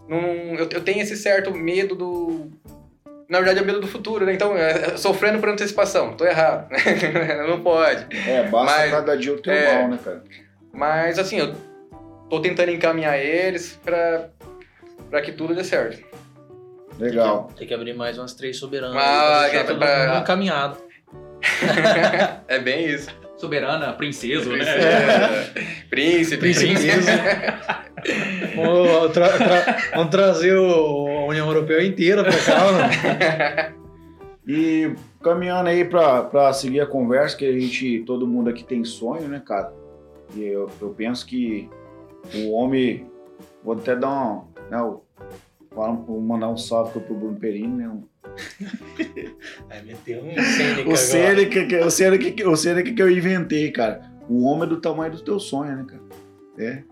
não, 0.09 0.20
eu, 0.55 0.68
eu 0.70 0.80
tenho 0.80 1.02
esse 1.02 1.16
certo 1.16 1.52
medo 1.52 1.94
do. 1.94 2.51
Na 3.28 3.39
verdade, 3.39 3.60
é 3.60 3.62
medo 3.62 3.80
do 3.80 3.86
futuro, 3.86 4.24
né? 4.24 4.32
Então, 4.32 4.56
é, 4.56 4.70
é 4.70 4.97
sofrendo 4.97 5.39
por 5.39 5.51
antecipação. 5.51 6.14
Tô 6.14 6.24
errado. 6.24 6.68
não 7.47 7.60
pode. 7.60 8.06
É, 8.26 8.44
basta 8.44 8.76
Mas, 8.78 8.90
cada 8.90 9.16
dia 9.16 9.35
o 9.35 9.39
teu 9.39 9.52
é, 9.52 9.80
mal, 9.80 9.90
né, 9.90 9.98
cara? 10.02 10.24
Mas, 10.72 11.18
assim, 11.18 11.39
eu 11.39 11.55
tô 12.30 12.40
tentando 12.40 12.70
encaminhar 12.70 13.18
eles 13.18 13.78
pra, 13.85 14.30
pra 15.10 15.20
que 15.20 15.32
tudo 15.32 15.55
dê 15.55 15.62
certo. 15.62 16.02
Legal. 16.98 17.40
Tem 17.40 17.48
que, 17.48 17.55
tem 17.59 17.68
que 17.68 17.74
abrir 17.74 17.93
mais 17.93 18.16
umas 18.16 18.32
três 18.32 18.56
soberanas. 18.56 18.97
Ah, 18.97 19.47
pra 19.51 19.62
deixar 19.62 19.78
pra... 19.78 20.18
encaminhado. 20.20 20.78
é 22.48 22.59
bem 22.59 22.86
isso. 22.86 23.10
Soberana, 23.39 23.93
princesa, 23.93 24.51
né? 24.51 24.65
É. 24.65 25.69
Príncipe, 25.89 26.39
princesa. 26.39 27.12
vamos, 28.56 29.12
tra 29.12 29.28
tra 29.28 29.77
vamos 29.94 30.10
trazer 30.10 30.56
o, 30.56 31.06
a 31.06 31.27
União 31.27 31.47
Europeia 31.47 31.86
inteira 31.86 32.24
pra 32.24 32.36
cá, 32.36 32.73
né? 32.73 33.74
E 34.51 34.94
caminhando 35.23 35.69
aí 35.69 35.85
pra, 35.85 36.23
pra 36.23 36.55
seguir 36.55 36.81
a 36.81 36.86
conversa, 36.86 37.36
que 37.36 37.44
a 37.44 37.52
gente, 37.52 38.02
todo 38.06 38.27
mundo 38.27 38.48
aqui 38.48 38.65
tem 38.65 38.82
sonho, 38.82 39.28
né, 39.28 39.43
cara? 39.44 39.70
E 40.35 40.43
eu, 40.43 40.70
eu 40.81 40.89
penso 40.89 41.27
que 41.27 41.69
o 42.35 42.52
homem, 42.52 43.06
vou 43.62 43.74
até 43.74 43.94
dar 43.94 44.09
um, 44.09 44.44
né, 44.70 44.78
vou 45.70 46.20
mandar 46.23 46.48
um 46.48 46.56
salve 46.56 46.98
pro 46.98 47.15
Bruno 47.15 47.36
Perini, 47.36 47.77
né? 47.77 47.94
Vai 49.69 49.82
meter 49.82 50.23
um 50.23 50.35
Sêneca 50.35 50.90
o 50.90 50.97
Sêneca, 50.97 51.66
que, 51.66 51.77
o, 51.77 51.90
Sêneca, 51.90 52.51
o 52.51 52.57
Sêneca 52.57 52.93
que 52.93 53.03
eu 53.03 53.11
inventei, 53.11 53.70
cara. 53.70 54.03
O 54.28 54.45
homem 54.45 54.65
é 54.65 54.66
do 54.66 54.81
tamanho 54.81 55.12
do 55.12 55.20
teu 55.20 55.40
sonho, 55.40 55.77
né, 55.77 55.86
cara? 55.89 56.03
É. 56.59 56.82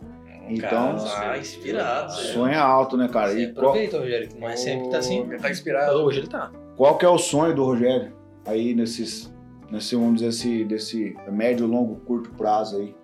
Então, 0.48 0.96
ah, 1.16 1.36
inspirado. 1.36 2.12
Sonho 2.12 2.52
é 2.52 2.56
alto, 2.56 2.96
né, 2.96 3.08
cara? 3.08 3.32
Você 3.32 3.40
e 3.40 3.46
aproveita, 3.46 3.90
qual... 3.90 4.02
Rogério, 4.02 4.28
que 4.28 4.40
mas 4.40 4.60
sempre 4.60 4.90
tá 4.90 4.98
assim. 4.98 5.28
Tá 5.40 5.50
inspirado. 5.50 5.98
Hoje 5.98 6.20
ele 6.20 6.28
tá. 6.28 6.52
Qual 6.76 6.96
que 6.96 7.04
é 7.04 7.08
o 7.08 7.18
sonho 7.18 7.54
do 7.54 7.64
Rogério? 7.64 8.12
Aí 8.44 8.74
nesses, 8.74 9.32
nesse, 9.70 9.96
vamos 9.96 10.20
dizer 10.20 10.28
assim, 10.28 10.66
desse 10.66 11.16
médio, 11.28 11.66
longo, 11.66 11.96
curto 12.06 12.30
prazo 12.30 12.78
aí. 12.78 12.94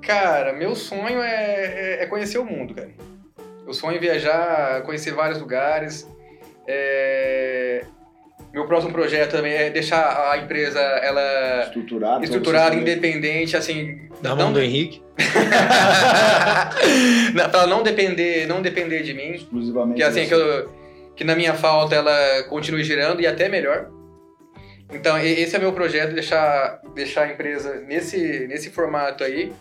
Cara, 0.00 0.52
meu 0.54 0.74
sonho 0.74 1.20
é, 1.20 1.98
é, 1.98 2.02
é 2.02 2.06
conhecer 2.06 2.38
o 2.38 2.44
mundo, 2.44 2.74
cara. 2.74 2.90
Eu 3.66 3.74
sonho 3.74 3.96
em 3.96 4.00
viajar, 4.00 4.82
conhecer 4.84 5.12
vários 5.12 5.40
lugares. 5.40 6.08
É... 6.66 7.84
Meu 8.52 8.66
próximo 8.66 8.92
projeto 8.92 9.32
também 9.32 9.52
é 9.52 9.68
deixar 9.68 10.30
a 10.30 10.38
empresa 10.38 10.80
ela 10.80 11.64
estruturada, 11.64 12.24
estruturada 12.24 12.74
independente, 12.74 13.54
assim. 13.54 14.08
Da 14.22 14.34
mão 14.34 14.46
não... 14.46 14.54
do 14.54 14.62
Henrique. 14.62 15.02
para 17.34 17.50
ela 17.52 17.66
não 17.66 17.82
depender, 17.82 18.46
não 18.46 18.62
depender 18.62 19.02
de 19.02 19.12
mim. 19.12 19.32
Exclusivamente. 19.32 19.96
Que 19.96 20.02
assim 20.02 20.26
que, 20.26 20.32
eu, 20.32 20.72
que 21.14 21.22
na 21.22 21.36
minha 21.36 21.52
falta 21.52 21.94
ela 21.94 22.44
continue 22.44 22.82
girando 22.82 23.20
e 23.20 23.26
até 23.26 23.46
melhor. 23.46 23.90
Então 24.90 25.18
esse 25.18 25.54
é 25.54 25.58
meu 25.58 25.74
projeto 25.74 26.14
deixar 26.14 26.80
deixar 26.94 27.24
a 27.24 27.32
empresa 27.32 27.74
nesse 27.80 28.46
nesse 28.46 28.70
formato 28.70 29.22
aí. 29.22 29.52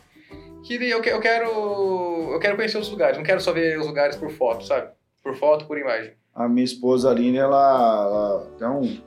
Que 0.64 0.76
eu, 0.76 1.04
eu 1.04 1.20
quero 1.20 2.30
eu 2.32 2.40
quero 2.40 2.56
conhecer 2.56 2.78
os 2.78 2.90
lugares, 2.90 3.18
não 3.18 3.26
quero 3.26 3.42
só 3.42 3.52
ver 3.52 3.78
os 3.78 3.88
lugares 3.88 4.16
por 4.16 4.32
foto, 4.32 4.66
sabe? 4.66 4.88
Por 5.22 5.36
foto, 5.36 5.66
por 5.66 5.78
imagem 5.78 6.14
a 6.36 6.50
minha 6.50 6.66
esposa 6.66 7.10
Aline, 7.10 7.38
ela, 7.38 8.46
ela 8.60 8.72
um, 8.72 9.00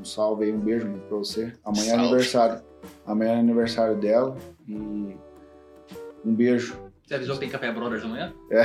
um 0.00 0.04
salve 0.04 0.44
aí, 0.44 0.52
um 0.52 0.60
beijo 0.60 0.88
pra 1.08 1.18
você. 1.18 1.52
Amanhã 1.64 1.90
salve. 1.90 1.90
é 1.90 2.06
aniversário. 2.06 2.62
Amanhã 3.04 3.32
é 3.32 3.40
aniversário 3.40 3.96
dela 3.96 4.36
e 4.68 5.16
um 6.24 6.34
beijo. 6.34 6.78
Você 7.04 7.14
avisou 7.14 7.34
que 7.34 7.40
tem 7.40 7.50
café 7.50 7.72
Brothers 7.72 8.04
amanhã? 8.04 8.32
É. 8.50 8.64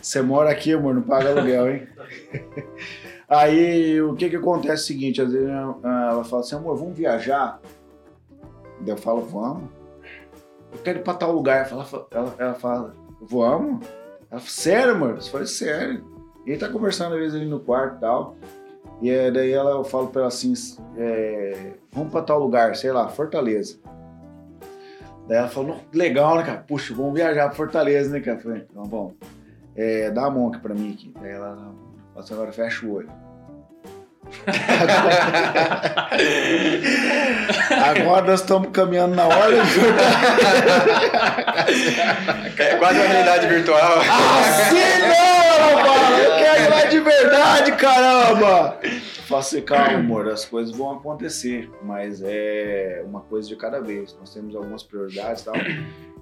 você 0.00 0.22
mora 0.22 0.50
aqui, 0.50 0.72
amor, 0.72 0.94
não 0.94 1.02
paga 1.02 1.30
aluguel, 1.30 1.70
hein? 1.70 1.88
Aí 3.28 4.00
o 4.02 4.14
que 4.14 4.30
que 4.30 4.36
acontece 4.36 4.70
é 4.70 4.74
o 4.74 4.78
seguinte, 4.78 5.22
às 5.22 5.32
vezes 5.32 5.48
ela 5.48 6.24
fala 6.24 6.42
assim, 6.42 6.56
amor, 6.56 6.76
vamos 6.76 6.96
viajar? 6.96 7.60
Daí 8.80 8.90
eu 8.90 8.96
falo, 8.96 9.22
vamos. 9.22 9.70
Eu 10.72 10.78
quero 10.78 10.98
ir 11.00 11.02
pra 11.02 11.14
tal 11.14 11.32
lugar. 11.32 11.70
Ela 11.70 11.84
fala, 11.84 12.06
ela, 12.10 12.34
ela 12.38 12.54
fala 12.54 12.94
vamos? 13.20 13.86
Ela 14.30 14.40
fala, 14.40 14.50
sério, 14.50 14.92
amor? 14.94 15.14
Você 15.16 15.30
fala, 15.30 15.46
sério. 15.46 16.09
E 16.46 16.56
tá 16.56 16.68
conversando 16.68 17.14
às 17.14 17.20
vezes 17.20 17.34
ali 17.34 17.46
no 17.46 17.60
quarto 17.60 17.96
e 17.96 18.00
tal. 18.00 18.36
E 19.00 19.10
é, 19.10 19.30
daí 19.30 19.52
ela, 19.52 19.70
eu 19.70 19.84
falo 19.84 20.08
pra 20.08 20.22
ela 20.22 20.28
assim, 20.28 20.52
é, 20.96 21.72
vamos 21.92 22.12
pra 22.12 22.22
tal 22.22 22.38
lugar, 22.38 22.76
sei 22.76 22.92
lá, 22.92 23.08
Fortaleza. 23.08 23.78
Daí 25.26 25.38
ela 25.38 25.48
falou, 25.48 25.76
legal, 25.92 26.36
né, 26.36 26.42
cara? 26.42 26.58
Puxa, 26.66 26.94
vamos 26.94 27.14
viajar 27.14 27.46
pra 27.46 27.56
Fortaleza, 27.56 28.10
né, 28.10 28.20
cara? 28.20 28.38
Falei, 28.40 28.66
então, 28.70 28.82
bom, 28.82 29.14
é, 29.74 30.10
dá 30.10 30.26
a 30.26 30.30
mão 30.30 30.48
aqui 30.48 30.58
pra 30.60 30.74
mim 30.74 30.92
aqui. 30.92 31.12
Daí 31.20 31.30
ela, 31.30 31.74
agora 32.14 32.52
fecha 32.52 32.86
o 32.86 32.92
olho. 32.92 33.08
Agora 37.90 38.26
nós 38.26 38.40
estamos 38.40 38.70
caminhando 38.70 39.14
na 39.16 39.26
hora. 39.26 39.56
é 42.58 42.76
quase 42.76 42.98
uma 42.98 43.08
realidade 43.08 43.46
virtual. 43.46 44.00
Assim 44.00 44.98
não, 45.02 45.82
mano! 45.82 46.18
Eu 46.18 46.36
quero 46.36 46.62
ir 46.62 46.68
lá 46.68 46.84
de 46.84 47.00
verdade, 47.00 47.72
caramba! 47.72 48.78
Faça 49.26 49.60
calma, 49.62 49.94
amor, 49.98 50.28
as 50.28 50.44
coisas 50.44 50.76
vão 50.76 50.90
acontecer, 50.90 51.70
mas 51.82 52.20
é 52.22 53.02
uma 53.06 53.20
coisa 53.20 53.48
de 53.48 53.54
cada 53.54 53.80
vez. 53.80 54.16
Nós 54.18 54.34
temos 54.34 54.56
algumas 54.56 54.82
prioridades 54.82 55.42
e 55.42 55.44
tal. 55.44 55.54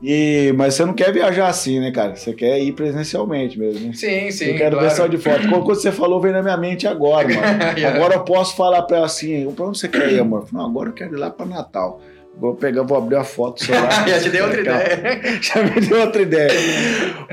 E, 0.03 0.53
mas 0.57 0.75
você 0.75 0.85
não 0.85 0.95
quer 0.95 1.13
viajar 1.13 1.49
assim, 1.49 1.81
né, 1.81 1.91
cara? 1.91 2.15
Você 2.15 2.33
quer 2.33 2.59
ir 2.61 2.73
presencialmente 2.73 3.59
mesmo. 3.59 3.89
Né? 3.89 3.93
Sim, 3.95 4.31
sim. 4.31 4.51
Eu 4.51 4.57
quero 4.57 4.77
claro. 4.77 4.89
ver 4.89 4.95
só 4.95 5.07
de 5.07 5.19
foto. 5.19 5.49
Quando 5.49 5.65
você 5.65 5.91
falou, 5.91 6.21
veio 6.21 6.35
na 6.35 6.43
minha 6.43 6.57
mente 6.57 6.87
agora, 6.87 7.27
mano. 7.27 7.41
Agora 7.89 8.15
eu 8.15 8.25
posso 8.25 8.55
falar 8.57 8.83
pra 8.83 8.99
ela 8.99 9.07
assim: 9.07 9.51
pra 9.53 9.67
onde 9.67 9.79
você 9.79 9.89
quer 9.89 10.13
ir, 10.13 10.21
amor? 10.21 10.47
Não, 10.53 10.67
agora 10.67 10.91
eu 10.91 10.93
quero 10.93 11.15
ir 11.15 11.19
lá 11.19 11.31
pra 11.31 11.45
Natal. 11.47 12.01
Vou 12.37 12.55
pegar, 12.55 12.85
vou 12.85 12.97
abrir 12.97 13.17
a 13.17 13.25
foto 13.25 13.65
celular. 13.65 13.91
Já 14.09 14.21
te 14.21 14.31
dei 14.31 14.41
outra 14.41 14.61
ideia. 14.61 15.21
Já 15.43 15.63
me 15.63 15.81
deu 15.81 16.01
outra 16.01 16.23
ideia. 16.23 16.51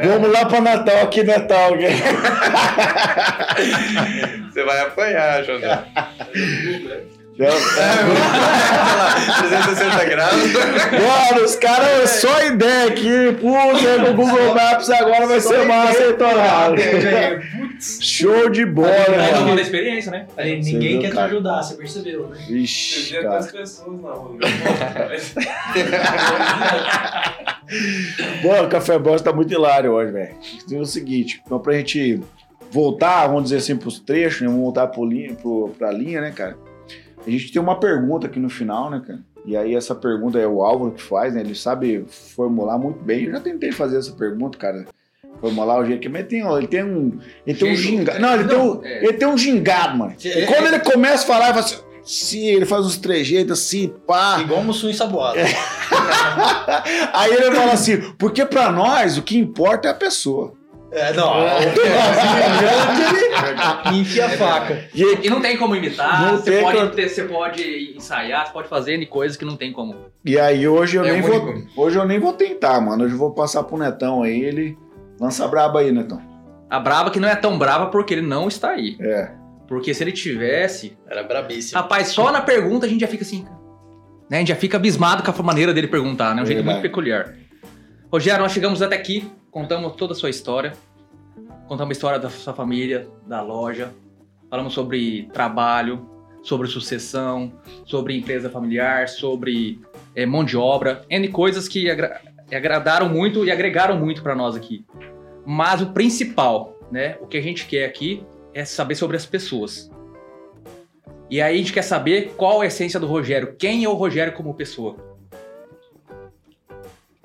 Vamos 0.03 0.31
lá 0.31 0.45
pra 0.45 0.61
Natal, 0.61 1.01
aqui 1.03 1.23
Natal. 1.23 1.73
Você 4.51 4.63
vai 4.63 4.79
apanhar, 4.81 5.43
José. 5.43 5.85
Já, 7.37 7.47
é, 7.47 7.51
360 9.49 10.05
graus. 10.05 10.53
Mano, 11.33 11.43
os 11.43 11.55
caras, 11.57 12.09
só 12.11 12.45
ideia 12.45 12.87
aqui. 12.87 13.33
Puta, 13.41 13.97
no 13.97 14.13
Google 14.13 14.55
Maps 14.55 14.89
agora 14.89 15.27
vai 15.27 15.41
só 15.41 15.49
ser 15.49 15.65
massa, 15.65 16.01
hein, 16.01 16.13
Torrado? 16.17 16.75
Show 17.99 18.49
de 18.49 18.65
bola, 18.65 18.87
né? 18.89 19.31
É 19.31 19.37
uma 19.37 19.59
experiência, 19.59 20.11
né? 20.11 20.27
Aí, 20.37 20.61
ninguém 20.61 20.99
quer 20.99 21.11
te 21.11 21.19
ajudar, 21.19 21.61
você 21.61 21.75
percebeu, 21.75 22.29
né? 22.29 22.37
Vixe, 22.47 23.17
cara. 23.21 23.43
pessoas 23.43 24.01
na 24.01 24.11
rua. 24.11 24.37
Pô, 28.41 28.63
o 28.63 28.69
Café 28.69 28.97
Boss 28.97 29.21
tá 29.21 29.33
muito 29.33 29.53
hilário 29.53 29.91
hoje, 29.91 30.11
velho. 30.13 30.35
Tem 30.69 30.79
o 30.79 30.85
seguinte, 30.85 31.41
então 31.45 31.59
pra 31.59 31.73
gente 31.73 32.21
voltar, 32.71 33.27
vamos 33.27 33.43
dizer 33.45 33.57
assim, 33.57 33.75
pros 33.75 33.99
trechos, 33.99 34.41
né? 34.41 34.47
Vamos 34.47 34.61
voltar 34.63 34.87
pro 34.87 35.03
linha, 35.03 35.33
pro, 35.33 35.75
pra 35.77 35.91
linha, 35.91 36.21
né, 36.21 36.31
cara? 36.31 36.55
A 37.25 37.29
gente 37.29 37.51
tem 37.51 37.61
uma 37.61 37.79
pergunta 37.79 38.27
aqui 38.27 38.39
no 38.39 38.49
final, 38.49 38.89
né, 38.89 39.01
cara? 39.05 39.19
E 39.45 39.55
aí 39.55 39.75
essa 39.75 39.93
pergunta 39.93 40.39
é 40.39 40.47
o 40.47 40.63
Álvaro 40.63 40.91
que 40.91 41.01
faz, 41.01 41.33
né? 41.33 41.41
Ele 41.41 41.55
sabe 41.55 42.05
formular 42.07 42.77
muito 42.77 43.03
bem. 43.03 43.25
Eu 43.25 43.33
já 43.33 43.39
tentei 43.39 43.71
fazer 43.71 43.97
essa 43.97 44.11
pergunta, 44.11 44.57
cara. 44.57 44.85
Formular 45.39 45.79
o 45.79 45.85
jeito 45.85 46.01
que 46.01 46.09
mas 46.09 46.25
tem, 46.27 46.41
ele 46.47 46.67
tem 46.67 46.83
um, 46.83 47.19
ele 47.45 47.57
tem 47.57 47.71
um 47.71 47.75
gingado. 47.75 48.19
Não, 48.19 48.33
ele 48.33 48.43
não, 48.43 48.49
tem 48.49 48.59
um, 48.59 48.85
é. 48.85 49.03
ele 49.03 49.13
tem 49.13 49.27
um 49.27 49.37
gingado, 49.37 49.97
mano. 49.97 50.15
Quando 50.47 50.67
ele 50.67 50.79
começa 50.79 51.23
a 51.23 51.27
falar, 51.27 51.45
ele 51.45 51.53
fala 51.53 51.65
assim, 51.65 51.83
sim, 52.03 52.47
ele 52.47 52.65
faz 52.65 52.85
uns 52.85 52.97
trejeitos 52.97 53.59
assim, 53.59 53.93
pá. 54.07 54.39
Igual 54.39 54.61
um 54.61 54.63
Mussum 54.63 54.89
ensaboado. 54.89 55.37
É. 55.37 55.45
aí 57.13 57.33
ele 57.33 57.55
fala 57.55 57.73
assim, 57.73 58.01
porque 58.17 58.45
pra 58.45 58.71
nós 58.71 59.17
o 59.17 59.21
que 59.21 59.37
importa 59.37 59.89
é 59.89 59.91
a 59.91 59.95
pessoa. 59.95 60.53
É, 60.95 61.13
não. 61.13 61.43
É. 61.43 61.59
ele 63.89 63.99
enfia 63.99 64.27
a 64.27 64.29
faca. 64.29 64.87
E, 64.93 65.27
e, 65.27 65.29
não 65.29 65.41
tem 65.41 65.57
como 65.57 65.75
imitar. 65.75 66.21
Não 66.21 66.37
você, 66.37 66.61
pode, 66.61 66.95
ter, 66.95 67.09
você 67.09 67.25
pode 67.25 67.93
ensaiar, 67.95 68.47
você 68.47 68.53
pode 68.53 68.69
fazer 68.69 69.05
coisas 69.07 69.35
que 69.35 69.43
não 69.43 69.57
tem 69.57 69.73
como. 69.73 70.05
E 70.23 70.39
aí 70.39 70.65
hoje 70.65 70.95
eu 70.95 71.03
é 71.03 71.11
nem 71.11 71.21
vou. 71.21 71.53
Hoje 71.75 71.97
eu 71.97 72.05
nem 72.05 72.17
vou 72.17 72.31
tentar, 72.31 72.79
mano. 72.79 73.03
Hoje 73.03 73.13
eu 73.13 73.19
vou 73.19 73.31
passar 73.31 73.63
pro 73.63 73.77
Netão 73.77 74.23
aí. 74.23 74.41
Ele. 74.41 74.77
Lança 75.19 75.43
a 75.43 75.49
braba 75.49 75.81
aí, 75.81 75.91
Netão. 75.91 76.21
A 76.69 76.79
braba 76.79 77.11
que 77.11 77.19
não 77.19 77.27
é 77.27 77.35
tão 77.35 77.57
brava 77.57 77.87
porque 77.87 78.13
ele 78.13 78.25
não 78.25 78.47
está 78.47 78.69
aí. 78.71 78.95
É. 78.99 79.31
Porque 79.67 79.93
se 79.93 80.01
ele 80.01 80.13
tivesse. 80.13 80.97
Era 81.09 81.23
brabíssimo. 81.23 81.81
Rapaz, 81.81 82.07
só 82.07 82.31
na 82.31 82.41
pergunta 82.41 82.85
a 82.85 82.89
gente 82.89 83.01
já 83.01 83.07
fica 83.07 83.23
assim. 83.23 83.45
Né? 84.29 84.37
A 84.37 84.39
gente 84.39 84.49
já 84.49 84.55
fica 84.55 84.77
abismado 84.77 85.23
com 85.23 85.41
a 85.41 85.43
maneira 85.43 85.73
dele 85.73 85.87
perguntar, 85.87 86.33
né? 86.33 86.41
Um 86.41 86.45
é 86.45 86.47
jeito 86.47 86.63
muito 86.63 86.81
peculiar. 86.81 87.33
Rogério, 88.15 88.41
nós 88.41 88.53
chegamos 88.53 88.81
até 88.81 88.95
aqui 88.95 89.29
contamos 89.51 89.93
toda 89.97 90.13
a 90.13 90.15
sua 90.15 90.29
história, 90.29 90.71
contamos 91.67 91.89
a 91.89 91.91
história 91.91 92.17
da 92.17 92.29
sua 92.29 92.53
família, 92.53 93.09
da 93.27 93.41
loja, 93.41 93.93
falamos 94.49 94.73
sobre 94.73 95.23
trabalho, 95.33 96.09
sobre 96.41 96.65
sucessão, 96.69 97.51
sobre 97.83 98.17
empresa 98.17 98.49
familiar, 98.49 99.09
sobre 99.09 99.81
é, 100.15 100.25
mão 100.25 100.45
de 100.45 100.55
obra, 100.55 101.03
N 101.09 101.27
coisas 101.27 101.67
que 101.67 101.89
agra 101.89 102.21
agradaram 102.53 103.09
muito 103.09 103.43
e 103.43 103.51
agregaram 103.51 103.99
muito 103.99 104.23
para 104.23 104.33
nós 104.33 104.55
aqui. 104.55 104.85
Mas 105.45 105.81
o 105.81 105.87
principal, 105.87 106.79
né, 106.89 107.17
o 107.19 107.27
que 107.27 107.35
a 107.35 107.41
gente 107.41 107.65
quer 107.65 107.83
aqui 107.83 108.25
é 108.53 108.63
saber 108.63 108.95
sobre 108.95 109.17
as 109.17 109.25
pessoas. 109.25 109.91
E 111.29 111.41
aí 111.41 111.55
a 111.55 111.57
gente 111.57 111.73
quer 111.73 111.81
saber 111.81 112.33
qual 112.37 112.61
a 112.61 112.65
essência 112.65 112.97
do 112.97 113.07
Rogério, 113.07 113.57
quem 113.59 113.83
é 113.83 113.89
o 113.89 113.93
Rogério 113.93 114.31
como 114.31 114.53
pessoa. 114.53 115.14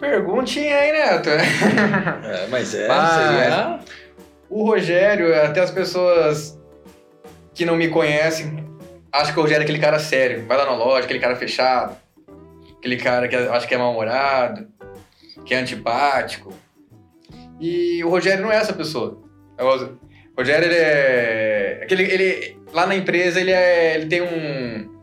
Perguntinha 0.01 0.77
aí, 0.77 0.93
Neto. 0.93 1.29
É, 2.25 2.47
mas 2.49 2.75
é, 2.75 2.89
mas, 2.89 3.11
seria... 3.11 3.81
O 4.49 4.65
Rogério, 4.65 5.35
até 5.45 5.61
as 5.61 5.71
pessoas 5.71 6.59
que 7.55 7.65
não 7.65 7.77
me 7.77 7.89
conhecem, 7.89 8.65
acham 9.13 9.35
que 9.35 9.39
o 9.39 9.43
Rogério 9.43 9.63
é 9.63 9.65
aquele 9.65 9.79
cara 9.79 9.99
sério. 9.99 10.45
Vai 10.47 10.57
lá 10.57 10.65
na 10.65 10.75
loja, 10.75 11.05
aquele 11.05 11.21
cara 11.21 11.37
fechado. 11.37 11.97
Aquele 12.79 12.97
cara 12.97 13.29
que 13.29 13.37
acha 13.37 13.67
que 13.67 13.75
é 13.75 13.79
mal-humorado, 13.79 14.67
que 15.45 15.55
é 15.55 15.59
antipático. 15.59 16.53
E 17.61 18.03
o 18.03 18.09
Rogério 18.09 18.43
não 18.43 18.51
é 18.51 18.57
essa 18.57 18.73
pessoa. 18.73 19.23
O 19.59 20.39
Rogério, 20.39 20.67
ele 20.67 20.77
é... 20.77 21.81
Aquele, 21.83 22.05
ele, 22.05 22.59
lá 22.73 22.87
na 22.87 22.97
empresa, 22.97 23.39
ele, 23.41 23.53
é, 23.53 23.97
ele 23.97 24.07
tem 24.07 24.23
um 24.23 25.00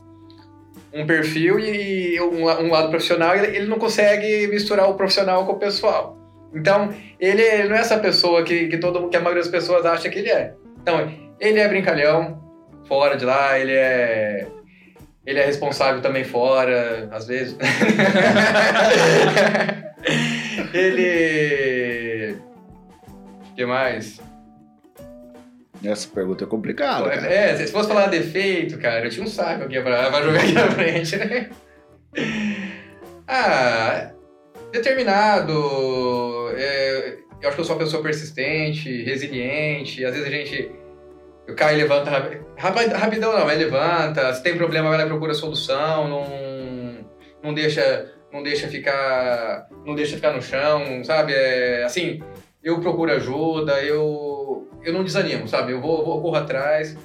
um 0.97 1.05
perfil 1.05 1.59
e 1.59 2.19
um, 2.19 2.43
um 2.43 2.71
lado 2.71 2.89
profissional 2.89 3.35
e 3.35 3.55
ele 3.55 3.67
não 3.67 3.77
consegue 3.77 4.47
misturar 4.47 4.89
o 4.89 4.95
profissional 4.95 5.45
com 5.45 5.53
o 5.53 5.59
pessoal. 5.59 6.17
Então, 6.53 6.93
ele, 7.19 7.41
ele 7.41 7.69
não 7.69 7.75
é 7.75 7.79
essa 7.79 7.97
pessoa 7.99 8.43
que, 8.43 8.67
que, 8.67 8.77
todo, 8.77 9.09
que 9.09 9.17
a 9.17 9.19
maioria 9.19 9.43
das 9.43 9.51
pessoas 9.51 9.85
acha 9.85 10.09
que 10.09 10.19
ele 10.19 10.29
é. 10.29 10.53
Então, 10.81 11.11
ele 11.39 11.59
é 11.59 11.67
brincalhão, 11.67 12.41
fora 12.87 13.15
de 13.15 13.25
lá, 13.25 13.59
ele 13.59 13.73
é. 13.73 14.47
Ele 15.25 15.39
é 15.39 15.45
responsável 15.45 16.01
também 16.01 16.23
fora, 16.23 17.09
às 17.11 17.27
vezes. 17.27 17.57
ele. 20.73 22.37
O 23.51 23.55
que 23.55 23.65
mais? 23.65 24.21
Essa 25.83 26.07
pergunta 26.09 26.43
é 26.43 26.47
complicada. 26.47 27.13
É, 27.13 27.55
se 27.55 27.71
fosse 27.71 27.87
falar 27.87 28.07
defeito, 28.07 28.77
cara, 28.77 29.05
eu 29.05 29.09
tinha 29.09 29.25
um 29.25 29.29
saco 29.29 29.63
aqui 29.63 29.79
pra, 29.81 30.09
pra 30.09 30.21
jogar 30.21 30.39
aqui 30.39 30.51
na 30.53 30.71
frente, 30.71 31.15
né? 31.17 31.49
Ah, 33.27 34.11
determinado. 34.71 35.53
É, 36.55 37.17
eu 37.41 37.47
acho 37.47 37.55
que 37.55 37.61
eu 37.61 37.65
sou 37.65 37.75
uma 37.75 37.83
pessoa 37.83 38.01
persistente, 38.01 39.03
resiliente. 39.03 40.03
Às 40.05 40.13
vezes 40.13 40.27
a 40.27 40.31
gente. 40.31 40.71
Eu 41.45 41.55
caio 41.55 41.77
e 41.77 41.81
levanta 41.81 42.09
rapidão, 42.57 43.31
não, 43.31 43.45
mas 43.45 43.57
levanta. 43.57 44.33
Se 44.33 44.43
tem 44.43 44.57
problema, 44.57 44.89
vai 44.89 44.97
lá 44.97 45.05
e 45.05 45.07
procura 45.07 45.33
solução. 45.33 46.07
Não, 46.07 47.05
não 47.41 47.53
deixa, 47.53 48.11
não 48.33 48.43
deixa 48.43 48.67
ficar, 48.67 49.67
não 49.85 49.95
deixa 49.95 50.15
ficar 50.15 50.33
no 50.33 50.41
chão, 50.41 51.03
sabe? 51.03 51.33
É, 51.33 51.83
assim, 51.85 52.21
eu 52.61 52.81
procuro 52.81 53.13
ajuda, 53.13 53.81
eu, 53.81 54.26
eu 54.83 54.93
não 54.93 55.03
desanimo, 55.03 55.47
sabe? 55.47 55.71
Eu 55.71 55.81
vou, 55.81 56.05
vou 56.05 56.21
corro 56.21 56.35
atrás. 56.35 56.97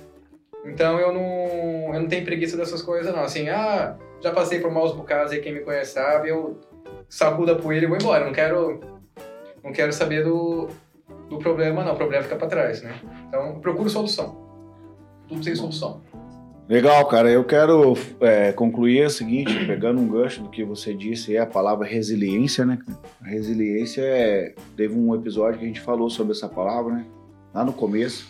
Então 0.65 0.99
eu 0.99 1.13
não, 1.13 1.95
eu 1.95 2.01
não 2.01 2.09
tenho 2.09 2.25
preguiça 2.25 2.57
dessas 2.57 2.83
coisas, 2.83 3.13
não. 3.13 3.23
Assim, 3.23 3.49
ah, 3.49 3.97
já 4.21 4.31
passei 4.31 4.61
por 4.61 4.71
maus 4.71 4.93
bocados 4.93 5.33
aí, 5.33 5.41
quem 5.41 5.53
me 5.53 5.61
conhece 5.61 5.95
sabe, 5.95 6.29
eu 6.29 6.61
sacudo 7.09 7.53
a 7.53 7.57
poeira 7.57 7.85
e 7.85 7.89
vou 7.89 7.99
embora. 7.99 8.25
não 8.25 8.33
quero, 8.33 8.81
não 9.63 9.73
quero 9.73 9.93
saber 9.93 10.25
do, 10.25 10.69
do 11.29 11.39
problema, 11.39 11.85
não. 11.85 11.93
O 11.93 11.97
problema 11.97 12.23
fica 12.23 12.37
para 12.37 12.49
trás, 12.49 12.83
né? 12.83 12.95
Então, 13.29 13.61
procuro 13.61 13.91
solução. 13.91 14.41
Tudo 15.27 15.43
sem 15.43 15.55
solução. 15.55 16.01
Legal, 16.69 17.05
cara. 17.07 17.31
Eu 17.31 17.45
quero 17.45 17.95
é, 18.21 18.53
concluir 18.53 19.05
o 19.05 19.11
seguinte, 19.11 19.53
pegando 19.67 20.01
um 20.01 20.09
gancho 20.09 20.43
do 20.43 20.49
que 20.49 20.65
você 20.65 20.95
disse, 20.95 21.37
é 21.37 21.41
a 21.41 21.47
palavra 21.47 21.87
resiliência, 21.87 22.65
né? 22.65 22.79
Resiliência 23.23 24.03
é... 24.03 24.55
Teve 24.77 24.95
um 24.95 25.15
episódio 25.15 25.59
que 25.59 25.65
a 25.65 25.69
gente 25.69 25.81
falou 25.81 26.09
sobre 26.09 26.33
essa 26.33 26.49
palavra, 26.49 26.95
né? 26.95 27.07
Lá 27.55 27.65
no 27.65 27.73
começo. 27.73 28.27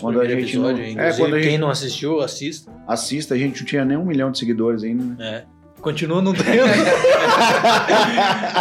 quando 0.00 0.20
a 0.20 0.28
gente 0.28 0.56
não... 0.58 0.70
é, 0.70 1.12
quando 1.16 1.34
a 1.34 1.38
gente... 1.38 1.48
quem 1.48 1.58
não 1.58 1.70
assistiu, 1.70 2.20
assista. 2.20 2.72
Assista, 2.86 3.34
a 3.34 3.38
gente 3.38 3.60
não 3.60 3.66
tinha 3.66 3.84
nem 3.84 3.96
um 3.96 4.04
milhão 4.04 4.30
de 4.30 4.38
seguidores 4.38 4.82
ainda, 4.82 5.04
né? 5.04 5.16
É. 5.18 5.44
Continua 5.80 6.20
não 6.20 6.34
tendo. 6.34 6.48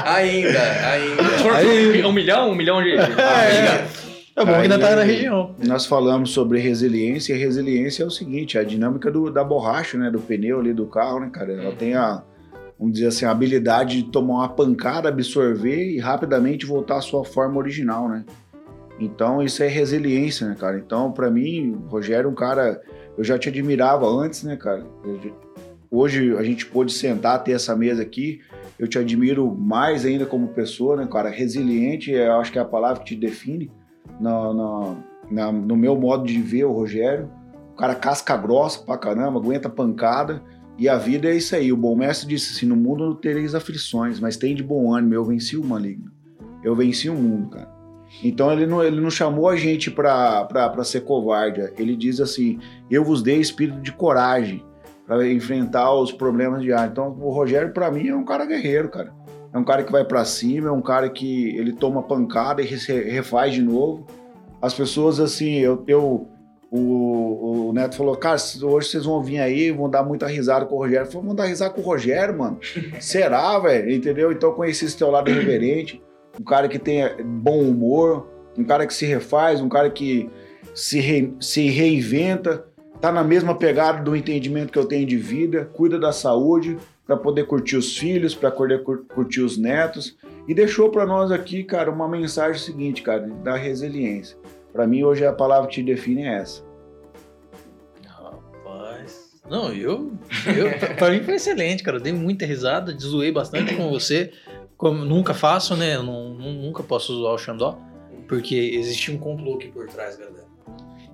ainda, 0.06 0.61
ainda. 0.88 1.57
Aí... 1.57 2.06
Um 2.06 2.14
milhão? 2.14 2.52
Um 2.52 2.56
milhão 2.56 2.81
de. 2.81 2.91
É. 2.94 3.88
É 4.40 4.45
bom 4.45 4.53
que 4.53 4.57
ainda 4.57 4.80
tá 4.80 4.95
na 4.95 5.03
região. 5.03 5.53
Nós 5.61 5.86
falamos 5.86 6.31
sobre 6.31 6.60
resiliência, 6.60 7.34
e 7.34 7.38
resiliência 7.38 8.03
é 8.03 8.06
o 8.06 8.10
seguinte, 8.10 8.57
a 8.57 8.64
dinâmica 8.64 9.11
do, 9.11 9.30
da 9.30 9.44
borracha, 9.44 9.98
né? 9.98 10.10
Do 10.10 10.22
pneu 10.22 10.61
ali 10.61 10.73
do 10.73 10.86
carro, 10.86 11.19
né, 11.19 11.30
cara? 11.30 11.52
Ela 11.52 11.76
tem 11.76 11.94
a, 11.94 12.23
vamos 12.80 12.94
dizer 12.94 13.07
assim, 13.07 13.26
a 13.26 13.31
habilidade 13.31 14.02
de 14.02 14.10
tomar 14.10 14.36
uma 14.36 14.48
pancada, 14.48 15.10
absorver 15.10 15.91
e 15.91 15.99
rapidamente 15.99 16.65
voltar 16.65 16.99
à 16.99 17.02
sua 17.02 17.26
forma 17.26 17.57
original, 17.57 18.07
né? 18.07 18.23
Então 19.00 19.42
isso 19.42 19.64
é 19.64 19.68
resiliência, 19.68 20.48
né, 20.48 20.56
cara? 20.60 20.78
Então, 20.78 21.12
para 21.12 21.32
mim, 21.32 21.72
o 21.72 21.90
Rogério 21.90 22.28
é 22.28 22.32
um 22.32 22.36
cara. 22.36 22.82
Eu 23.18 23.24
já 23.24 23.40
te 23.40 23.50
admirava 23.50 24.06
antes, 24.08 24.44
né, 24.44 24.56
cara? 24.58 24.86
Hoje 25.90 26.36
a 26.38 26.44
gente 26.44 26.66
pôde 26.66 26.92
sentar, 26.92 27.44
ter 27.44 27.54
essa 27.54 27.76
mesa 27.76 28.02
aqui. 28.02 28.42
Eu 28.78 28.88
te 28.88 29.00
admiro 29.00 29.50
mais 29.56 30.06
ainda 30.06 30.26
como 30.26 30.50
pessoa, 30.50 30.96
né, 30.98 31.08
cara? 31.10 31.30
Resiliente, 31.30 32.12
eu 32.12 32.34
acho 32.34 32.52
que 32.52 32.60
é 32.60 32.62
a 32.62 32.66
palavra 32.66 33.04
que 33.04 33.14
te 33.14 33.16
define 33.16 33.72
no, 34.20 34.54
no, 34.54 34.98
na, 35.32 35.52
no 35.52 35.76
meu 35.76 35.96
modo 35.96 36.26
de 36.26 36.42
ver 36.42 36.66
o 36.66 36.72
Rogério. 36.72 37.30
O 37.72 37.76
cara 37.76 37.96
casca 37.96 38.36
grossa 38.36 38.82
pra 38.82 38.98
caramba, 38.98 39.40
aguenta 39.40 39.70
pancada. 39.70 40.44
E 40.78 40.88
a 40.88 40.98
vida 40.98 41.30
é 41.30 41.36
isso 41.36 41.56
aí. 41.56 41.72
O 41.74 41.78
bom 41.78 41.96
mestre 41.96 42.28
disse 42.28 42.54
assim: 42.54 42.66
no 42.66 42.76
mundo 42.76 43.06
não 43.06 43.16
tereis 43.16 43.56
aflições, 43.56 44.20
mas 44.20 44.38
tem 44.38 44.56
de 44.56 44.64
bom 44.64 44.94
ânimo. 44.94 45.14
Eu 45.14 45.26
venci 45.26 45.58
o 45.58 45.64
maligno. 45.64 46.12
Eu 46.64 46.76
venci 46.76 47.10
o 47.10 47.16
mundo, 47.16 47.50
cara. 47.50 47.78
Então 48.23 48.52
ele 48.52 48.65
não, 48.65 48.84
ele 48.84 48.99
não 48.99 49.10
chamou 49.10 49.48
a 49.48 49.56
gente 49.56 49.91
pra 49.91 50.48
ser 50.84 51.02
covarde. 51.02 51.72
Ele 51.77 51.95
diz 51.95 52.19
assim: 52.19 52.60
eu 52.90 53.03
vos 53.03 53.22
dei 53.22 53.40
espírito 53.40 53.80
de 53.81 53.91
coragem 53.91 54.64
para 55.06 55.27
enfrentar 55.27 55.94
os 55.94 56.11
problemas 56.11 56.61
diários. 56.61 56.91
Então 56.91 57.15
o 57.19 57.31
Rogério, 57.31 57.73
para 57.73 57.90
mim, 57.91 58.07
é 58.07 58.15
um 58.15 58.26
cara 58.26 58.45
guerreiro, 58.45 58.90
cara. 58.90 59.14
É 59.52 59.57
um 59.57 59.64
cara 59.64 59.84
que 59.84 59.91
vai 59.91 60.06
para 60.06 60.23
cima, 60.26 60.69
é 60.69 60.72
um 60.72 60.81
cara 60.81 61.10
que 61.10 61.57
ele 61.57 61.73
toma 61.73 62.03
pancada 62.03 62.61
e 62.61 62.65
refaz 62.65 63.53
de 63.53 63.64
novo. 63.64 64.06
As 64.61 64.73
pessoas, 64.73 65.19
assim, 65.19 65.53
eu, 65.56 65.84
eu 65.88 66.27
o, 66.72 67.69
o, 67.69 67.73
Neto 67.73 67.95
falou, 67.95 68.15
cara, 68.15 68.36
hoje 68.36 68.90
vocês 68.90 69.06
vão 69.06 69.23
vir 69.23 69.40
aí, 69.40 69.72
vão 69.72 69.90
dar 69.90 70.03
muita 70.03 70.27
risada 70.27 70.65
com 70.65 70.76
o 70.76 70.77
Rogério. 70.77 71.07
Falei, 71.07 71.26
vão 71.26 71.36
dar 71.36 71.45
risada 71.45 71.73
com 71.73 71.81
o 71.81 71.84
Rogério, 71.84 72.38
mano? 72.38 72.60
Será, 72.99 73.57
velho? 73.57 73.91
Entendeu? 73.91 74.31
Então 74.31 74.49
eu 74.49 74.56
conheci 74.56 74.86
esse 74.86 74.98
teu 74.98 75.10
lado 75.10 75.31
reverente, 75.31 76.02
um 76.38 76.43
cara 76.43 76.68
que 76.68 76.77
tem 76.77 77.03
bom 77.23 77.61
humor, 77.61 78.27
um 78.57 78.64
cara 78.64 78.85
que 78.85 78.93
se 78.93 79.06
refaz, 79.06 79.61
um 79.61 79.69
cara 79.69 79.89
que 79.89 80.30
se, 80.73 80.99
re, 80.99 81.34
se 81.39 81.69
reinventa, 81.69 82.65
tá 82.99 83.11
na 83.11 83.23
mesma 83.23 83.56
pegada 83.56 84.03
do 84.03 84.15
entendimento 84.15 84.72
que 84.72 84.80
eu 84.80 84.85
tenho 84.85 85.06
de 85.06 85.18
vida, 85.18 85.69
cuida 85.73 85.97
da 85.97 86.11
saúde, 86.11 86.77
para 87.06 87.18
poder 87.18 87.47
curtir 87.47 87.76
os 87.76 87.97
filhos, 87.97 88.35
para 88.35 88.51
poder 88.51 88.84
curtir 88.84 89.41
os 89.41 89.57
netos. 89.57 90.15
E 90.47 90.53
deixou 90.53 90.91
para 90.91 91.07
nós 91.07 91.31
aqui, 91.31 91.64
cara, 91.64 91.89
uma 91.89 92.07
mensagem 92.07 92.61
seguinte, 92.61 93.01
cara, 93.01 93.27
da 93.43 93.56
resiliência. 93.56 94.38
Para 94.72 94.85
mim, 94.85 95.03
hoje 95.03 95.26
a 95.26 95.34
palavra 95.34 95.68
que 95.68 95.76
te 95.76 95.84
define 95.84 96.23
é 96.23 96.35
essa. 96.35 96.64
Rapaz. 98.07 99.41
Não, 99.49 99.73
eu, 99.73 100.11
eu. 100.45 100.95
Pra 100.97 101.10
mim 101.10 101.23
foi 101.23 101.35
excelente, 101.35 101.81
cara. 101.81 101.97
Eu 101.97 102.01
dei 102.01 102.14
muita 102.14 102.45
risada, 102.45 102.95
zoei 102.95 103.31
bastante 103.31 103.76
com 103.76 103.89
você. 103.89 104.31
Como 104.80 105.03
nunca 105.03 105.34
faço, 105.34 105.76
né? 105.76 105.97
Eu 105.97 106.03
não, 106.03 106.34
nunca 106.34 106.81
posso 106.81 107.14
zoar 107.14 107.34
o 107.34 107.38
Xandó, 107.38 107.77
porque 108.30 108.56
existe 108.56 109.11
um 109.11 109.18
complô 109.18 109.56
aqui 109.56 109.68
por 109.68 109.85
trás, 109.88 110.15
galera. 110.15 110.47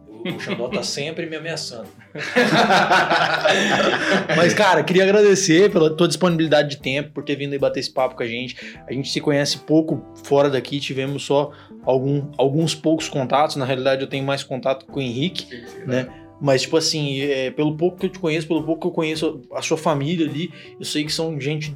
O 0.08 0.40
Xandó 0.40 0.68
tá 0.68 0.84
sempre 0.84 1.26
me 1.26 1.36
ameaçando. 1.36 1.90
Mas, 4.38 4.54
cara, 4.54 4.84
queria 4.84 5.02
agradecer 5.02 5.72
pela 5.72 5.90
tua 5.90 6.08
disponibilidade 6.08 6.70
de 6.70 6.78
tempo, 6.78 7.10
por 7.10 7.24
ter 7.24 7.36
vindo 7.36 7.54
aí 7.54 7.60
bater 7.60 7.80
esse 7.80 7.90
papo 7.90 8.16
com 8.16 8.22
a 8.22 8.28
gente. 8.28 8.56
A 8.88 8.94
gente 8.94 9.10
se 9.10 9.20
conhece 9.20 9.58
pouco 9.58 10.06
fora 10.24 10.48
daqui, 10.48 10.80
tivemos 10.80 11.26
só 11.26 11.52
algum, 11.84 12.30
alguns 12.38 12.76
poucos 12.76 13.10
contatos. 13.10 13.56
Na 13.56 13.66
realidade, 13.66 14.04
eu 14.04 14.08
tenho 14.08 14.24
mais 14.24 14.44
contato 14.44 14.86
com 14.86 15.00
o 15.00 15.02
Henrique, 15.02 15.48
sim, 15.50 15.66
sim, 15.66 15.86
né? 15.88 16.08
Mas, 16.40 16.62
tipo 16.62 16.78
assim, 16.78 17.20
é, 17.22 17.50
pelo 17.50 17.76
pouco 17.76 17.98
que 17.98 18.06
eu 18.06 18.12
te 18.12 18.20
conheço, 18.20 18.48
pelo 18.48 18.64
pouco 18.64 18.82
que 18.82 18.88
eu 18.88 18.92
conheço 18.92 19.42
a 19.52 19.64
sua 19.64 19.78
família 19.78 20.28
ali, 20.28 20.54
eu 20.80 20.86
sei 20.86 21.04
que 21.04 21.12
são 21.12 21.42
gente 21.42 21.76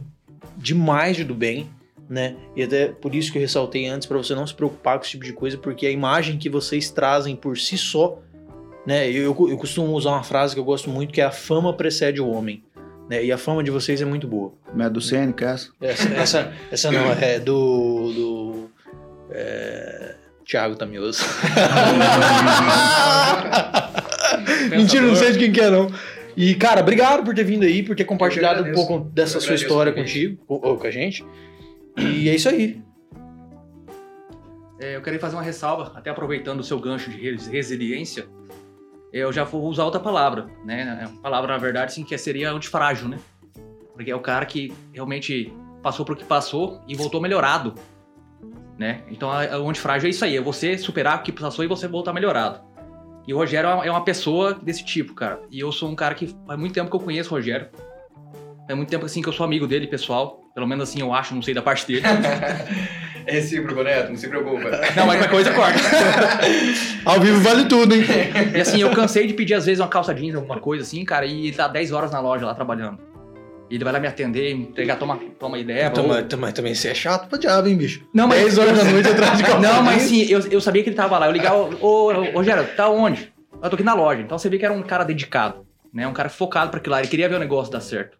demais 0.55 1.17
de 1.17 1.23
do 1.23 1.33
bem, 1.33 1.67
né? 2.09 2.35
E 2.55 2.63
até 2.63 2.87
por 2.87 3.13
isso 3.13 3.31
que 3.31 3.37
eu 3.37 3.41
ressaltei 3.41 3.87
antes, 3.87 4.07
para 4.07 4.17
você 4.17 4.33
não 4.33 4.47
se 4.47 4.53
preocupar 4.53 4.97
com 4.97 5.03
esse 5.03 5.11
tipo 5.11 5.23
de 5.23 5.33
coisa, 5.33 5.57
porque 5.57 5.85
a 5.85 5.91
imagem 5.91 6.37
que 6.37 6.49
vocês 6.49 6.89
trazem 6.89 7.35
por 7.35 7.57
si 7.57 7.77
só 7.77 8.19
né? 8.85 9.09
Eu, 9.09 9.35
eu 9.49 9.57
costumo 9.57 9.93
usar 9.93 10.11
uma 10.11 10.23
frase 10.23 10.53
que 10.55 10.59
eu 10.59 10.63
gosto 10.63 10.89
muito, 10.89 11.13
que 11.13 11.21
é 11.21 11.25
a 11.25 11.31
fama 11.31 11.71
precede 11.73 12.19
o 12.19 12.27
homem. 12.27 12.63
Né? 13.09 13.23
E 13.25 13.31
a 13.31 13.37
fama 13.37 13.63
de 13.63 13.69
vocês 13.69 14.01
é 14.01 14.05
muito 14.05 14.27
boa. 14.27 14.51
Não 14.73 14.85
é 14.85 14.89
do 14.89 14.99
Sêneca 14.99 15.51
essa? 15.51 15.69
Essa, 15.79 16.09
essa, 16.09 16.51
essa 16.71 16.91
não, 16.91 17.11
é 17.11 17.37
do... 17.39 18.11
do 18.13 18.67
é... 19.31 20.15
Thiago 20.43 20.75
Tamioso. 20.75 21.23
Mentira, 24.71 25.05
não 25.05 25.15
sei 25.15 25.33
de 25.33 25.39
quem 25.39 25.51
que 25.51 25.61
é, 25.61 25.69
não. 25.69 25.91
E, 26.35 26.55
cara, 26.55 26.81
obrigado 26.81 27.23
por 27.23 27.35
ter 27.35 27.43
vindo 27.43 27.65
aí, 27.65 27.83
por 27.83 27.95
ter 27.95 28.05
compartilhado 28.05 28.63
um 28.63 28.73
pouco 28.73 29.11
dessa 29.13 29.39
sua 29.39 29.53
história 29.53 29.93
contigo, 29.93 30.41
ou, 30.47 30.75
com 30.77 30.87
a 30.87 30.91
gente. 30.91 31.23
E 31.99 32.29
é 32.29 32.35
isso 32.35 32.49
aí. 32.49 32.81
É, 34.79 34.95
eu 34.95 35.01
queria 35.01 35.19
fazer 35.19 35.35
uma 35.35 35.43
ressalva, 35.43 35.91
até 35.95 36.09
aproveitando 36.09 36.61
o 36.61 36.63
seu 36.63 36.79
gancho 36.79 37.09
de 37.09 37.17
resiliência 37.49 38.27
eu 39.11 39.33
já 39.33 39.43
vou 39.43 39.63
usar 39.65 39.85
outra 39.85 39.99
palavra, 39.99 40.47
né? 40.63 41.03
A 41.03 41.21
palavra, 41.21 41.53
na 41.53 41.57
verdade, 41.57 41.93
sim, 41.93 42.03
que 42.03 42.17
seria 42.17 42.51
antifrágil, 42.51 43.07
né? 43.07 43.19
Porque 43.93 44.11
é 44.11 44.15
o 44.15 44.19
cara 44.19 44.45
que 44.45 44.73
realmente 44.93 45.51
passou 45.81 46.05
por 46.05 46.13
o 46.13 46.15
que 46.15 46.25
passou 46.25 46.81
e 46.87 46.95
voltou 46.95 47.19
melhorado, 47.19 47.73
né? 48.77 49.01
Então, 49.09 49.29
o 49.29 49.69
antifrágil 49.69 50.07
é 50.07 50.09
isso 50.11 50.23
aí, 50.23 50.37
é 50.37 50.41
você 50.41 50.77
superar 50.77 51.19
o 51.19 51.23
que 51.23 51.31
passou 51.31 51.65
e 51.65 51.67
você 51.67 51.87
voltar 51.87 52.13
melhorado. 52.13 52.61
E 53.27 53.33
o 53.33 53.37
Rogério 53.37 53.69
é 53.69 53.91
uma 53.91 54.03
pessoa 54.03 54.53
desse 54.53 54.83
tipo, 54.83 55.13
cara. 55.13 55.41
E 55.51 55.59
eu 55.59 55.71
sou 55.71 55.89
um 55.89 55.95
cara 55.95 56.15
que 56.15 56.35
faz 56.47 56.59
muito 56.59 56.73
tempo 56.73 56.89
que 56.89 56.95
eu 56.95 56.99
conheço 56.99 57.29
o 57.29 57.37
Rogério. 57.37 57.67
Faz 58.69 58.77
muito 58.77 58.89
tempo, 58.91 59.03
assim, 59.03 59.19
que 59.19 59.27
eu 59.27 59.33
sou 59.33 59.43
amigo 59.43 59.65
dele, 59.65 59.87
pessoal. 59.87 60.43
Pelo 60.53 60.67
menos 60.67 60.87
assim 60.87 61.01
eu 61.01 61.11
acho, 61.11 61.33
não 61.33 61.41
sei 61.41 61.55
da 61.55 61.61
parte 61.61 61.87
dele. 61.87 62.03
É 63.25 63.33
recíproco, 63.33 63.83
Neto, 63.83 64.09
não 64.09 64.17
se 64.17 64.27
preocupa. 64.27 64.71
Não, 64.95 65.05
mas 65.05 65.19
qualquer 65.19 65.29
coisa 65.29 65.53
corta. 65.53 65.77
Ao 67.05 67.19
vivo 67.19 67.39
vale 67.41 67.65
tudo, 67.65 67.93
hein? 67.93 68.03
E 68.55 68.59
assim, 68.59 68.81
eu 68.81 68.89
cansei 68.89 69.27
de 69.27 69.35
pedir 69.35 69.53
às 69.53 69.67
vezes 69.67 69.79
uma 69.79 69.87
calça 69.87 70.15
jeans, 70.15 70.33
alguma 70.33 70.59
coisa 70.59 70.81
assim, 70.81 71.05
cara, 71.05 71.27
e 71.27 71.47
ele 71.47 71.55
tá 71.55 71.67
10 71.67 71.91
horas 71.91 72.11
na 72.11 72.19
loja 72.19 72.43
lá 72.47 72.55
trabalhando. 72.55 72.97
E 73.69 73.75
ele 73.75 73.83
vai 73.83 73.93
lá 73.93 73.99
me 73.99 74.07
atender, 74.07 74.55
me 74.55 74.63
entregar, 74.63 74.95
toma, 74.95 75.19
toma 75.37 75.59
ideia. 75.59 75.87
Então, 75.87 76.07
mas, 76.07 76.25
mas 76.39 76.53
também 76.53 76.73
você 76.73 76.87
é 76.87 76.95
chato 76.95 77.27
pra 77.27 77.37
diabo, 77.37 77.67
hein, 77.67 77.77
bicho? 77.77 78.03
Não, 78.11 78.27
mas... 78.27 78.41
10 78.41 78.57
horas 78.57 78.77
da 78.77 78.83
noite 78.89 79.09
atrás 79.09 79.37
de 79.37 79.43
calça 79.43 79.59
Não, 79.59 79.83
mas 79.83 80.01
sim, 80.03 80.23
eu, 80.23 80.39
eu 80.49 80.61
sabia 80.61 80.81
que 80.81 80.89
ele 80.89 80.95
tava 80.95 81.19
lá. 81.19 81.27
Eu 81.27 81.31
ligava, 81.31 81.57
ô, 81.81 82.07
ô, 82.07 82.31
Rogério, 82.31 82.65
tá 82.75 82.89
onde? 82.89 83.31
Eu 83.61 83.69
tô 83.69 83.75
aqui 83.75 83.83
na 83.83 83.93
loja. 83.93 84.21
Então 84.21 84.39
você 84.39 84.49
vê 84.49 84.57
que 84.57 84.65
era 84.65 84.73
um 84.73 84.81
cara 84.81 85.03
dedicado, 85.03 85.67
né? 85.93 86.07
Um 86.07 86.13
cara 86.13 86.29
focado 86.29 86.71
para 86.71 86.79
aquilo 86.79 86.93
lá. 86.93 86.99
Ele 86.99 87.09
queria 87.09 87.29
ver 87.29 87.35
o 87.35 87.39
negócio 87.39 87.71
dar 87.71 87.81
certo, 87.81 88.17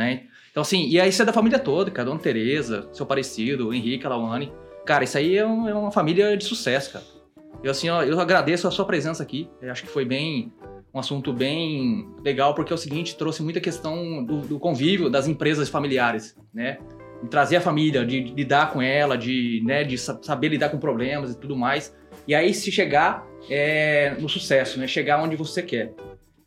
né? 0.00 0.22
Então 0.50 0.62
assim, 0.62 0.88
e 0.88 0.98
aí 0.98 1.10
isso 1.10 1.20
é 1.20 1.24
da 1.24 1.32
família 1.32 1.58
toda, 1.58 1.90
cara. 1.90 2.08
Dona 2.08 2.18
Tereza, 2.18 2.88
seu 2.92 3.04
parecido, 3.04 3.72
Henrique, 3.74 4.06
a 4.06 4.08
Lawane. 4.08 4.50
Cara, 4.86 5.04
isso 5.04 5.18
aí 5.18 5.36
é, 5.36 5.46
um, 5.46 5.68
é 5.68 5.74
uma 5.74 5.92
família 5.92 6.36
de 6.36 6.44
sucesso, 6.44 6.94
cara. 6.94 7.04
Eu, 7.62 7.70
assim, 7.70 7.90
ó, 7.90 8.02
eu 8.02 8.18
agradeço 8.18 8.66
a 8.66 8.70
sua 8.70 8.86
presença 8.86 9.22
aqui. 9.22 9.48
Eu 9.60 9.70
acho 9.70 9.82
que 9.82 9.90
foi 9.90 10.06
bem 10.06 10.50
um 10.92 10.98
assunto 10.98 11.32
bem 11.32 12.08
legal, 12.24 12.54
porque 12.54 12.72
é 12.72 12.74
o 12.74 12.78
seguinte, 12.78 13.14
trouxe 13.14 13.42
muita 13.42 13.60
questão 13.60 14.24
do, 14.24 14.40
do 14.40 14.58
convívio 14.58 15.10
das 15.10 15.28
empresas 15.28 15.68
familiares, 15.68 16.36
né? 16.52 16.78
De 17.22 17.28
trazer 17.28 17.56
a 17.56 17.60
família, 17.60 18.04
de, 18.04 18.24
de, 18.24 18.32
lidar 18.32 18.72
com 18.72 18.80
ela, 18.80 19.16
de, 19.16 19.62
né, 19.64 19.84
de 19.84 19.98
saber 19.98 20.48
lidar 20.48 20.70
com 20.70 20.78
problemas 20.78 21.32
e 21.32 21.38
tudo 21.38 21.54
mais. 21.54 21.94
E 22.26 22.34
aí 22.34 22.54
se 22.54 22.72
chegar 22.72 23.24
é, 23.48 24.16
no 24.18 24.28
sucesso, 24.28 24.80
né? 24.80 24.86
Chegar 24.86 25.22
onde 25.22 25.36
você 25.36 25.62
quer. 25.62 25.92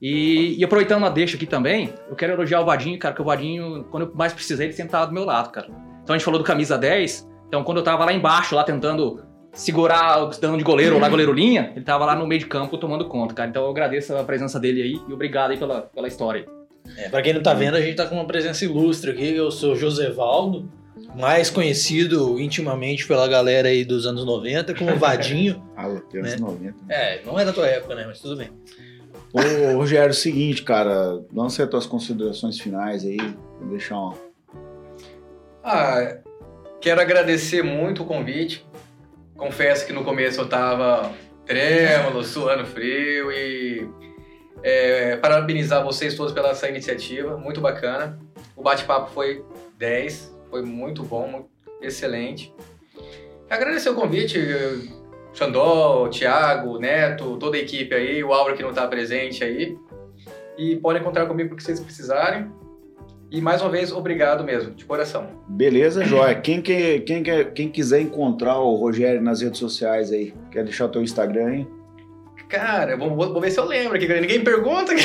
E, 0.05 0.59
e, 0.59 0.63
aproveitando 0.65 1.05
a 1.05 1.09
deixa 1.09 1.37
aqui 1.37 1.45
também, 1.45 1.93
eu 2.09 2.15
quero 2.15 2.33
elogiar 2.33 2.59
o 2.59 2.65
Vadinho, 2.65 2.99
cara, 2.99 3.15
que 3.15 3.21
o 3.21 3.25
Vadinho, 3.25 3.85
quando 3.89 4.07
eu 4.07 4.11
mais 4.13 4.33
precisei, 4.33 4.67
ele 4.67 4.73
sempre 4.73 4.91
tava 4.91 5.07
do 5.07 5.13
meu 5.13 5.23
lado, 5.23 5.49
cara. 5.49 5.67
Então 6.03 6.13
a 6.13 6.17
gente 6.17 6.25
falou 6.25 6.37
do 6.37 6.43
camisa 6.45 6.77
10, 6.77 7.25
então, 7.53 7.63
quando 7.63 7.77
eu 7.77 7.83
tava 7.83 8.03
lá 8.03 8.11
embaixo, 8.11 8.55
lá 8.55 8.63
tentando 8.63 9.23
segurar, 9.51 10.25
dando 10.41 10.57
de 10.57 10.63
goleiro 10.63 10.95
ou 10.95 10.99
lá 10.99 11.07
goleiro 11.07 11.31
linha, 11.31 11.71
ele 11.75 11.85
tava 11.85 12.03
lá 12.03 12.15
no 12.15 12.25
meio 12.25 12.39
de 12.39 12.47
campo 12.47 12.79
tomando 12.79 13.07
conta, 13.07 13.35
cara. 13.35 13.47
Então 13.47 13.63
eu 13.63 13.69
agradeço 13.69 14.11
a 14.15 14.23
presença 14.23 14.59
dele 14.59 14.81
aí 14.81 14.99
e 15.07 15.13
obrigado 15.13 15.51
aí 15.51 15.57
pela, 15.57 15.83
pela 15.83 16.07
história. 16.07 16.47
É, 16.97 17.09
pra 17.09 17.21
quem 17.21 17.31
não 17.31 17.43
tá 17.43 17.53
vendo, 17.53 17.75
a 17.77 17.81
gente 17.81 17.95
tá 17.95 18.07
com 18.07 18.15
uma 18.15 18.25
presença 18.25 18.65
ilustre 18.65 19.11
aqui. 19.11 19.35
Eu 19.35 19.51
sou 19.51 19.75
Josevaldo, 19.75 20.67
mais 21.15 21.51
conhecido 21.51 22.39
intimamente 22.39 23.07
pela 23.07 23.27
galera 23.27 23.67
aí 23.67 23.85
dos 23.85 24.07
anos 24.07 24.25
90 24.25 24.73
como 24.73 24.95
Vadinho. 24.95 25.63
ah, 25.77 25.85
anos 25.85 26.11
né? 26.11 26.35
90. 26.37 26.75
É, 26.89 27.21
não 27.23 27.39
é 27.39 27.45
da 27.45 27.53
tua 27.53 27.67
época, 27.67 27.93
né? 27.93 28.05
Mas 28.07 28.19
tudo 28.19 28.35
bem. 28.35 28.49
Ô, 29.33 29.77
Rogério, 29.77 30.09
é 30.09 30.11
o 30.11 30.13
seguinte, 30.13 30.63
cara, 30.63 31.21
lança 31.33 31.63
as 31.63 31.69
tuas 31.69 31.85
considerações 31.85 32.59
finais 32.59 33.03
aí, 33.03 33.17
vou 33.59 33.69
deixar 33.69 33.97
uma... 33.97 34.15
Ah, 35.63 36.19
Quero 36.83 36.99
agradecer 36.99 37.63
muito 37.63 38.03
o 38.03 38.05
convite. 38.05 38.67
Confesso 39.37 39.85
que 39.85 39.93
no 39.93 40.03
começo 40.03 40.37
eu 40.37 40.43
estava 40.43 41.13
trêmulo, 41.45 42.25
suando 42.25 42.65
frio 42.65 43.31
e 43.31 43.89
é, 44.61 45.15
parabenizar 45.15 45.81
vocês 45.81 46.13
todos 46.13 46.33
pela 46.33 46.49
essa 46.49 46.67
iniciativa, 46.67 47.37
muito 47.37 47.61
bacana. 47.61 48.19
O 48.53 48.61
bate-papo 48.61 49.11
foi 49.13 49.45
10, 49.77 50.35
foi 50.49 50.61
muito 50.61 51.03
bom, 51.03 51.47
excelente. 51.81 52.53
Agradecer 53.49 53.89
o 53.89 53.95
convite, 53.95 54.37
Xandó, 55.33 56.07
Thiago, 56.09 56.77
Neto, 56.79 57.37
toda 57.37 57.57
a 57.57 57.59
equipe 57.59 57.93
aí, 57.93 58.23
o 58.23 58.31
Aura 58.31 58.55
que 58.55 58.61
não 58.61 58.69
está 58.69 58.87
presente 58.87 59.43
aí. 59.43 59.75
E 60.57 60.75
podem 60.75 61.01
contar 61.01 61.25
comigo 61.25 61.53
o 61.53 61.57
que 61.57 61.63
vocês 61.63 61.79
precisarem. 61.79 62.51
E 63.31 63.41
mais 63.41 63.61
uma 63.63 63.71
vez, 63.71 63.91
obrigado 63.91 64.43
mesmo, 64.43 64.75
de 64.75 64.85
coração. 64.85 65.27
Beleza, 65.47 66.05
Joia. 66.05 66.35
Quem, 66.35 66.61
que, 66.61 66.99
quem, 66.99 67.23
que, 67.23 67.45
quem 67.45 67.67
quiser 67.67 67.99
encontrar 67.99 68.59
o 68.59 68.75
Rogério 68.75 69.19
nas 69.23 69.41
redes 69.41 69.57
sociais 69.57 70.11
aí, 70.11 70.35
quer 70.51 70.63
deixar 70.63 70.85
o 70.85 70.89
teu 70.89 71.01
Instagram 71.01 71.47
aí? 71.47 71.67
Cara, 72.47 72.95
vou, 72.95 73.09
vou, 73.09 73.41
ver 73.41 73.49
se 73.49 73.59
eu 73.59 73.65
lembro 73.65 73.97
aqui, 73.97 74.07
ninguém 74.07 74.43
pergunta. 74.43 74.93
Não, 74.93 74.99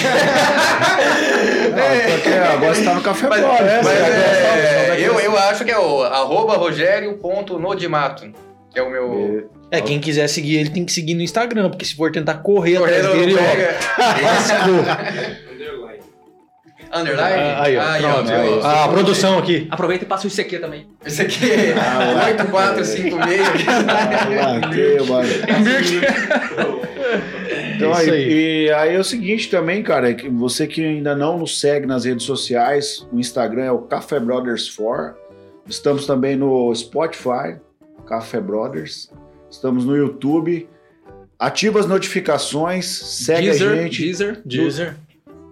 é. 1.83 2.49
agora 2.53 2.75
você 2.75 2.85
tá 2.85 2.95
no 2.95 3.01
Café 3.01 3.27
mas, 3.29 3.43
Mas 3.43 3.87
é, 3.87 4.91
é, 4.91 5.01
eu, 5.01 5.19
eu 5.19 5.35
acho 5.39 5.65
que 5.65 5.71
é 5.71 5.79
o 5.79 6.03
arroba 6.03 6.59
rogério.nodimato, 6.59 8.31
que 8.71 8.79
é 8.79 8.83
o 8.83 8.91
meu... 8.91 9.49
É, 9.71 9.81
quem 9.81 10.01
quiser 10.01 10.29
seguir 10.29 10.57
ele 10.57 10.71
tem 10.71 10.85
que 10.85 10.93
seguir 10.93 11.15
no 11.15 11.23
Instagram, 11.23 11.69
porque 11.69 11.85
se 11.85 11.95
for 11.95 12.11
tentar 12.11 12.35
correr, 12.37 12.79
correr 12.79 12.97
atrás 12.97 13.17
dele, 13.17 13.35
ó, 13.35 13.39
Underline? 16.93 17.21
Ah, 17.21 17.63
aí, 17.63 17.77
ó. 17.77 17.81
Ah, 17.81 17.93
aí, 17.93 18.05
ó, 18.05 18.09
ó, 18.09 18.67
ah, 18.67 18.85
a 18.85 18.89
produção 18.89 19.39
aqui. 19.39 19.67
Aproveita 19.71 20.05
e 20.05 20.09
passa 20.09 20.27
o 20.27 20.31
ICQ 20.31 20.59
também. 20.59 20.87
Esse 21.05 21.23
aqui 21.23 21.51
é 21.51 21.75
ah, 21.75 22.25
8456. 22.27 23.43
Bateu, 24.63 25.07
mano. 25.07 25.29
Então 27.77 27.95
aí, 27.95 28.11
aí. 28.11 28.33
E 28.33 28.73
aí 28.73 28.95
é 28.95 28.99
o 28.99 29.05
seguinte 29.05 29.51
também, 29.51 29.83
cara, 29.83 30.11
é 30.11 30.15
que 30.15 30.29
você 30.29 30.67
que 30.67 30.85
ainda 30.85 31.15
não 31.15 31.39
nos 31.39 31.61
segue 31.61 31.87
nas 31.87 32.05
redes 32.05 32.25
sociais, 32.25 33.07
o 33.13 33.19
Instagram 33.19 33.65
é 33.65 33.73
o 33.73 33.79
Café 33.79 34.19
Brothers 34.19 34.75
4. 34.75 35.15
Estamos 35.69 36.07
também 36.07 36.37
no 36.37 36.75
Spotify, 36.75 37.59
Café 38.07 38.41
Brothers. 38.41 39.11
Estamos 39.51 39.85
no 39.85 39.97
YouTube. 39.97 40.69
Ativa 41.39 41.79
as 41.79 41.87
notificações, 41.87 42.87
segue 42.87 43.51
Deezer, 43.51 43.71
a 43.71 43.77
gente. 43.77 44.03
Deezer, 44.03 44.43
Deezer. 44.45 44.97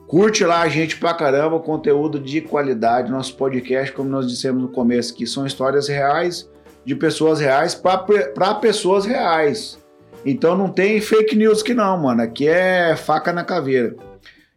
Curte 0.07 0.45
lá 0.45 0.63
a 0.63 0.69
gente 0.69 0.97
pra 0.97 1.15
caramba, 1.15 1.59
conteúdo 1.61 2.19
de 2.19 2.41
qualidade. 2.41 3.11
Nosso 3.11 3.37
podcast, 3.37 3.93
como 3.93 4.09
nós 4.09 4.29
dissemos 4.29 4.63
no 4.63 4.69
começo, 4.69 5.15
que 5.15 5.27
são 5.27 5.47
histórias 5.47 5.89
reais, 5.89 6.49
de 6.85 6.95
pessoas 6.95 7.41
reais, 7.41 7.75
para 7.75 8.55
pessoas 8.55 9.05
reais. 9.05 9.79
Então 10.25 10.57
não 10.57 10.69
tem 10.69 11.01
fake 11.01 11.37
news 11.37 11.63
que 11.63 11.73
não, 11.73 11.97
mano. 11.99 12.23
Aqui 12.23 12.49
é 12.49 12.97
faca 12.97 13.33
na 13.33 13.45
caveira. 13.45 13.97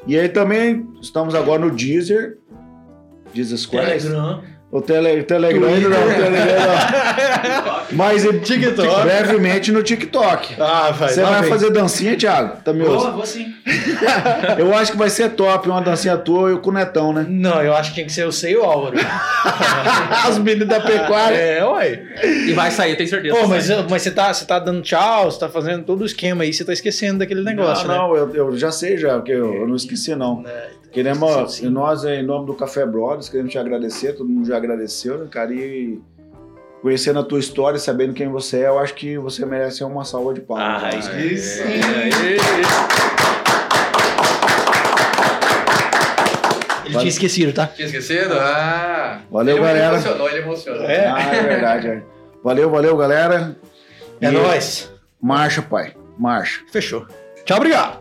E 0.07 0.17
aí 0.17 0.29
também 0.29 0.87
estamos 1.01 1.35
agora 1.35 1.61
no 1.63 1.71
Deezer, 1.71 2.37
Deezer 3.33 3.57
Squares. 3.57 4.03
Telegram. 4.03 4.43
O 4.71 4.81
tele, 4.81 5.23
Telegram 5.23 5.67
ainda 5.67 5.89
não, 5.89 5.97
o 5.97 6.09
Telegram 6.09 6.29
não. 6.31 7.79
Mas 7.97 8.23
em- 8.23 8.37
TikTok. 8.39 9.01
brevemente 9.01 9.71
no 9.71 9.81
TikTok. 9.81 10.55
Ah, 10.61 10.91
vai. 10.91 11.09
Você 11.09 11.23
vai 11.23 11.41
vem. 11.41 11.49
fazer 11.49 11.71
dancinha, 11.71 12.15
Thiago? 12.15 12.57
Tá 12.63 12.71
me 12.71 12.83
Vou, 12.83 12.93
ouvindo? 12.93 13.13
vou 13.13 13.25
sim. 13.25 13.47
Eu 14.59 14.71
acho 14.75 14.91
que 14.91 14.97
vai 14.97 15.09
ser 15.09 15.29
top, 15.31 15.67
uma 15.67 15.81
dancinha 15.81 16.15
tua 16.17 16.51
e 16.51 16.53
o 16.53 16.59
cunetão, 16.59 17.11
né? 17.11 17.25
Não, 17.27 17.63
eu 17.63 17.73
acho 17.75 17.89
que 17.89 17.95
tinha 17.95 18.05
que 18.05 18.11
ser 18.11 18.23
eu 18.25 18.31
sei 18.31 18.55
o 18.57 18.63
Álvaro. 18.63 18.95
As 20.27 20.37
meninas 20.37 20.67
da 20.67 20.79
pecuária. 20.79 21.35
é, 21.35 21.65
ué. 21.65 22.03
E 22.47 22.53
vai 22.53 22.69
sair, 22.69 22.91
eu 22.91 22.97
tenho 22.97 23.09
certeza. 23.09 23.35
Pô, 23.35 23.47
mas, 23.47 23.67
mas 23.89 24.01
você, 24.03 24.11
tá, 24.11 24.31
você 24.33 24.45
tá 24.45 24.59
dando 24.59 24.81
tchau, 24.83 25.31
você 25.31 25.39
tá 25.39 25.49
fazendo 25.49 25.83
todo 25.83 26.01
o 26.01 26.05
esquema 26.05 26.43
aí, 26.43 26.53
você 26.53 26.63
tá 26.63 26.73
esquecendo 26.73 27.19
daquele 27.19 27.43
negócio, 27.43 27.87
não, 27.87 27.93
né? 27.93 27.99
não, 27.99 28.15
eu, 28.15 28.35
eu 28.35 28.57
já 28.57 28.71
sei 28.71 28.97
já, 28.97 29.15
porque 29.15 29.31
eu, 29.31 29.53
eu 29.53 29.67
não 29.67 29.75
esqueci 29.75 30.15
não. 30.15 30.43
Queremos, 30.91 31.53
Sim, 31.53 31.61
sim. 31.61 31.67
e 31.67 31.69
nós, 31.69 32.03
em 32.03 32.23
nome 32.23 32.47
do 32.47 32.55
Café 32.55 32.83
Brothers, 32.83 33.29
queremos 33.29 33.51
te 33.51 33.59
agradecer, 33.59 34.13
todo 34.13 34.27
mundo 34.27 34.47
já 34.47 34.58
agradeceu, 34.59 35.17
né, 35.17 35.27
cara? 35.29 35.53
E 35.53 35.99
conhecendo 36.81 37.19
a 37.19 37.23
tua 37.23 37.39
história, 37.39 37.77
sabendo 37.79 38.13
quem 38.13 38.27
você 38.29 38.61
é, 38.61 38.67
eu 38.67 38.79
acho 38.79 38.93
que 38.93 39.17
você 39.17 39.45
merece 39.45 39.83
uma 39.83 40.05
salva 40.05 40.33
de 40.33 40.41
palmas. 40.41 40.83
Ah, 40.83 41.09
cara. 41.09 41.25
isso. 41.25 41.61
Ele 46.85 46.97
tinha 46.97 47.09
esquecido, 47.09 47.53
tá? 47.53 47.67
Tinha 47.67 47.85
esquecido? 47.85 48.33
Ah. 48.33 49.21
Valeu, 49.29 49.57
ele, 49.57 49.65
galera. 49.65 49.85
Ele 49.87 49.95
emocionou, 49.95 50.29
ele 50.29 50.39
emocionou. 50.39 50.83
É. 50.83 51.07
Ah, 51.07 51.35
é 51.35 51.43
verdade. 51.43 51.87
é. 51.87 52.03
Valeu, 52.43 52.69
valeu, 52.69 52.97
galera. 52.97 53.55
É 54.19 54.27
E 54.27 54.31
nóis. 54.31 54.91
Marcha, 55.21 55.61
pai. 55.61 55.93
Marcha. 56.17 56.61
Fechou. 56.71 57.05
Tchau, 57.45 57.57
obrigado. 57.57 57.99